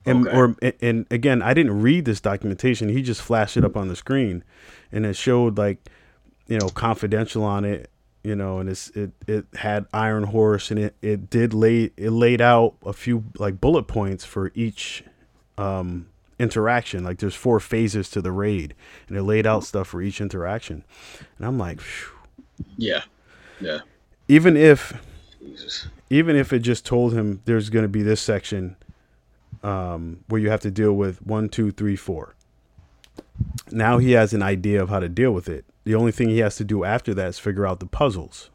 And 0.08 0.26
Okay. 0.28 0.36
or 0.36 0.56
and 0.80 1.06
again, 1.10 1.42
I 1.42 1.54
didn't 1.54 1.80
read 1.80 2.04
this 2.04 2.20
documentation. 2.20 2.88
He 2.88 3.02
just 3.02 3.22
flashed 3.22 3.56
it 3.56 3.64
up 3.64 3.76
on 3.76 3.88
the 3.88 3.96
screen 3.96 4.44
and 4.92 5.04
it 5.06 5.14
showed 5.16 5.58
like, 5.58 5.78
you 6.46 6.58
know, 6.58 6.68
confidential 6.68 7.44
on 7.44 7.64
it, 7.64 7.90
you 8.24 8.34
know, 8.36 8.58
and 8.58 8.68
it's 8.68 8.90
it 8.90 9.12
it 9.26 9.46
had 9.56 9.86
Iron 9.92 10.24
Horse 10.24 10.70
and 10.70 10.78
it 10.80 10.94
it 11.02 11.30
did 11.30 11.52
lay 11.54 11.90
it 11.96 12.10
laid 12.10 12.40
out 12.40 12.74
a 12.84 12.92
few 12.92 13.24
like 13.38 13.60
bullet 13.60 13.84
points 13.84 14.24
for 14.24 14.50
each 14.54 15.04
um 15.56 16.06
interaction. 16.38 17.04
Like 17.04 17.18
there's 17.18 17.34
four 17.34 17.58
phases 17.60 18.08
to 18.10 18.20
the 18.22 18.32
raid 18.32 18.74
and 19.08 19.16
it 19.16 19.22
laid 19.24 19.46
out 19.46 19.64
stuff 19.64 19.88
for 19.88 20.00
each 20.00 20.20
interaction. 20.20 20.84
And 21.38 21.46
I'm 21.46 21.58
like, 21.58 21.80
phew. 21.80 22.12
Yeah. 22.76 23.02
Yeah. 23.60 23.80
even 24.28 24.56
if 24.56 24.92
Jesus. 25.40 25.88
even 26.10 26.36
if 26.36 26.52
it 26.52 26.60
just 26.60 26.86
told 26.86 27.12
him 27.12 27.40
there's 27.44 27.70
going 27.70 27.82
to 27.84 27.88
be 27.88 28.02
this 28.02 28.20
section 28.20 28.76
um, 29.62 30.20
where 30.28 30.40
you 30.40 30.50
have 30.50 30.60
to 30.60 30.70
deal 30.70 30.92
with 30.92 31.20
one, 31.26 31.48
two, 31.48 31.70
three, 31.70 31.96
four. 31.96 32.34
Now 33.70 33.98
he 33.98 34.12
has 34.12 34.32
an 34.32 34.42
idea 34.42 34.82
of 34.82 34.88
how 34.88 35.00
to 35.00 35.08
deal 35.08 35.32
with 35.32 35.48
it. 35.48 35.64
The 35.84 35.94
only 35.94 36.12
thing 36.12 36.28
he 36.28 36.38
has 36.38 36.56
to 36.56 36.64
do 36.64 36.84
after 36.84 37.14
that 37.14 37.28
is 37.28 37.38
figure 37.38 37.66
out 37.66 37.80
the 37.80 37.86
puzzles 37.86 38.50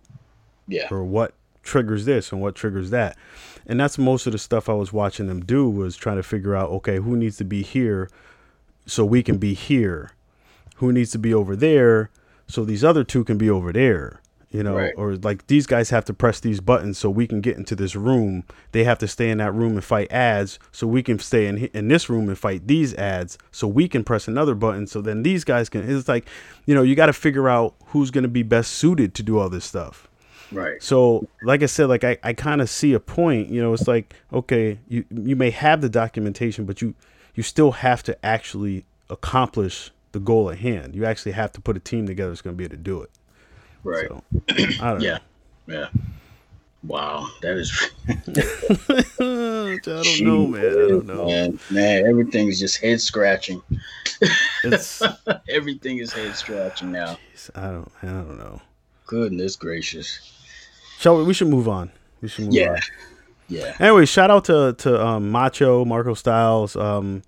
Yeah. 0.67 0.87
or 0.91 1.03
what 1.03 1.33
triggers 1.63 2.05
this 2.05 2.31
and 2.31 2.41
what 2.41 2.55
triggers 2.55 2.89
that. 2.89 3.17
And 3.65 3.79
that's 3.79 3.97
most 3.97 4.25
of 4.27 4.33
the 4.33 4.37
stuff 4.39 4.67
I 4.69 4.73
was 4.73 4.91
watching 4.93 5.27
them 5.27 5.41
do 5.45 5.69
was 5.69 5.95
trying 5.95 6.17
to 6.17 6.23
figure 6.23 6.55
out, 6.55 6.69
okay, 6.69 6.97
who 6.97 7.15
needs 7.15 7.37
to 7.37 7.45
be 7.45 7.63
here 7.63 8.09
so 8.85 9.05
we 9.05 9.23
can 9.23 9.37
be 9.37 9.53
here? 9.53 10.11
Who 10.77 10.91
needs 10.91 11.11
to 11.11 11.19
be 11.19 11.33
over 11.33 11.55
there 11.55 12.09
so 12.47 12.65
these 12.65 12.83
other 12.83 13.03
two 13.03 13.23
can 13.23 13.37
be 13.37 13.49
over 13.49 13.71
there? 13.71 14.19
You 14.53 14.61
know, 14.61 14.75
Right. 14.75 14.93
or 14.95 15.15
like 15.15 15.47
these 15.47 15.65
guys 15.65 15.89
have 15.89 16.05
to 16.05 16.13
press 16.13 16.39
these 16.39 16.61
buttons 16.61 16.99
so 16.99 17.09
we 17.09 17.25
can 17.25 17.41
get 17.41 17.57
into 17.57 17.75
this 17.75 17.95
room. 17.95 18.43
They 18.71 18.83
have 18.83 18.99
to 18.99 19.07
stay 19.07 19.31
in 19.31 19.39
that 19.39 19.51
room 19.51 19.73
and 19.73 19.83
fight 19.83 20.11
ads 20.11 20.59
so 20.71 20.85
we 20.85 21.01
can 21.01 21.17
stay 21.17 21.47
in 21.47 21.57
in 21.73 21.87
this 21.87 22.07
room 22.07 22.29
and 22.29 22.37
fight 22.37 22.67
these 22.67 22.93
ads 22.93 23.39
so 23.51 23.67
we 23.67 23.87
can 23.87 24.03
press 24.03 24.27
another 24.27 24.53
button 24.53 24.85
so 24.85 25.01
then 25.01 25.23
these 25.23 25.43
guys 25.43 25.69
can. 25.69 25.81
It's 25.89 26.07
like, 26.07 26.27
you 26.67 26.75
know, 26.75 26.83
you 26.83 26.93
got 26.95 27.07
to 27.07 27.13
figure 27.13 27.49
out 27.49 27.73
who's 27.87 28.11
going 28.11 28.25
to 28.25 28.29
be 28.29 28.43
best 28.43 28.73
suited 28.73 29.15
to 29.15 29.23
do 29.23 29.39
all 29.39 29.49
this 29.49 29.65
stuff. 29.65 30.07
Right. 30.51 30.81
So, 30.83 31.27
like 31.41 31.63
I 31.63 31.65
said, 31.65 31.89
like 31.89 32.03
I, 32.03 32.17
I 32.23 32.33
kind 32.33 32.61
of 32.61 32.69
see 32.69 32.93
a 32.93 32.99
point. 32.99 33.49
You 33.49 33.59
know, 33.59 33.73
it's 33.73 33.87
like 33.87 34.13
okay, 34.31 34.77
you 34.87 35.03
you 35.09 35.35
may 35.35 35.49
have 35.49 35.81
the 35.81 35.89
documentation, 35.89 36.65
but 36.65 36.79
you 36.79 36.93
you 37.33 37.41
still 37.41 37.71
have 37.71 38.03
to 38.03 38.23
actually 38.23 38.85
accomplish 39.09 39.89
the 40.11 40.19
goal 40.19 40.51
at 40.51 40.59
hand. 40.59 40.93
You 40.93 41.05
actually 41.05 41.31
have 41.31 41.51
to 41.53 41.61
put 41.61 41.75
a 41.75 41.79
team 41.79 42.05
together 42.05 42.29
that's 42.29 42.41
going 42.43 42.55
to 42.55 42.57
be 42.57 42.65
able 42.65 42.75
to 42.75 42.81
do 42.83 43.01
it. 43.01 43.09
Right. 43.83 44.07
So, 44.07 44.23
I 44.81 44.91
don't 44.91 45.01
Yeah. 45.01 45.17
Yeah. 45.67 45.87
Wow. 46.83 47.27
That 47.41 47.57
is. 47.57 47.91
I 49.19 49.79
don't 49.83 50.21
know, 50.21 50.47
man. 50.47 50.65
I 50.65 50.87
don't 50.87 51.05
know. 51.05 51.25
Man, 51.27 51.59
man, 51.69 52.05
everything's 52.05 52.59
just 52.59 52.81
head 52.81 52.99
scratching. 53.01 53.61
It's 54.63 55.01
Everything 55.49 55.97
is 55.99 56.11
head 56.13 56.35
scratching 56.35 56.91
now. 56.91 57.17
I 57.55 57.67
don't 57.67 57.91
I 58.01 58.07
don't 58.07 58.37
know. 58.37 58.61
Goodness 59.05 59.55
gracious. 59.55 60.31
Shall 60.99 61.17
we? 61.17 61.23
We 61.23 61.33
should 61.33 61.49
move 61.49 61.67
on. 61.67 61.91
We 62.21 62.27
should 62.27 62.45
move 62.45 62.53
Yeah. 62.53 62.71
on. 62.71 62.79
Yeah. 63.49 63.75
Anyway, 63.79 64.05
shout 64.05 64.31
out 64.31 64.45
to 64.45 64.73
to 64.79 65.05
um, 65.05 65.29
Macho, 65.29 65.83
MarcoStyles, 65.85 66.79
um, 66.81 67.21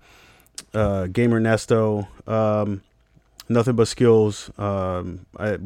uh, 0.74 1.06
Gamer 1.06 1.40
Nesto, 1.40 2.08
um, 2.26 2.82
nothing 3.48 3.76
but 3.76 3.88
skills. 3.88 4.50
Um, 4.58 5.26
I, 5.38 5.58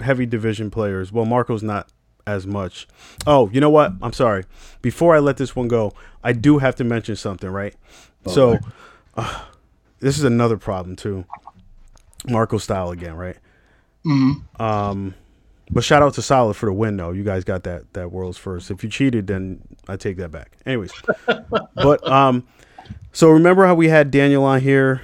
heavy 0.00 0.26
division 0.26 0.70
players. 0.70 1.12
Well, 1.12 1.24
Marco's 1.24 1.62
not 1.62 1.88
as 2.26 2.46
much. 2.46 2.86
Oh, 3.26 3.50
you 3.50 3.60
know 3.60 3.70
what? 3.70 3.92
I'm 4.02 4.12
sorry. 4.12 4.44
Before 4.82 5.14
I 5.14 5.18
let 5.18 5.36
this 5.36 5.56
one 5.56 5.68
go, 5.68 5.92
I 6.22 6.32
do 6.32 6.58
have 6.58 6.76
to 6.76 6.84
mention 6.84 7.16
something, 7.16 7.48
right? 7.48 7.74
So, 8.26 8.58
uh, 9.16 9.44
this 10.00 10.18
is 10.18 10.24
another 10.24 10.56
problem 10.56 10.96
too. 10.96 11.24
MarcoStyle 12.24 12.92
again, 12.92 13.14
right? 13.14 13.36
Mm-hmm. 14.04 14.62
Um, 14.62 15.14
but 15.70 15.84
shout 15.84 16.02
out 16.02 16.14
to 16.14 16.22
Solid 16.22 16.54
for 16.54 16.66
the 16.66 16.72
win, 16.72 16.96
though. 16.96 17.12
You 17.12 17.22
guys 17.22 17.44
got 17.44 17.62
that 17.64 17.92
that 17.94 18.10
world's 18.10 18.38
first. 18.38 18.70
If 18.70 18.82
you 18.82 18.90
cheated, 18.90 19.26
then 19.26 19.60
I 19.88 19.96
take 19.96 20.16
that 20.16 20.30
back. 20.30 20.56
Anyways, 20.66 20.92
but 21.74 22.06
um, 22.08 22.46
so 23.12 23.30
remember 23.30 23.66
how 23.66 23.74
we 23.74 23.88
had 23.88 24.10
Daniel 24.10 24.44
on 24.44 24.60
here, 24.60 25.02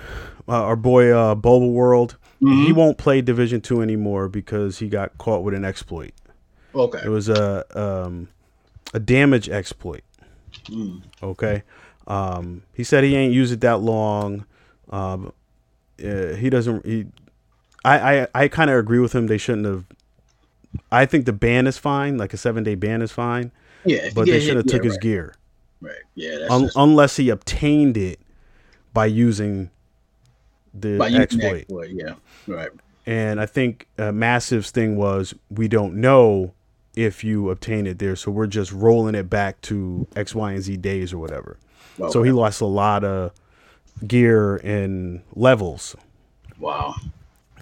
uh, 0.48 0.62
our 0.62 0.76
boy 0.76 1.10
uh, 1.10 1.34
Boba 1.34 1.70
World. 1.70 2.16
He 2.40 2.72
won't 2.72 2.98
play 2.98 3.22
Division 3.22 3.60
Two 3.60 3.80
anymore 3.80 4.28
because 4.28 4.78
he 4.78 4.88
got 4.88 5.16
caught 5.18 5.42
with 5.42 5.54
an 5.54 5.64
exploit. 5.64 6.12
Okay. 6.74 7.00
It 7.04 7.08
was 7.08 7.28
a 7.28 7.64
um, 7.74 8.28
a 8.92 9.00
damage 9.00 9.48
exploit. 9.48 10.02
Mm. 10.66 11.02
Okay. 11.22 11.62
Um, 12.06 12.62
he 12.74 12.84
said 12.84 13.04
he 13.04 13.16
ain't 13.16 13.32
used 13.32 13.52
it 13.52 13.60
that 13.62 13.80
long. 13.80 14.44
Um, 14.90 15.32
uh, 16.02 16.34
he 16.34 16.50
doesn't. 16.50 16.84
He, 16.84 17.06
I 17.84 18.20
I, 18.20 18.26
I 18.34 18.48
kind 18.48 18.70
of 18.70 18.76
agree 18.76 18.98
with 18.98 19.14
him. 19.14 19.26
They 19.26 19.38
shouldn't 19.38 19.66
have. 19.66 19.84
I 20.92 21.06
think 21.06 21.24
the 21.24 21.32
ban 21.32 21.66
is 21.66 21.78
fine, 21.78 22.18
like 22.18 22.34
a 22.34 22.36
seven 22.36 22.64
day 22.64 22.74
ban 22.74 23.00
is 23.00 23.12
fine. 23.12 23.50
Yeah, 23.84 24.10
but 24.14 24.26
they 24.26 24.40
should 24.40 24.56
have 24.56 24.66
took 24.66 24.82
yeah, 24.82 24.88
his 24.88 24.94
right. 24.94 25.00
gear. 25.00 25.34
Right. 25.80 25.94
Yeah. 26.14 26.46
Un- 26.50 26.64
just... 26.64 26.76
Unless 26.76 27.16
he 27.16 27.30
obtained 27.30 27.96
it 27.96 28.20
by 28.92 29.06
using 29.06 29.70
the 30.80 31.02
exploit. 31.02 31.60
exploit. 31.60 31.90
Yeah. 31.90 32.14
Right. 32.46 32.70
And 33.06 33.40
I 33.40 33.46
think 33.46 33.86
a 33.98 34.12
Massive's 34.12 34.70
thing 34.70 34.96
was 34.96 35.34
we 35.50 35.68
don't 35.68 35.94
know 35.96 36.52
if 36.96 37.22
you 37.22 37.50
obtain 37.50 37.86
it 37.86 37.98
there, 37.98 38.16
so 38.16 38.30
we're 38.30 38.46
just 38.46 38.72
rolling 38.72 39.14
it 39.14 39.30
back 39.30 39.60
to 39.62 40.06
X, 40.16 40.34
Y, 40.34 40.52
and 40.52 40.62
Z 40.62 40.76
days 40.78 41.12
or 41.12 41.18
whatever. 41.18 41.58
So 42.10 42.22
he 42.22 42.30
lost 42.30 42.60
a 42.60 42.66
lot 42.66 43.04
of 43.04 43.32
gear 44.06 44.56
and 44.56 45.22
levels. 45.34 45.96
Wow. 46.58 46.94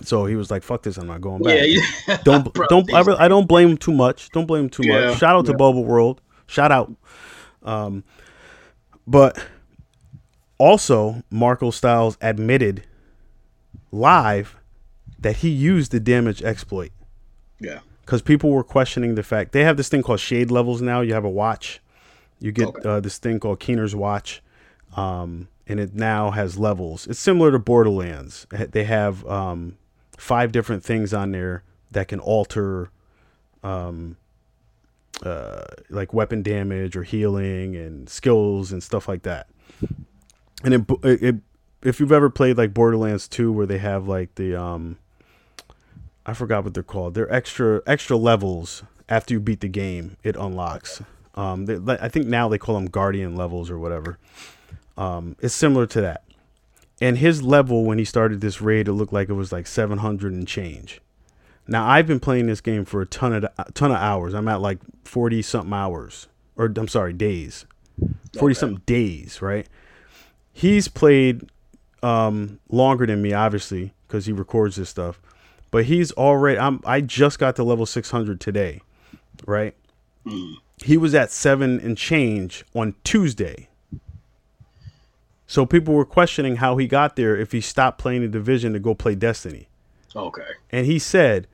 So 0.03 0.27
he 0.27 0.35
was 0.35 0.51
like, 0.51 0.63
"Fuck 0.63 0.83
this! 0.83 0.97
I'm 0.97 1.07
not 1.07 1.21
going 1.21 1.43
back." 1.43 1.57
Yeah, 1.57 1.81
yeah. 2.09 2.17
don't 2.25 2.53
don't 2.69 2.93
I, 2.93 3.25
I, 3.25 3.29
don't 3.29 3.47
blame 3.47 3.71
him 3.71 3.77
too 3.77 3.93
much. 3.93 4.31
Don't 4.31 4.47
blame 4.47 4.65
him 4.65 4.71
too 4.71 4.85
yeah, 4.85 5.07
much. 5.07 5.19
Shout 5.19 5.37
out 5.37 5.47
to 5.47 5.53
Bubble 5.53 5.85
World. 5.85 6.21
Shout 6.47 6.73
out. 6.73 6.93
Um, 7.63 8.03
but 9.07 9.43
also 10.59 11.23
MarcoStyles 11.33 12.17
admitted 12.21 12.85
live 13.95 14.57
that 15.19 15.37
he 15.37 15.49
used 15.49 15.93
the 15.93 16.01
damage 16.01 16.43
exploit. 16.43 16.93
Yeah. 17.61 17.81
Because 18.03 18.21
people 18.21 18.51
were 18.51 18.65
questioning 18.65 19.15
the 19.15 19.23
fact 19.23 19.53
they 19.53 19.65
have 19.65 19.77
this 19.77 19.89
thing 19.89 20.03
called 20.03 20.21
shade 20.21 20.51
levels 20.51 20.83
now. 20.83 21.01
You 21.01 21.15
have 21.15 21.25
a 21.25 21.31
watch. 21.31 21.81
You 22.39 22.53
get 22.53 22.69
okay. 22.69 22.89
uh, 22.89 23.01
this 23.01 23.19
thing 23.19 23.41
called 23.41 23.61
Keener's 23.61 23.97
watch. 23.97 24.43
Um, 24.97 25.49
and 25.67 25.81
it 25.81 25.95
now 25.95 26.31
has 26.31 26.59
levels. 26.59 27.07
It's 27.07 27.19
similar 27.19 27.51
to 27.53 27.59
Borderlands. 27.59 28.47
They 28.51 28.85
have 28.85 29.27
um, 29.27 29.79
five 30.17 30.53
different 30.53 30.85
things 30.85 31.15
on 31.15 31.31
there 31.31 31.63
that 31.91 32.09
can 32.09 32.21
alter, 32.21 32.91
um, 33.63 34.17
uh, 35.23 35.65
like 35.89 36.13
weapon 36.13 36.43
damage 36.43 36.97
or 36.97 37.03
healing 37.03 37.77
and 37.77 38.09
skills 38.09 38.73
and 38.73 38.83
stuff 38.83 39.09
like 39.09 39.23
that. 39.23 39.49
And 40.63 40.75
it, 40.75 40.83
it, 41.03 41.37
if 41.85 42.01
you've 42.01 42.13
ever 42.13 42.31
played 42.31 42.57
like 42.59 42.75
Borderlands 42.75 43.29
2, 43.29 43.53
where 43.53 43.67
they 43.67 43.79
have 43.79 44.09
like 44.09 44.35
the 44.35 44.57
um, 44.61 44.99
I 46.27 46.33
forgot 46.33 46.65
what 46.65 46.75
they're 46.75 46.83
called. 46.83 47.15
They're 47.15 47.33
extra 47.33 47.83
extra 47.87 48.17
levels 48.17 48.83
after 49.09 49.35
you 49.35 49.41
beat 49.41 49.61
the 49.61 49.69
game. 49.69 50.17
It 50.23 50.37
unlocks. 50.37 51.03
Um, 51.35 51.67
they, 51.67 51.79
I 52.01 52.09
think 52.09 52.27
now 52.27 52.49
they 52.49 52.59
call 52.59 52.77
them 52.77 52.87
guardian 52.87 53.37
levels 53.37 53.71
or 53.71 53.79
whatever. 53.79 54.19
Um, 54.97 55.37
it's 55.41 55.55
similar 55.55 55.87
to 55.89 56.01
that. 56.01 56.25
And 57.01 57.19
his 57.19 57.43
level 57.43 57.85
when 57.85 57.99
he 57.99 58.05
started 58.05 58.41
this 58.41 58.61
raid, 58.61 58.89
it 58.89 58.93
looked 58.93 59.13
like 59.13 59.29
it 59.29 59.35
was 59.35 59.53
like 59.53 59.67
700 59.67 60.33
and 60.33 60.47
change. 60.47 61.01
Now 61.67 61.87
I've 61.87 62.07
been 62.07 62.21
playing 62.21 62.47
this 62.47 62.61
game 62.61 62.85
for 62.85 63.03
a 63.03 63.07
ton 63.07 63.33
of 63.33 63.45
a 63.59 63.73
ton 63.73 63.91
of 63.91 63.99
hours. 63.99 64.33
I'm 64.33 64.49
at 64.49 64.61
like 64.61 64.79
40 65.05 65.43
something 65.43 65.73
hours, 65.73 66.29
or 66.57 66.73
I'm 66.77 66.89
sorry, 66.89 67.13
days, 67.13 67.67
40 68.39 68.55
something 68.55 68.83
days, 68.87 69.43
right? 69.43 69.67
He's 70.53 70.89
played 70.89 71.49
um, 72.05 72.61
longer 72.69 73.07
than 73.07 73.23
me, 73.23 73.33
obviously, 73.33 73.95
because 74.07 74.27
he 74.27 74.33
records 74.33 74.77
this 74.77 74.91
stuff. 74.91 75.21
But 75.71 75.87
he's 75.87 76.13
already. 76.13 76.59
I'm. 76.59 76.81
I 76.85 77.01
just 77.01 77.39
got 77.39 77.57
to 77.57 77.65
level 77.65 77.87
600 77.87 78.41
today, 78.41 78.83
right? 79.47 79.75
Mm. 80.27 80.55
He 80.85 80.97
was 80.97 81.15
at 81.15 81.31
seven 81.31 81.81
and 81.81 81.97
change 81.97 82.65
on 82.75 82.95
Tuesday. 83.05 83.69
So 85.47 85.67
people 85.67 85.95
were 85.95 86.05
questioning 86.05 86.57
how 86.57 86.77
he 86.77 86.87
got 86.87 87.17
there 87.17 87.37
if 87.37 87.53
he 87.53 87.61
stopped 87.61 87.99
playing 87.99 88.23
the 88.23 88.29
division 88.29 88.73
to 88.73 88.79
go 88.79 88.95
play 88.95 89.15
Destiny. 89.15 89.69
Okay. 90.17 90.43
And 90.71 90.87
he 90.87 90.99
said, 90.99 91.47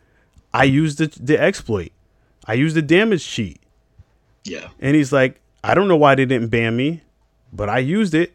I 0.55 0.65
used 0.65 0.99
the, 0.99 1.07
the 1.21 1.41
exploit. 1.41 1.93
I 2.47 2.55
used 2.55 2.77
the 2.77 2.83
damage 2.83 3.27
cheat. 3.27 3.61
Yeah. 4.45 4.69
And 4.81 4.97
he's 4.97 5.13
like, 5.13 5.41
I 5.63 5.75
don't 5.75 5.89
know 5.89 5.97
why 5.97 6.15
they 6.15 6.25
didn't 6.25 6.49
ban 6.49 6.77
me, 6.77 7.03
but 7.53 7.69
I 7.69 7.79
used 7.79 8.15
it. 8.15 8.35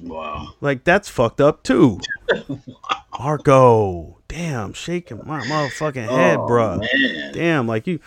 Wow. 0.00 0.54
Like 0.60 0.84
that's 0.84 1.08
fucked 1.08 1.40
up 1.40 1.62
too. 1.62 2.00
wow. 2.48 2.58
Marco, 3.18 4.18
damn, 4.28 4.72
shaking 4.72 5.20
my 5.24 5.40
motherfucking 5.42 6.08
head, 6.08 6.38
oh, 6.38 6.46
bro. 6.46 6.80
Damn, 7.32 7.66
like 7.66 7.86
you, 7.86 8.00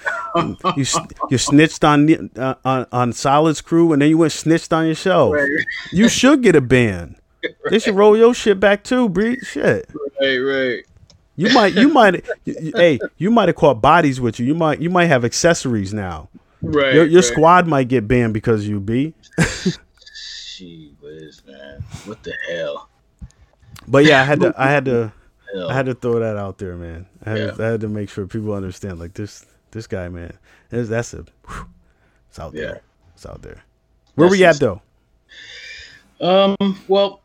you, 0.76 0.86
you 1.30 1.38
snitched 1.38 1.84
on 1.84 2.30
uh, 2.36 2.56
on 2.66 2.86
on 2.92 3.14
Solid's 3.14 3.62
crew, 3.62 3.94
and 3.94 4.02
then 4.02 4.10
you 4.10 4.18
went 4.18 4.34
snitched 4.34 4.74
on 4.74 4.86
yourself. 4.86 5.34
Right. 5.34 5.50
You 5.92 6.10
should 6.10 6.44
get 6.44 6.56
a 6.56 6.62
ban. 6.62 7.16
Right. 7.44 7.54
They 7.70 7.80
should 7.80 7.96
roll 7.96 8.18
your 8.18 8.34
shit 8.34 8.60
back 8.60 8.84
too, 8.84 9.10
Bree. 9.10 9.40
Shit. 9.40 9.90
Right, 10.20 10.38
right. 10.38 10.84
You 11.36 11.54
might, 11.54 11.76
you 11.76 11.88
might, 11.90 12.26
hey, 12.46 13.00
you 13.18 13.30
might 13.30 13.48
have 13.48 13.56
caught 13.56 13.80
bodies 13.80 14.20
with 14.20 14.40
you. 14.40 14.46
You 14.48 14.56
might, 14.56 14.82
you 14.82 14.90
might 14.90 15.06
have 15.06 15.24
accessories 15.24 15.94
now. 15.94 16.30
Right. 16.64 16.96
Your, 16.96 17.06
your 17.06 17.22
right. 17.22 17.32
squad 17.32 17.68
might 17.68 17.88
get 17.90 18.08
banned 18.08 18.34
because 18.34 18.68
you 18.68 18.80
be. 18.80 19.14
Whiz, 21.08 21.42
man. 21.48 21.82
What 22.06 22.22
the 22.24 22.34
hell? 22.50 22.90
But 23.88 24.04
yeah, 24.04 24.22
I 24.22 24.26
had 24.26 24.42
to, 24.42 24.54
I 24.58 24.70
had 24.70 24.86
to, 24.86 25.14
I 25.70 25.74
had 25.74 25.86
to 25.86 25.94
throw 25.94 26.20
that 26.20 26.36
out 26.36 26.58
there, 26.58 26.76
man. 26.76 27.06
I 27.26 27.30
had, 27.30 27.40
yeah. 27.40 27.52
to, 27.52 27.64
I 27.64 27.68
had 27.68 27.82
to 27.82 27.88
make 27.88 28.10
sure 28.10 28.28
people 28.28 28.54
understand, 28.54 29.00
like 29.00 29.14
this, 29.14 29.46
this 29.72 29.88
guy, 29.88 30.10
man. 30.10 30.38
Is 30.72 30.90
that's 30.90 31.14
a, 31.14 31.26
whew, 31.48 31.68
it's 32.30 32.40
out 32.40 32.54
yeah. 32.54 32.62
there. 32.62 32.82
It's 33.16 33.26
out 33.26 33.42
there. 33.42 33.64
Where 34.16 34.28
that's 34.28 34.38
we 34.38 34.46
at 34.46 34.60
though? 34.60 34.82
Um. 36.20 36.78
Well, 36.88 37.22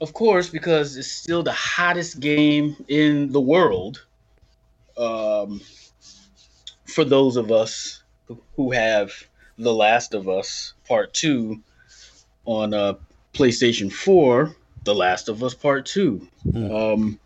of 0.00 0.12
course, 0.12 0.48
because 0.48 0.96
it's 0.96 1.10
still 1.10 1.42
the 1.42 1.52
hottest 1.52 2.20
game 2.20 2.76
in 2.88 3.32
the 3.32 3.40
world. 3.40 4.04
Um. 4.96 5.60
For 6.86 7.04
those 7.04 7.36
of 7.36 7.50
us 7.50 8.04
who 8.56 8.70
have 8.70 9.10
The 9.58 9.74
Last 9.74 10.14
of 10.14 10.28
Us 10.28 10.74
Part 10.86 11.12
Two 11.12 11.60
on 12.44 12.74
uh, 12.74 12.94
PlayStation 13.34 13.92
4, 13.92 14.54
The 14.84 14.94
Last 14.94 15.28
of 15.28 15.42
Us 15.42 15.54
Part 15.54 15.86
2. 15.86 16.26
Mm. 16.46 16.94
Um, 16.94 17.20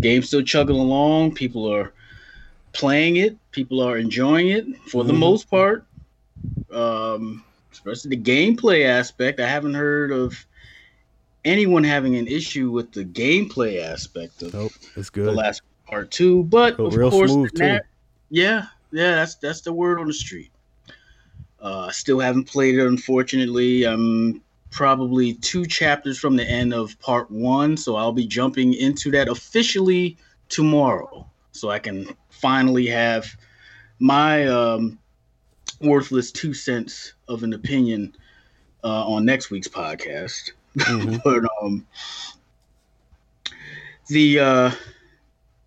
game's 0.00 0.28
still 0.28 0.42
chugging 0.42 0.76
along. 0.76 1.34
People 1.34 1.70
are 1.72 1.92
playing 2.72 3.16
it. 3.16 3.36
People 3.50 3.80
are 3.80 3.98
enjoying 3.98 4.48
it 4.48 4.64
for 4.88 5.02
mm. 5.02 5.08
the 5.08 5.12
hmm. 5.12 5.18
most 5.18 5.50
part. 5.50 5.84
Um, 6.72 7.44
especially 7.72 8.16
the 8.16 8.22
gameplay 8.22 8.86
aspect. 8.86 9.40
I 9.40 9.48
haven't 9.48 9.74
heard 9.74 10.12
of 10.12 10.46
anyone 11.44 11.84
having 11.84 12.16
an 12.16 12.26
issue 12.26 12.70
with 12.70 12.92
the 12.92 13.04
gameplay 13.04 13.82
aspect 13.82 14.42
of 14.42 14.54
nope, 14.54 14.72
it's 14.96 15.10
good. 15.10 15.26
the 15.26 15.32
last 15.32 15.62
part 15.86 16.10
two. 16.10 16.44
But 16.44 16.78
of 16.78 16.94
course, 16.94 17.32
yeah, 17.60 17.80
yeah, 18.30 18.66
that's 18.92 19.34
that's 19.36 19.60
the 19.62 19.72
word 19.72 19.98
on 19.98 20.06
the 20.06 20.12
street. 20.12 20.50
Uh, 21.60 21.90
still 21.90 22.20
haven't 22.20 22.44
played 22.44 22.76
it, 22.76 22.86
unfortunately. 22.86 23.84
I'm 23.84 24.40
probably 24.70 25.34
two 25.34 25.66
chapters 25.66 26.18
from 26.18 26.36
the 26.36 26.44
end 26.44 26.72
of 26.72 26.98
part 27.00 27.30
one. 27.30 27.76
So 27.76 27.96
I'll 27.96 28.12
be 28.12 28.26
jumping 28.26 28.74
into 28.74 29.10
that 29.12 29.28
officially 29.28 30.16
tomorrow. 30.48 31.26
So 31.52 31.70
I 31.70 31.78
can 31.78 32.08
finally 32.30 32.86
have 32.86 33.26
my 33.98 34.46
um, 34.46 34.98
worthless 35.80 36.30
two 36.30 36.54
cents 36.54 37.14
of 37.28 37.42
an 37.42 37.52
opinion 37.52 38.14
uh, 38.84 39.06
on 39.06 39.24
next 39.24 39.50
week's 39.50 39.68
podcast. 39.68 40.52
Mm-hmm. 40.76 41.16
but 41.24 41.44
um, 41.62 41.86
the 44.08 44.38
uh, 44.38 44.70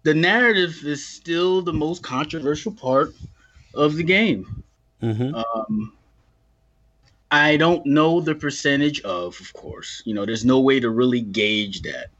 the 0.03 0.13
narrative 0.13 0.81
is 0.83 1.05
still 1.05 1.61
the 1.61 1.73
most 1.73 2.03
controversial 2.03 2.71
part 2.71 3.13
of 3.73 3.95
the 3.95 4.03
game. 4.03 4.63
Mm-hmm. 5.01 5.35
Um, 5.35 5.93
I 7.33 7.57
don't 7.57 7.83
know 7.87 8.21
the 8.21 8.35
percentage 8.35 9.01
of, 9.01 9.39
of 9.41 9.51
course. 9.53 10.03
You 10.05 10.13
know, 10.13 10.23
there's 10.23 10.45
no 10.45 10.59
way 10.59 10.79
to 10.79 10.91
really 10.91 11.21
gauge 11.21 11.81
that. 11.81 12.11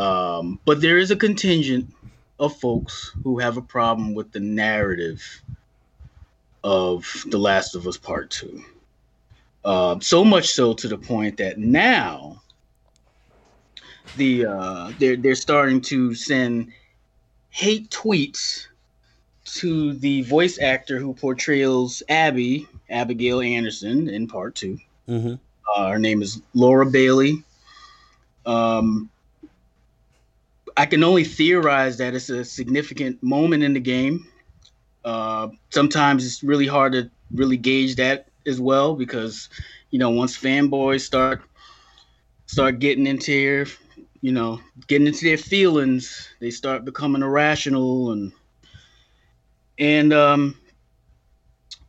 Um, 0.00 0.60
but 0.64 0.80
there 0.80 0.98
is 0.98 1.10
a 1.10 1.16
contingent 1.16 1.92
of 2.38 2.56
folks 2.60 3.10
who 3.24 3.40
have 3.40 3.56
a 3.56 3.62
problem 3.62 4.14
with 4.14 4.30
the 4.30 4.38
narrative 4.38 5.42
of 6.62 7.24
The 7.26 7.38
Last 7.38 7.74
of 7.74 7.88
Us 7.88 7.96
Part 7.96 8.30
Two. 8.30 8.62
Uh, 9.64 9.98
so 9.98 10.24
much 10.24 10.46
so 10.46 10.74
to 10.74 10.86
the 10.86 10.98
point 10.98 11.36
that 11.38 11.58
now 11.58 12.40
the 14.16 14.46
uh, 14.46 14.92
they're 15.00 15.16
they're 15.16 15.34
starting 15.34 15.80
to 15.80 16.14
send 16.14 16.70
hate 17.50 17.90
tweets 17.90 18.68
to 19.44 19.94
the 19.94 20.22
voice 20.22 20.58
actor 20.58 20.98
who 20.98 21.14
portrays 21.14 22.02
Abby 22.08 22.66
Abigail 22.90 23.40
Anderson 23.40 24.08
in 24.08 24.26
part 24.26 24.54
2 24.54 24.78
mm-hmm. 25.08 25.34
uh, 25.76 25.88
her 25.88 25.98
name 25.98 26.22
is 26.22 26.40
Laura 26.54 26.86
Bailey. 26.86 27.42
Um, 28.46 29.10
I 30.76 30.86
can 30.86 31.04
only 31.04 31.24
theorize 31.24 31.98
that 31.98 32.14
it's 32.14 32.30
a 32.30 32.44
significant 32.44 33.22
moment 33.22 33.62
in 33.62 33.74
the 33.74 33.80
game. 33.80 34.26
Uh, 35.04 35.48
sometimes 35.70 36.26
it's 36.26 36.42
really 36.42 36.66
hard 36.66 36.92
to 36.92 37.10
really 37.32 37.56
gauge 37.56 37.96
that 37.96 38.26
as 38.46 38.60
well 38.60 38.94
because 38.94 39.48
you 39.90 39.98
know 39.98 40.10
once 40.10 40.36
fanboys 40.36 41.00
start 41.00 41.42
start 42.46 42.78
getting 42.78 43.06
into 43.06 43.32
here, 43.32 43.66
you 44.20 44.32
know, 44.32 44.60
getting 44.86 45.06
into 45.06 45.24
their 45.24 45.38
feelings. 45.38 46.28
They 46.40 46.50
start 46.50 46.84
becoming 46.84 47.22
irrational 47.22 48.12
and 48.12 48.32
and 49.78 50.12
um 50.12 50.56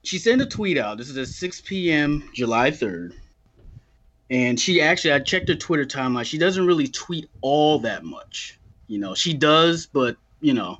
she 0.03 0.19
sent 0.19 0.41
a 0.41 0.45
tweet 0.45 0.77
out. 0.77 0.99
This 0.99 1.09
is 1.09 1.17
at 1.17 1.27
6 1.27 1.61
p.m. 1.61 2.29
July 2.35 2.69
3rd. 2.69 3.13
And 4.29 4.59
she 4.59 4.81
actually 4.81 5.13
I 5.13 5.19
checked 5.19 5.49
her 5.49 5.55
Twitter 5.55 5.85
timeline. 5.85 6.25
She 6.25 6.37
doesn't 6.37 6.65
really 6.65 6.87
tweet 6.87 7.29
all 7.41 7.79
that 7.79 8.03
much. 8.03 8.59
You 8.87 8.99
know, 8.99 9.15
she 9.15 9.33
does, 9.33 9.87
but 9.87 10.17
you 10.41 10.53
know, 10.53 10.79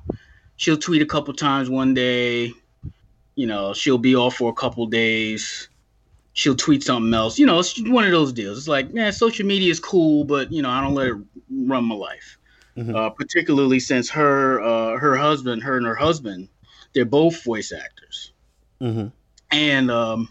she'll 0.56 0.76
tweet 0.76 1.02
a 1.02 1.06
couple 1.06 1.34
times 1.34 1.68
one 1.68 1.94
day. 1.94 2.52
You 3.34 3.46
know, 3.46 3.74
she'll 3.74 3.98
be 3.98 4.14
off 4.14 4.36
for 4.36 4.50
a 4.50 4.54
couple 4.54 4.86
days 4.86 5.68
she'll 6.36 6.54
tweet 6.54 6.84
something 6.84 7.12
else. 7.12 7.38
You 7.38 7.46
know, 7.46 7.58
it's 7.58 7.80
one 7.88 8.04
of 8.04 8.10
those 8.10 8.32
deals. 8.32 8.58
It's 8.58 8.68
like, 8.68 8.92
man, 8.92 9.10
social 9.12 9.46
media 9.46 9.70
is 9.70 9.80
cool, 9.80 10.24
but 10.24 10.52
you 10.52 10.62
know, 10.62 10.70
I 10.70 10.82
don't 10.82 10.94
let 10.94 11.08
it 11.08 11.16
run 11.50 11.84
my 11.84 11.94
life. 11.94 12.38
Mm-hmm. 12.76 12.94
Uh, 12.94 13.08
particularly 13.08 13.80
since 13.80 14.10
her 14.10 14.60
uh, 14.60 14.98
her 14.98 15.16
husband, 15.16 15.62
her 15.62 15.78
and 15.78 15.86
her 15.86 15.94
husband, 15.94 16.48
they're 16.96 17.04
both 17.04 17.44
voice 17.44 17.72
actors, 17.72 18.32
mm-hmm. 18.80 19.08
and 19.52 19.90
um, 19.90 20.30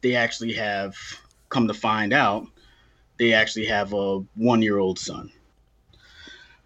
they 0.00 0.14
actually 0.14 0.52
have 0.52 0.94
come 1.48 1.66
to 1.66 1.74
find 1.74 2.12
out 2.12 2.46
they 3.18 3.32
actually 3.32 3.66
have 3.66 3.92
a 3.92 4.18
one 4.36 4.62
year 4.62 4.78
old 4.78 4.96
son. 4.96 5.32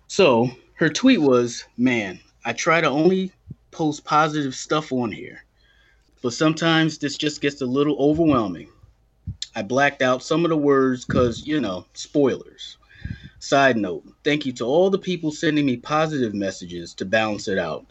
So 0.07 0.51
her 0.75 0.91
tweet 0.91 1.23
was, 1.23 1.65
"Man, 1.79 2.21
I 2.45 2.53
try 2.53 2.83
to 2.83 2.89
only 2.89 3.33
post 3.71 4.05
positive 4.05 4.55
stuff 4.55 4.93
on 4.93 5.11
here." 5.11 5.43
But 6.21 6.35
sometimes 6.35 6.99
this 6.99 7.17
just 7.17 7.41
gets 7.41 7.63
a 7.63 7.67
little 7.67 7.97
overwhelming. 7.99 8.69
I 9.55 9.63
blacked 9.63 10.03
out 10.03 10.23
some 10.23 10.45
of 10.45 10.51
the 10.51 10.57
words 10.59 11.07
because, 11.07 11.47
you 11.47 11.59
know, 11.61 11.87
spoilers. 11.95 12.77
Side 13.39 13.79
note, 13.79 14.05
thank 14.25 14.45
you 14.45 14.53
to 14.55 14.65
all 14.65 14.91
the 14.91 14.99
people 14.99 15.31
sending 15.31 15.65
me 15.65 15.77
positive 15.77 16.35
messages 16.35 16.93
to 16.95 17.05
balance 17.07 17.49
it 17.49 17.57
out. 17.57 17.87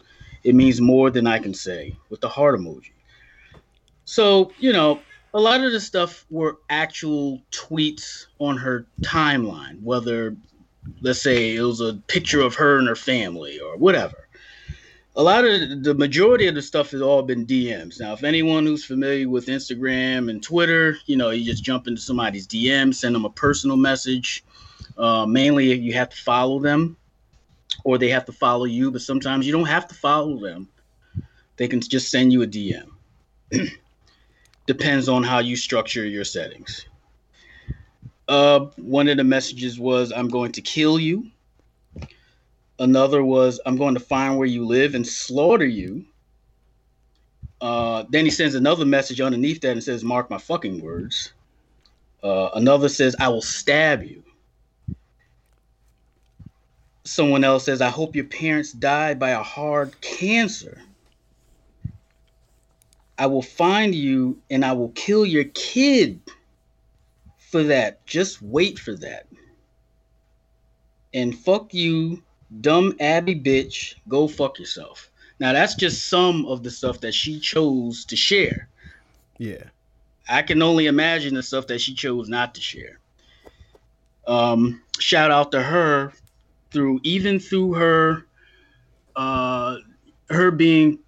It 0.48 0.54
means 0.54 0.80
more 0.80 1.10
than 1.10 1.26
I 1.26 1.38
can 1.38 1.54
say 1.54 1.96
with 2.10 2.20
the 2.20 2.28
heart 2.28 2.58
emoji. 2.58 2.92
So, 4.04 4.52
you 4.58 4.72
know, 4.72 5.00
a 5.34 5.40
lot 5.40 5.62
of 5.62 5.72
the 5.72 5.80
stuff 5.80 6.24
were 6.30 6.58
actual 6.70 7.42
tweets 7.50 8.26
on 8.38 8.56
her 8.56 8.86
timeline, 9.02 9.82
whether, 9.82 10.36
let's 11.02 11.20
say, 11.20 11.54
it 11.54 11.62
was 11.62 11.80
a 11.80 11.94
picture 12.06 12.40
of 12.40 12.54
her 12.54 12.78
and 12.78 12.88
her 12.88 12.96
family 12.96 13.60
or 13.60 13.76
whatever 13.76 14.28
a 15.18 15.22
lot 15.22 15.44
of 15.44 15.82
the 15.82 15.94
majority 15.94 16.46
of 16.46 16.54
the 16.54 16.62
stuff 16.62 16.92
has 16.92 17.02
all 17.02 17.22
been 17.22 17.44
DMs. 17.44 17.98
Now, 17.98 18.12
if 18.12 18.22
anyone 18.22 18.64
who's 18.64 18.84
familiar 18.84 19.28
with 19.28 19.46
Instagram 19.46 20.30
and 20.30 20.40
Twitter, 20.40 20.96
you 21.06 21.16
know, 21.16 21.30
you 21.30 21.44
just 21.44 21.64
jump 21.64 21.88
into 21.88 22.00
somebody's 22.00 22.46
DM, 22.46 22.94
send 22.94 23.16
them 23.16 23.24
a 23.24 23.30
personal 23.30 23.76
message. 23.76 24.44
Uh, 24.96 25.26
mainly, 25.26 25.74
you 25.74 25.92
have 25.94 26.10
to 26.10 26.16
follow 26.16 26.60
them, 26.60 26.96
or 27.84 27.98
they 27.98 28.08
have 28.08 28.24
to 28.26 28.32
follow 28.32 28.64
you. 28.64 28.90
But 28.90 29.02
sometimes 29.02 29.46
you 29.46 29.52
don't 29.52 29.66
have 29.66 29.86
to 29.88 29.94
follow 29.94 30.38
them; 30.38 30.68
they 31.56 31.68
can 31.68 31.80
just 31.80 32.10
send 32.10 32.32
you 32.32 32.42
a 32.42 32.46
DM. 32.46 32.88
Depends 34.66 35.08
on 35.08 35.22
how 35.22 35.38
you 35.38 35.56
structure 35.56 36.04
your 36.04 36.24
settings. 36.24 36.86
Uh, 38.28 38.66
one 38.76 39.08
of 39.08 39.16
the 39.16 39.24
messages 39.24 39.78
was, 39.78 40.12
"I'm 40.12 40.28
going 40.28 40.52
to 40.52 40.60
kill 40.60 40.98
you." 40.98 41.30
Another 42.78 43.24
was, 43.24 43.60
I'm 43.66 43.76
going 43.76 43.94
to 43.94 44.00
find 44.00 44.38
where 44.38 44.46
you 44.46 44.64
live 44.64 44.94
and 44.94 45.06
slaughter 45.06 45.66
you. 45.66 46.04
Uh, 47.60 48.04
then 48.08 48.24
he 48.24 48.30
sends 48.30 48.54
another 48.54 48.84
message 48.84 49.20
underneath 49.20 49.60
that 49.62 49.72
and 49.72 49.82
says, 49.82 50.04
Mark 50.04 50.30
my 50.30 50.38
fucking 50.38 50.80
words. 50.80 51.32
Uh, 52.22 52.50
another 52.54 52.88
says, 52.88 53.16
I 53.18 53.28
will 53.28 53.42
stab 53.42 54.04
you. 54.04 54.22
Someone 57.08 57.42
else 57.42 57.64
says, 57.64 57.80
I 57.80 57.88
hope 57.88 58.14
your 58.14 58.26
parents 58.26 58.70
died 58.72 59.18
by 59.18 59.30
a 59.30 59.42
hard 59.42 59.98
cancer. 60.02 60.82
I 63.16 63.26
will 63.26 63.42
find 63.42 63.94
you 63.94 64.38
and 64.50 64.64
I 64.64 64.72
will 64.72 64.90
kill 64.90 65.24
your 65.24 65.44
kid 65.44 66.20
for 67.38 67.62
that. 67.64 68.04
Just 68.06 68.42
wait 68.42 68.78
for 68.78 68.94
that. 68.96 69.26
And 71.14 71.36
fuck 71.36 71.72
you 71.72 72.22
dumb 72.60 72.94
Abby 73.00 73.34
bitch, 73.34 73.94
go 74.06 74.28
fuck 74.28 74.58
yourself. 74.58 75.10
Now 75.40 75.54
that's 75.54 75.74
just 75.74 76.08
some 76.08 76.44
of 76.44 76.62
the 76.62 76.70
stuff 76.70 77.00
that 77.00 77.14
she 77.14 77.40
chose 77.40 78.04
to 78.06 78.16
share. 78.16 78.68
Yeah. 79.38 79.64
I 80.28 80.42
can 80.42 80.60
only 80.60 80.86
imagine 80.86 81.34
the 81.34 81.42
stuff 81.42 81.68
that 81.68 81.80
she 81.80 81.94
chose 81.94 82.28
not 82.28 82.54
to 82.54 82.60
share. 82.60 82.98
Um, 84.26 84.82
shout 84.98 85.30
out 85.30 85.52
to 85.52 85.62
her 85.62 86.12
through 86.70 87.00
even 87.02 87.38
through 87.38 87.74
her 87.74 88.26
uh 89.16 89.76
her 90.30 90.50
being 90.50 90.98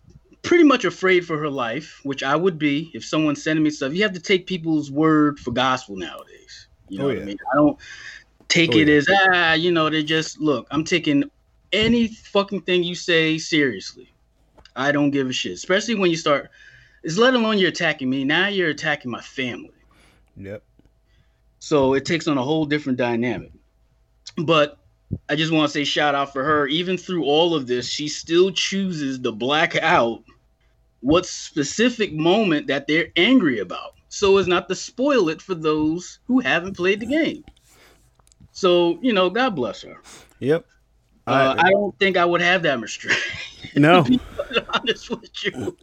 pretty 0.42 0.64
much 0.64 0.84
afraid 0.84 1.26
for 1.26 1.38
her 1.38 1.50
life, 1.50 2.00
which 2.02 2.22
I 2.22 2.36
would 2.36 2.58
be 2.58 2.90
if 2.94 3.04
someone 3.04 3.36
sending 3.36 3.62
me 3.62 3.70
stuff. 3.70 3.92
You 3.92 4.02
have 4.02 4.14
to 4.14 4.20
take 4.20 4.46
people's 4.46 4.90
word 4.90 5.38
for 5.38 5.50
gospel 5.50 5.96
nowadays. 5.96 6.68
You 6.88 6.98
know 6.98 7.04
oh, 7.04 7.08
what 7.08 7.16
yeah. 7.16 7.22
I 7.22 7.26
mean? 7.26 7.38
I 7.52 7.56
don't 7.56 7.78
take 8.48 8.74
oh, 8.74 8.78
it 8.78 8.88
yeah. 8.88 8.94
as 8.94 9.08
ah, 9.10 9.52
you 9.52 9.70
know, 9.70 9.90
they 9.90 10.02
just 10.02 10.40
look. 10.40 10.66
I'm 10.70 10.84
taking 10.84 11.24
any 11.72 12.08
fucking 12.08 12.62
thing 12.62 12.82
you 12.82 12.94
say 12.94 13.38
seriously. 13.38 14.12
I 14.76 14.92
don't 14.92 15.10
give 15.10 15.28
a 15.28 15.32
shit, 15.32 15.52
especially 15.52 15.94
when 15.94 16.10
you 16.10 16.16
start. 16.16 16.50
Is 17.02 17.16
let 17.16 17.34
alone 17.34 17.58
you're 17.58 17.70
attacking 17.70 18.10
me. 18.10 18.24
Now 18.24 18.48
you're 18.48 18.70
attacking 18.70 19.10
my 19.10 19.22
family. 19.22 19.70
Yep. 20.36 20.62
So 21.58 21.94
it 21.94 22.04
takes 22.04 22.28
on 22.28 22.36
a 22.36 22.42
whole 22.42 22.66
different 22.66 22.98
dynamic. 22.98 23.52
But 24.36 24.78
I 25.28 25.36
just 25.36 25.52
want 25.52 25.68
to 25.68 25.72
say 25.72 25.84
shout 25.84 26.14
out 26.14 26.32
for 26.32 26.44
her. 26.44 26.66
Even 26.66 26.96
through 26.96 27.24
all 27.24 27.54
of 27.54 27.66
this, 27.66 27.88
she 27.88 28.08
still 28.08 28.50
chooses 28.50 29.18
to 29.20 29.32
black 29.32 29.76
out 29.76 30.22
what 31.00 31.26
specific 31.26 32.12
moment 32.12 32.66
that 32.66 32.86
they're 32.86 33.08
angry 33.16 33.58
about, 33.58 33.94
so 34.08 34.36
as 34.36 34.46
not 34.46 34.68
to 34.68 34.74
spoil 34.74 35.28
it 35.28 35.40
for 35.40 35.54
those 35.54 36.18
who 36.26 36.40
haven't 36.40 36.76
played 36.76 37.00
the 37.00 37.06
game. 37.06 37.44
So, 38.52 38.98
you 39.00 39.12
know, 39.12 39.30
God 39.30 39.56
bless 39.56 39.82
her. 39.82 39.96
Yep. 40.40 40.66
Uh, 41.26 41.54
I, 41.56 41.66
I, 41.66 41.70
don't 41.70 41.96
think 41.98 42.16
I 42.16 42.24
would 42.24 42.40
have 42.40 42.62
that 42.62 42.80
restraint. 42.80 43.18
No. 43.76 44.02
to 44.02 44.10
be 44.10 44.20
honest 44.74 45.10
with 45.10 45.44
you. 45.44 45.76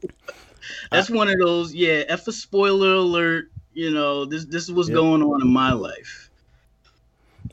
That's 0.92 1.10
I, 1.10 1.14
one 1.16 1.30
of 1.30 1.40
those, 1.40 1.74
yeah, 1.74 2.04
F 2.10 2.28
a 2.28 2.34
spoiler 2.34 2.96
alert, 2.96 3.50
you 3.74 3.92
know, 3.92 4.26
this 4.26 4.44
this 4.46 4.64
is 4.64 4.74
what's 4.74 4.90
yep. 4.90 4.96
going 4.96 5.22
on 5.22 5.42
in 5.42 5.48
my 5.48 5.72
life. 5.72 6.27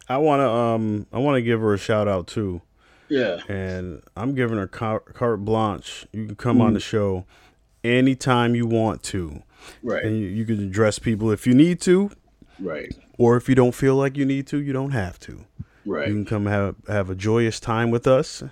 I 0.08 0.18
want 0.18 0.40
to 0.40 0.48
um 0.48 1.06
I 1.12 1.18
want 1.18 1.36
to 1.36 1.42
give 1.42 1.60
her 1.60 1.74
a 1.74 1.78
shout 1.78 2.08
out 2.08 2.26
too. 2.26 2.60
Yeah. 3.08 3.38
And 3.48 4.02
I'm 4.16 4.34
giving 4.34 4.56
her 4.56 4.66
carte 4.66 5.44
blanche. 5.44 6.06
You 6.12 6.26
can 6.26 6.36
come 6.36 6.58
mm. 6.58 6.62
on 6.62 6.74
the 6.74 6.80
show 6.80 7.26
anytime 7.82 8.54
you 8.54 8.66
want 8.66 9.02
to. 9.04 9.42
Right. 9.82 10.04
And 10.04 10.18
you, 10.18 10.26
you 10.26 10.44
can 10.44 10.60
address 10.60 10.98
people 10.98 11.30
if 11.30 11.46
you 11.46 11.54
need 11.54 11.80
to. 11.82 12.10
Right. 12.58 12.94
Or 13.18 13.36
if 13.36 13.48
you 13.48 13.54
don't 13.54 13.74
feel 13.74 13.96
like 13.96 14.16
you 14.16 14.24
need 14.24 14.46
to, 14.48 14.60
you 14.60 14.72
don't 14.72 14.90
have 14.90 15.18
to. 15.20 15.44
Right. 15.86 16.08
You 16.08 16.14
can 16.14 16.24
come 16.24 16.46
have 16.46 16.76
have 16.88 17.10
a 17.10 17.14
joyous 17.14 17.60
time 17.60 17.90
with 17.90 18.06
us. 18.06 18.42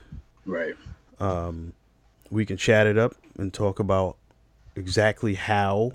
Right. 0.44 0.74
Um, 1.18 1.72
we 2.30 2.44
can 2.44 2.56
chat 2.56 2.86
it 2.86 2.98
up 2.98 3.14
and 3.38 3.52
talk 3.52 3.78
about 3.78 4.16
exactly 4.76 5.34
how 5.34 5.92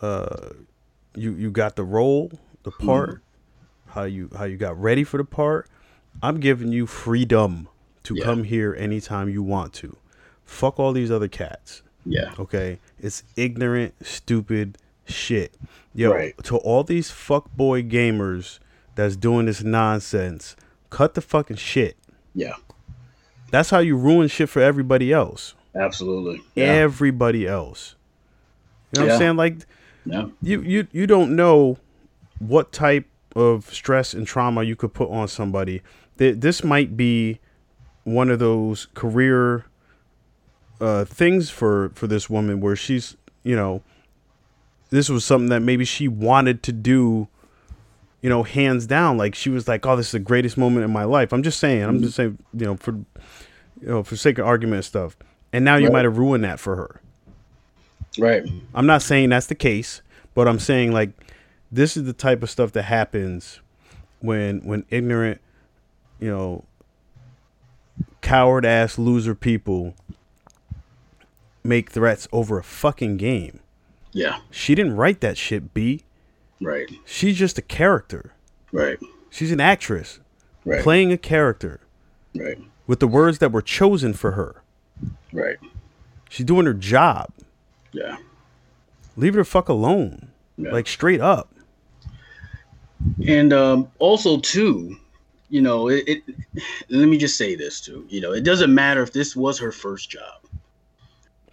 uh, 0.00 0.50
you 1.14 1.32
you 1.32 1.50
got 1.50 1.76
the 1.76 1.84
role, 1.84 2.32
the 2.64 2.70
mm-hmm. 2.70 2.86
part, 2.86 3.10
mm-hmm. 3.10 3.31
How 3.92 4.04
you 4.04 4.30
how 4.36 4.44
you 4.44 4.56
got 4.56 4.80
ready 4.80 5.04
for 5.04 5.18
the 5.18 5.24
part. 5.24 5.68
I'm 6.22 6.40
giving 6.40 6.72
you 6.72 6.86
freedom 6.86 7.68
to 8.04 8.14
yeah. 8.14 8.24
come 8.24 8.44
here 8.44 8.74
anytime 8.78 9.28
you 9.28 9.42
want 9.42 9.72
to. 9.74 9.96
Fuck 10.44 10.78
all 10.78 10.92
these 10.92 11.10
other 11.10 11.28
cats. 11.28 11.82
Yeah. 12.04 12.32
Okay. 12.38 12.78
It's 13.00 13.22
ignorant, 13.36 13.94
stupid 14.04 14.78
shit. 15.04 15.54
Yo, 15.94 16.12
right. 16.12 16.34
to 16.44 16.56
all 16.58 16.84
these 16.84 17.10
fuck 17.10 17.54
boy 17.54 17.82
gamers 17.82 18.58
that's 18.94 19.16
doing 19.16 19.46
this 19.46 19.62
nonsense, 19.62 20.56
cut 20.90 21.14
the 21.14 21.20
fucking 21.20 21.56
shit. 21.56 21.96
Yeah. 22.34 22.54
That's 23.50 23.70
how 23.70 23.78
you 23.78 23.96
ruin 23.96 24.28
shit 24.28 24.48
for 24.48 24.60
everybody 24.60 25.12
else. 25.12 25.54
Absolutely. 25.74 26.42
Yeah. 26.54 26.64
Everybody 26.64 27.46
else. 27.46 27.94
You 28.92 29.00
know 29.00 29.06
yeah. 29.06 29.12
what 29.12 29.14
I'm 29.14 29.18
saying? 29.18 29.36
Like 29.36 29.56
yeah. 30.04 30.26
you, 30.42 30.60
you 30.62 30.88
you 30.92 31.06
don't 31.06 31.36
know 31.36 31.78
what 32.38 32.72
type 32.72 33.06
of 33.34 33.72
stress 33.72 34.14
and 34.14 34.26
trauma 34.26 34.62
you 34.62 34.76
could 34.76 34.92
put 34.94 35.10
on 35.10 35.28
somebody. 35.28 35.82
This 36.16 36.62
might 36.62 36.96
be 36.96 37.40
one 38.04 38.30
of 38.30 38.38
those 38.38 38.86
career 38.94 39.64
uh, 40.80 41.04
things 41.04 41.50
for 41.50 41.90
for 41.94 42.06
this 42.06 42.28
woman 42.28 42.60
where 42.60 42.76
she's, 42.76 43.16
you 43.42 43.56
know, 43.56 43.82
this 44.90 45.08
was 45.08 45.24
something 45.24 45.48
that 45.48 45.60
maybe 45.60 45.84
she 45.84 46.06
wanted 46.08 46.62
to 46.64 46.72
do 46.72 47.28
you 48.22 48.28
know, 48.28 48.44
hands 48.44 48.86
down. 48.86 49.18
Like 49.18 49.34
she 49.34 49.50
was 49.50 49.68
like, 49.68 49.84
"Oh, 49.84 49.96
this 49.96 50.06
is 50.06 50.12
the 50.12 50.20
greatest 50.20 50.56
moment 50.56 50.84
in 50.84 50.92
my 50.92 51.04
life." 51.04 51.32
I'm 51.32 51.42
just 51.42 51.58
saying. 51.58 51.82
I'm 51.82 52.00
just 52.00 52.14
saying, 52.14 52.38
you 52.54 52.66
know, 52.66 52.76
for 52.76 52.92
you 52.92 53.88
know, 53.88 54.02
for 54.04 54.16
sake 54.16 54.38
of 54.38 54.46
argument 54.46 54.76
and 54.76 54.84
stuff. 54.84 55.16
And 55.52 55.64
now 55.64 55.76
you 55.76 55.86
right. 55.86 55.92
might 55.92 56.04
have 56.04 56.16
ruined 56.16 56.44
that 56.44 56.60
for 56.60 56.76
her. 56.76 57.00
Right. 58.16 58.44
I'm 58.74 58.86
not 58.86 59.02
saying 59.02 59.30
that's 59.30 59.48
the 59.48 59.54
case, 59.54 60.02
but 60.34 60.46
I'm 60.48 60.60
saying 60.60 60.92
like 60.92 61.10
this 61.72 61.96
is 61.96 62.04
the 62.04 62.12
type 62.12 62.42
of 62.42 62.50
stuff 62.50 62.70
that 62.72 62.82
happens 62.84 63.60
when 64.20 64.60
when 64.60 64.84
ignorant, 64.90 65.40
you 66.20 66.30
know, 66.30 66.64
coward 68.20 68.64
ass 68.64 68.98
loser 68.98 69.34
people 69.34 69.94
make 71.64 71.90
threats 71.90 72.28
over 72.32 72.58
a 72.58 72.64
fucking 72.64 73.16
game. 73.16 73.60
Yeah. 74.12 74.38
She 74.50 74.74
didn't 74.74 74.96
write 74.96 75.20
that 75.20 75.38
shit, 75.38 75.72
B. 75.72 76.02
Right. 76.60 76.90
She's 77.04 77.36
just 77.38 77.56
a 77.58 77.62
character. 77.62 78.32
Right. 78.70 78.98
She's 79.30 79.50
an 79.52 79.60
actress 79.60 80.20
Right. 80.64 80.82
playing 80.82 81.10
a 81.12 81.18
character 81.18 81.80
Right. 82.36 82.58
with 82.86 83.00
the 83.00 83.08
words 83.08 83.38
that 83.38 83.50
were 83.52 83.62
chosen 83.62 84.12
for 84.12 84.32
her. 84.32 84.62
Right. 85.32 85.56
She's 86.28 86.46
doing 86.46 86.66
her 86.66 86.74
job. 86.74 87.30
Yeah. 87.92 88.18
Leave 89.16 89.34
her 89.34 89.44
fuck 89.44 89.68
alone. 89.68 90.28
Yeah. 90.56 90.70
Like 90.72 90.86
straight 90.86 91.20
up. 91.20 91.52
And 93.26 93.52
um, 93.52 93.88
also 93.98 94.38
too, 94.40 94.96
you 95.48 95.60
know, 95.60 95.88
it, 95.88 96.04
it. 96.06 96.22
Let 96.88 97.08
me 97.08 97.18
just 97.18 97.36
say 97.36 97.54
this 97.54 97.80
too. 97.80 98.06
You 98.08 98.20
know, 98.20 98.32
it 98.32 98.42
doesn't 98.42 98.74
matter 98.74 99.02
if 99.02 99.12
this 99.12 99.36
was 99.36 99.58
her 99.58 99.72
first 99.72 100.10
job. 100.10 100.40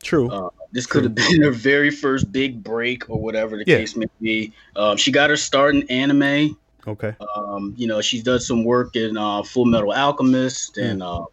True. 0.02 0.30
Uh, 0.32 0.50
this 0.72 0.86
could 0.86 1.04
have 1.04 1.16
been 1.30 1.42
her 1.42 1.52
very 1.52 1.92
first 1.92 2.32
big 2.32 2.64
break 2.64 3.10
or 3.10 3.20
whatever 3.20 3.58
the 3.58 3.64
Yeah. 3.68 3.78
case 3.78 3.96
may 3.96 4.06
be. 4.22 4.54
Um, 4.76 4.98
she 4.98 5.12
got 5.12 5.30
her 5.30 5.38
start 5.38 5.76
in 5.76 5.84
anime. 5.90 6.58
okay. 6.88 7.16
Um, 7.36 7.74
you 7.78 7.88
know, 7.88 8.02
she's 8.02 8.24
done 8.24 8.40
some 8.40 8.64
work 8.64 8.96
in 8.96 9.18
uh, 9.18 9.42
Fullmetal 9.42 9.96
Alchemist 9.96 10.78
and 10.78 11.04
um, 11.04 11.28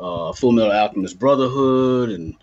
uh, 0.00 0.32
Fullmetal 0.32 0.74
Alchemist 0.74 1.18
Brotherhood 1.18 2.10
and 2.10 2.34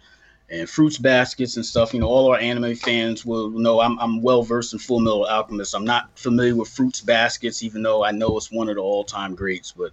and 0.49 0.69
Fruits 0.69 0.97
Baskets 0.97 1.55
and 1.55 1.65
stuff. 1.65 1.93
You 1.93 1.99
know, 1.99 2.07
all 2.07 2.31
our 2.31 2.39
anime 2.39 2.75
fans 2.75 3.25
will 3.25 3.49
know 3.49 3.81
I'm, 3.81 3.99
I'm 3.99 4.21
well 4.21 4.43
versed 4.43 4.73
in 4.73 4.79
Fullmetal 4.79 5.27
Alchemist. 5.27 5.75
I'm 5.75 5.85
not 5.85 6.17
familiar 6.17 6.55
with 6.55 6.69
Fruits 6.69 7.01
Baskets, 7.01 7.63
even 7.63 7.81
though 7.81 8.03
I 8.03 8.11
know 8.11 8.37
it's 8.37 8.51
one 8.51 8.69
of 8.69 8.75
the 8.75 8.81
all 8.81 9.03
time 9.03 9.35
greats. 9.35 9.71
But 9.71 9.91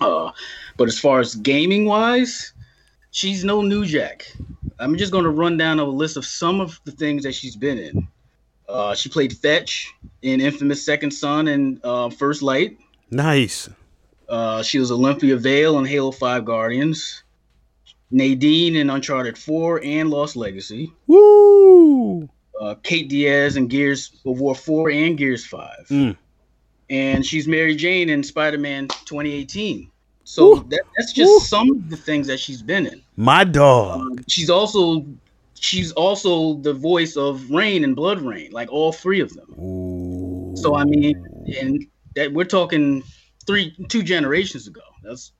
uh, 0.00 0.32
but 0.76 0.88
as 0.88 0.98
far 0.98 1.20
as 1.20 1.34
gaming 1.34 1.84
wise, 1.84 2.52
she's 3.10 3.44
no 3.44 3.62
new 3.62 3.84
jack. 3.84 4.32
I'm 4.78 4.96
just 4.96 5.12
going 5.12 5.24
to 5.24 5.30
run 5.30 5.58
down 5.58 5.78
a 5.78 5.84
list 5.84 6.16
of 6.16 6.24
some 6.24 6.60
of 6.60 6.80
the 6.84 6.92
things 6.92 7.22
that 7.24 7.34
she's 7.34 7.54
been 7.54 7.78
in. 7.78 8.08
Uh, 8.66 8.94
she 8.94 9.08
played 9.08 9.36
Fetch 9.36 9.92
in 10.22 10.40
Infamous 10.40 10.84
Second 10.84 11.10
Son 11.10 11.48
and 11.48 11.80
uh, 11.84 12.08
First 12.08 12.40
Light. 12.40 12.78
Nice. 13.10 13.68
Uh, 14.28 14.62
she 14.62 14.78
was 14.78 14.92
Olympia 14.92 15.36
Vale 15.36 15.78
in 15.78 15.84
Halo 15.84 16.12
5 16.12 16.44
Guardians. 16.44 17.24
Nadine 18.10 18.76
in 18.76 18.90
Uncharted 18.90 19.38
4 19.38 19.82
and 19.84 20.10
Lost 20.10 20.36
Legacy. 20.36 20.92
Woo! 21.06 22.28
Uh, 22.60 22.74
Kait 22.82 23.08
Diaz 23.08 23.56
in 23.56 23.68
Gears 23.68 24.20
of 24.26 24.40
War 24.40 24.54
4 24.54 24.90
and 24.90 25.16
Gears 25.16 25.46
5. 25.46 25.86
Mm. 25.88 26.16
And 26.90 27.24
she's 27.24 27.46
Mary 27.46 27.76
Jane 27.76 28.10
in 28.10 28.22
Spider 28.22 28.58
Man 28.58 28.88
2018. 28.88 29.90
So 30.24 30.56
that, 30.68 30.82
that's 30.96 31.12
just 31.12 31.48
some 31.48 31.70
of 31.70 31.90
the 31.90 31.96
things 31.96 32.26
that 32.28 32.38
she's 32.38 32.62
been 32.62 32.86
in. 32.86 33.02
My 33.16 33.42
dog. 33.42 34.00
Um, 34.00 34.18
she's 34.28 34.48
also 34.48 35.04
she's 35.54 35.90
also 35.92 36.54
the 36.54 36.72
voice 36.72 37.16
of 37.16 37.50
Rayne 37.50 37.82
and 37.82 37.96
BloodRayne, 37.96 38.52
like 38.52 38.70
all 38.70 38.92
three 38.92 39.20
of 39.20 39.34
them. 39.34 39.52
Ooh. 39.58 40.52
So 40.56 40.76
I 40.76 40.84
mean, 40.84 41.26
and 41.60 41.84
that 42.14 42.32
we're 42.32 42.44
talking 42.44 43.02
three 43.44 43.74
two 43.88 44.04
generations 44.04 44.68
ago. 44.68 44.82
That's 45.02 45.32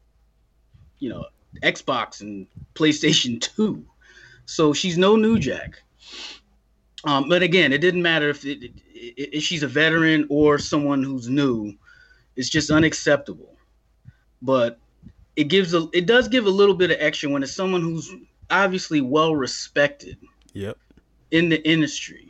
you 0.99 1.09
know 1.09 1.25
Xbox 1.63 2.21
and 2.21 2.47
PlayStation 2.75 3.41
Two. 3.57 3.85
So 4.47 4.73
she's 4.73 4.99
no 4.99 5.17
new 5.17 5.39
Jack. 5.39 5.81
Um, 7.05 7.29
but 7.29 7.43
again, 7.43 7.73
it 7.73 7.79
didn't 7.79 8.03
matter 8.03 8.29
if, 8.29 8.45
it, 8.45 8.63
it- 8.65 8.73
if 8.95 9.43
she's 9.43 9.63
a 9.63 9.69
veteran 9.69 10.27
or 10.29 10.59
someone 10.59 11.03
who's 11.03 11.29
new. 11.29 11.75
It's 12.37 12.49
just 12.51 12.71
unacceptable. 12.71 13.57
But 14.43 14.79
it 15.37 15.45
gives 15.45 15.73
a 15.75 15.89
it 15.93 16.07
does 16.07 16.29
give 16.29 16.47
a 16.47 16.51
little 16.51 16.75
bit 16.75 16.91
of 16.91 16.99
extra 17.01 17.31
when 17.31 17.43
it's 17.43 17.53
someone 17.53 17.81
who's 17.81 18.11
obviously 18.51 19.01
well 19.01 19.35
respected 19.35 20.19
Yep. 20.53 20.77
in 21.31 21.49
the 21.49 21.67
industry 21.69 22.29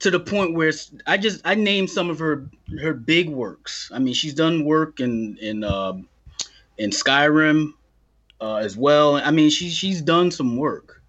to 0.00 0.10
the 0.10 0.20
point 0.20 0.54
where 0.54 0.68
it's, 0.68 0.92
I 1.06 1.16
just 1.18 1.40
I 1.44 1.54
named 1.54 1.90
some 1.90 2.10
of 2.10 2.18
her 2.18 2.48
her 2.80 2.92
big 2.94 3.28
works. 3.30 3.90
I 3.94 3.98
mean, 3.98 4.14
she's 4.14 4.34
done 4.34 4.64
work 4.64 5.00
in 5.00 5.36
in 5.40 5.62
um 5.64 6.08
in 6.78 6.90
Skyrim 6.90 7.72
uh, 8.40 8.56
as 8.56 8.76
well. 8.76 9.16
I 9.16 9.30
mean, 9.30 9.50
she 9.50 9.68
she's 9.70 10.02
done 10.02 10.30
some 10.30 10.56
work, 10.56 11.02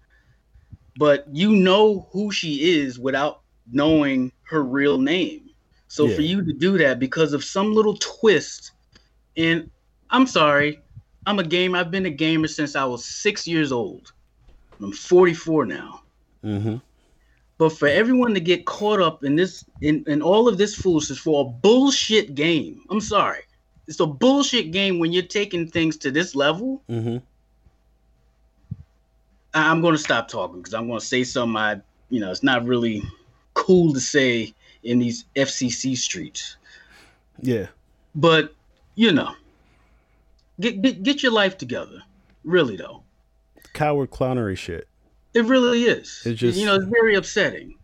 but 0.96 1.26
you 1.32 1.52
know 1.52 2.08
who 2.12 2.30
she 2.30 2.80
is 2.80 2.98
without 2.98 3.40
knowing 3.70 4.32
her 4.44 4.62
real 4.62 4.98
name. 4.98 5.50
So 5.88 6.08
for 6.08 6.22
you 6.22 6.42
to 6.42 6.54
do 6.54 6.78
that 6.78 6.98
because 6.98 7.34
of 7.34 7.44
some 7.44 7.74
little 7.74 7.98
twist, 8.00 8.72
and 9.36 9.70
I'm 10.08 10.26
sorry, 10.26 10.80
I'm 11.26 11.38
a 11.38 11.44
game. 11.44 11.74
I've 11.74 11.90
been 11.90 12.06
a 12.06 12.10
gamer 12.10 12.48
since 12.48 12.74
I 12.74 12.84
was 12.84 13.04
six 13.04 13.46
years 13.46 13.72
old. 13.72 14.12
I'm 14.80 14.92
44 14.92 15.66
now. 15.66 16.02
Mm-hmm. 16.42 16.76
But 17.58 17.70
for 17.70 17.88
everyone 17.88 18.34
to 18.34 18.40
get 18.40 18.64
caught 18.64 19.00
up 19.00 19.22
in 19.22 19.36
this, 19.36 19.64
in, 19.82 20.02
in 20.06 20.22
all 20.22 20.48
of 20.48 20.58
this 20.58 20.74
foolishness 20.74 21.18
for 21.18 21.44
a 21.44 21.48
bullshit 21.48 22.34
game, 22.34 22.82
I'm 22.90 23.00
sorry. 23.00 23.42
It's 23.86 24.00
a 24.00 24.06
bullshit 24.06 24.70
game 24.70 24.98
when 24.98 25.12
you're 25.12 25.22
taking 25.22 25.68
things 25.68 25.96
to 25.98 26.10
this 26.10 26.34
level. 26.34 26.82
Mm-hmm. 26.88 27.18
I'm 29.54 29.80
going 29.80 29.94
to 29.94 29.98
stop 30.00 30.28
talking 30.28 30.58
because 30.58 30.74
I'm 30.74 30.86
going 30.86 31.00
to 31.00 31.04
say 31.04 31.24
something 31.24 31.56
I, 31.56 31.80
you 32.08 32.20
know, 32.20 32.30
it's 32.30 32.42
not 32.42 32.64
really 32.64 33.02
cool 33.54 33.92
to 33.92 34.00
say 34.00 34.54
in 34.82 34.98
these 34.98 35.24
FCC 35.36 35.96
streets. 35.96 36.56
Yeah. 37.40 37.66
But, 38.14 38.54
you 38.94 39.12
know, 39.12 39.34
get, 40.60 40.80
get, 40.80 41.02
get 41.02 41.22
your 41.22 41.32
life 41.32 41.58
together. 41.58 42.02
Really, 42.44 42.76
though. 42.76 43.02
Coward 43.72 44.10
clownery 44.10 44.56
shit. 44.56 44.88
It 45.34 45.44
really 45.44 45.84
is. 45.84 46.22
It 46.24 46.34
just- 46.34 46.58
you 46.58 46.66
know, 46.66 46.76
it's 46.76 46.86
very 46.86 47.14
upsetting. 47.14 47.76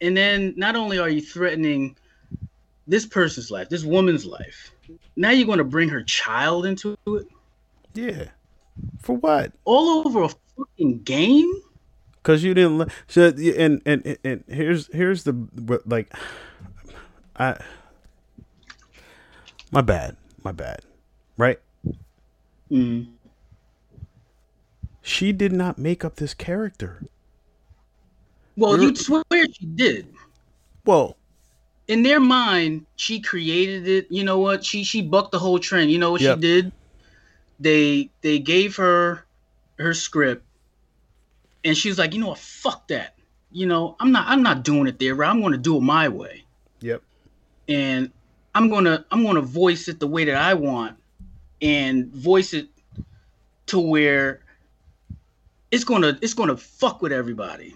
And 0.00 0.16
then 0.16 0.54
not 0.56 0.76
only 0.76 0.98
are 0.98 1.08
you 1.08 1.20
threatening 1.20 1.96
this 2.86 3.04
person's 3.04 3.50
life, 3.50 3.68
this 3.68 3.84
woman's 3.84 4.24
life, 4.24 4.70
now 5.16 5.30
you're 5.30 5.46
going 5.46 5.58
to 5.58 5.64
bring 5.64 5.88
her 5.88 6.02
child 6.02 6.66
into 6.66 6.96
it 7.06 7.26
Yeah. 7.94 8.24
For 9.00 9.16
what? 9.16 9.52
all 9.64 10.06
over 10.06 10.22
a 10.22 10.28
fucking 10.56 11.02
game. 11.02 11.50
Cause 12.22 12.42
you 12.42 12.52
didn't. 12.54 12.90
So 13.06 13.28
and 13.28 13.80
and 13.86 14.18
and- 14.24 14.44
here's 14.48 14.92
here's 14.92 15.24
the 15.24 15.32
what, 15.32 15.88
like, 15.88 16.12
I. 17.36 17.58
My 19.72 19.80
bad. 19.80 20.16
My 20.44 20.52
bad. 20.52 20.80
Right. 21.36 21.58
Mm. 22.70 23.08
She 25.02 25.32
did 25.32 25.52
not 25.52 25.78
make 25.78 26.04
up 26.04 26.16
this 26.16 26.34
character. 26.34 27.02
Well, 28.56 28.72
You're- 28.76 28.86
you 28.88 28.96
swear 28.96 29.22
she 29.52 29.66
did. 29.66 30.12
Well, 30.84 31.16
In 31.88 32.02
their 32.02 32.20
mind, 32.20 32.84
she 32.96 33.20
created 33.20 33.88
it. 33.88 34.06
You 34.10 34.22
know 34.24 34.38
what? 34.38 34.64
She 34.64 34.84
she 34.84 35.02
bucked 35.02 35.32
the 35.32 35.38
whole 35.38 35.58
trend. 35.58 35.90
You 35.90 35.98
know 35.98 36.12
what 36.12 36.20
Yep. 36.20 36.36
she 36.36 36.40
did? 36.40 36.72
They 37.58 38.10
they 38.20 38.38
gave 38.38 38.76
her 38.76 39.24
her 39.78 39.94
script, 39.94 40.44
and 41.64 41.76
she 41.76 41.88
was 41.88 41.98
like, 41.98 42.12
you 42.14 42.20
know 42.20 42.28
what? 42.28 42.38
Fuck 42.38 42.88
that. 42.88 43.14
You 43.50 43.66
know, 43.66 43.96
I'm 44.00 44.12
not 44.12 44.26
I'm 44.28 44.42
not 44.42 44.62
doing 44.64 44.86
it 44.86 44.98
their 44.98 45.16
way. 45.16 45.26
I'm 45.26 45.40
going 45.40 45.52
to 45.52 45.58
do 45.58 45.76
it 45.76 45.80
my 45.80 46.08
way. 46.08 46.44
yep. 46.80 47.02
and 47.68 48.12
I'm 48.54 48.68
gonna 48.68 49.04
I'm 49.10 49.24
gonna 49.24 49.40
voice 49.40 49.88
it 49.88 49.98
the 50.00 50.06
way 50.06 50.24
that 50.24 50.34
I 50.36 50.54
want 50.54 50.96
and 51.62 52.06
voice 52.08 52.52
it 52.54 52.68
to 53.66 53.78
where 53.80 54.40
it's 55.70 55.84
gonna 55.84 56.18
it's 56.20 56.34
gonna 56.34 56.56
fuck 56.56 57.00
with 57.02 57.12
everybody. 57.12 57.74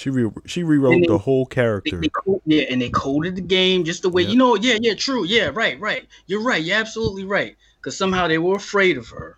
She 0.00 0.08
re- 0.08 0.30
she 0.46 0.62
rewrote 0.64 1.02
they- 1.02 1.06
the 1.08 1.18
whole 1.18 1.44
character. 1.44 2.00
they 2.00 2.08
co- 2.08 2.40
yeah, 2.46 2.62
and 2.70 2.80
they 2.80 2.88
coded 2.88 3.36
the 3.36 3.42
game 3.42 3.84
just 3.84 4.00
the 4.00 4.08
way 4.08 4.22
Yep. 4.22 4.30
you 4.30 4.36
know. 4.38 4.56
Yeah, 4.56 4.78
yeah, 4.80 4.94
true. 4.94 5.24
Yeah, 5.26 5.50
right, 5.52 5.78
right. 5.78 6.06
You're 6.26 6.42
right. 6.42 6.62
You're 6.64 6.78
absolutely 6.78 7.24
right. 7.24 7.54
Because 7.76 7.98
somehow 7.98 8.26
they 8.26 8.38
were 8.38 8.56
afraid 8.56 8.96
of 8.96 9.08
her, 9.08 9.36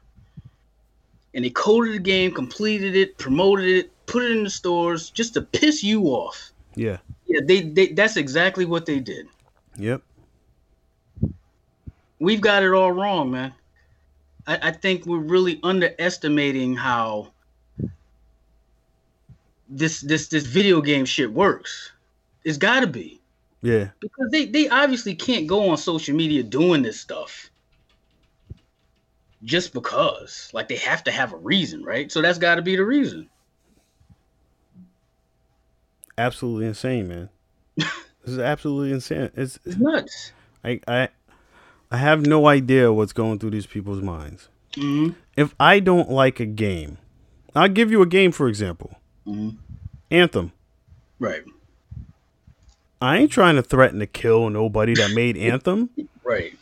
and 1.34 1.44
they 1.44 1.50
coded 1.50 1.94
the 1.94 1.98
game, 1.98 2.30
completed 2.30 2.94
it, 2.94 3.18
promoted 3.18 3.66
it, 3.66 3.90
put 4.06 4.22
it 4.22 4.30
in 4.30 4.44
the 4.44 4.50
stores 4.50 5.10
just 5.10 5.34
to 5.34 5.42
piss 5.42 5.82
you 5.82 6.04
off. 6.04 6.52
Yeah. 6.76 6.98
Yeah, 7.26 7.40
they, 7.44 7.62
they 7.62 7.88
that's 7.88 8.16
exactly 8.16 8.64
what 8.64 8.86
they 8.86 9.00
did. 9.00 9.26
Yep. 9.78 10.00
we've 12.20 12.40
got 12.40 12.62
it 12.62 12.72
all 12.72 12.92
wrong, 12.92 13.32
man. 13.32 13.52
I, 14.46 14.68
I 14.68 14.70
think 14.70 15.06
we're 15.06 15.18
really 15.18 15.58
underestimating 15.64 16.76
how 16.76 17.31
this 19.76 20.00
this 20.00 20.28
this 20.28 20.46
video 20.46 20.80
game 20.80 21.04
shit 21.04 21.32
works. 21.32 21.92
It's 22.44 22.58
got 22.58 22.80
to 22.80 22.86
be 22.86 23.20
Yeah. 23.62 23.88
because 24.00 24.30
they 24.30 24.46
they 24.46 24.68
obviously 24.68 25.14
can't 25.14 25.46
go 25.46 25.70
on 25.70 25.76
social 25.76 26.14
media 26.14 26.42
doing 26.42 26.82
this 26.82 27.00
stuff 27.00 27.50
just 29.44 29.72
because. 29.72 30.50
Like 30.52 30.68
they 30.68 30.76
have 30.76 31.04
to 31.04 31.10
have 31.12 31.32
a 31.32 31.36
reason, 31.36 31.82
right? 31.84 32.10
So 32.12 32.20
that's 32.22 32.38
got 32.38 32.56
to 32.56 32.62
be 32.62 32.76
the 32.76 32.84
reason. 32.84 33.28
Absolutely 36.18 36.66
insane, 36.66 37.08
man. 37.08 37.28
this 37.76 37.88
is 38.26 38.38
absolutely 38.38 38.92
insane. 38.92 39.30
It's 39.34 39.58
It's 39.64 39.76
nuts. 39.76 40.32
I 40.64 40.80
I 40.86 41.08
I 41.90 41.96
have 41.96 42.26
no 42.26 42.46
idea 42.46 42.92
what's 42.92 43.12
going 43.12 43.38
through 43.38 43.50
these 43.50 43.66
people's 43.66 44.02
minds. 44.02 44.48
Mm-hmm. 44.72 45.12
If 45.36 45.54
I 45.58 45.80
don't 45.80 46.10
like 46.10 46.40
a 46.40 46.46
game, 46.46 46.98
I'll 47.54 47.68
give 47.68 47.90
you 47.90 48.02
a 48.02 48.06
game 48.06 48.32
for 48.32 48.48
example. 48.48 48.96
Mhm. 49.26 49.56
Anthem. 50.10 50.52
Right. 51.18 51.42
I 53.00 53.18
ain't 53.18 53.32
trying 53.32 53.56
to 53.56 53.62
threaten 53.62 53.98
to 54.00 54.06
kill 54.06 54.48
nobody 54.50 54.94
that 54.94 55.12
made 55.12 55.36
Anthem. 55.36 55.90
Right. 56.24 56.56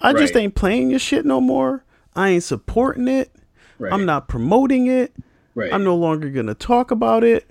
I 0.00 0.12
just 0.12 0.34
Right. 0.34 0.42
ain't 0.44 0.54
playing 0.54 0.90
your 0.90 0.98
shit 0.98 1.24
no 1.24 1.40
more. 1.40 1.84
I 2.16 2.30
ain't 2.30 2.42
supporting 2.42 3.06
it. 3.08 3.30
Right. 3.78 3.92
I'm 3.92 4.04
not 4.04 4.28
promoting 4.28 4.86
it. 4.86 5.12
Right. 5.54 5.72
I'm 5.72 5.84
no 5.84 5.94
longer 5.96 6.28
gonna 6.30 6.54
talk 6.54 6.90
about 6.90 7.22
it 7.24 7.48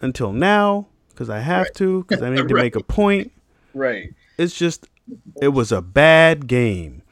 until 0.00 0.32
now 0.32 0.86
because 1.10 1.30
I 1.30 1.38
have 1.40 1.72
to 1.74 2.04
because 2.04 2.22
I 2.22 2.30
need 2.30 2.48
to 2.48 2.54
make 2.54 2.76
a 2.76 2.82
point. 2.82 3.32
right. 3.74 4.12
It's 4.38 4.56
just 4.58 4.86
it 5.40 5.48
was 5.48 5.72
a 5.72 5.80
bad 5.80 6.46
game. 6.46 7.02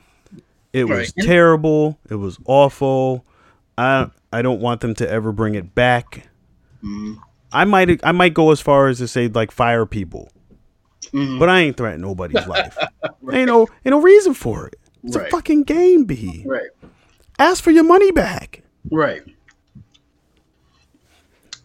It 0.72 0.88
was 0.88 1.12
terrible. 1.12 1.98
It 2.10 2.16
was 2.16 2.38
awful. 2.46 3.24
I 3.78 4.10
I 4.32 4.42
don't 4.42 4.60
want 4.60 4.80
them 4.80 4.94
to 4.96 5.08
ever 5.08 5.30
bring 5.32 5.54
it 5.54 5.74
back. 5.74 6.28
I 7.52 7.64
might 7.64 8.00
I 8.04 8.12
might 8.12 8.34
go 8.34 8.50
as 8.50 8.60
far 8.60 8.88
as 8.88 8.98
to 8.98 9.08
say 9.08 9.28
like 9.28 9.50
fire 9.52 9.86
people, 9.86 10.30
Mhm. 11.12 11.38
but 11.38 11.48
I 11.48 11.60
ain't 11.60 11.76
threatening 11.76 12.02
nobody's 12.02 12.46
life. 12.48 12.76
Ain't 13.32 13.46
no 13.48 13.60
ain't 13.84 13.86
no 13.86 14.00
reason 14.00 14.34
for 14.34 14.66
it. 14.66 14.76
It's 15.04 15.16
a 15.16 15.26
fucking 15.26 15.64
game, 15.64 16.04
B. 16.04 16.42
Right. 16.46 16.68
Ask 17.38 17.62
for 17.62 17.70
your 17.70 17.84
money 17.84 18.10
back. 18.10 18.62
Right. 18.90 19.22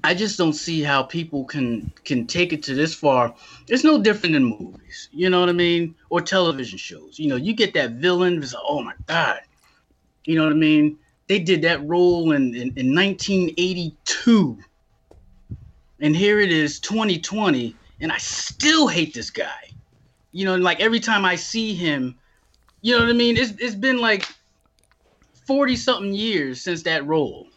I 0.04 0.14
just 0.14 0.38
don't 0.38 0.54
see 0.54 0.82
how 0.82 1.04
people 1.04 1.44
can 1.46 1.92
can 2.06 2.26
take 2.26 2.54
it 2.54 2.64
to 2.64 2.74
this 2.74 2.94
far. 2.94 3.34
It's 3.68 3.84
no 3.84 4.02
different 4.02 4.34
than 4.34 4.46
movies, 4.46 5.10
you 5.12 5.30
know 5.30 5.40
what 5.42 5.50
I 5.50 5.54
mean, 5.54 5.94
or 6.10 6.22
television 6.22 6.78
shows. 6.78 7.20
You 7.20 7.28
know, 7.28 7.36
you 7.36 7.54
get 7.54 7.74
that 7.74 7.92
villain. 7.94 8.42
It's 8.42 8.54
like, 8.54 8.64
oh 8.66 8.82
my 8.82 8.94
god, 9.08 9.40
you 10.26 10.36
know 10.36 10.44
what 10.44 10.54
I 10.54 10.56
mean. 10.56 10.98
They 11.28 11.38
did 11.40 11.62
that 11.64 11.86
role 11.88 12.32
in, 12.32 12.56
in, 12.56 12.74
in 12.76 12.96
1982, 12.96 14.58
and 16.02 16.16
here 16.16 16.40
it 16.40 16.52
is 16.52 16.80
2020, 16.80 17.76
and 18.02 18.12
I 18.12 18.18
still 18.18 18.88
hate 18.88 19.14
this 19.14 19.30
guy. 19.30 19.72
You 20.32 20.46
know, 20.46 20.56
like 20.56 20.80
every 20.80 21.00
time 21.00 21.26
I 21.26 21.36
see 21.36 21.74
him, 21.74 22.20
you 22.82 22.96
know 22.96 23.04
what 23.04 23.10
I 23.10 23.14
mean. 23.14 23.38
It's 23.38 23.52
it's 23.60 23.76
been 23.76 23.98
like 24.00 24.28
40 25.48 25.76
something 25.76 26.14
years 26.14 26.62
since 26.62 26.84
that 26.84 27.06
role 27.08 27.48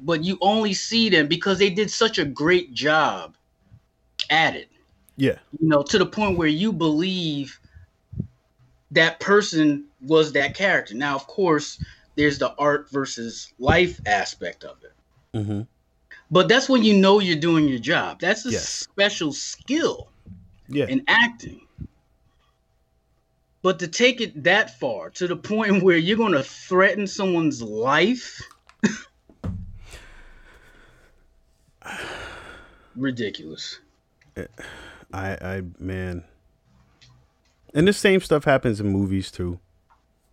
but 0.00 0.24
you 0.24 0.38
only 0.40 0.74
see 0.74 1.08
them 1.08 1.26
because 1.26 1.58
they 1.58 1.70
did 1.70 1.90
such 1.90 2.18
a 2.18 2.24
great 2.24 2.72
job 2.74 3.36
at 4.30 4.54
it 4.56 4.70
Yeah. 5.16 5.38
you 5.58 5.68
know 5.68 5.82
to 5.82 5.98
the 5.98 6.06
point 6.06 6.38
where 6.38 6.48
you 6.48 6.72
believe 6.72 7.58
that 8.90 9.20
person 9.20 9.86
was 10.00 10.32
that 10.32 10.54
character 10.54 10.94
now 10.94 11.14
of 11.14 11.26
course 11.26 11.78
there's 12.16 12.38
the 12.38 12.54
art 12.56 12.90
versus 12.90 13.52
life 13.58 14.00
aspect 14.06 14.64
of 14.64 14.78
it 14.82 14.92
Mm-hmm. 15.34 15.62
But 16.30 16.48
that's 16.48 16.68
when 16.68 16.82
you 16.82 16.94
know 16.94 17.20
you're 17.20 17.38
doing 17.38 17.68
your 17.68 17.78
job 17.78 18.18
that's 18.20 18.44
a 18.46 18.50
Yes. 18.50 18.68
special 18.68 19.32
skill 19.32 20.08
Yeah. 20.68 20.86
in 20.86 21.02
acting 21.08 21.60
but 23.62 23.78
to 23.80 23.88
take 23.88 24.20
it 24.20 24.44
that 24.44 24.78
far 24.78 25.10
to 25.10 25.26
the 25.26 25.36
point 25.36 25.82
where 25.84 25.96
you're 25.96 26.16
going 26.16 26.32
to 26.32 26.42
threaten 26.42 27.06
someone's 27.06 27.62
life 27.62 28.40
ridiculous 32.96 33.80
I, 35.14 35.30
I, 35.40 35.62
man. 35.78 36.24
And 37.72 37.88
the 37.88 37.92
same 37.94 38.20
stuff 38.20 38.44
happens 38.44 38.80
in 38.80 38.88
movies 38.88 39.30
too. 39.30 39.58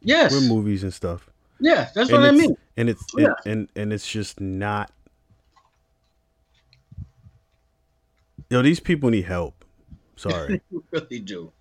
yes 0.02 0.34
With 0.34 0.44
movies 0.44 0.84
and 0.84 0.94
stuff. 0.94 1.30
yeah 1.60 1.90
that's 1.96 2.10
and 2.10 2.22
what 2.22 2.30
i 2.30 2.32
mean 2.32 2.56
And 2.76 2.90
it's 2.90 3.06
Yeah. 3.16 3.28
and, 3.46 3.46
and 3.46 3.70
and 3.76 3.94
it's 3.94 4.08
just 4.12 4.42
not. 4.42 4.92
Yo, 8.54 8.62
these 8.62 8.80
people 8.80 9.10
need 9.10 9.26
help. 9.26 9.66
Sorry, 10.16 10.62
You 10.72 10.84
really 10.92 11.20
do 11.22 11.52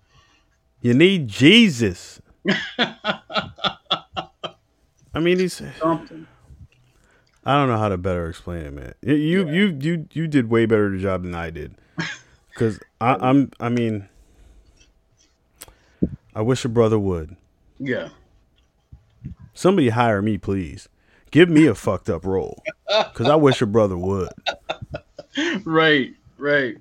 you 0.81 0.93
need 0.93 1.27
Jesus. 1.27 2.21
I 2.77 3.25
mean, 5.19 5.39
he's 5.39 5.59
something 5.79 6.27
I 7.43 7.55
don't 7.55 7.67
know 7.67 7.79
how 7.79 7.89
to 7.89 7.97
better 7.97 8.29
explain 8.29 8.67
it, 8.67 8.73
man. 8.73 8.93
You 9.01 9.15
you 9.15 9.43
Yeah. 9.43 9.51
you 9.51 9.77
you, 9.81 10.07
you 10.11 10.27
did 10.27 10.51
way 10.51 10.67
better 10.67 10.91
the 10.91 10.99
job 11.01 11.23
than 11.23 11.33
I 11.33 11.49
did. 11.49 11.73
Cause 12.53 12.79
I, 13.01 13.15
I'm 13.19 13.49
I 13.59 13.69
mean, 13.69 14.07
I 16.35 16.43
wish 16.43 16.63
a 16.63 16.69
brother 16.69 16.99
would. 16.99 17.35
yeah 17.79 18.09
Somebody 19.55 19.89
hire 19.89 20.21
me, 20.21 20.37
please. 20.37 20.89
Give 21.31 21.49
me 21.49 21.65
a 21.65 21.73
fucked 21.73 22.07
up 22.07 22.23
role. 22.23 22.61
Cause 23.15 23.27
I 23.27 23.35
wish 23.35 23.63
a 23.63 23.65
brother 23.65 23.97
would. 23.97 24.29
right 25.65 26.13
right 26.37 26.77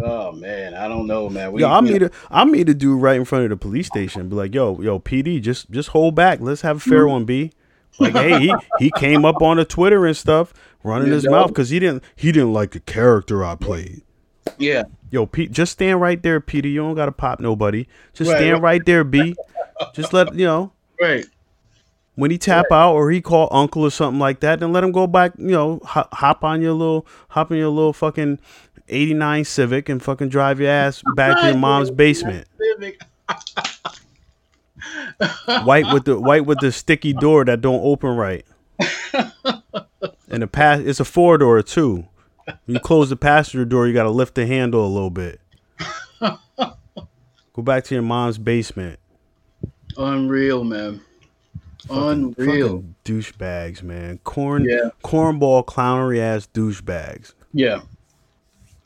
oh 0.00 0.32
man 0.32 0.74
i 0.74 0.88
don't 0.88 1.06
know 1.06 1.28
man 1.28 1.52
we, 1.52 1.60
Yo, 1.60 1.68
I 1.70 1.80
meet 1.80 2.02
a 2.02 2.10
I 2.30 2.44
meet 2.44 2.68
a 2.68 2.74
dude 2.74 3.00
right 3.00 3.16
in 3.16 3.24
front 3.24 3.44
of 3.44 3.50
the 3.50 3.56
police 3.56 3.86
station. 3.86 4.28
Be 4.28 4.34
like, 4.36 4.54
yo, 4.54 4.80
yo, 4.80 4.98
PD, 4.98 5.40
just 5.40 5.70
just 5.70 5.90
hold 5.90 6.14
back. 6.14 6.40
Let's 6.40 6.62
have 6.62 6.78
a 6.78 6.80
fair 6.80 7.02
mm-hmm. 7.02 7.10
one, 7.10 7.24
B. 7.24 7.52
Like, 8.00 8.14
hey, 8.14 8.40
he 8.40 8.54
he 8.78 8.90
came 8.96 9.24
up 9.24 9.40
on 9.40 9.56
the 9.56 9.64
Twitter 9.64 10.04
and 10.04 10.16
stuff, 10.16 10.52
running 10.82 11.08
You 11.08 11.14
his 11.14 11.24
know? 11.24 11.30
mouth 11.30 11.48
because 11.48 11.70
he 11.70 11.78
didn't 11.78 12.02
he 12.16 12.32
didn't 12.32 12.52
like 12.52 12.72
the 12.72 12.80
character 12.80 13.44
I 13.44 13.54
played. 13.54 14.02
yeah 14.58 14.82
Yo, 15.10 15.26
Pete, 15.26 15.52
just 15.52 15.70
stand 15.72 16.00
right 16.00 16.20
there, 16.20 16.40
Peter. 16.40 16.66
You 16.66 16.80
don't 16.80 16.96
gotta 16.96 17.12
pop 17.12 17.38
nobody. 17.38 17.86
Just 18.12 18.32
Right, 18.32 18.38
stand 18.38 18.54
right. 18.54 18.62
right 18.62 18.84
there, 18.84 19.04
B. 19.04 19.36
Just 19.94 20.12
let 20.12 20.34
you 20.34 20.44
know 20.44 20.72
right 21.00 21.24
when 22.16 22.30
he 22.30 22.38
tap 22.38 22.66
out 22.70 22.94
or 22.94 23.10
he 23.10 23.20
call 23.20 23.48
uncle 23.50 23.82
or 23.82 23.90
something 23.90 24.18
like 24.18 24.40
that. 24.40 24.60
Then 24.60 24.72
let 24.72 24.84
him 24.84 24.92
go 24.92 25.06
back. 25.06 25.32
You 25.38 25.50
know, 25.50 25.80
hop, 25.84 26.44
on 26.44 26.62
your 26.62 26.72
little 26.72 27.06
hop 27.28 27.50
in 27.50 27.58
your 27.58 27.68
little 27.68 27.92
fucking 27.92 28.38
eighty 28.88 29.14
nine 29.14 29.44
Civic 29.44 29.88
and 29.88 30.02
fucking 30.02 30.28
drive 30.28 30.60
your 30.60 30.70
ass 30.70 31.02
back 31.16 31.40
to 31.40 31.46
your 31.48 31.56
mom's 31.58 31.90
basement. 31.90 32.46
White 35.64 35.92
with 35.92 36.04
the 36.04 36.18
white 36.18 36.44
with 36.44 36.58
the 36.60 36.70
sticky 36.72 37.12
door 37.14 37.44
that 37.44 37.60
don't 37.60 37.80
open 37.82 38.16
right. 38.16 38.44
And 40.28 40.42
the 40.42 40.48
pass 40.48 40.80
it's 40.80 40.98
a 40.98 41.04
four 41.04 41.38
door 41.38 41.62
too. 41.62 42.08
You 42.66 42.80
close 42.80 43.08
the 43.08 43.16
passenger 43.16 43.64
door, 43.64 43.86
you 43.86 43.94
gotta 43.94 44.10
lift 44.10 44.34
the 44.34 44.46
handle 44.46 44.84
a 44.84 44.88
little 44.88 45.10
bit. 45.10 45.40
Go 46.18 47.62
back 47.62 47.84
to 47.84 47.94
your 47.94 48.02
mom's 48.02 48.36
basement. 48.36 48.98
unreal 49.96 50.64
man 50.64 51.00
unreal 51.90 52.68
Fucking 52.68 52.94
douchebags, 53.04 53.82
man. 53.82 54.18
Corn 54.24 54.64
Yeah. 54.64 54.90
cornball 55.02 55.64
clownery 55.64 56.20
ass 56.20 56.48
douchebags. 56.52 57.34
Yeah. 57.52 57.82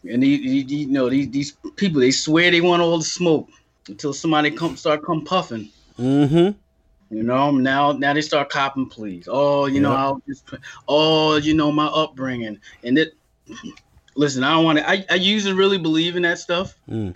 And 0.09 0.22
these, 0.22 0.66
these, 0.66 0.72
you 0.72 0.86
know, 0.86 1.09
these 1.11 1.28
these 1.30 1.57
people, 1.76 2.01
they 2.01 2.11
swear 2.11 2.51
they 2.51 2.61
want 2.61 2.82
all 2.82 2.99
the 2.99 3.05
smoke 3.05 3.49
until 3.88 4.12
somebody 4.12 4.51
come 4.51 4.76
start 4.76 5.05
come 5.05 5.24
puffing. 5.24 5.68
Mm-hmm. 5.99 6.57
You 7.16 7.22
know, 7.22 7.51
now 7.51 7.92
now 7.92 8.12
they 8.12 8.20
start 8.20 8.51
copping 8.51 8.86
pleas. 8.86 9.28
Oh, 9.30 9.66
you 9.66 9.80
know, 9.80 9.92
I'll 9.92 10.22
just, 10.28 10.44
oh, 10.88 11.36
you 11.36 11.55
know, 11.55 11.72
my 11.72 11.86
upbringing. 11.86 12.59
And 12.84 12.99
it 12.99 13.14
listen, 14.14 14.44
I 14.44 14.53
don't 14.53 14.64
want 14.64 14.78
to 14.78 14.88
I, 14.88 15.05
I 15.11 15.14
usually 15.14 15.55
really 15.55 15.78
believe 15.78 16.16
in 16.16 16.22
that 16.22 16.38
stuff. 16.38 16.74
Mm. 16.88 17.14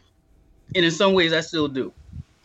And 0.74 0.84
in 0.84 0.90
some 0.90 1.12
ways 1.12 1.32
I 1.32 1.40
still 1.40 1.68
do. 1.68 1.92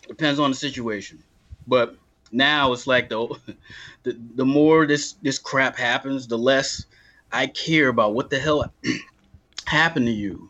Depends 0.08 0.40
on 0.40 0.52
the 0.52 0.56
situation. 0.56 1.24
But 1.68 1.96
now 2.38 2.72
it's 2.72 2.88
like 2.88 3.10
the 3.10 3.28
the, 4.04 4.18
the 4.36 4.46
more 4.46 4.88
this 4.88 5.14
this 5.22 5.40
crap 5.40 5.76
happens, 5.76 6.28
the 6.28 6.38
less 6.38 6.86
I 7.32 7.48
care 7.48 7.90
about 7.90 8.14
what 8.14 8.30
the 8.30 8.40
hell 8.40 8.72
happened 9.66 10.06
to 10.06 10.14
you 10.14 10.50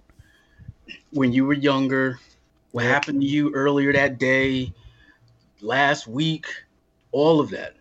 when 1.12 1.34
you 1.34 1.46
were 1.46 1.54
younger, 1.54 2.20
what 2.72 2.86
happened 2.86 3.22
to 3.22 3.28
you 3.28 3.54
earlier 3.54 3.92
that 3.94 4.20
day, 4.20 4.74
last 5.62 6.08
week, 6.08 6.46
all 7.12 7.40
of 7.40 7.50
that. 7.50 7.76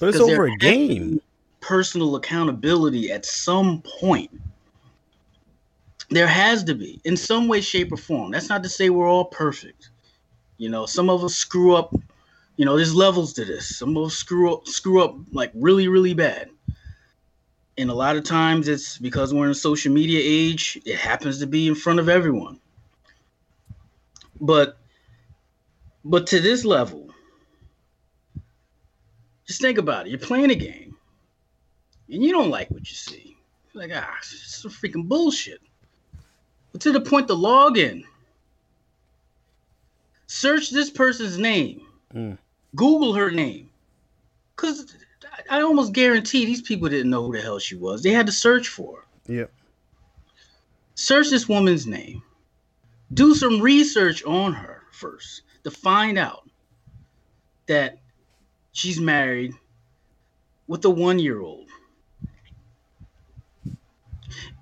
But 0.00 0.10
it's 0.10 0.20
over 0.20 0.46
a 0.46 0.56
game. 0.56 1.20
Personal 1.60 2.16
accountability 2.16 3.10
at 3.10 3.26
some 3.26 3.82
point. 4.00 4.30
There 6.10 6.26
has 6.26 6.64
to 6.64 6.74
be, 6.74 7.00
in 7.04 7.16
some 7.16 7.48
way, 7.48 7.60
shape, 7.60 7.92
or 7.92 7.96
form. 7.96 8.30
That's 8.30 8.48
not 8.48 8.62
to 8.62 8.68
say 8.68 8.88
we're 8.88 9.08
all 9.08 9.26
perfect. 9.26 9.90
You 10.58 10.68
know, 10.68 10.86
some 10.86 11.08
of 11.08 11.24
us 11.24 11.34
screw 11.34 11.74
up. 11.74 11.94
You 12.56 12.64
know, 12.64 12.76
there's 12.76 12.94
levels 12.94 13.32
to 13.34 13.44
this. 13.44 13.78
Some 13.78 13.96
of 13.96 14.06
us 14.06 14.14
screw 14.14 14.52
up, 14.52 14.66
screw 14.66 15.02
up 15.02 15.16
like 15.32 15.52
really, 15.54 15.88
really 15.88 16.14
bad. 16.14 16.50
And 17.78 17.90
a 17.90 17.94
lot 17.94 18.16
of 18.16 18.24
times 18.24 18.66
it's 18.66 18.98
because 18.98 19.32
we're 19.32 19.44
in 19.44 19.52
a 19.52 19.54
social 19.54 19.92
media 19.92 20.20
age. 20.20 20.80
It 20.84 20.96
happens 20.96 21.38
to 21.38 21.46
be 21.46 21.68
in 21.68 21.76
front 21.76 22.00
of 22.00 22.08
everyone. 22.08 22.58
But, 24.40 24.78
but 26.04 26.26
to 26.28 26.40
this 26.40 26.64
level, 26.64 27.08
just 29.46 29.60
think 29.60 29.78
about 29.78 30.06
it. 30.06 30.10
You're 30.10 30.18
playing 30.18 30.50
a 30.50 30.56
game, 30.56 30.96
and 32.10 32.22
you 32.22 32.32
don't 32.32 32.50
like 32.50 32.70
what 32.70 32.88
you 32.88 32.96
see. 32.96 33.36
You're 33.72 33.84
like, 33.84 33.92
ah, 33.94 34.16
it's 34.18 34.56
some 34.56 34.70
freaking 34.72 35.06
bullshit. 35.06 35.60
But 36.72 36.80
to 36.82 36.92
the 36.92 37.00
point, 37.00 37.28
the 37.28 37.36
login. 37.36 38.02
Search 40.28 40.70
this 40.70 40.90
person's 40.90 41.38
name, 41.38 41.82
mm. 42.14 42.38
Google 42.76 43.14
her 43.14 43.30
name, 43.32 43.70
because 44.54 44.94
I 45.50 45.62
almost 45.62 45.92
guarantee 45.92 46.44
these 46.44 46.62
people 46.62 46.88
didn't 46.88 47.10
know 47.10 47.26
who 47.26 47.32
the 47.32 47.42
hell 47.42 47.58
she 47.58 47.74
was. 47.74 48.02
They 48.02 48.10
had 48.10 48.26
to 48.26 48.32
search 48.32 48.68
for 48.68 48.98
her. 48.98 49.34
Yep. 49.34 49.52
Search 50.94 51.30
this 51.30 51.48
woman's 51.48 51.86
name. 51.86 52.22
Do 53.12 53.34
some 53.34 53.60
research 53.60 54.22
on 54.24 54.52
her 54.52 54.82
first 54.92 55.42
to 55.64 55.70
find 55.70 56.18
out 56.18 56.48
that 57.66 57.98
she's 58.72 59.00
married 59.00 59.54
with 60.66 60.84
a 60.84 60.90
one 60.90 61.18
year 61.18 61.40
old. 61.40 61.68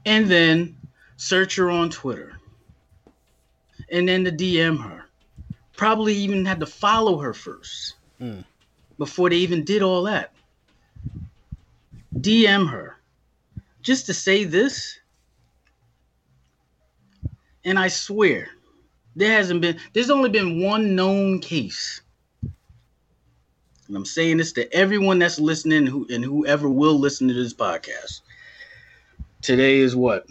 And 0.05 0.29
then 0.31 0.77
search 1.17 1.57
her 1.57 1.71
on 1.71 1.91
Twitter. 1.91 2.39
And 3.91 4.09
then 4.09 4.25
to 4.25 4.31
DM 4.31 4.81
her. 4.81 5.06
Probably 5.77 6.15
even 6.15 6.45
had 6.45 6.61
to 6.61 6.67
follow 6.67 7.19
her 7.19 7.35
first 7.35 7.95
mm. 8.21 8.45
before 8.99 9.31
they 9.31 9.37
even 9.37 9.65
did 9.65 9.83
all 9.83 10.05
that. 10.05 10.33
DM 12.15 12.71
her 12.71 12.97
just 13.83 14.07
to 14.07 14.15
say 14.15 14.45
this. 14.45 14.99
And 17.65 17.79
I 17.79 17.89
swear, 17.89 18.49
there 19.15 19.33
hasn't 19.33 19.61
been, 19.61 19.79
there's 19.93 20.11
only 20.11 20.31
been 20.31 20.63
one 20.63 20.95
known 20.95 21.41
case. 21.41 22.01
And 22.43 23.97
I'm 23.97 24.05
saying 24.05 24.39
this 24.39 24.53
to 24.53 24.73
everyone 24.73 25.19
that's 25.19 25.39
listening 25.39 25.87
who, 25.87 26.07
and 26.11 26.25
whoever 26.25 26.69
will 26.69 26.99
listen 26.99 27.29
to 27.29 27.35
this 27.35 27.55
podcast. 27.55 28.23
Today 29.43 29.79
is 29.79 29.95
what? 29.95 30.27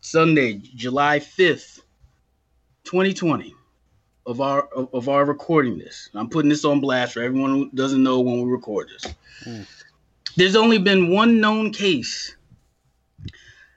Sunday, 0.00 0.54
July 0.54 1.18
5th, 1.18 1.80
2020 2.84 3.55
of 4.26 4.40
our 4.40 4.62
of 4.92 5.08
our 5.08 5.24
recording 5.24 5.78
this. 5.78 6.10
I'm 6.14 6.28
putting 6.28 6.48
this 6.48 6.64
on 6.64 6.80
blast 6.80 7.14
for 7.14 7.22
everyone 7.22 7.50
who 7.50 7.70
doesn't 7.70 8.02
know 8.02 8.20
when 8.20 8.42
we 8.42 8.50
record 8.50 8.88
this. 8.88 9.14
Mm. 9.44 9.66
There's 10.36 10.56
only 10.56 10.78
been 10.78 11.10
one 11.10 11.40
known 11.40 11.72
case 11.72 12.36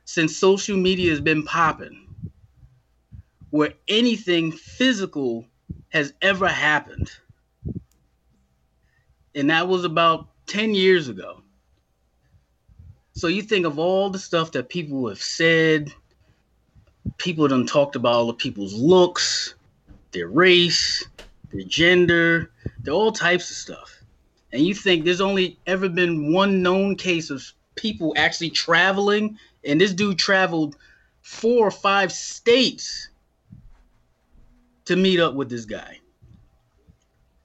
since 0.05 0.35
social 0.35 0.75
media 0.75 1.11
has 1.11 1.21
been 1.21 1.43
popping 1.43 2.07
where 3.51 3.73
anything 3.87 4.51
physical 4.51 5.45
has 5.89 6.13
ever 6.21 6.47
happened. 6.47 7.11
And 9.35 9.49
that 9.49 9.67
was 9.67 9.85
about 9.85 10.27
10 10.47 10.73
years 10.73 11.07
ago. 11.07 11.41
So 13.13 13.27
you 13.27 13.41
think 13.41 13.65
of 13.65 13.79
all 13.79 14.09
the 14.09 14.19
stuff 14.19 14.51
that 14.53 14.69
people 14.69 15.07
have 15.09 15.21
said, 15.21 15.93
people 17.17 17.47
done 17.47 17.65
talked 17.65 17.95
about 17.95 18.13
all 18.13 18.27
the 18.27 18.33
people's 18.33 18.73
looks, 18.73 19.55
their 20.11 20.27
race, 20.27 21.05
their 21.51 21.63
gender, 21.63 22.51
their 22.81 22.93
all 22.93 23.11
types 23.11 23.49
of 23.49 23.57
stuff. 23.57 23.95
And 24.51 24.65
you 24.65 24.73
think 24.73 25.05
there's 25.05 25.21
only 25.21 25.57
ever 25.67 25.89
been 25.89 26.33
one 26.33 26.61
known 26.61 26.95
case 26.95 27.29
of 27.29 27.43
people 27.75 28.13
actually 28.17 28.49
traveling, 28.49 29.37
and 29.63 29.79
this 29.79 29.93
dude 29.93 30.17
traveled 30.17 30.75
four 31.21 31.67
or 31.67 31.71
five 31.71 32.11
states 32.11 33.09
to 34.85 34.95
meet 34.95 35.19
up 35.19 35.35
with 35.35 35.49
this 35.49 35.65
guy. 35.65 35.99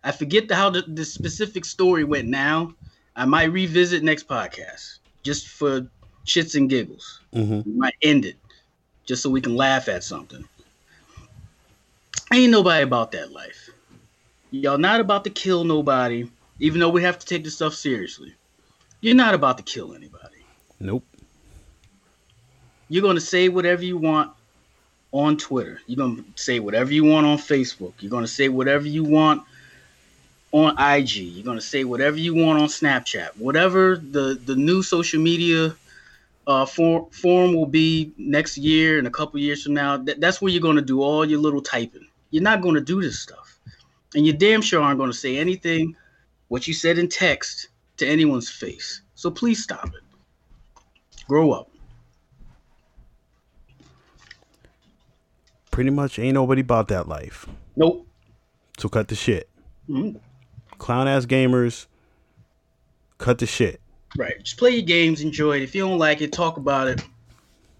I 0.02 0.12
forget 0.12 0.48
the, 0.48 0.56
how 0.56 0.70
the, 0.70 0.82
the 0.82 1.04
specific 1.04 1.64
story 1.64 2.04
went 2.04 2.28
now. 2.28 2.74
I 3.16 3.24
might 3.26 3.44
revisit 3.44 4.02
next 4.02 4.26
podcast 4.28 4.98
just 5.22 5.48
for 5.48 5.86
shits 6.26 6.54
and 6.54 6.68
giggles. 6.68 7.20
Mm-hmm. 7.34 7.70
We 7.70 7.76
might 7.76 7.94
end 8.02 8.24
it 8.24 8.36
just 9.04 9.22
so 9.22 9.30
we 9.30 9.40
can 9.40 9.56
laugh 9.56 9.88
at 9.88 10.04
something. 10.04 10.46
Ain't 12.32 12.50
nobody 12.50 12.82
about 12.82 13.12
that 13.12 13.32
life. 13.32 13.70
Y'all 14.50 14.78
not 14.78 15.00
about 15.00 15.24
to 15.24 15.30
kill 15.30 15.64
nobody, 15.64 16.28
even 16.60 16.80
though 16.80 16.88
we 16.88 17.02
have 17.02 17.18
to 17.18 17.26
take 17.26 17.44
this 17.44 17.56
stuff 17.56 17.74
seriously. 17.74 18.34
You're 19.00 19.14
not 19.14 19.34
about 19.34 19.58
to 19.58 19.62
kill 19.62 19.94
anybody. 19.94 20.44
Nope. 20.80 21.04
You're 22.88 23.02
going 23.02 23.16
to 23.16 23.20
say 23.20 23.48
whatever 23.48 23.84
you 23.84 23.98
want 23.98 24.32
on 25.12 25.36
Twitter. 25.36 25.80
You're 25.86 25.96
going 25.96 26.16
to 26.16 26.24
say 26.34 26.60
whatever 26.60 26.92
you 26.92 27.04
want 27.04 27.26
on 27.26 27.38
Facebook. 27.38 27.94
You're 28.00 28.10
going 28.10 28.24
to 28.24 28.28
say 28.28 28.48
whatever 28.48 28.86
you 28.86 29.04
want 29.04 29.42
on 30.52 30.78
IG. 30.78 31.16
You're 31.16 31.44
going 31.44 31.58
to 31.58 31.64
say 31.64 31.84
whatever 31.84 32.16
you 32.16 32.34
want 32.34 32.60
on 32.60 32.68
Snapchat. 32.68 33.36
Whatever 33.36 33.96
the, 33.96 34.40
the 34.44 34.56
new 34.56 34.82
social 34.82 35.20
media 35.20 35.74
uh, 36.46 36.66
form, 36.66 37.06
form 37.10 37.54
will 37.54 37.66
be 37.66 38.12
next 38.16 38.56
year 38.56 38.98
and 38.98 39.06
a 39.06 39.10
couple 39.10 39.40
years 39.40 39.62
from 39.62 39.74
now, 39.74 39.96
th- 39.96 40.18
that's 40.18 40.40
where 40.40 40.52
you're 40.52 40.62
going 40.62 40.76
to 40.76 40.82
do 40.82 41.02
all 41.02 41.24
your 41.24 41.40
little 41.40 41.62
typing. 41.62 42.06
You're 42.34 42.42
not 42.42 42.62
going 42.62 42.74
to 42.74 42.80
do 42.80 43.00
this 43.00 43.20
stuff. 43.20 43.60
And 44.14 44.26
you 44.26 44.32
damn 44.32 44.60
sure 44.60 44.82
aren't 44.82 44.98
going 44.98 45.10
to 45.10 45.16
say 45.16 45.38
anything 45.38 45.94
what 46.48 46.66
you 46.66 46.74
said 46.74 46.98
in 46.98 47.08
text 47.08 47.68
to 47.98 48.06
anyone's 48.06 48.50
face. 48.50 49.02
So 49.14 49.30
please 49.30 49.62
stop 49.62 49.86
it. 49.86 50.02
Grow 51.28 51.52
up. 51.52 51.70
pretty 55.74 55.90
much 55.90 56.20
ain't 56.20 56.34
nobody 56.34 56.60
about 56.60 56.86
that 56.86 57.08
life. 57.08 57.46
Nope. 57.74 58.06
So 58.78 58.88
cut 58.88 59.08
the 59.08 59.16
shit. 59.16 59.48
Mm-hmm. 59.88 60.18
Clown 60.78 61.08
ass 61.08 61.26
gamers, 61.26 61.86
cut 63.18 63.38
the 63.38 63.46
shit. 63.46 63.80
Right. 64.16 64.40
Just 64.42 64.56
play 64.56 64.70
your 64.70 64.82
games, 64.82 65.20
enjoy 65.20 65.56
it. 65.56 65.62
If 65.62 65.74
you 65.74 65.82
don't 65.82 65.98
like 65.98 66.20
it, 66.20 66.32
talk 66.32 66.58
about 66.58 66.86
it. 66.86 67.04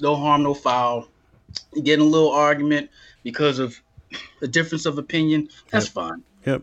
No 0.00 0.16
harm, 0.16 0.42
no 0.42 0.54
foul. 0.54 1.06
You 1.72 1.82
get 1.82 2.00
in 2.00 2.00
a 2.00 2.08
little 2.08 2.32
argument 2.32 2.90
because 3.22 3.60
of 3.60 3.80
a 4.42 4.46
difference 4.46 4.86
of 4.86 4.98
opinion. 4.98 5.48
That's 5.70 5.86
yep. 5.86 5.92
fine. 5.94 6.22
Yep. 6.46 6.62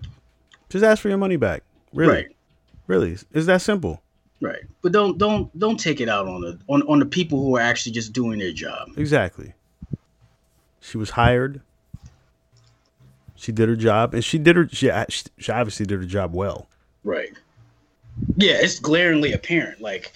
Just 0.69 0.85
ask 0.85 1.01
for 1.01 1.09
your 1.09 1.17
money 1.17 1.35
back. 1.35 1.63
Really. 1.93 2.13
Right. 2.13 2.35
Really. 2.87 3.17
It's 3.33 3.45
that 3.45 3.61
simple. 3.61 4.01
Right. 4.41 4.61
But 4.81 4.91
don't 4.91 5.17
don't 5.17 5.57
don't 5.59 5.79
take 5.79 6.01
it 6.01 6.09
out 6.09 6.27
on 6.27 6.41
the 6.41 6.59
on, 6.67 6.81
on 6.83 6.99
the 6.99 7.05
people 7.05 7.43
who 7.43 7.57
are 7.57 7.61
actually 7.61 7.91
just 7.91 8.13
doing 8.13 8.39
their 8.39 8.51
job. 8.51 8.89
Exactly. 8.97 9.53
She 10.79 10.97
was 10.97 11.11
hired. 11.11 11.61
She 13.35 13.51
did 13.51 13.69
her 13.69 13.75
job, 13.75 14.13
and 14.13 14.23
she 14.23 14.37
did 14.37 14.55
her. 14.55 14.67
She, 14.69 14.91
she 15.37 15.51
obviously 15.51 15.85
did 15.85 15.99
her 15.99 16.05
job 16.05 16.33
well. 16.33 16.67
Right. 17.03 17.31
Yeah, 18.35 18.53
it's 18.53 18.79
glaringly 18.79 19.33
apparent. 19.33 19.81
Like, 19.81 20.11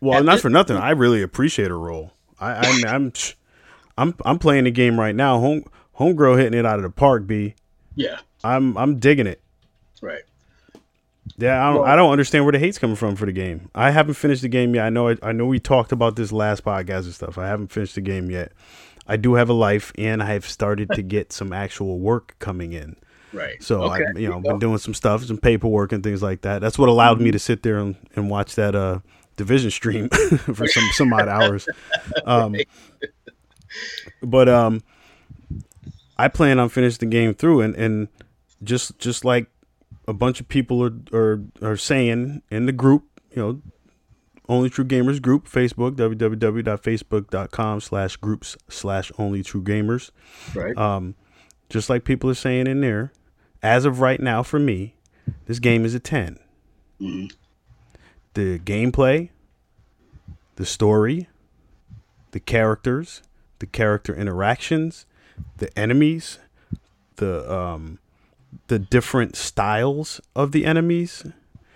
well, 0.00 0.22
not 0.24 0.32
this, 0.32 0.42
for 0.42 0.50
nothing. 0.50 0.76
I 0.76 0.90
really 0.90 1.22
appreciate 1.22 1.68
her 1.68 1.78
role. 1.78 2.12
I, 2.40 2.52
I'm, 2.54 2.84
I'm, 2.86 3.12
I'm, 3.96 4.14
I'm 4.24 4.38
playing 4.38 4.64
the 4.64 4.70
game 4.70 4.98
right 4.98 5.14
now. 5.14 5.38
Home, 5.38 5.64
homegirl 5.98 6.38
hitting 6.38 6.58
it 6.58 6.66
out 6.66 6.76
of 6.76 6.82
the 6.82 6.90
park. 6.90 7.26
B. 7.26 7.54
Yeah. 7.94 8.18
I'm, 8.42 8.76
I'm 8.76 8.98
digging 8.98 9.26
it. 9.26 9.40
Right. 10.02 10.22
Yeah, 11.38 11.62
I 11.62 11.72
don't, 11.72 11.82
well, 11.82 11.90
I 11.90 11.96
don't 11.96 12.12
understand 12.12 12.44
where 12.44 12.52
the 12.52 12.58
hate's 12.58 12.78
coming 12.78 12.96
from 12.96 13.16
for 13.16 13.26
the 13.26 13.32
game. 13.32 13.70
I 13.74 13.90
haven't 13.90 14.14
finished 14.14 14.42
the 14.42 14.48
game 14.48 14.74
yet. 14.74 14.84
I 14.84 14.90
know, 14.90 15.08
I, 15.08 15.16
I 15.22 15.32
know 15.32 15.46
we 15.46 15.58
talked 15.58 15.90
about 15.90 16.16
this 16.16 16.32
last 16.32 16.64
podcast 16.64 17.04
and 17.04 17.14
stuff. 17.14 17.38
I 17.38 17.46
haven't 17.46 17.72
finished 17.72 17.94
the 17.94 18.02
game 18.02 18.30
yet. 18.30 18.52
I 19.06 19.16
do 19.16 19.34
have 19.34 19.48
a 19.48 19.54
life, 19.54 19.92
and 19.96 20.22
I've 20.22 20.46
started 20.46 20.90
to 20.92 21.02
get 21.02 21.32
some 21.32 21.52
actual 21.52 21.98
work 21.98 22.36
coming 22.38 22.72
in. 22.72 22.96
Right. 23.32 23.62
So 23.62 23.82
okay. 23.82 24.04
I, 24.04 24.18
you 24.18 24.28
know, 24.28 24.40
been 24.40 24.58
doing 24.58 24.78
some 24.78 24.94
stuff, 24.94 25.24
some 25.24 25.38
paperwork 25.38 25.92
and 25.92 26.02
things 26.04 26.22
like 26.22 26.42
that. 26.42 26.60
That's 26.60 26.78
what 26.78 26.88
allowed 26.88 27.16
mm-hmm. 27.16 27.24
me 27.24 27.30
to 27.32 27.38
sit 27.38 27.62
there 27.62 27.78
and, 27.78 27.96
and 28.14 28.30
watch 28.30 28.54
that 28.54 28.74
uh 28.74 29.00
division 29.36 29.70
stream 29.70 30.08
for 30.54 30.66
some 30.68 30.88
some 30.92 31.12
odd 31.12 31.28
hours. 31.28 31.66
Um, 32.26 32.56
but 34.22 34.48
um, 34.48 34.82
I 36.16 36.28
plan 36.28 36.58
on 36.58 36.68
finishing 36.68 37.08
the 37.08 37.14
game 37.14 37.34
through, 37.34 37.60
and 37.60 37.74
and 37.74 38.08
just 38.62 38.98
just 38.98 39.24
like 39.24 39.46
a 40.06 40.12
bunch 40.12 40.40
of 40.40 40.48
people 40.48 40.82
are 40.82 40.94
are, 41.12 41.42
are 41.62 41.76
saying 41.76 42.42
in 42.50 42.66
the 42.66 42.72
group, 42.72 43.04
you 43.34 43.42
know, 43.42 43.60
only 44.48 44.68
True 44.68 44.84
Gamers 44.84 45.20
group, 45.20 45.48
Facebook, 45.48 45.96
www.facebook.com 45.96 47.80
slash 47.80 48.16
groups 48.16 48.56
slash 48.68 49.10
Only 49.18 49.42
True 49.42 49.62
Gamers. 49.62 50.10
Right. 50.54 50.76
Um, 50.76 51.14
just 51.70 51.88
like 51.88 52.04
people 52.04 52.28
are 52.30 52.34
saying 52.34 52.66
in 52.66 52.80
there, 52.80 53.12
as 53.62 53.84
of 53.84 54.00
right 54.00 54.20
now, 54.20 54.42
for 54.42 54.58
me, 54.58 54.94
this 55.46 55.58
game 55.58 55.84
is 55.84 55.94
a 55.94 56.00
10. 56.00 56.38
Mm-hmm. 57.00 57.26
The 58.34 58.58
gameplay, 58.58 59.30
the 60.56 60.66
story, 60.66 61.28
the 62.32 62.40
characters, 62.40 63.22
the 63.60 63.66
character 63.66 64.14
interactions, 64.14 65.06
the 65.58 65.76
enemies, 65.78 66.38
the 67.16 67.52
um, 67.52 67.98
the 68.68 68.78
different 68.78 69.36
styles 69.36 70.20
of 70.34 70.52
the 70.52 70.64
enemies, 70.64 71.24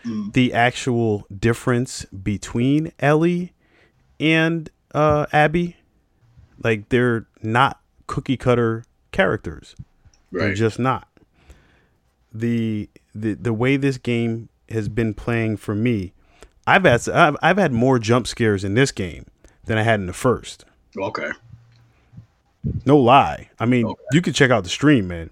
mm. 0.04 0.32
the 0.32 0.52
actual 0.52 1.26
difference 1.36 2.04
between 2.06 2.92
Ellie 2.98 3.52
and 4.18 4.70
uh, 4.94 5.26
Abby. 5.32 5.76
Like 6.62 6.88
they're 6.88 7.26
not 7.42 7.80
cookie 8.06 8.36
cutter 8.36 8.84
characters. 9.12 9.76
Right. 10.30 10.46
They're 10.46 10.54
just 10.54 10.78
not. 10.78 11.08
The 12.32 12.88
the 13.14 13.34
the 13.34 13.52
way 13.52 13.76
this 13.76 13.98
game 13.98 14.48
has 14.68 14.88
been 14.88 15.14
playing 15.14 15.56
for 15.56 15.74
me, 15.74 16.12
I've 16.66 16.84
had 16.84 17.08
I've, 17.08 17.36
I've 17.40 17.58
had 17.58 17.72
more 17.72 17.98
jump 17.98 18.26
scares 18.26 18.64
in 18.64 18.74
this 18.74 18.92
game 18.92 19.26
than 19.64 19.78
I 19.78 19.82
had 19.82 20.00
in 20.00 20.06
the 20.06 20.12
first. 20.12 20.64
Okay. 20.96 21.30
No 22.84 22.98
lie. 22.98 23.48
I 23.58 23.66
mean, 23.66 23.86
okay. 23.86 24.02
you 24.12 24.22
can 24.22 24.32
check 24.32 24.50
out 24.50 24.64
the 24.64 24.70
stream, 24.70 25.08
man. 25.08 25.30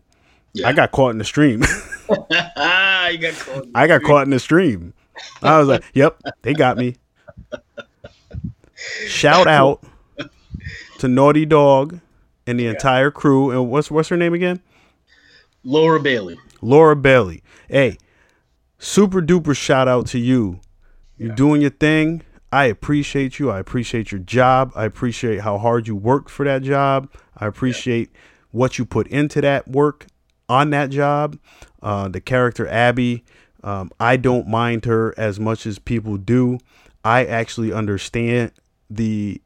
Yeah. 0.53 0.69
I 0.69 0.73
got 0.73 0.91
caught 0.93 1.11
in 1.11 1.19
the 1.19 1.25
stream. 1.25 1.63
got 2.09 3.35
caught 3.35 3.67
I 3.75 3.87
got 3.87 4.03
caught 4.03 4.25
in 4.25 4.31
the 4.31 4.39
stream. 4.39 4.95
I 5.43 5.59
was 5.59 5.69
like, 5.69 5.85
"Yep, 5.95 6.21
they 6.43 6.55
got 6.55 6.77
me." 6.77 6.97
Shout 9.07 9.47
out 9.47 9.83
to 10.99 11.09
Naughty 11.09 11.47
Dog 11.47 12.01
and 12.47 12.59
the 12.59 12.65
yeah. 12.65 12.71
entire 12.71 13.11
crew. 13.11 13.51
And 13.51 13.71
what's 13.71 13.91
what's 13.91 14.09
her 14.09 14.17
name 14.17 14.35
again? 14.35 14.61
Laura 15.65 16.01
Bailey. 16.01 16.39
Laura 16.61 16.97
Bailey. 16.97 17.43
Hey, 17.69 17.99
super 18.79 19.21
duper 19.21 19.57
shout 19.57 19.89
out 19.89 20.07
to 20.09 20.19
you. 20.19 20.61
You're 21.17 21.31
yeah. 21.31 21.35
doing 21.35 21.61
your 21.61 21.71
thing. 21.71 22.23
I 22.53 22.67
appreciate 22.67 23.39
you. 23.39 23.51
I 23.51 23.59
appreciate 23.59 24.13
your 24.13 24.21
job. 24.21 24.73
I 24.75 24.85
appreciate 24.85 25.41
how 25.41 25.59
hard 25.59 25.89
you 25.89 25.97
worked 25.97 26.31
for 26.31 26.45
that 26.45 26.63
job. 26.63 27.11
I 27.37 27.47
appreciate 27.47 28.11
yeah. 28.13 28.21
what 28.53 28.79
you 28.79 28.85
put 28.85 29.07
into 29.09 29.41
that 29.41 29.69
work 29.69 30.07
on 30.49 30.71
that 30.71 30.91
job. 30.91 31.39
Uh, 31.83 32.09
the 32.09 32.21
character 32.21 32.67
Abby, 32.69 33.25
um, 33.63 33.91
I 33.99 34.17
don't 34.17 34.49
mind 34.49 34.85
her 34.85 35.15
as 35.19 35.41
much 35.41 35.67
as 35.67 35.79
people 35.79 36.17
do. 36.17 36.59
I 37.05 37.25
actually 37.25 37.73
understand 37.73 38.53
the 38.89 39.41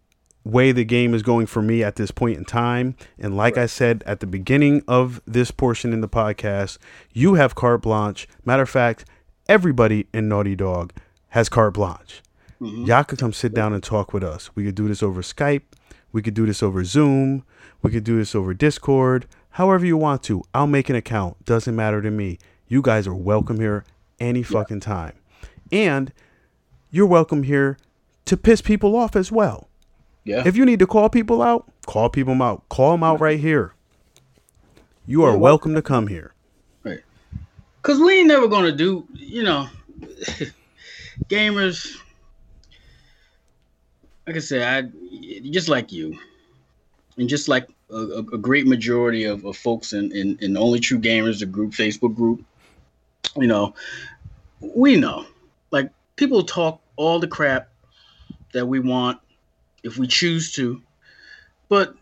way 0.44 0.72
the 0.72 0.84
game 0.84 1.14
is 1.14 1.22
going 1.22 1.46
for 1.46 1.62
me 1.62 1.82
at 1.82 1.96
this 1.96 2.10
point 2.10 2.38
in 2.38 2.44
time. 2.44 2.96
And 3.18 3.36
like 3.36 3.56
right. 3.56 3.64
I 3.64 3.66
said 3.66 4.02
at 4.06 4.20
the 4.20 4.26
beginning 4.26 4.82
of 4.88 5.20
this 5.26 5.50
portion 5.50 5.92
in 5.92 6.00
the 6.00 6.08
podcast, 6.08 6.78
you 7.12 7.34
have 7.34 7.54
carte 7.54 7.82
blanche. 7.82 8.26
Matter 8.44 8.62
of 8.62 8.70
fact, 8.70 9.04
everybody 9.48 10.06
in 10.12 10.28
Naughty 10.28 10.56
Dog 10.56 10.92
has 11.28 11.48
carte 11.48 11.74
blanche. 11.74 12.22
Mm-hmm. 12.60 12.84
Y'all 12.84 13.04
could 13.04 13.18
come 13.18 13.32
sit 13.32 13.54
down 13.54 13.72
and 13.72 13.82
talk 13.82 14.12
with 14.12 14.22
us. 14.22 14.50
We 14.54 14.64
could 14.64 14.74
do 14.74 14.86
this 14.86 15.02
over 15.02 15.22
Skype. 15.22 15.62
We 16.12 16.20
could 16.20 16.34
do 16.34 16.44
this 16.44 16.62
over 16.62 16.84
Zoom. 16.84 17.44
We 17.82 17.90
could 17.90 18.04
do 18.04 18.18
this 18.18 18.34
over 18.34 18.52
Discord. 18.52 19.26
However 19.50 19.86
you 19.86 19.96
want 19.96 20.22
to. 20.24 20.42
I'll 20.52 20.66
make 20.66 20.90
an 20.90 20.96
account. 20.96 21.44
Doesn't 21.44 21.74
matter 21.74 22.02
to 22.02 22.10
me. 22.10 22.38
You 22.68 22.82
guys 22.82 23.06
are 23.06 23.14
welcome 23.14 23.58
here 23.58 23.84
any 24.18 24.42
fucking 24.42 24.80
time. 24.80 25.14
And 25.72 26.12
you're 26.90 27.06
welcome 27.06 27.44
here 27.44 27.78
to 28.26 28.36
piss 28.36 28.60
people 28.60 28.94
off 28.94 29.16
as 29.16 29.32
well. 29.32 29.68
Yeah. 30.24 30.42
If 30.46 30.56
you 30.56 30.66
need 30.66 30.80
to 30.80 30.86
call 30.86 31.08
people 31.08 31.40
out, 31.40 31.70
call 31.86 32.10
people 32.10 32.40
out. 32.42 32.68
Call 32.68 32.92
them 32.92 33.02
out 33.02 33.20
right 33.20 33.40
here. 33.40 33.74
You 35.06 35.24
are 35.24 35.36
welcome 35.36 35.74
to 35.74 35.82
come 35.82 36.08
here. 36.08 36.34
Right. 36.84 37.00
Cause 37.82 37.98
we 37.98 38.18
ain't 38.18 38.28
never 38.28 38.46
gonna 38.46 38.70
do, 38.70 39.06
you 39.14 39.42
know, 39.42 39.66
gamers. 41.28 41.96
Like 44.30 44.36
I 44.36 44.40
said, 44.42 44.62
I 44.62 45.40
just 45.50 45.68
like 45.68 45.90
you, 45.90 46.16
and 47.16 47.28
just 47.28 47.48
like 47.48 47.68
a, 47.90 47.96
a 47.96 48.38
great 48.38 48.64
majority 48.64 49.24
of, 49.24 49.44
of 49.44 49.56
folks 49.56 49.92
in, 49.92 50.12
in 50.12 50.38
in 50.40 50.56
only 50.56 50.78
true 50.78 51.00
gamers, 51.00 51.40
the 51.40 51.46
group 51.46 51.72
Facebook 51.72 52.14
group. 52.14 52.44
You 53.34 53.48
know, 53.48 53.74
we 54.60 54.94
know, 54.94 55.26
like 55.72 55.90
people 56.14 56.44
talk 56.44 56.80
all 56.94 57.18
the 57.18 57.26
crap 57.26 57.70
that 58.52 58.66
we 58.66 58.78
want 58.78 59.18
if 59.82 59.98
we 59.98 60.06
choose 60.06 60.52
to. 60.52 60.80
But 61.68 61.96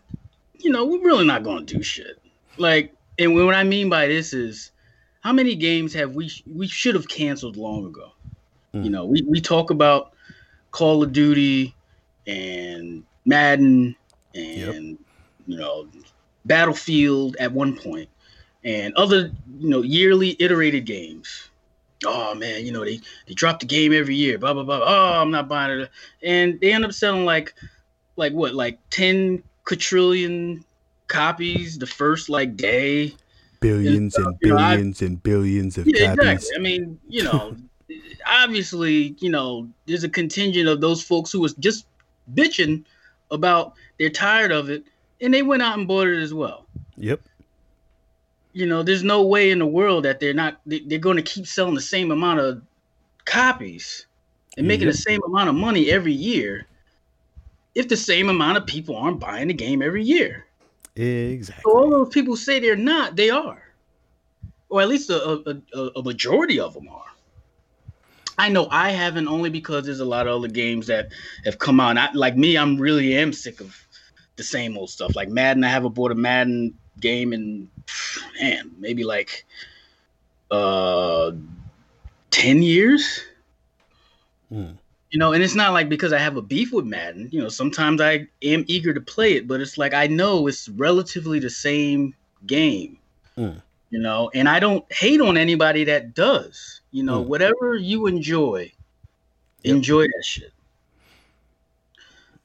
you 0.59 0.69
know, 0.69 0.85
we're 0.85 1.01
really 1.01 1.25
not 1.25 1.41
going 1.41 1.65
to 1.65 1.77
do 1.77 1.81
shit. 1.81 2.21
Like, 2.57 2.93
and 3.17 3.33
what 3.33 3.55
I 3.55 3.63
mean 3.63 3.89
by 3.89 4.05
this 4.05 4.33
is, 4.33 4.69
how 5.21 5.33
many 5.33 5.55
games 5.55 5.95
have 5.95 6.13
we 6.13 6.31
we 6.45 6.67
should 6.67 6.93
have 6.93 7.07
canceled 7.07 7.57
long 7.57 7.87
ago? 7.87 8.11
Mm. 8.75 8.83
You 8.83 8.89
know, 8.91 9.05
we 9.05 9.23
we 9.23 9.41
talk 9.41 9.71
about 9.71 10.13
Call 10.69 11.01
of 11.01 11.11
Duty 11.11 11.73
and 12.27 13.03
Madden 13.25 13.95
and 14.35 14.57
yep. 14.57 14.97
you 15.47 15.57
know 15.57 15.87
Battlefield 16.45 17.35
at 17.39 17.51
one 17.51 17.75
point 17.75 18.09
and 18.63 18.93
other 18.95 19.31
you 19.59 19.69
know 19.69 19.81
yearly 19.81 20.35
iterated 20.39 20.85
games 20.85 21.49
oh 22.05 22.35
man, 22.35 22.65
you 22.65 22.71
know, 22.71 22.83
they 22.85 22.99
they 23.27 23.33
drop 23.33 23.59
the 23.59 23.65
game 23.65 23.93
every 23.93 24.15
year, 24.15 24.37
blah 24.37 24.53
blah 24.53 24.63
blah. 24.63 24.81
Oh, 24.83 25.21
I'm 25.21 25.31
not 25.31 25.47
buying 25.47 25.81
it. 25.81 25.89
And 26.23 26.59
they 26.59 26.73
end 26.73 26.85
up 26.85 26.93
selling 26.93 27.25
like 27.25 27.53
like 28.15 28.33
what, 28.33 28.53
like 28.53 28.77
10 28.89 29.41
quadrillion 29.63 30.63
copies 31.07 31.77
the 31.77 31.87
first 31.87 32.29
like 32.29 32.55
day. 32.55 33.15
Billions 33.61 34.15
and, 34.15 34.27
and 34.27 34.39
billions 34.39 35.01
know, 35.01 35.05
I, 35.05 35.09
and 35.09 35.23
billions 35.23 35.77
of 35.77 35.87
yeah, 35.87 36.15
copies. 36.15 36.27
Exactly. 36.27 36.55
I 36.55 36.59
mean, 36.59 36.99
you 37.07 37.23
know, 37.23 37.55
obviously, 38.27 39.15
you 39.19 39.29
know, 39.29 39.67
there's 39.85 40.03
a 40.03 40.09
contingent 40.09 40.67
of 40.67 40.81
those 40.81 41.03
folks 41.03 41.31
who 41.31 41.39
was 41.39 41.53
just 41.55 41.85
bitching 42.33 42.83
about 43.31 43.73
they're 43.97 44.09
tired 44.09 44.51
of 44.51 44.69
it 44.69 44.83
and 45.21 45.33
they 45.33 45.41
went 45.41 45.61
out 45.61 45.77
and 45.77 45.87
bought 45.87 46.07
it 46.07 46.21
as 46.21 46.33
well. 46.33 46.65
Yep 46.97 47.21
you 48.53 48.65
know, 48.65 48.83
there's 48.83 49.03
no 49.03 49.23
way 49.23 49.51
in 49.51 49.59
the 49.59 49.65
world 49.65 50.05
that 50.05 50.19
they're 50.19 50.33
not 50.33 50.59
they're 50.65 50.99
going 50.99 51.17
to 51.17 51.23
keep 51.23 51.45
selling 51.45 51.75
the 51.75 51.81
same 51.81 52.11
amount 52.11 52.39
of 52.39 52.61
copies 53.25 54.05
and 54.57 54.67
making 54.67 54.87
the 54.87 54.93
same 54.93 55.21
amount 55.23 55.49
of 55.49 55.55
money 55.55 55.91
every 55.91 56.13
year 56.13 56.65
if 57.75 57.87
the 57.87 57.97
same 57.97 58.29
amount 58.29 58.57
of 58.57 58.65
people 58.65 58.95
aren't 58.95 59.19
buying 59.19 59.47
the 59.47 59.53
game 59.53 59.81
every 59.81 60.03
year. 60.03 60.45
Exactly. 60.95 61.61
So 61.63 61.77
all 61.77 61.89
those 61.89 62.09
people 62.09 62.35
say 62.35 62.59
they're 62.59 62.75
not, 62.75 63.15
they 63.15 63.29
are, 63.29 63.63
or 64.69 64.81
at 64.81 64.89
least 64.89 65.09
a, 65.09 65.61
a, 65.73 65.79
a 65.95 66.03
majority 66.03 66.59
of 66.59 66.73
them 66.73 66.89
are. 66.89 67.05
I 68.39 68.47
know 68.47 68.69
I 68.71 68.91
haven't 68.91 69.27
only 69.27 69.49
because 69.49 69.85
there's 69.85 69.99
a 69.99 70.05
lot 70.05 70.25
of 70.25 70.37
other 70.37 70.47
games 70.47 70.87
that 70.87 71.09
have 71.43 71.59
come 71.59 71.81
out. 71.81 71.97
I, 71.97 72.09
like 72.13 72.37
me, 72.37 72.57
I'm 72.57 72.77
really 72.77 73.15
am 73.17 73.33
sick 73.33 73.59
of 73.59 73.85
the 74.37 74.43
same 74.43 74.77
old 74.77 74.89
stuff. 74.89 75.13
Like 75.13 75.27
Madden, 75.27 75.65
I 75.65 75.69
haven't 75.69 75.93
bought 75.93 76.11
a 76.11 76.15
Madden 76.15 76.73
game 77.01 77.33
in 77.33 77.69
man, 78.41 78.71
maybe 78.79 79.03
like 79.03 79.45
uh 80.51 81.31
10 82.31 82.61
years. 82.61 83.21
Hmm. 84.47 84.71
You 85.11 85.19
know, 85.19 85.33
and 85.33 85.43
it's 85.43 85.55
not 85.55 85.73
like 85.73 85.89
because 85.89 86.13
I 86.13 86.19
have 86.19 86.37
a 86.37 86.41
beef 86.41 86.71
with 86.71 86.85
Madden. 86.85 87.27
You 87.33 87.41
know, 87.41 87.49
sometimes 87.49 87.99
I 87.99 88.27
am 88.41 88.63
eager 88.67 88.93
to 88.93 89.01
play 89.01 89.33
it, 89.33 89.49
but 89.49 89.59
it's 89.59 89.77
like 89.77 89.93
I 89.93 90.07
know 90.07 90.47
it's 90.47 90.69
relatively 90.69 91.39
the 91.39 91.49
same 91.49 92.15
game. 92.45 92.97
Hmm. 93.35 93.57
You 93.89 93.99
know, 93.99 94.29
and 94.33 94.47
I 94.47 94.59
don't 94.59 94.85
hate 94.93 95.19
on 95.19 95.37
anybody 95.37 95.83
that 95.85 96.13
does. 96.13 96.81
You 96.91 97.03
know, 97.03 97.23
hmm. 97.23 97.29
whatever 97.29 97.75
you 97.75 98.07
enjoy, 98.07 98.71
yep. 99.63 99.75
enjoy 99.75 100.03
that 100.03 100.23
shit. 100.23 100.53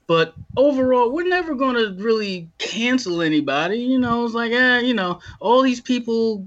But 0.07 0.35
overall, 0.57 1.11
we're 1.11 1.27
never 1.27 1.55
going 1.55 1.77
to 1.77 2.03
really 2.03 2.51
cancel 2.59 3.23
anybody. 3.23 3.79
You 3.79 3.99
know, 3.99 4.25
it's 4.25 4.35
like, 4.35 4.53
eh, 4.53 4.81
you 4.81 4.93
know, 4.93 5.21
all 5.41 5.63
these 5.63 5.81
people 5.81 6.47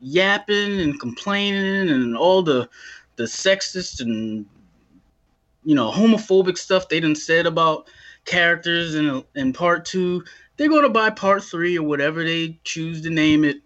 yapping 0.00 0.80
and 0.80 1.00
complaining 1.00 1.88
and 1.88 2.16
all 2.16 2.42
the 2.42 2.68
the 3.16 3.24
sexist 3.24 4.00
and 4.00 4.46
you 5.64 5.74
know 5.74 5.90
homophobic 5.90 6.58
stuff 6.58 6.88
they 6.88 7.00
done 7.00 7.14
said 7.14 7.46
about 7.46 7.88
characters 8.24 8.94
in 8.94 9.24
in 9.34 9.52
part 9.52 9.84
two. 9.84 10.22
They're 10.56 10.68
going 10.68 10.84
to 10.84 10.88
buy 10.88 11.10
part 11.10 11.44
three 11.44 11.76
or 11.76 11.82
whatever 11.82 12.24
they 12.24 12.58
choose 12.64 13.02
to 13.02 13.10
name 13.10 13.44
it. 13.44 13.60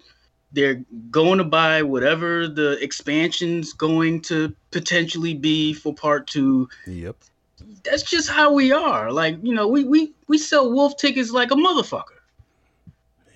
They're 0.53 0.83
going 1.11 1.39
to 1.39 1.45
buy 1.45 1.83
whatever 1.83 2.49
the 2.49 2.73
expansion's 2.83 3.73
going 3.73 4.23
to 4.23 4.55
potentially 4.73 5.35
be 5.35 5.73
for 5.73 5.95
part 5.95 6.27
two. 6.27 6.69
Yep 6.87 7.17
that's 7.85 8.03
just 8.03 8.29
how 8.29 8.53
we 8.53 8.73
are. 8.73 9.13
Like, 9.13 9.39
you 9.43 9.55
know, 9.55 9.69
we 9.69 9.85
we 9.85 10.13
we 10.29 10.39
sell 10.39 10.73
wolf 10.73 10.97
tickets 10.97 11.31
like 11.31 11.51
a 11.51 11.55
motherfucker. 11.55 12.19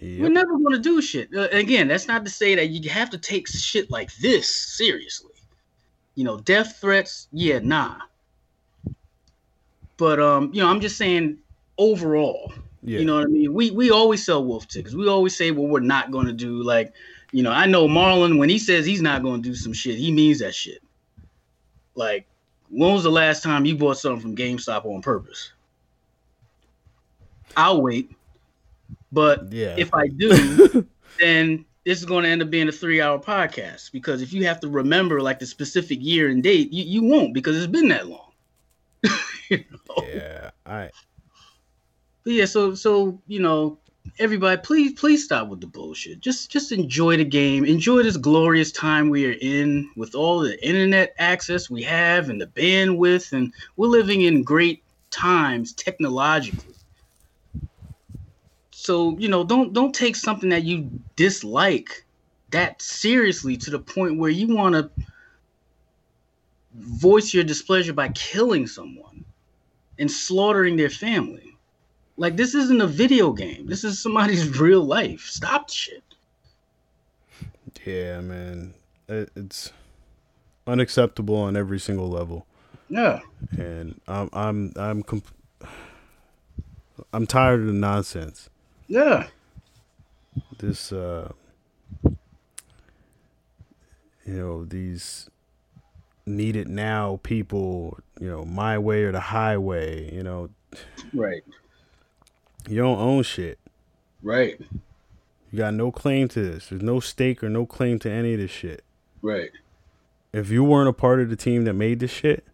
Yep. 0.00 0.20
We're 0.20 0.28
never 0.28 0.58
gonna 0.58 0.78
do 0.78 1.00
shit. 1.00 1.30
Uh, 1.34 1.48
again, 1.50 1.88
that's 1.88 2.06
not 2.06 2.24
to 2.24 2.30
say 2.30 2.54
that 2.54 2.68
you 2.68 2.90
have 2.90 3.10
to 3.10 3.18
take 3.18 3.48
shit 3.48 3.90
like 3.90 4.14
this 4.16 4.48
seriously. 4.48 5.32
You 6.14 6.24
know, 6.24 6.38
death 6.38 6.78
threats, 6.80 7.28
yeah, 7.32 7.58
nah. 7.60 7.96
But 9.96 10.20
um, 10.20 10.50
you 10.52 10.62
know, 10.62 10.68
I'm 10.68 10.80
just 10.80 10.96
saying 10.96 11.38
overall. 11.78 12.52
Yeah. 12.84 12.98
You 12.98 13.06
know 13.06 13.16
what 13.16 13.24
I 13.24 13.28
mean? 13.28 13.52
We 13.52 13.70
we 13.70 13.90
always 13.90 14.24
sell 14.24 14.44
wolf 14.44 14.68
tickets. 14.68 14.94
We 14.94 15.08
always 15.08 15.34
say 15.34 15.50
what 15.50 15.70
we're 15.70 15.80
not 15.80 16.10
gonna 16.10 16.32
do. 16.32 16.62
Like, 16.62 16.92
you 17.32 17.42
know, 17.42 17.50
I 17.50 17.66
know 17.66 17.88
Marlon 17.88 18.38
when 18.38 18.50
he 18.50 18.58
says 18.58 18.84
he's 18.84 19.02
not 19.02 19.22
gonna 19.22 19.42
do 19.42 19.54
some 19.54 19.72
shit, 19.72 19.96
he 19.96 20.12
means 20.12 20.40
that 20.40 20.54
shit. 20.54 20.82
Like, 21.94 22.26
when 22.68 22.92
was 22.92 23.04
the 23.04 23.10
last 23.10 23.42
time 23.42 23.64
you 23.64 23.76
bought 23.76 23.98
something 23.98 24.20
from 24.20 24.36
GameStop 24.36 24.84
on 24.84 25.00
purpose? 25.00 25.52
I'll 27.56 27.80
wait. 27.80 28.10
But 29.12 29.52
yeah. 29.52 29.76
if 29.78 29.94
I 29.94 30.08
do, 30.08 30.86
then 31.20 31.64
this 31.84 31.98
is 31.98 32.04
going 32.04 32.24
to 32.24 32.30
end 32.30 32.42
up 32.42 32.50
being 32.50 32.68
a 32.68 32.72
three 32.72 33.00
hour 33.00 33.18
podcast 33.18 33.92
because 33.92 34.22
if 34.22 34.32
you 34.32 34.44
have 34.46 34.60
to 34.60 34.68
remember 34.68 35.20
like 35.22 35.38
the 35.38 35.46
specific 35.46 35.98
year 36.02 36.28
and 36.28 36.42
date, 36.42 36.72
you, 36.72 36.84
you 36.84 37.08
won't 37.08 37.32
because 37.32 37.56
it's 37.56 37.66
been 37.66 37.88
that 37.88 38.08
long. 38.08 38.32
you 39.48 39.64
know? 39.70 40.04
Yeah. 40.08 40.50
All 40.66 40.74
right. 40.74 40.90
But 42.24 42.32
yeah, 42.32 42.46
so 42.46 42.74
so 42.74 43.20
you 43.26 43.40
know, 43.40 43.78
everybody 44.18 44.60
please 44.62 44.92
please 44.94 45.24
stop 45.24 45.48
with 45.48 45.60
the 45.60 45.66
bullshit. 45.66 46.20
Just 46.20 46.50
just 46.50 46.72
enjoy 46.72 47.18
the 47.18 47.24
game. 47.24 47.64
Enjoy 47.66 48.02
this 48.02 48.16
glorious 48.16 48.72
time 48.72 49.10
we 49.10 49.26
are 49.26 49.36
in 49.40 49.90
with 49.96 50.14
all 50.14 50.40
the 50.40 50.66
internet 50.66 51.14
access 51.18 51.68
we 51.68 51.82
have 51.82 52.30
and 52.30 52.40
the 52.40 52.46
bandwidth 52.46 53.32
and 53.32 53.52
we're 53.76 53.88
living 53.88 54.22
in 54.22 54.42
great 54.42 54.82
times 55.10 55.74
technologically. 55.74 56.74
So 58.70 59.18
you 59.18 59.28
know 59.28 59.44
don't 59.44 59.74
don't 59.74 59.94
take 59.94 60.16
something 60.16 60.48
that 60.48 60.64
you 60.64 60.90
dislike 61.16 62.06
that 62.52 62.80
seriously 62.80 63.56
to 63.58 63.70
the 63.70 63.78
point 63.78 64.18
where 64.18 64.30
you 64.30 64.54
want 64.54 64.74
to 64.76 64.90
voice 66.74 67.34
your 67.34 67.44
displeasure 67.44 67.92
by 67.92 68.08
killing 68.08 68.66
someone 68.66 69.24
and 69.98 70.10
slaughtering 70.10 70.76
their 70.76 70.90
family. 70.90 71.53
Like 72.16 72.36
this 72.36 72.54
isn't 72.54 72.80
a 72.80 72.86
video 72.86 73.32
game. 73.32 73.66
This 73.66 73.84
is 73.84 74.00
somebody's 74.00 74.58
real 74.60 74.84
life. 74.84 75.22
Stop 75.22 75.68
the 75.68 75.74
shit. 75.74 76.02
Yeah, 77.84 78.20
man. 78.20 78.74
It, 79.08 79.30
it's 79.36 79.72
unacceptable 80.66 81.36
on 81.36 81.56
every 81.56 81.78
single 81.78 82.08
level. 82.08 82.46
Yeah. 82.88 83.20
And 83.58 84.00
I'm 84.06 84.30
I'm 84.32 84.72
I'm 84.76 85.02
comp- 85.02 85.34
I'm 87.12 87.26
tired 87.26 87.60
of 87.60 87.66
the 87.66 87.72
nonsense. 87.72 88.48
Yeah. 88.86 89.26
This 90.58 90.92
uh 90.92 91.32
you 94.26 94.32
know, 94.38 94.64
these 94.64 95.28
need 96.26 96.56
it 96.56 96.68
now 96.68 97.20
people, 97.22 97.98
you 98.18 98.28
know, 98.28 98.44
my 98.44 98.78
way 98.78 99.02
or 99.02 99.12
the 99.12 99.20
highway, 99.20 100.14
you 100.14 100.22
know. 100.22 100.48
Right. 101.12 101.42
You 102.68 102.78
don't 102.78 102.98
own 102.98 103.22
shit. 103.22 103.58
Right. 104.22 104.58
You 105.50 105.58
got 105.58 105.74
no 105.74 105.90
claim 105.92 106.28
to 106.28 106.40
this. 106.40 106.68
There's 106.68 106.82
no 106.82 107.00
stake 107.00 107.42
or 107.44 107.48
no 107.48 107.66
claim 107.66 107.98
to 108.00 108.10
any 108.10 108.34
of 108.34 108.40
this 108.40 108.50
shit. 108.50 108.82
Right. 109.22 109.50
If 110.32 110.50
you 110.50 110.64
weren't 110.64 110.88
a 110.88 110.92
part 110.92 111.20
of 111.20 111.30
the 111.30 111.36
team 111.36 111.64
that 111.64 111.74
made 111.74 112.00
this 112.00 112.10
shit, 112.10 112.44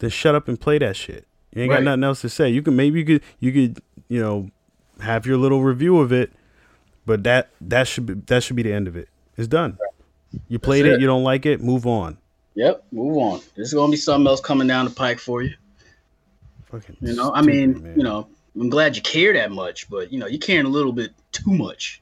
then 0.00 0.10
shut 0.10 0.34
up 0.34 0.48
and 0.48 0.60
play 0.60 0.78
that 0.78 0.96
shit. 0.96 1.26
You 1.54 1.62
ain't 1.62 1.70
Right. 1.70 1.76
got 1.78 1.84
nothing 1.84 2.04
else 2.04 2.20
to 2.22 2.28
say. 2.28 2.50
You 2.50 2.62
can 2.62 2.76
maybe 2.76 2.98
you 2.98 3.04
could 3.06 3.22
you 3.40 3.52
could 3.52 3.82
you 4.08 4.20
know 4.20 4.50
have 5.00 5.24
your 5.26 5.38
little 5.38 5.62
review 5.62 5.98
of 6.00 6.12
it, 6.12 6.32
but 7.06 7.22
that 7.24 7.48
that 7.60 7.86
should 7.88 8.06
be 8.06 8.14
that 8.26 8.42
should 8.42 8.56
be 8.56 8.62
the 8.62 8.72
end 8.72 8.88
of 8.88 8.96
it. 8.96 9.08
It's 9.36 9.48
done. 9.48 9.78
You 10.48 10.58
played 10.58 10.84
it. 10.84 10.94
it. 10.94 11.00
You 11.00 11.06
don't 11.06 11.22
like 11.22 11.46
it. 11.46 11.60
Move 11.62 11.86
on. 11.86 12.18
Yep. 12.56 12.84
Move 12.92 13.16
on. 13.16 13.40
There's 13.56 13.72
gonna 13.72 13.90
be 13.90 13.96
something 13.96 14.26
else 14.26 14.40
coming 14.40 14.66
down 14.66 14.84
the 14.84 14.90
pike 14.90 15.20
for 15.20 15.42
you. 15.42 15.54
Fucking. 16.66 16.96
You 17.00 17.14
know, 17.14 17.32
I 17.32 17.40
mean, 17.42 17.82
man. 17.82 17.94
you 17.96 18.02
know, 18.02 18.26
I'm 18.56 18.70
glad 18.70 18.96
you 18.96 19.02
care 19.02 19.32
that 19.32 19.50
much, 19.50 19.90
but 19.90 20.12
you 20.12 20.18
know, 20.18 20.26
you're 20.26 20.40
caring 20.40 20.66
a 20.66 20.70
little 20.70 20.92
bit 20.92 21.12
too 21.32 21.52
much. 21.52 22.00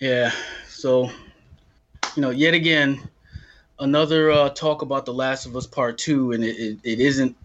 Yeah. 0.00 0.32
So, 0.66 1.10
you 2.16 2.22
know, 2.22 2.30
yet 2.30 2.54
again, 2.54 3.06
another 3.78 4.30
uh, 4.30 4.48
talk 4.50 4.80
about 4.80 5.04
The 5.04 5.12
Last 5.12 5.44
of 5.44 5.54
Us 5.56 5.66
Part 5.66 5.98
Two, 5.98 6.32
and 6.32 6.42
it, 6.42 6.56
it, 6.56 6.78
it 6.82 7.00
isn't 7.00 7.36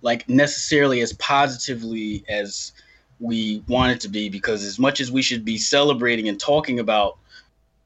like 0.00 0.28
necessarily 0.28 1.00
as 1.00 1.12
positively 1.14 2.24
as 2.28 2.72
we 3.20 3.62
want 3.68 3.92
it 3.92 4.00
to 4.00 4.08
be, 4.08 4.28
because 4.28 4.64
as 4.64 4.80
much 4.80 5.00
as 5.00 5.12
we 5.12 5.22
should 5.22 5.44
be 5.44 5.56
celebrating 5.56 6.28
and 6.28 6.40
talking 6.40 6.80
about 6.80 7.18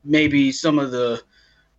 maybe 0.03 0.51
some 0.51 0.79
of 0.79 0.93
the 0.93 1.23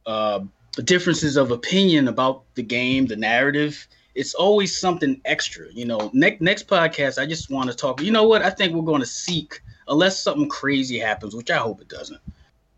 uh, 0.05 0.41
differences 0.83 1.37
of 1.37 1.51
opinion 1.51 2.07
about 2.07 2.43
the 2.55 2.63
game, 2.63 3.07
the 3.07 3.15
narrative, 3.15 3.87
it's 4.15 4.33
always 4.33 4.77
something 4.77 5.21
extra. 5.25 5.71
You 5.71 5.85
know, 5.85 6.09
next 6.13 6.41
next 6.41 6.67
podcast, 6.67 7.21
I 7.21 7.25
just 7.25 7.49
want 7.49 7.69
to 7.69 7.75
talk. 7.75 8.01
You 8.01 8.11
know 8.11 8.27
what? 8.27 8.41
I 8.41 8.49
think 8.49 8.73
we're 8.73 8.81
going 8.81 9.01
to 9.01 9.07
seek, 9.07 9.61
unless 9.87 10.21
something 10.21 10.49
crazy 10.49 10.97
happens, 10.99 11.35
which 11.35 11.51
I 11.51 11.57
hope 11.57 11.81
it 11.81 11.87
doesn't. 11.87 12.21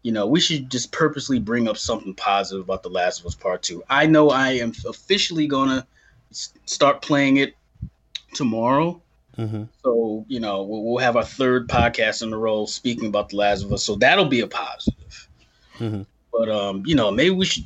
You 0.01 0.11
know, 0.11 0.27
we 0.27 0.39
should 0.39 0.69
just 0.69 0.91
purposely 0.91 1.39
bring 1.39 1.67
up 1.67 1.77
something 1.77 2.13
positive 2.13 2.63
about 2.63 2.83
The 2.83 2.89
Last 2.89 3.19
of 3.19 3.25
Us 3.25 3.35
Part 3.35 3.63
Two. 3.63 3.83
I 3.89 4.05
know 4.05 4.29
I 4.29 4.51
am 4.51 4.73
officially 4.87 5.47
going 5.47 5.69
to 5.69 5.85
start 6.65 7.01
playing 7.01 7.37
it 7.37 7.55
tomorrow. 8.33 9.01
Mhm. 9.37 9.67
So 9.83 10.25
you 10.27 10.39
know, 10.39 10.63
we'll, 10.63 10.83
we'll 10.83 11.03
have 11.03 11.15
our 11.15 11.23
third 11.23 11.67
podcast 11.69 12.21
in 12.21 12.33
a 12.33 12.37
row 12.37 12.65
speaking 12.65 13.07
about 13.07 13.29
The 13.29 13.37
Last 13.37 13.63
of 13.63 13.71
Us. 13.71 13.83
So 13.83 13.95
that'll 13.95 14.25
be 14.25 14.41
a 14.41 14.47
positive. 14.47 15.29
Mhm. 15.77 16.05
But 16.31 16.49
um, 16.49 16.83
you 16.85 16.95
know, 16.95 17.11
maybe 17.11 17.31
we 17.31 17.45
should 17.45 17.65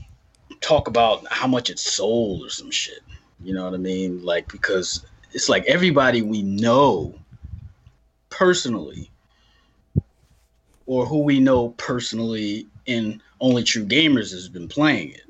talk 0.63 0.87
about 0.87 1.25
how 1.31 1.45
much 1.45 1.69
it 1.69 1.77
sold 1.77 2.45
or 2.45 2.49
some 2.49 2.71
shit. 2.71 3.01
You 3.43 3.53
know 3.53 3.65
what 3.65 3.73
I 3.73 3.77
mean? 3.77 4.23
Like 4.23 4.51
because 4.51 5.05
it's 5.33 5.49
like 5.49 5.65
everybody 5.65 6.21
we 6.21 6.41
know 6.41 7.13
personally 8.29 9.11
or 10.85 11.05
who 11.05 11.19
we 11.19 11.39
know 11.39 11.69
personally 11.69 12.67
in 12.85 13.21
Only 13.39 13.63
True 13.63 13.85
Gamers 13.85 14.31
has 14.31 14.49
been 14.49 14.67
playing 14.67 15.11
it. 15.11 15.21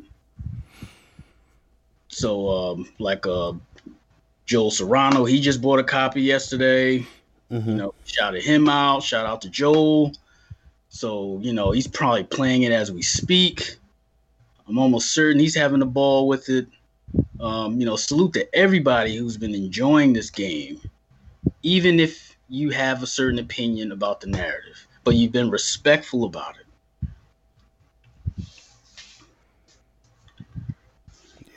So 2.08 2.50
um 2.50 2.90
like 3.00 3.26
uh 3.26 3.54
Joel 4.46 4.72
Serrano, 4.72 5.26
he 5.26 5.40
just 5.40 5.62
bought 5.62 5.80
a 5.80 5.84
copy 5.84 6.22
yesterday. 6.22 7.06
Mhm. 7.52 7.68
You 7.68 7.74
know, 7.76 7.94
shouted 8.06 8.44
him 8.44 8.70
out. 8.70 9.04
Shout 9.04 9.26
out 9.26 9.42
to 9.42 9.50
Joel. 9.50 10.14
So, 10.90 11.40
you 11.42 11.54
know, 11.54 11.72
he's 11.72 11.88
probably 11.88 12.24
playing 12.24 12.64
it 12.64 12.72
as 12.72 12.92
we 12.92 13.02
speak. 13.02 13.78
I'm 14.68 14.78
almost 14.78 15.12
certain 15.14 15.40
he's 15.40 15.56
having 15.56 15.82
a 15.82 15.86
ball 15.86 16.28
with 16.28 16.50
it. 16.50 16.68
Um, 17.40 17.80
you 17.80 17.86
know, 17.86 17.96
salute 17.96 18.34
to 18.34 18.56
everybody 18.56 19.16
who's 19.16 19.38
been 19.38 19.54
enjoying 19.54 20.14
this 20.14 20.30
game, 20.30 20.82
even 21.62 22.00
if 22.00 22.38
you 22.48 22.70
have 22.70 23.04
a 23.04 23.08
certain 23.08 23.40
opinion 23.40 23.92
about 23.92 24.22
the 24.22 24.28
narrative, 24.28 24.88
but 25.04 25.16
you've 25.16 25.32
been 25.32 25.50
respectful 25.50 26.24
about 26.24 26.56
it. 26.58 26.64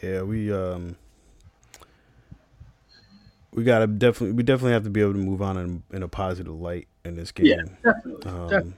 Yeah, 0.03 0.23
we 0.23 0.53
um 0.53 0.97
we 3.53 3.65
gotta 3.65 3.87
definitely 3.87 4.33
we 4.33 4.43
definitely 4.43 4.73
have 4.73 4.85
to 4.85 4.91
be 4.91 5.01
able 5.01 5.15
to 5.15 5.19
move 5.19 5.41
on 5.43 5.57
in, 5.57 5.83
in 5.93 6.03
a 6.03 6.09
positive 6.09 6.61
light 6.61 6.89
in 7.05 7.17
this 7.17 7.33
game. 7.33 7.47
Yeah, 7.47 7.63
definitely. 7.83 8.31
Um, 8.31 8.49
definitely. 8.49 8.75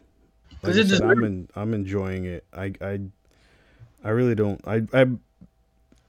like 0.63 0.77
I 0.77 0.83
said, 0.85 1.03
I'm 1.03 1.25
en- 1.25 1.49
I'm 1.57 1.75
enjoying 1.75 2.25
it. 2.25 2.45
I 2.53 2.73
I 2.81 3.01
I 4.05 4.11
really 4.11 4.35
don't. 4.35 4.61
I 4.67 4.83
I 4.93 5.07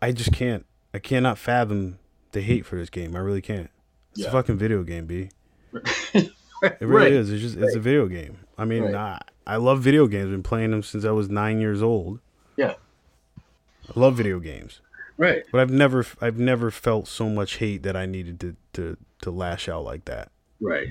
I 0.01 0.11
just 0.11 0.31
can't. 0.31 0.65
I 0.93 0.99
cannot 0.99 1.37
fathom 1.37 1.99
the 2.31 2.41
hate 2.41 2.65
for 2.65 2.75
this 2.75 2.89
game. 2.89 3.15
I 3.15 3.19
really 3.19 3.41
can't. 3.41 3.69
It's 4.15 4.25
a 4.25 4.31
fucking 4.31 4.57
video 4.57 4.83
game, 4.83 5.05
b. 5.05 5.29
It 6.61 6.81
really 6.81 7.03
Right. 7.05 7.11
is. 7.13 7.31
It's 7.31 7.41
just 7.41 7.57
it's 7.57 7.75
a 7.75 7.79
video 7.79 8.07
game. 8.07 8.39
I 8.57 8.65
mean, 8.65 8.83
Right. 8.83 8.95
I, 8.95 9.21
I 9.47 9.55
love 9.55 9.79
video 9.81 10.07
games. 10.07 10.25
I've 10.25 10.31
been 10.31 10.43
playing 10.43 10.71
them 10.71 10.83
since 10.83 11.05
I 11.05 11.11
was 11.11 11.29
nine 11.29 11.61
years 11.61 11.81
old. 11.81 12.19
Yeah. 12.57 12.73
I 13.87 13.97
love 13.99 14.15
video 14.17 14.39
games, 14.41 14.81
Right. 15.17 15.43
but 15.53 15.61
I've 15.61 15.71
never 15.71 16.05
I've 16.19 16.37
never 16.37 16.69
felt 16.69 17.07
so 17.07 17.29
much 17.29 17.55
hate 17.57 17.83
that 17.83 17.95
I 17.95 18.05
needed 18.05 18.41
to 18.41 18.55
to 18.73 18.97
to 19.21 19.31
lash 19.31 19.69
out 19.69 19.85
like 19.85 20.03
that. 20.05 20.31
Right. 20.59 20.89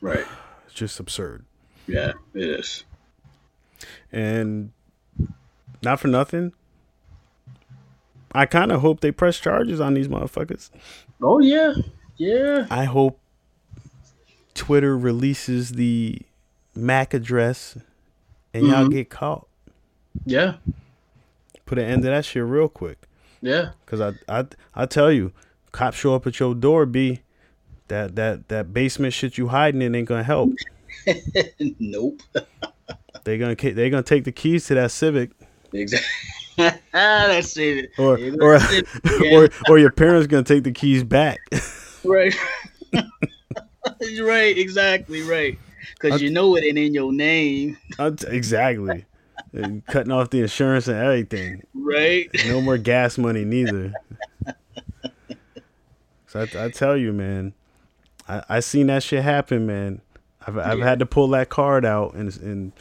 Right. 0.00 0.26
It's 0.66 0.74
just 0.74 0.98
absurd. 0.98 1.44
Yeah, 1.86 2.12
it 2.34 2.42
is. 2.42 2.84
And 4.10 4.72
not 5.82 6.00
for 6.00 6.08
nothing, 6.08 6.52
I 8.32 8.46
kind 8.46 8.70
of 8.72 8.80
hope 8.80 9.00
they 9.00 9.10
press 9.12 9.38
charges 9.38 9.80
on 9.80 9.94
these 9.94 10.08
motherfuckers. 10.08 10.70
Oh 11.22 11.40
yeah. 11.40 11.74
Yeah. 12.16 12.66
I 12.70 12.84
hope 12.84 13.18
Twitter 14.54 14.96
releases 14.96 15.72
the 15.72 16.20
MAC 16.74 17.14
address 17.14 17.76
and 18.54 18.66
y'all 18.66 18.86
Mhm. 18.86 18.92
get 18.92 19.10
caught. 19.10 19.46
Yeah. 20.24 20.54
Put 21.66 21.78
an 21.78 21.84
end 21.84 22.02
to 22.02 22.08
that 22.10 22.24
shit 22.24 22.44
real 22.44 22.68
quick. 22.68 23.06
Yeah. 23.40 23.70
Cause 23.86 24.00
I 24.00 24.12
I 24.28 24.46
I 24.74 24.86
tell 24.86 25.10
you, 25.10 25.32
cops 25.72 25.96
show 25.96 26.14
up 26.14 26.26
at 26.26 26.38
your 26.38 26.54
door, 26.54 26.84
b. 26.86 27.20
That 27.88 28.14
that 28.16 28.48
that 28.48 28.72
basement 28.72 29.12
shit 29.14 29.38
you 29.38 29.48
hiding 29.48 29.82
in 29.82 29.94
ain't 29.94 30.06
gonna 30.08 30.22
help. 30.22 30.52
nope. 31.78 32.20
They 33.24 33.36
gonna 33.36 33.54
they 33.54 33.90
gonna 33.90 34.02
take 34.02 34.24
the 34.24 34.32
keys 34.32 34.66
to 34.68 34.74
that 34.76 34.90
Civic, 34.90 35.30
Exactly. 35.72 36.08
That's 36.92 37.56
it. 37.56 37.90
or 37.98 38.18
Yeah, 38.18 38.32
or 38.40 38.58
that's 38.58 38.72
it. 38.72 38.86
Yeah. 39.22 39.36
or 39.38 39.48
or 39.68 39.78
your 39.78 39.90
parents 39.92 40.26
gonna 40.26 40.42
take 40.42 40.64
the 40.64 40.72
keys 40.72 41.04
back. 41.04 41.38
Right. 42.04 42.34
right. 44.22 44.56
Exactly. 44.56 45.20
Right. 45.22 45.58
Because 45.94 46.22
you 46.22 46.30
know 46.30 46.56
it 46.56 46.64
ain't 46.64 46.78
in 46.78 46.94
your 46.94 47.12
name. 47.12 47.76
T- 47.98 48.26
exactly. 48.28 49.04
And 49.52 49.84
cutting 49.86 50.10
off 50.10 50.30
the 50.30 50.40
insurance 50.40 50.88
and 50.88 50.96
everything. 50.96 51.62
Right. 51.74 52.30
No 52.46 52.62
more 52.62 52.78
gas 52.78 53.18
money 53.18 53.44
neither. 53.44 53.92
So 56.26 56.40
I, 56.54 56.64
I 56.64 56.70
tell 56.70 56.96
you, 56.96 57.12
man, 57.12 57.52
I, 58.28 58.42
I 58.48 58.60
seen 58.60 58.86
that 58.86 59.02
shit 59.02 59.22
happen, 59.22 59.66
man. 59.66 60.00
I've 60.46 60.56
I've 60.56 60.78
Yeah. 60.78 60.84
had 60.84 60.98
to 61.00 61.06
pull 61.06 61.28
that 61.28 61.48
card 61.50 61.84
out, 61.84 62.14
and 62.14 62.34
and 62.38 62.72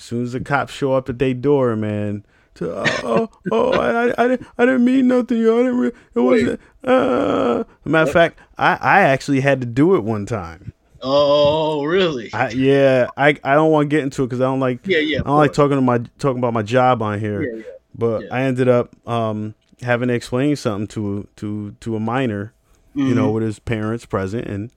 as 0.00 0.04
soon 0.04 0.22
as 0.24 0.32
the 0.32 0.40
cops 0.40 0.72
show 0.72 0.94
up 0.94 1.08
at 1.10 1.18
their 1.18 1.34
door, 1.34 1.76
man. 1.76 2.24
To, 2.54 2.72
oh, 2.74 2.84
oh, 3.04 3.28
oh 3.52 3.72
I, 3.72 4.08
I, 4.08 4.24
I, 4.24 4.28
didn't, 4.28 4.46
I 4.58 4.64
didn't 4.64 4.84
mean 4.84 5.08
nothing, 5.08 5.38
yo. 5.42 5.60
I 5.60 5.62
didn't. 5.62 5.78
Re- 5.78 5.92
it 6.14 6.20
wasn't. 6.20 6.60
Uh, 6.82 7.64
matter 7.84 8.08
of 8.08 8.12
fact, 8.12 8.38
I, 8.58 8.78
I 8.80 9.00
actually 9.02 9.40
had 9.40 9.60
to 9.60 9.66
do 9.66 9.94
it 9.94 10.02
one 10.02 10.24
time. 10.26 10.72
Oh, 11.02 11.84
really? 11.84 12.32
I, 12.32 12.48
yeah, 12.50 13.08
I, 13.16 13.36
I 13.44 13.54
don't 13.54 13.70
want 13.70 13.88
to 13.90 13.94
get 13.96 14.02
into 14.02 14.22
it 14.22 14.26
because 14.26 14.40
I 14.40 14.44
don't 14.44 14.60
like 14.60 14.86
yeah. 14.86 14.98
Yeah. 14.98 15.20
I 15.20 15.22
don't 15.24 15.36
like 15.36 15.52
talking 15.52 15.76
to 15.76 15.80
my 15.82 15.98
talking 16.18 16.38
about 16.38 16.52
my 16.54 16.62
job 16.62 17.02
on 17.02 17.20
here, 17.20 17.42
Yeah. 17.42 17.56
Yeah. 17.56 17.62
but 17.94 18.22
Yeah. 18.22 18.28
I 18.32 18.40
ended 18.42 18.68
up 18.68 18.94
um, 19.08 19.54
having 19.82 20.08
to 20.08 20.14
explain 20.14 20.56
something 20.56 20.86
to 20.88 21.28
to 21.36 21.72
to 21.80 21.96
a 21.96 22.00
minor, 22.00 22.52
you 22.94 23.04
Mm-hmm. 23.04 23.14
know, 23.16 23.30
with 23.32 23.42
his 23.44 23.58
parents 23.58 24.04
present, 24.06 24.46
and 24.46 24.70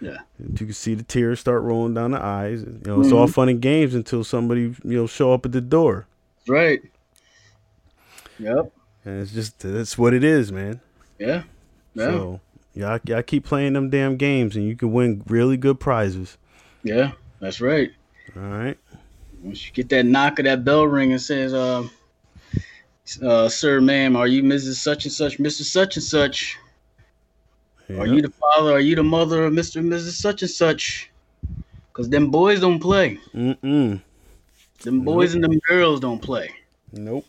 Yeah. 0.00 0.18
You 0.38 0.66
can 0.66 0.72
see 0.72 0.94
the 0.94 1.02
tears 1.02 1.40
start 1.40 1.62
rolling 1.62 1.94
down 1.94 2.10
the 2.10 2.22
eyes. 2.22 2.62
You 2.62 2.80
know, 2.84 3.00
it's 3.00 3.08
mm-hmm. 3.08 3.16
all 3.16 3.26
fun 3.26 3.48
and 3.48 3.60
games 3.60 3.94
until 3.94 4.24
somebody 4.24 4.74
you 4.84 4.96
know 4.96 5.06
show 5.06 5.32
up 5.32 5.46
at 5.46 5.52
the 5.52 5.60
door. 5.60 6.06
Right. 6.46 6.82
Yep. 8.38 8.72
And 9.04 9.22
it's 9.22 9.32
just 9.32 9.60
that's 9.60 9.96
what 9.96 10.12
it 10.12 10.24
is, 10.24 10.52
man. 10.52 10.80
Yeah. 11.18 11.44
Yeah. 11.94 12.04
So 12.04 12.40
y'all, 12.74 13.00
y'all 13.04 13.22
keep 13.22 13.44
playing 13.44 13.72
them 13.72 13.90
damn 13.90 14.16
games, 14.16 14.54
and 14.54 14.66
you 14.66 14.76
can 14.76 14.92
win 14.92 15.22
really 15.26 15.56
good 15.56 15.80
prizes. 15.80 16.36
Yeah, 16.82 17.12
that's 17.40 17.60
right. 17.60 17.90
All 18.36 18.42
right. 18.42 18.78
Once 19.42 19.66
you 19.66 19.72
get 19.72 19.88
that 19.88 20.04
knock 20.04 20.38
of 20.38 20.44
that 20.44 20.64
bell 20.64 20.84
ring 20.84 21.12
and 21.12 21.20
says, 21.20 21.54
uh, 21.54 21.88
uh, 23.22 23.48
"Sir, 23.48 23.80
ma'am, 23.80 24.14
are 24.16 24.26
you 24.26 24.42
Mrs. 24.42 24.74
Such 24.74 25.04
and 25.04 25.12
Such, 25.12 25.38
Mr. 25.38 25.62
Such 25.62 25.96
and 25.96 26.04
Such?" 26.04 26.58
Yep. 27.88 28.00
Are 28.00 28.06
you 28.06 28.22
the 28.22 28.30
father? 28.30 28.72
Are 28.72 28.80
you 28.80 28.96
the 28.96 29.04
mother 29.04 29.44
of 29.44 29.52
Mr. 29.52 29.76
and 29.76 29.90
Mrs. 29.90 30.12
Such 30.12 30.42
and 30.42 30.50
Such? 30.50 31.10
Cause 31.92 32.08
them 32.10 32.30
boys 32.30 32.60
don't 32.60 32.80
play. 32.80 33.18
Mm-mm. 33.34 34.02
Them 34.82 35.00
boys 35.00 35.34
nope. 35.34 35.44
and 35.44 35.52
them 35.52 35.60
girls 35.66 36.00
don't 36.00 36.20
play. 36.20 36.50
Nope. 36.92 37.24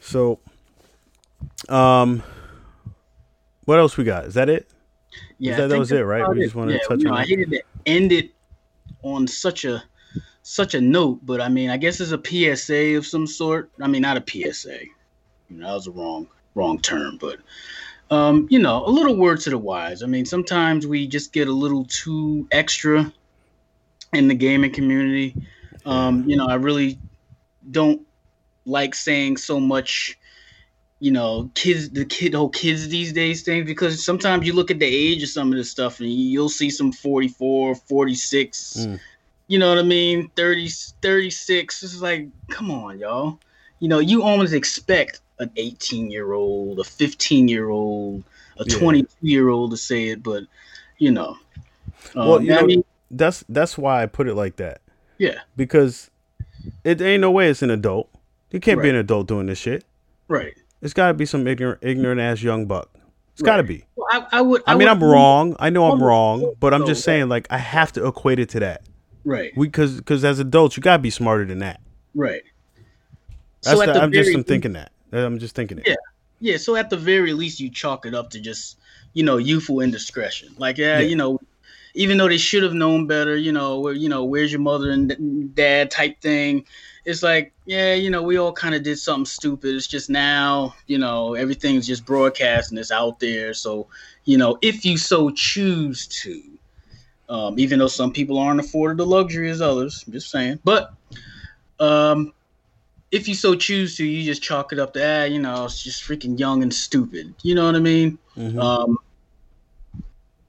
So, 0.00 0.38
um, 1.68 2.22
what 3.64 3.78
else 3.78 3.96
we 3.96 4.04
got? 4.04 4.24
Is 4.24 4.34
that 4.34 4.48
it? 4.48 4.70
Yeah, 5.38 5.56
that, 5.56 5.68
that 5.68 5.78
was 5.78 5.92
it, 5.92 6.00
right? 6.00 6.26
We 6.30 6.42
just 6.42 6.54
wanted 6.54 6.74
yeah, 6.74 6.78
to 6.78 6.88
touch 6.88 6.98
you 7.00 7.04
know, 7.04 7.12
on. 7.12 7.18
I 7.18 7.24
hated 7.24 7.50
to 7.50 7.62
end 7.84 8.12
it 8.12 8.30
on 9.02 9.26
such 9.26 9.64
a 9.64 9.82
such 10.42 10.74
a 10.74 10.80
note, 10.80 11.20
but 11.24 11.40
I 11.40 11.48
mean, 11.48 11.68
I 11.70 11.76
guess 11.76 12.00
it's 12.00 12.12
a 12.12 12.56
PSA 12.56 12.96
of 12.96 13.06
some 13.06 13.26
sort. 13.26 13.70
I 13.80 13.88
mean, 13.88 14.02
not 14.02 14.16
a 14.16 14.24
PSA. 14.26 14.84
You 15.50 15.56
know, 15.58 15.66
that 15.66 15.74
was 15.74 15.88
wrong 15.88 16.28
wrong 16.54 16.80
term, 16.80 17.18
but 17.20 17.38
um, 18.10 18.46
you 18.50 18.58
know, 18.58 18.84
a 18.86 18.90
little 18.90 19.16
word 19.16 19.40
to 19.40 19.50
the 19.50 19.58
wise. 19.58 20.02
I 20.02 20.06
mean, 20.06 20.26
sometimes 20.26 20.86
we 20.86 21.06
just 21.06 21.32
get 21.32 21.48
a 21.48 21.52
little 21.52 21.84
too 21.86 22.46
extra 22.52 23.12
in 24.12 24.28
the 24.28 24.34
gaming 24.34 24.72
community. 24.72 25.34
Um, 25.86 26.28
you 26.28 26.36
know, 26.36 26.46
I 26.46 26.54
really 26.54 26.98
don't 27.70 28.02
like 28.66 28.94
saying 28.94 29.38
so 29.38 29.58
much 29.58 30.18
you 31.04 31.10
know, 31.10 31.50
kids, 31.54 31.90
the 31.90 32.06
kid, 32.06 32.32
whole 32.32 32.48
kids 32.48 32.88
these 32.88 33.12
days 33.12 33.42
things 33.42 33.66
because 33.66 34.02
sometimes 34.02 34.46
you 34.46 34.54
look 34.54 34.70
at 34.70 34.78
the 34.78 34.86
age 34.86 35.22
of 35.22 35.28
some 35.28 35.52
of 35.52 35.58
this 35.58 35.70
stuff 35.70 36.00
and 36.00 36.10
you'll 36.10 36.48
see 36.48 36.70
some 36.70 36.92
44, 36.92 37.74
46, 37.74 38.76
mm. 38.78 39.00
you 39.46 39.58
know 39.58 39.68
what 39.68 39.78
I 39.78 39.82
mean? 39.82 40.30
30, 40.34 40.70
36. 41.02 41.82
It's 41.82 42.00
like, 42.00 42.28
come 42.48 42.70
on, 42.70 42.98
y'all. 42.98 43.38
You 43.80 43.88
know, 43.88 43.98
you 43.98 44.22
almost 44.22 44.54
expect 44.54 45.20
an 45.38 45.50
18 45.56 46.10
year 46.10 46.32
old, 46.32 46.78
a 46.78 46.84
15 46.84 47.48
year 47.48 47.68
old, 47.68 48.24
a 48.58 48.64
22 48.64 49.08
year 49.22 49.48
old 49.48 49.70
to 49.72 49.76
say 49.76 50.08
it, 50.08 50.22
but 50.22 50.44
you 50.98 51.10
know, 51.10 51.36
um, 52.14 52.28
well, 52.28 52.42
you 52.42 52.50
know, 52.50 52.58
I 52.58 52.62
mean, 52.62 52.84
that's 53.10 53.44
that's 53.48 53.76
why 53.76 54.02
I 54.02 54.06
put 54.06 54.28
it 54.28 54.34
like 54.34 54.56
that. 54.56 54.80
Yeah, 55.18 55.40
because 55.56 56.10
it 56.84 57.00
ain't 57.00 57.20
no 57.20 57.30
way 57.30 57.48
it's 57.48 57.62
an 57.62 57.70
adult. 57.70 58.10
You 58.50 58.60
can't 58.60 58.78
right. 58.78 58.84
be 58.84 58.90
an 58.90 58.96
adult 58.96 59.26
doing 59.26 59.46
this 59.46 59.58
shit. 59.58 59.84
Right. 60.28 60.54
It's 60.80 60.94
got 60.94 61.08
to 61.08 61.14
be 61.14 61.26
some 61.26 61.46
ignorant, 61.46 61.80
ignorant 61.82 62.20
ass 62.20 62.42
young 62.42 62.66
buck. 62.66 62.90
It's 63.32 63.42
right. 63.42 63.52
got 63.52 63.56
to 63.56 63.62
be. 63.62 63.84
Well, 63.96 64.06
I, 64.12 64.38
I, 64.38 64.40
would. 64.42 64.62
I, 64.66 64.72
I 64.72 64.74
mean, 64.74 64.86
would, 64.86 64.88
I'm 64.88 65.02
wrong. 65.02 65.56
I 65.58 65.70
know 65.70 65.90
I'm 65.90 66.02
wrong, 66.02 66.54
but 66.60 66.72
I'm 66.72 66.86
just 66.86 67.02
saying, 67.02 67.28
like, 67.28 67.46
I 67.50 67.58
have 67.58 67.92
to 67.92 68.06
equate 68.06 68.38
it 68.38 68.50
to 68.50 68.60
that. 68.60 68.82
Right. 69.24 69.52
We 69.56 69.66
Because 69.66 69.96
because 69.96 70.24
as 70.24 70.38
adults, 70.38 70.76
you 70.76 70.82
got 70.82 70.98
to 70.98 71.02
be 71.02 71.10
smarter 71.10 71.44
than 71.44 71.60
that. 71.60 71.80
Right. 72.14 72.42
That's 73.62 73.78
so 73.78 73.86
the, 73.86 74.00
I'm 74.00 74.12
just 74.12 74.34
I'm 74.34 74.44
thinking 74.44 74.74
that. 74.74 74.92
I'm 75.20 75.38
just 75.38 75.54
thinking 75.54 75.78
it. 75.78 75.84
Yeah. 75.86 75.94
Yeah. 76.40 76.56
So 76.56 76.76
at 76.76 76.90
the 76.90 76.96
very 76.96 77.32
least, 77.32 77.60
you 77.60 77.70
chalk 77.70 78.06
it 78.06 78.14
up 78.14 78.30
to 78.30 78.40
just 78.40 78.78
you 79.12 79.22
know 79.22 79.36
youthful 79.36 79.80
indiscretion. 79.80 80.54
Like, 80.58 80.78
yeah, 80.78 80.98
yeah. 80.98 81.06
you 81.06 81.16
know, 81.16 81.40
even 81.94 82.18
though 82.18 82.28
they 82.28 82.38
should 82.38 82.62
have 82.62 82.74
known 82.74 83.06
better, 83.06 83.36
you 83.36 83.52
know, 83.52 83.80
where 83.80 83.94
you 83.94 84.08
know, 84.08 84.24
where's 84.24 84.52
your 84.52 84.60
mother 84.60 84.90
and 84.90 85.54
dad 85.54 85.90
type 85.90 86.20
thing 86.20 86.64
it's 87.04 87.22
like, 87.22 87.52
yeah, 87.66 87.94
you 87.94 88.08
know, 88.08 88.22
we 88.22 88.38
all 88.38 88.52
kind 88.52 88.74
of 88.74 88.82
did 88.82 88.98
something 88.98 89.26
stupid. 89.26 89.74
It's 89.74 89.86
just 89.86 90.08
now, 90.08 90.74
you 90.86 90.98
know, 90.98 91.34
everything's 91.34 91.86
just 91.86 92.06
broadcast 92.06 92.70
and 92.70 92.78
it's 92.78 92.90
out 92.90 93.20
there. 93.20 93.52
So, 93.52 93.86
you 94.24 94.38
know, 94.38 94.58
if 94.62 94.84
you 94.84 94.96
so 94.96 95.30
choose 95.30 96.06
to, 96.06 96.42
um, 97.28 97.58
even 97.58 97.78
though 97.78 97.88
some 97.88 98.12
people 98.12 98.38
aren't 98.38 98.60
afforded 98.60 98.96
the 98.96 99.06
luxury 99.06 99.50
as 99.50 99.60
others, 99.60 100.02
I'm 100.06 100.14
just 100.14 100.30
saying. 100.30 100.60
But 100.64 100.94
um, 101.78 102.32
if 103.10 103.28
you 103.28 103.34
so 103.34 103.54
choose 103.54 103.96
to, 103.96 104.04
you 104.04 104.24
just 104.24 104.42
chalk 104.42 104.72
it 104.72 104.78
up 104.78 104.94
to, 104.94 105.04
ah, 105.04 105.24
you 105.24 105.38
know, 105.38 105.64
it's 105.64 105.82
just 105.82 106.02
freaking 106.02 106.38
young 106.38 106.62
and 106.62 106.72
stupid. 106.72 107.34
You 107.42 107.54
know 107.54 107.66
what 107.66 107.76
I 107.76 107.80
mean? 107.80 108.18
Mm-hmm. 108.36 108.58
Um, 108.58 108.98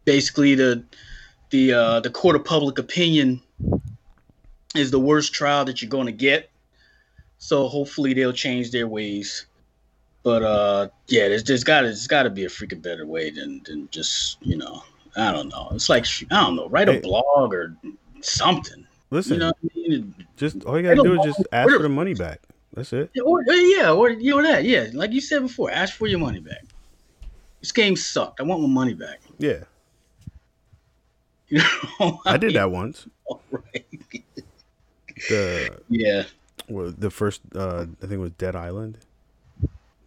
basically, 0.06 0.56
the 0.56 0.84
the 1.52 1.74
uh, 1.74 2.00
the 2.00 2.10
court 2.10 2.36
of 2.36 2.44
public 2.44 2.80
opinion 2.80 3.42
is 4.76 4.92
the 4.92 5.00
worst 5.00 5.34
trial 5.34 5.66
that 5.66 5.82
you're 5.82 5.90
going 5.90 6.08
to 6.08 6.12
get. 6.12 6.50
So 7.38 7.68
hopefully 7.68 8.14
they'll 8.14 8.34
change 8.34 8.72
their 8.72 8.88
ways. 8.88 9.46
But 10.24 10.42
uh, 10.42 10.88
yeah, 11.08 11.28
there's, 11.28 11.44
there's 11.44 11.64
got 11.64 11.84
there's 11.84 12.08
got 12.08 12.24
to 12.24 12.30
be 12.30 12.46
a 12.46 12.50
freaking 12.50 12.82
better 12.82 13.06
way 13.06 13.30
than 13.30 13.62
than 13.66 13.88
just 13.92 14.38
you 14.42 14.58
know 14.58 14.84
I 15.16 15.32
don't 15.32 15.50
know. 15.50 15.70
It's 15.74 15.90
like 15.90 16.06
I 16.32 16.42
don't 16.44 16.56
know, 16.56 16.68
write 16.70 16.90
a 16.90 16.94
hey, 16.94 17.00
blog 17.02 17.54
or 17.54 17.76
something. 18.22 18.88
Listen, 19.12 19.34
you 19.34 19.40
know 19.40 19.50
I 19.50 19.68
mean? 19.76 20.25
Just 20.36 20.64
all 20.66 20.78
you 20.78 20.84
gotta 20.84 21.02
do 21.02 21.20
is 21.20 21.26
just 21.26 21.48
ask 21.52 21.72
for 21.72 21.82
the 21.82 21.90
money 21.90 22.14
back. 22.14 22.42
That's 22.74 22.92
it. 22.92 23.12
Or, 23.24 23.42
yeah, 23.48 23.92
or 23.92 24.10
you 24.10 24.32
know 24.32 24.44
that. 24.44 24.66
Yeah, 24.66 24.88
like 24.94 25.12
you 25.12 25.22
said 25.22 25.42
before, 25.42 25.72
ask 25.72 25.96
for 25.96 26.08
your 26.08 26.20
money 26.20 26.40
back. 26.40 26.66
This 27.62 27.72
game 27.72 27.96
sucked. 27.96 28.42
I 28.42 28.44
want 28.44 28.62
my 28.62 28.68
money 28.68 28.94
back. 28.94 29.22
Yeah. 29.38 29.60
You 31.48 31.60
know, 32.00 32.20
I, 32.26 32.34
I 32.34 32.38
did 32.38 32.56
that 32.56 32.72
once. 32.72 33.08
All 33.28 33.40
right 33.52 33.86
the 35.30 35.80
yeah 35.90 36.24
well, 36.68 36.92
the 36.98 37.12
first 37.12 37.42
uh, 37.56 37.86
I 38.02 38.02
think 38.02 38.14
it 38.14 38.18
was 38.18 38.32
Dead 38.32 38.56
Island. 38.56 38.98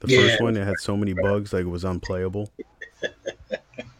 The 0.00 0.08
yeah. 0.08 0.20
first 0.22 0.42
one 0.42 0.56
it 0.56 0.66
had 0.66 0.78
so 0.80 0.96
many 0.96 1.12
bugs 1.12 1.52
like 1.52 1.62
it 1.62 1.68
was 1.68 1.84
unplayable. 1.84 2.50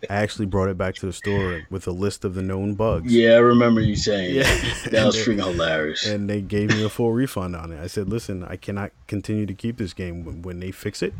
I 0.08 0.16
actually 0.16 0.46
brought 0.46 0.68
it 0.68 0.78
back 0.78 0.94
to 0.96 1.06
the 1.06 1.12
store 1.12 1.62
with 1.70 1.86
a 1.86 1.90
list 1.90 2.24
of 2.24 2.34
the 2.34 2.42
known 2.42 2.74
bugs. 2.74 3.12
Yeah, 3.12 3.32
I 3.32 3.38
remember 3.38 3.80
you 3.80 3.96
saying. 3.96 4.34
Yeah, 4.34 4.42
that 4.90 5.06
was 5.06 5.16
freaking 5.16 5.44
hilarious. 5.44 6.06
And 6.06 6.28
they 6.28 6.40
gave 6.40 6.70
me 6.70 6.82
a 6.84 6.88
full 6.88 7.12
refund 7.12 7.54
on 7.54 7.72
it. 7.72 7.82
I 7.82 7.86
said, 7.86 8.08
"Listen, 8.08 8.44
I 8.44 8.56
cannot 8.56 8.92
continue 9.06 9.46
to 9.46 9.54
keep 9.54 9.76
this 9.76 9.92
game. 9.92 10.24
When, 10.24 10.42
when 10.42 10.60
they 10.60 10.70
fix 10.70 11.02
it, 11.02 11.14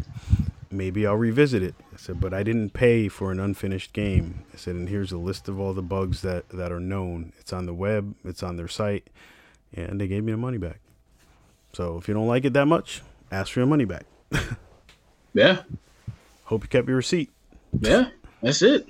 maybe 0.71 1.07
I'll 1.07 1.17
revisit 1.17 1.63
it." 1.63 1.75
I 1.93 1.97
said, 1.97 2.21
"But 2.21 2.33
I 2.33 2.43
didn't 2.43 2.71
pay 2.71 3.09
for 3.09 3.31
an 3.31 3.41
unfinished 3.41 3.93
game." 3.93 4.45
I 4.55 4.57
said, 4.57 4.75
"And 4.75 4.89
here's 4.89 5.13
a 5.13 5.19
list 5.19 5.49
of 5.49 5.61
all 5.61 5.75
the 5.75 5.83
bugs 5.83 6.23
that 6.23 6.49
that 6.49 6.73
are 6.73 6.81
known. 6.81 7.33
It's 7.39 7.53
on 7.53 7.67
the 7.67 7.75
web. 7.75 8.15
It's 8.25 8.43
on 8.43 8.57
their 8.57 8.69
site 8.69 9.09
and 9.75 10.01
they 10.01 10.09
gave 10.09 10.25
me 10.25 10.33
the 10.33 10.39
money 10.39 10.59
back. 10.59 10.81
So 11.73 11.99
if 11.99 12.09
you 12.09 12.15
don't 12.15 12.27
like 12.27 12.45
it 12.45 12.53
that 12.55 12.67
much, 12.67 13.03
ask 13.31 13.53
for 13.53 13.61
your 13.61 13.67
money 13.67 13.85
back. 13.85 14.05
yeah. 15.35 15.63
Hope 16.45 16.63
you 16.63 16.69
kept 16.69 16.89
your 16.89 16.97
receipt. 16.97 17.31
Yeah, 17.81 18.09
that's 18.43 18.63
it. 18.63 18.87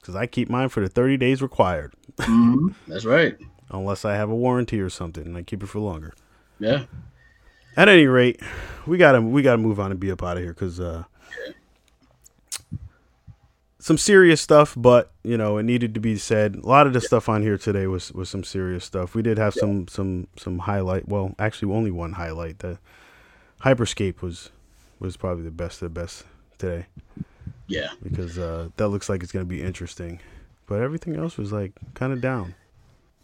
Because 0.00 0.16
I 0.16 0.26
keep 0.26 0.48
mine 0.48 0.68
for 0.68 0.80
the 0.80 0.88
30 0.88 1.16
days 1.16 1.42
required. 1.42 1.94
mm-hmm. 2.18 2.68
That's 2.88 3.04
right. 3.04 3.36
Unless 3.70 4.04
I 4.04 4.14
have 4.14 4.30
a 4.30 4.34
warranty 4.34 4.80
or 4.80 4.90
something, 4.90 5.24
and 5.24 5.36
I 5.36 5.42
keep 5.42 5.62
it 5.62 5.66
for 5.66 5.78
longer. 5.78 6.12
Yeah. 6.58 6.84
At 7.76 7.88
any 7.88 8.06
rate, 8.06 8.40
we 8.86 8.98
gotta 8.98 9.22
we 9.22 9.40
gotta 9.40 9.58
move 9.58 9.80
on 9.80 9.90
and 9.90 9.98
be 9.98 10.10
up 10.10 10.22
out 10.22 10.36
of 10.36 10.42
here 10.42 10.52
because 10.52 10.78
uh, 10.78 11.04
some 13.78 13.98
serious 13.98 14.40
stuff, 14.40 14.74
but 14.76 15.10
you 15.24 15.38
know 15.38 15.56
it 15.56 15.62
needed 15.64 15.94
to 15.94 16.00
be 16.00 16.16
said. 16.16 16.56
A 16.56 16.66
lot 16.66 16.86
of 16.86 16.92
the 16.92 17.00
yeah. 17.00 17.06
stuff 17.06 17.28
on 17.28 17.42
here 17.42 17.56
today 17.56 17.86
was 17.86 18.12
was 18.12 18.28
some 18.28 18.44
serious 18.44 18.84
stuff. 18.84 19.14
We 19.14 19.22
did 19.22 19.38
have 19.38 19.56
yeah. 19.56 19.60
some 19.60 19.88
some 19.88 20.28
some 20.36 20.60
highlight. 20.60 21.08
Well, 21.08 21.34
actually, 21.38 21.72
only 21.72 21.90
one 21.90 22.12
highlight. 22.12 22.58
The 22.58 22.78
Hyperscape 23.62 24.20
was 24.20 24.50
was 25.00 25.16
probably 25.16 25.44
the 25.44 25.50
best 25.50 25.82
of 25.82 25.92
the 25.92 26.00
best 26.00 26.24
today. 26.58 26.86
Yeah, 27.66 27.88
because 28.02 28.38
uh, 28.38 28.68
that 28.76 28.88
looks 28.88 29.08
like 29.08 29.22
it's 29.22 29.32
gonna 29.32 29.44
be 29.44 29.62
interesting. 29.62 30.20
But 30.66 30.80
everything 30.80 31.16
else 31.16 31.36
was 31.36 31.52
like 31.52 31.72
kind 31.94 32.12
of 32.12 32.20
down, 32.20 32.54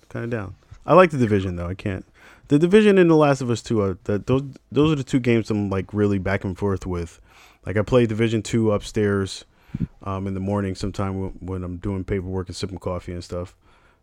kind 0.08 0.24
of 0.24 0.30
down. 0.30 0.54
I 0.86 0.94
like 0.94 1.10
the 1.10 1.18
division 1.18 1.56
though. 1.56 1.68
I 1.68 1.74
can't. 1.74 2.04
The 2.48 2.58
division 2.58 2.96
and 2.96 3.10
The 3.10 3.14
Last 3.14 3.40
of 3.40 3.50
Us 3.50 3.62
Two 3.62 3.80
are 3.82 3.98
that 4.04 4.26
those 4.26 4.42
those 4.72 4.92
are 4.92 4.96
the 4.96 5.04
two 5.04 5.20
games 5.20 5.50
I'm 5.50 5.68
like 5.68 5.92
really 5.92 6.18
back 6.18 6.44
and 6.44 6.56
forth 6.56 6.86
with. 6.86 7.20
Like 7.66 7.76
I 7.76 7.82
play 7.82 8.06
Division 8.06 8.42
Two 8.42 8.72
upstairs 8.72 9.44
um, 10.02 10.26
in 10.26 10.34
the 10.34 10.40
morning 10.40 10.74
sometime 10.74 11.30
when 11.40 11.62
I'm 11.62 11.76
doing 11.76 12.04
paperwork 12.04 12.48
and 12.48 12.56
sipping 12.56 12.78
coffee 12.78 13.12
and 13.12 13.22
stuff. 13.22 13.54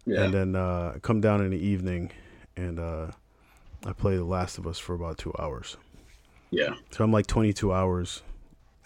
Yeah. 0.05 0.23
And 0.23 0.33
then 0.33 0.55
uh, 0.55 0.97
come 1.01 1.21
down 1.21 1.41
in 1.41 1.49
the 1.49 1.57
evening 1.57 2.11
and 2.55 2.79
uh, 2.79 3.07
I 3.85 3.93
play 3.93 4.15
The 4.17 4.23
Last 4.23 4.57
of 4.57 4.67
Us 4.67 4.77
for 4.77 4.93
about 4.93 5.17
two 5.17 5.33
hours. 5.39 5.77
Yeah. 6.51 6.75
So 6.91 7.03
I'm 7.03 7.11
like 7.11 7.25
22 7.27 7.73
hours 7.73 8.21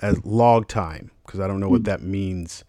as 0.02 0.24
log 0.26 0.68
time 0.68 1.12
because 1.26 1.40
I 1.40 1.48
don't 1.48 1.60
know 1.60 1.70
what 1.70 1.80
hmm. 1.80 1.86
that 1.86 2.02
means 2.02 2.64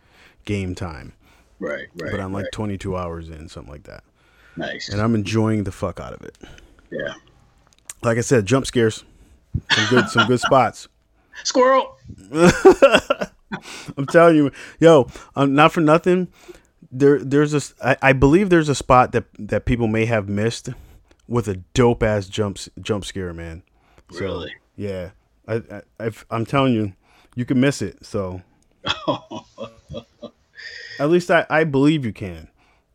game 0.45 0.75
time. 0.75 1.13
Right, 1.59 1.89
right. 1.95 2.11
But 2.11 2.21
I'm 2.21 2.33
like 2.33 2.45
right. 2.45 2.53
22 2.53 2.97
hours 2.97 3.29
in, 3.29 3.49
something 3.49 3.71
like 3.71 3.85
that. 3.85 4.03
Nice. 4.57 4.89
And 4.89 5.01
I'm 5.01 5.15
enjoying 5.15 5.65
the 5.65 5.73
fuck 5.73 6.01
out 6.01 6.13
of 6.13 6.23
it. 6.23 6.37
Yeah. 6.91 7.15
Like 8.03 8.19
I 8.19 8.23
said, 8.23 8.47
jump 8.47 8.67
scares. 8.67 9.05
Some 9.71 9.87
good 9.89 10.09
some 10.09 10.27
good 10.27 10.41
spots. 10.41 10.89
Squirrel. 11.45 11.97
I'm 13.97 14.07
telling 14.09 14.37
you, 14.37 14.51
yo, 14.79 15.09
um, 15.35 15.55
not 15.55 15.73
for 15.73 15.81
nothing. 15.81 16.29
There, 16.93 17.19
there's 17.19 17.55
a. 17.55 17.61
I, 17.87 18.11
I 18.11 18.13
believe 18.13 18.49
there's 18.49 18.69
a 18.69 18.75
spot 18.75 19.13
that 19.13 19.25
that 19.39 19.65
people 19.65 19.87
may 19.87 20.07
have 20.07 20.29
missed 20.29 20.71
with 21.29 21.49
a 21.49 21.57
dope 21.75 22.03
ass 22.03 22.27
jump 22.27 22.59
jump 22.81 23.05
scare, 23.05 23.33
man. 23.33 23.63
So, 24.13 24.21
really? 24.21 24.55
Yeah. 24.77 25.11
I, 25.47 25.83
I 25.99 26.11
I'm 26.31 26.47
telling 26.47 26.75
you, 26.75 26.93
you 27.35 27.45
can 27.45 27.61
miss 27.61 27.83
it. 27.83 28.05
So. 28.05 28.43
At 30.99 31.09
least 31.09 31.31
I, 31.31 31.47
I 31.49 31.65
believe 31.65 32.05
you 32.05 32.13
can, 32.13 32.49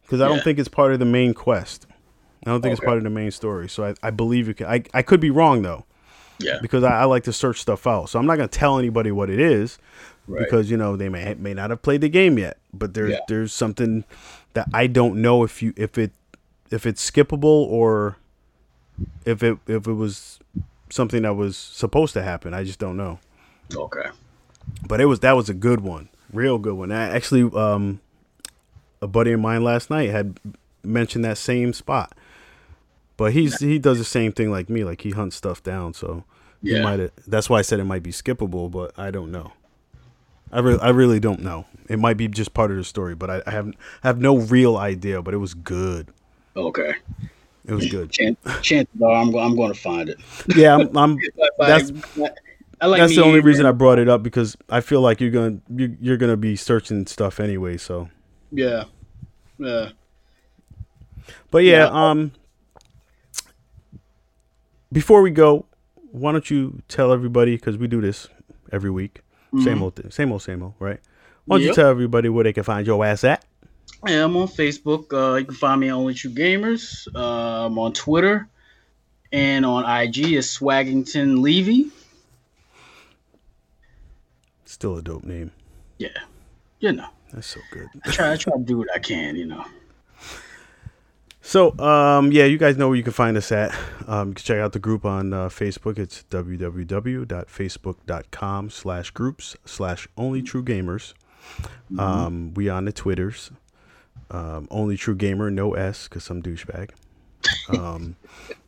because 0.04 0.22
I 0.22 0.26
yeah. 0.26 0.36
don't 0.36 0.44
think 0.44 0.60
it's 0.60 0.70
part 0.70 0.94
of 0.94 1.00
the 1.00 1.06
main 1.06 1.34
quest. 1.34 1.88
I 2.46 2.52
don't 2.52 2.62
think 2.62 2.74
okay. 2.74 2.74
it's 2.74 2.86
part 2.86 2.98
of 2.98 3.04
the 3.04 3.10
main 3.10 3.32
story. 3.32 3.68
So 3.68 3.84
I, 3.86 3.96
I 4.04 4.12
believe 4.12 4.48
you 4.48 4.54
can. 4.54 4.68
I, 4.68 4.84
I 4.94 5.02
could 5.02 5.20
be 5.20 5.32
wrong 5.32 5.64
though. 5.64 5.86
Yeah. 6.38 6.60
Because 6.62 6.84
I, 6.84 7.02
I 7.02 7.04
like 7.06 7.24
to 7.24 7.34
search 7.34 7.60
stuff 7.60 7.88
out. 7.88 8.10
So 8.10 8.20
I'm 8.20 8.28
not 8.28 8.36
gonna 8.36 8.48
tell 8.48 8.78
anybody 8.78 9.12
what 9.12 9.32
it 9.32 9.40
is, 9.40 9.80
right. 10.28 10.44
because 10.44 10.70
you 10.70 10.78
know 10.78 10.96
they 10.96 11.10
may 11.10 11.34
may 11.34 11.56
not 11.56 11.72
have 11.72 11.82
played 11.82 12.02
the 12.02 12.10
game 12.10 12.38
yet. 12.38 12.58
But 12.74 12.94
there's 12.94 13.14
yeah. 13.14 13.20
there's 13.28 13.52
something 13.54 14.04
that 14.54 14.68
I 14.72 14.86
don't 14.86 15.22
know 15.22 15.44
if 15.44 15.64
you 15.64 15.74
if 15.76 15.98
it 15.98 16.12
if 16.70 16.86
it's 16.86 17.10
skippable 17.10 17.44
or 17.44 18.18
if 19.26 19.42
it 19.42 19.58
if 19.66 19.88
it 19.88 19.94
was 19.94 20.40
something 20.92 21.24
that 21.24 21.34
was 21.34 21.58
supposed 21.58 22.14
to 22.14 22.22
happen. 22.22 22.54
I 22.54 22.64
just 22.64 22.78
don't 22.78 22.98
know. 22.98 23.20
Okay. 23.74 24.10
But 24.88 25.02
it 25.02 25.06
was 25.06 25.20
that 25.22 25.34
was 25.36 25.50
a 25.50 25.54
good 25.54 25.82
one, 25.82 26.10
real 26.32 26.58
good 26.58 26.76
one. 26.76 26.92
I 26.92 27.10
actually, 27.10 27.50
um, 27.58 28.02
a 29.02 29.08
buddy 29.08 29.32
of 29.32 29.40
mine 29.40 29.64
last 29.64 29.90
night 29.90 30.10
had 30.10 30.40
mentioned 30.84 31.26
that 31.26 31.38
same 31.38 31.74
spot, 31.74 32.14
but 33.18 33.34
he's 33.34 33.60
he 33.60 33.80
does 33.80 33.98
the 33.98 34.04
same 34.06 34.32
thing 34.32 34.52
like 34.52 34.70
me. 34.70 34.84
Like 34.84 35.02
he 35.02 35.12
hunts 35.12 35.36
stuff 35.36 35.64
down, 35.64 35.94
so 35.94 36.24
yeah. 36.62 36.84
might. 36.84 37.12
That's 37.28 37.50
why 37.50 37.60
I 37.60 37.62
said 37.62 37.80
it 37.80 37.86
might 37.86 38.04
be 38.04 38.12
skippable, 38.12 38.70
but 38.70 38.98
I 38.98 39.12
don't 39.12 39.32
know. 39.32 39.54
I 40.52 40.60
really, 40.60 40.80
I 40.80 40.90
really 40.90 41.20
don't 41.20 41.42
know. 41.42 41.66
It 41.90 42.00
might 42.00 42.18
be 42.18 42.28
just 42.28 42.54
part 42.54 42.72
of 42.72 42.78
the 42.78 42.84
story, 42.84 43.16
but 43.16 43.30
I, 43.30 43.42
I 43.48 43.52
have 43.52 43.68
I 44.04 44.08
have 44.08 44.20
no 44.20 44.38
real 44.38 44.78
idea. 44.78 45.22
But 45.22 45.34
it 45.34 45.38
was 45.38 45.54
good. 45.54 46.10
Okay. 46.56 46.94
It 47.68 47.74
was 47.74 47.88
good. 47.88 48.12
Chances 48.12 49.02
are 49.02 49.12
I'm, 49.12 49.36
I'm 49.36 49.56
going 49.56 49.74
to 49.74 49.80
find 49.80 50.10
it. 50.10 50.20
Yeah, 50.56 50.76
I'm. 50.76 50.96
I'm 50.96 51.18
that's 51.58 51.92
like 52.82 53.00
that's 53.00 53.16
the 53.16 53.24
only 53.24 53.40
reason 53.40 53.66
I 53.66 53.72
brought 53.72 54.00
it 54.00 54.10
up 54.10 54.24
because 54.24 54.58
I 54.70 54.82
feel 54.82 55.02
like 55.02 55.22
you're 55.22 55.32
gonna 55.32 55.60
you, 55.70 55.98
you're 56.00 56.18
gonna 56.18 56.38
be 56.38 56.56
searching 56.56 57.06
stuff 57.08 57.40
anyway. 57.40 57.78
So. 57.78 58.10
Yeah. 58.52 58.86
Yeah. 59.58 59.90
But 61.52 61.64
yeah, 61.64 61.86
yeah. 61.86 62.10
um. 62.10 62.32
Before 64.92 65.22
we 65.22 65.32
go, 65.32 65.66
why 66.12 66.32
don't 66.32 66.50
you 66.50 66.82
tell 66.88 67.12
everybody 67.12 67.56
because 67.56 67.78
we 67.78 67.88
do 67.88 68.00
this 68.00 68.30
every 68.72 68.90
week, 68.90 69.22
mm-hmm. 69.54 69.64
same 69.64 69.84
old 69.84 69.96
thing, 69.96 70.10
same 70.12 70.32
old, 70.32 70.42
same 70.42 70.64
old, 70.64 70.74
right? 70.80 71.00
Why 71.46 71.58
don't 71.58 71.64
yep. 71.64 71.70
you 71.70 71.76
tell 71.76 71.90
everybody 71.90 72.30
where 72.30 72.44
they 72.46 72.54
can 72.54 72.64
find 72.64 72.88
your 72.88 73.04
ass 73.06 73.24
at? 73.24 73.44
Yeah, 74.08 74.24
I'm 74.24 74.38
on 74.38 74.48
Facebook. 74.48 75.12
Uh, 75.12 75.38
you 75.38 75.46
can 75.46 75.56
find 75.56 75.82
me 75.82 75.90
on 75.90 76.00
Only 76.00 76.14
True 76.14 76.32
Gamers. 76.32 77.08
Uh, 77.14 77.66
I'm 77.66 77.78
on 77.78 77.92
Twitter 77.94 78.48
and 79.32 79.66
on 79.66 79.84
IG 79.84 80.34
is 80.34 80.48
Swaggington 80.48 81.42
Levy. 81.42 81.92
Still 84.76 84.98
a 84.98 85.02
dope 85.02 85.24
name. 85.24 85.52
Yeah, 86.00 86.10
you 86.82 86.92
know. 86.92 87.08
That's 87.32 87.48
so 87.48 87.62
good. 87.72 87.88
I 88.06 88.12
try, 88.12 88.34
I 88.34 88.36
try 88.36 88.58
to 88.58 88.62
do 88.62 88.78
what 88.78 88.90
I 88.94 89.00
can, 89.00 89.38
you 89.38 89.46
know. 89.46 89.64
So, 91.42 91.78
um, 91.78 92.32
yeah, 92.32 92.46
you 92.46 92.58
guys 92.58 92.76
know 92.76 92.88
where 92.88 92.98
you 92.98 93.04
can 93.04 93.14
find 93.14 93.38
us 93.38 93.52
at. 93.52 93.72
Um, 94.08 94.30
you 94.30 94.34
can 94.34 94.44
check 94.44 94.58
out 94.58 94.72
the 94.72 94.80
group 94.80 95.06
on 95.06 95.32
uh, 95.32 95.50
Facebook. 95.50 96.00
It's 96.00 96.24
www.facebook.com 96.32 98.70
slash 98.72 99.12
groups 99.12 99.56
slash 99.64 100.08
only 100.18 100.42
true 100.42 100.64
gamers. 100.64 101.14
Mm-hmm. 101.54 102.00
Um, 102.00 102.56
we 102.56 102.68
on 102.68 102.86
the 102.86 102.92
Twitters. 102.92 103.52
Um, 104.32 104.68
only 104.72 104.98
true 104.98 105.14
gamer, 105.14 105.52
no 105.52 105.76
S, 105.76 106.08
because 106.08 106.24
some 106.24 106.42
douchebag. 106.42 106.90
Um, 107.70 108.16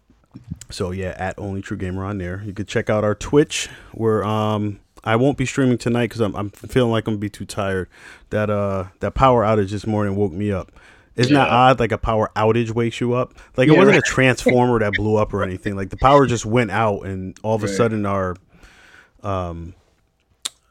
so 0.70 0.92
yeah, 0.92 1.16
at 1.18 1.34
only 1.40 1.64
true 1.64 1.78
gamer 1.78 2.06
on 2.06 2.20
there. 2.20 2.44
You 2.46 2.54
could 2.54 2.68
check 2.68 2.92
out 2.92 3.04
our 3.04 3.16
Twitch, 3.16 3.70
where 3.92 4.24
um, 4.24 4.82
I 5.04 5.16
won't 5.16 5.38
be 5.38 5.46
streaming 5.46 5.78
tonight 5.78 6.06
because 6.06 6.22
I'm, 6.22 6.36
I'm 6.36 6.50
feeling 6.50 6.92
like 6.92 7.08
I'm 7.08 7.14
gonna 7.14 7.20
be 7.20 7.30
too 7.30 7.46
tired. 7.46 7.90
That 8.30 8.50
uh 8.50 8.86
that 9.00 9.14
power 9.14 9.44
outage 9.44 9.72
this 9.72 9.88
morning 9.88 10.16
woke 10.16 10.32
me 10.32 10.52
up. 10.52 10.72
Isn't 11.16 11.34
yeah. 11.34 11.46
that 11.46 11.50
odd? 11.50 11.80
Like 11.80 11.92
a 11.92 11.98
power 11.98 12.32
outage 12.36 12.72
wakes 12.72 13.02
you 13.02 13.14
up. 13.14 13.34
Like 13.56 13.68
it 13.68 13.78
wasn't 13.78 13.96
right. 13.96 14.00
a 14.00 14.02
transformer 14.02 14.80
that 14.80 14.94
blew 14.98 15.16
up 15.16 15.34
or 15.34 15.44
anything. 15.44 15.76
Like 15.76 15.90
the 15.90 15.98
power 15.98 16.28
just 16.28 16.46
went 16.46 16.72
out, 16.72 17.02
and 17.02 17.38
all 17.44 17.56
of 17.56 17.64
a 17.64 17.68
sudden 17.68 18.06
our 18.06 18.36
um 19.24 19.74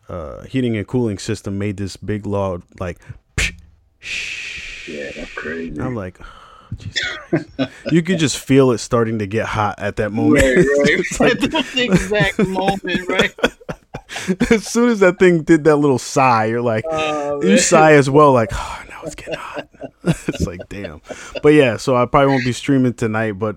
uh 0.08 0.42
heating 0.44 0.76
and 0.76 0.86
cooling 0.86 1.18
system 1.18 1.58
made 1.58 1.76
this 1.76 1.96
big 1.96 2.26
loud 2.26 2.62
like. 2.78 2.98
Psh, 3.36 3.54
shh, 3.98 4.88
yeah, 4.88 5.10
that's 5.16 5.32
crazy. 5.32 5.80
I'm 5.80 5.96
like, 5.96 6.20
oh, 6.20 7.68
you 7.90 8.02
could 8.02 8.18
just 8.18 8.38
feel 8.38 8.70
it 8.70 8.78
starting 8.78 9.18
to 9.18 9.26
get 9.26 9.46
hot 9.46 9.78
at 9.78 9.96
that 9.96 10.12
moment. 10.12 10.44
Right, 10.44 10.56
right. 10.78 11.20
like, 11.20 11.32
at 11.32 11.40
the 11.50 11.82
exact 11.82 12.38
moment, 12.38 13.08
right? 13.08 13.34
as 14.50 14.66
soon 14.66 14.90
as 14.90 15.00
that 15.00 15.18
thing 15.18 15.42
did 15.42 15.64
that 15.64 15.76
little 15.76 15.98
sigh, 15.98 16.46
you're 16.46 16.62
like, 16.62 16.84
oh, 16.90 17.42
you 17.42 17.58
sigh 17.58 17.92
as 17.92 18.08
well, 18.08 18.32
like, 18.32 18.50
oh, 18.52 18.84
now 18.88 19.00
it's 19.04 19.14
getting 19.14 19.34
hot. 19.34 19.68
it's 20.04 20.46
like, 20.46 20.60
damn. 20.68 21.00
But 21.42 21.50
yeah, 21.50 21.76
so 21.76 21.96
I 21.96 22.06
probably 22.06 22.32
won't 22.32 22.44
be 22.44 22.52
streaming 22.52 22.94
tonight, 22.94 23.32
but 23.32 23.56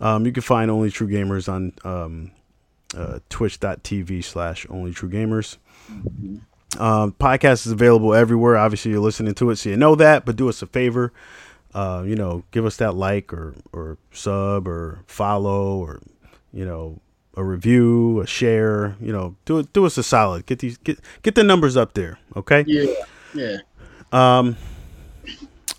um, 0.00 0.26
you 0.26 0.32
can 0.32 0.42
find 0.42 0.70
Only 0.70 0.90
True 0.90 1.08
Gamers 1.08 1.48
on 1.48 1.72
um, 1.84 2.30
uh, 2.96 3.20
twitch.tv 3.28 4.24
slash 4.24 4.66
Only 4.68 4.92
True 4.92 5.10
Gamers. 5.10 5.56
Mm-hmm. 5.90 6.36
Um, 6.82 7.12
podcast 7.12 7.66
is 7.66 7.72
available 7.72 8.14
everywhere. 8.14 8.56
Obviously, 8.56 8.90
you're 8.90 9.00
listening 9.00 9.34
to 9.34 9.50
it, 9.50 9.56
so 9.56 9.70
you 9.70 9.76
know 9.76 9.94
that. 9.94 10.26
But 10.26 10.36
do 10.36 10.48
us 10.48 10.60
a 10.60 10.66
favor, 10.66 11.12
uh, 11.74 12.02
you 12.06 12.16
know, 12.16 12.44
give 12.50 12.66
us 12.66 12.76
that 12.78 12.94
like 12.94 13.32
or 13.32 13.54
or 13.72 13.98
sub 14.12 14.68
or 14.68 15.00
follow 15.06 15.78
or 15.78 16.00
you 16.52 16.66
know 16.66 17.00
a 17.36 17.44
review, 17.44 18.20
a 18.20 18.26
share. 18.26 18.96
You 19.00 19.12
know, 19.12 19.36
do 19.44 19.58
it. 19.58 19.72
Do 19.72 19.86
us 19.86 19.98
a 19.98 20.02
solid. 20.02 20.46
Get 20.46 20.60
these 20.60 20.76
get 20.78 20.98
get 21.22 21.34
the 21.34 21.44
numbers 21.44 21.76
up 21.76 21.94
there. 21.94 22.18
Okay. 22.34 22.64
Yeah. 22.66 22.92
Yeah. 23.34 23.56
Um. 24.12 24.56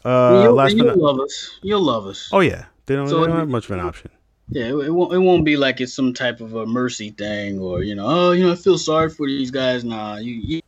Uh, 0.06 0.42
you'll, 0.44 0.54
last 0.54 0.76
you'll 0.76 0.96
love 0.96 1.20
us. 1.20 1.60
You'll 1.62 1.82
love 1.82 2.08
us. 2.08 2.30
Oh 2.32 2.40
yeah, 2.40 2.66
they 2.86 2.96
don't, 2.96 3.10
so 3.10 3.20
they 3.20 3.28
don't 3.28 3.40
have 3.40 3.50
much 3.50 3.66
of 3.66 3.72
an 3.72 3.82
option. 3.82 4.10
Yeah, 4.50 4.68
it 4.68 4.94
won't. 4.94 5.14
It 5.14 5.18
won't 5.18 5.44
be 5.44 5.58
like 5.58 5.82
it's 5.82 5.94
some 5.94 6.14
type 6.14 6.40
of 6.40 6.56
a 6.56 6.66
mercy 6.66 7.10
thing, 7.10 7.60
or 7.60 7.84
you 7.84 7.96
know, 7.96 8.06
oh, 8.08 8.32
you 8.32 8.46
know, 8.46 8.54
I 8.54 8.56
feel 8.56 8.78
sorry 8.78 9.10
for 9.10 9.28
these 9.28 9.52
guys. 9.52 9.84
Nah, 9.84 10.18
you, 10.18 10.34
you 10.34 10.62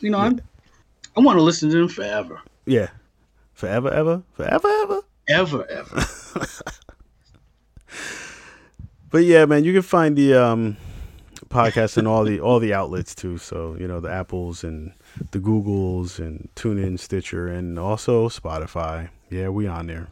you 0.00 0.10
know, 0.10 0.18
yeah. 0.18 0.32
I, 1.16 1.20
I 1.20 1.20
want 1.20 1.38
to 1.38 1.42
listen 1.42 1.70
to 1.70 1.76
them 1.76 1.88
forever. 1.88 2.42
Yeah, 2.66 2.88
forever, 3.54 3.90
ever, 3.90 4.22
forever, 4.34 4.68
ever, 4.68 5.00
ever, 5.28 5.66
ever. 5.70 6.06
but 9.12 9.24
yeah, 9.24 9.44
man, 9.44 9.62
you 9.62 9.72
can 9.72 9.82
find 9.82 10.16
the 10.16 10.34
um, 10.34 10.76
podcast 11.48 11.98
and 11.98 12.08
all 12.08 12.24
the 12.24 12.40
all 12.40 12.58
the 12.58 12.74
outlets 12.74 13.14
too. 13.14 13.38
So 13.38 13.76
you 13.78 13.86
know, 13.86 14.00
the 14.00 14.10
Apples 14.10 14.64
and 14.64 14.92
the 15.30 15.38
Googles 15.38 16.18
and 16.18 16.48
TuneIn, 16.56 16.98
Stitcher, 16.98 17.46
and 17.46 17.78
also 17.78 18.28
Spotify. 18.28 19.10
Yeah, 19.30 19.50
we 19.50 19.66
on 19.66 19.86
there. 19.86 20.08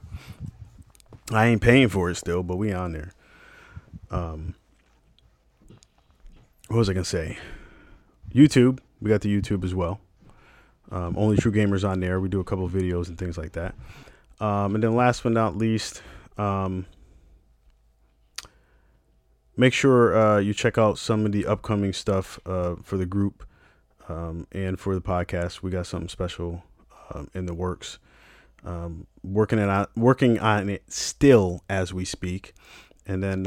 I 1.32 1.46
ain't 1.46 1.62
paying 1.62 1.88
for 1.88 2.10
it 2.10 2.16
still, 2.16 2.42
but 2.42 2.56
we 2.56 2.72
on 2.72 2.92
there. 2.92 3.12
Um, 4.10 4.54
what 6.68 6.76
was 6.76 6.90
I 6.90 6.92
gonna 6.92 7.04
say? 7.04 7.38
YouTube. 8.34 8.80
We 9.00 9.08
got 9.08 9.22
the 9.22 9.34
YouTube 9.34 9.64
as 9.64 9.74
well. 9.74 9.98
Um, 10.92 11.16
only 11.16 11.36
True 11.36 11.52
Gamers 11.52 11.88
on 11.88 12.00
there. 12.00 12.20
We 12.20 12.28
do 12.28 12.40
a 12.40 12.44
couple 12.44 12.68
videos 12.68 13.08
and 13.08 13.16
things 13.16 13.38
like 13.38 13.52
that. 13.52 13.74
Um, 14.40 14.74
and 14.74 14.84
then 14.84 14.94
last 14.94 15.22
but 15.22 15.32
not 15.32 15.56
least, 15.56 16.02
um, 16.36 16.86
make 19.60 19.72
sure 19.72 20.16
uh, 20.16 20.38
you 20.38 20.54
check 20.54 20.78
out 20.78 20.98
some 20.98 21.26
of 21.26 21.32
the 21.32 21.46
upcoming 21.46 21.92
stuff 21.92 22.40
uh, 22.46 22.76
for 22.82 22.96
the 22.96 23.06
group 23.06 23.44
um, 24.08 24.46
and 24.52 24.80
for 24.80 24.94
the 24.94 25.00
podcast. 25.00 25.62
We 25.62 25.70
got 25.70 25.86
something 25.86 26.08
special 26.08 26.64
um, 27.14 27.28
in 27.34 27.46
the 27.46 27.54
works. 27.54 27.98
Um, 28.64 29.06
working 29.22 29.58
on 29.58 29.86
working 29.96 30.38
on 30.38 30.68
it 30.68 30.82
still 30.92 31.62
as 31.68 31.94
we 31.94 32.04
speak, 32.04 32.52
and 33.06 33.22
then 33.22 33.46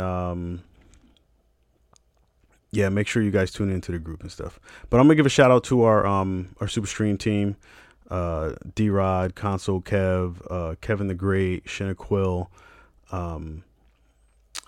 yeah, 2.74 2.90
make 2.90 3.08
sure 3.08 3.22
you 3.22 3.30
guys 3.30 3.52
tune 3.52 3.70
into 3.70 3.92
the 3.92 4.00
group 4.00 4.22
and 4.22 4.32
stuff. 4.32 4.60
But 4.90 5.00
I'm 5.00 5.06
gonna 5.06 5.16
give 5.16 5.28
a 5.28 5.30
shout 5.30 5.52
out 5.52 5.64
to 5.66 5.84
our 5.84 6.06
um 6.08 6.56
our 6.60 6.68
Super 6.68 6.88
Stream 6.88 7.20
team, 7.20 7.56
uh, 8.10 8.54
D 8.74 8.90
Rod, 8.90 9.36
Console 9.36 9.80
Kev, 9.80 10.38
uh, 10.50 10.76
Kevin 10.82 11.08
the 11.08 11.14
Great, 11.14 11.66
Shinna 11.66 11.96
Quill, 11.96 12.50
um, 13.12 13.64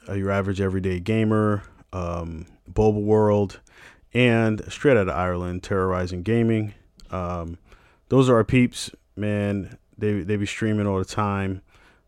uh, 0.07 0.13
your 0.13 0.31
average 0.31 0.61
everyday 0.61 0.99
gamer, 0.99 1.63
um, 1.93 2.45
Boba 2.71 3.01
World, 3.01 3.59
and 4.13 4.61
straight 4.71 4.97
out 4.97 5.07
of 5.07 5.15
Ireland, 5.15 5.63
Terrorizing 5.63 6.23
Gaming. 6.23 6.73
Um, 7.11 7.57
those 8.09 8.29
are 8.29 8.35
our 8.35 8.43
peeps, 8.43 8.91
man. 9.15 9.77
They 9.97 10.21
they 10.21 10.37
be 10.37 10.45
streaming 10.45 10.87
all 10.87 10.99
the 10.99 11.05
time. 11.05 11.61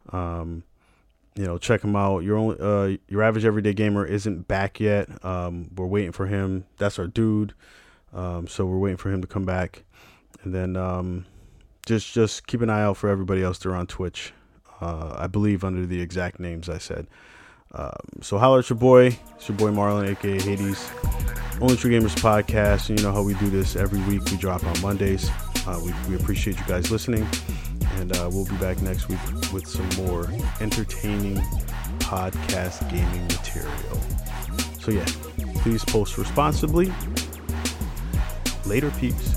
Um, 0.10 0.64
you 1.36 1.46
know, 1.46 1.58
check 1.58 1.82
them 1.82 1.96
out. 1.96 2.24
Your 2.24 2.38
only, 2.38 2.58
uh, 2.60 2.98
your 3.08 3.22
average 3.22 3.46
everyday 3.46 3.74
gamer 3.74 4.06
isn't 4.06 4.48
back 4.48 4.80
yet. 4.80 5.24
Um, 5.24 5.70
we're 5.76 5.86
waiting 5.86 6.12
for 6.12 6.26
him. 6.26 6.66
That's 6.78 6.98
our 6.98 7.08
dude. 7.08 7.54
Um, 8.14 8.48
so 8.48 8.66
we're 8.66 8.80
waiting 8.80 8.98
for 8.98 9.12
him 9.12 9.22
to 9.22 9.28
come 9.28 9.46
back, 9.46 9.84
and 10.44 10.54
then 10.54 10.76
um, 10.76 11.26
just 11.86 12.14
just 12.14 12.48
keep 12.48 12.62
an 12.62 12.70
eye 12.70 12.82
out 12.82 12.98
for 12.98 13.10
everybody 13.10 13.44
else 13.44 13.60
there 13.60 13.76
on 13.76 13.88
Twitch. 13.88 14.34
Uh, 14.82 15.16
I 15.18 15.28
believe 15.28 15.64
under 15.64 15.86
the 15.86 16.02
exact 16.02 16.40
names 16.40 16.70
I 16.70 16.78
said. 16.78 17.08
Um, 17.74 17.92
so 18.22 18.38
holler 18.38 18.60
at 18.60 18.70
your 18.70 18.78
boy. 18.78 19.18
It's 19.36 19.50
your 19.50 19.58
boy 19.58 19.72
Marlon, 19.72 20.10
aka 20.10 20.40
Hades. 20.40 20.90
Only 21.60 21.76
True 21.76 21.92
Gamers 21.92 22.16
podcast. 22.16 22.90
And 22.90 23.00
you 23.00 23.06
know 23.06 23.12
how 23.12 23.24
we 23.24 23.34
do 23.36 23.50
this 23.50 23.76
every 23.76 24.00
week. 24.02 24.24
We 24.32 24.38
drop 24.38 24.64
on 24.64 24.82
Mondays. 24.82 25.30
Uh, 25.66 25.80
we, 25.84 25.94
we 26.10 26.16
appreciate 26.16 26.58
you 26.58 26.66
guys 26.66 26.92
listening. 26.92 27.28
And 27.96 28.16
uh, 28.16 28.30
we'll 28.32 28.46
be 28.46 28.56
back 28.58 28.82
next 28.82 29.10
week 29.10 29.20
with 29.52 29.68
some 29.68 29.88
more 30.06 30.30
entertaining 30.62 31.38
podcast 32.00 32.90
gaming 32.92 33.24
material. 33.28 34.02
So, 34.80 34.92
yeah, 34.92 35.06
please 35.62 35.84
post 35.84 36.18
responsibly. 36.18 36.94
Later, 38.66 38.92
peeps. 38.92 39.36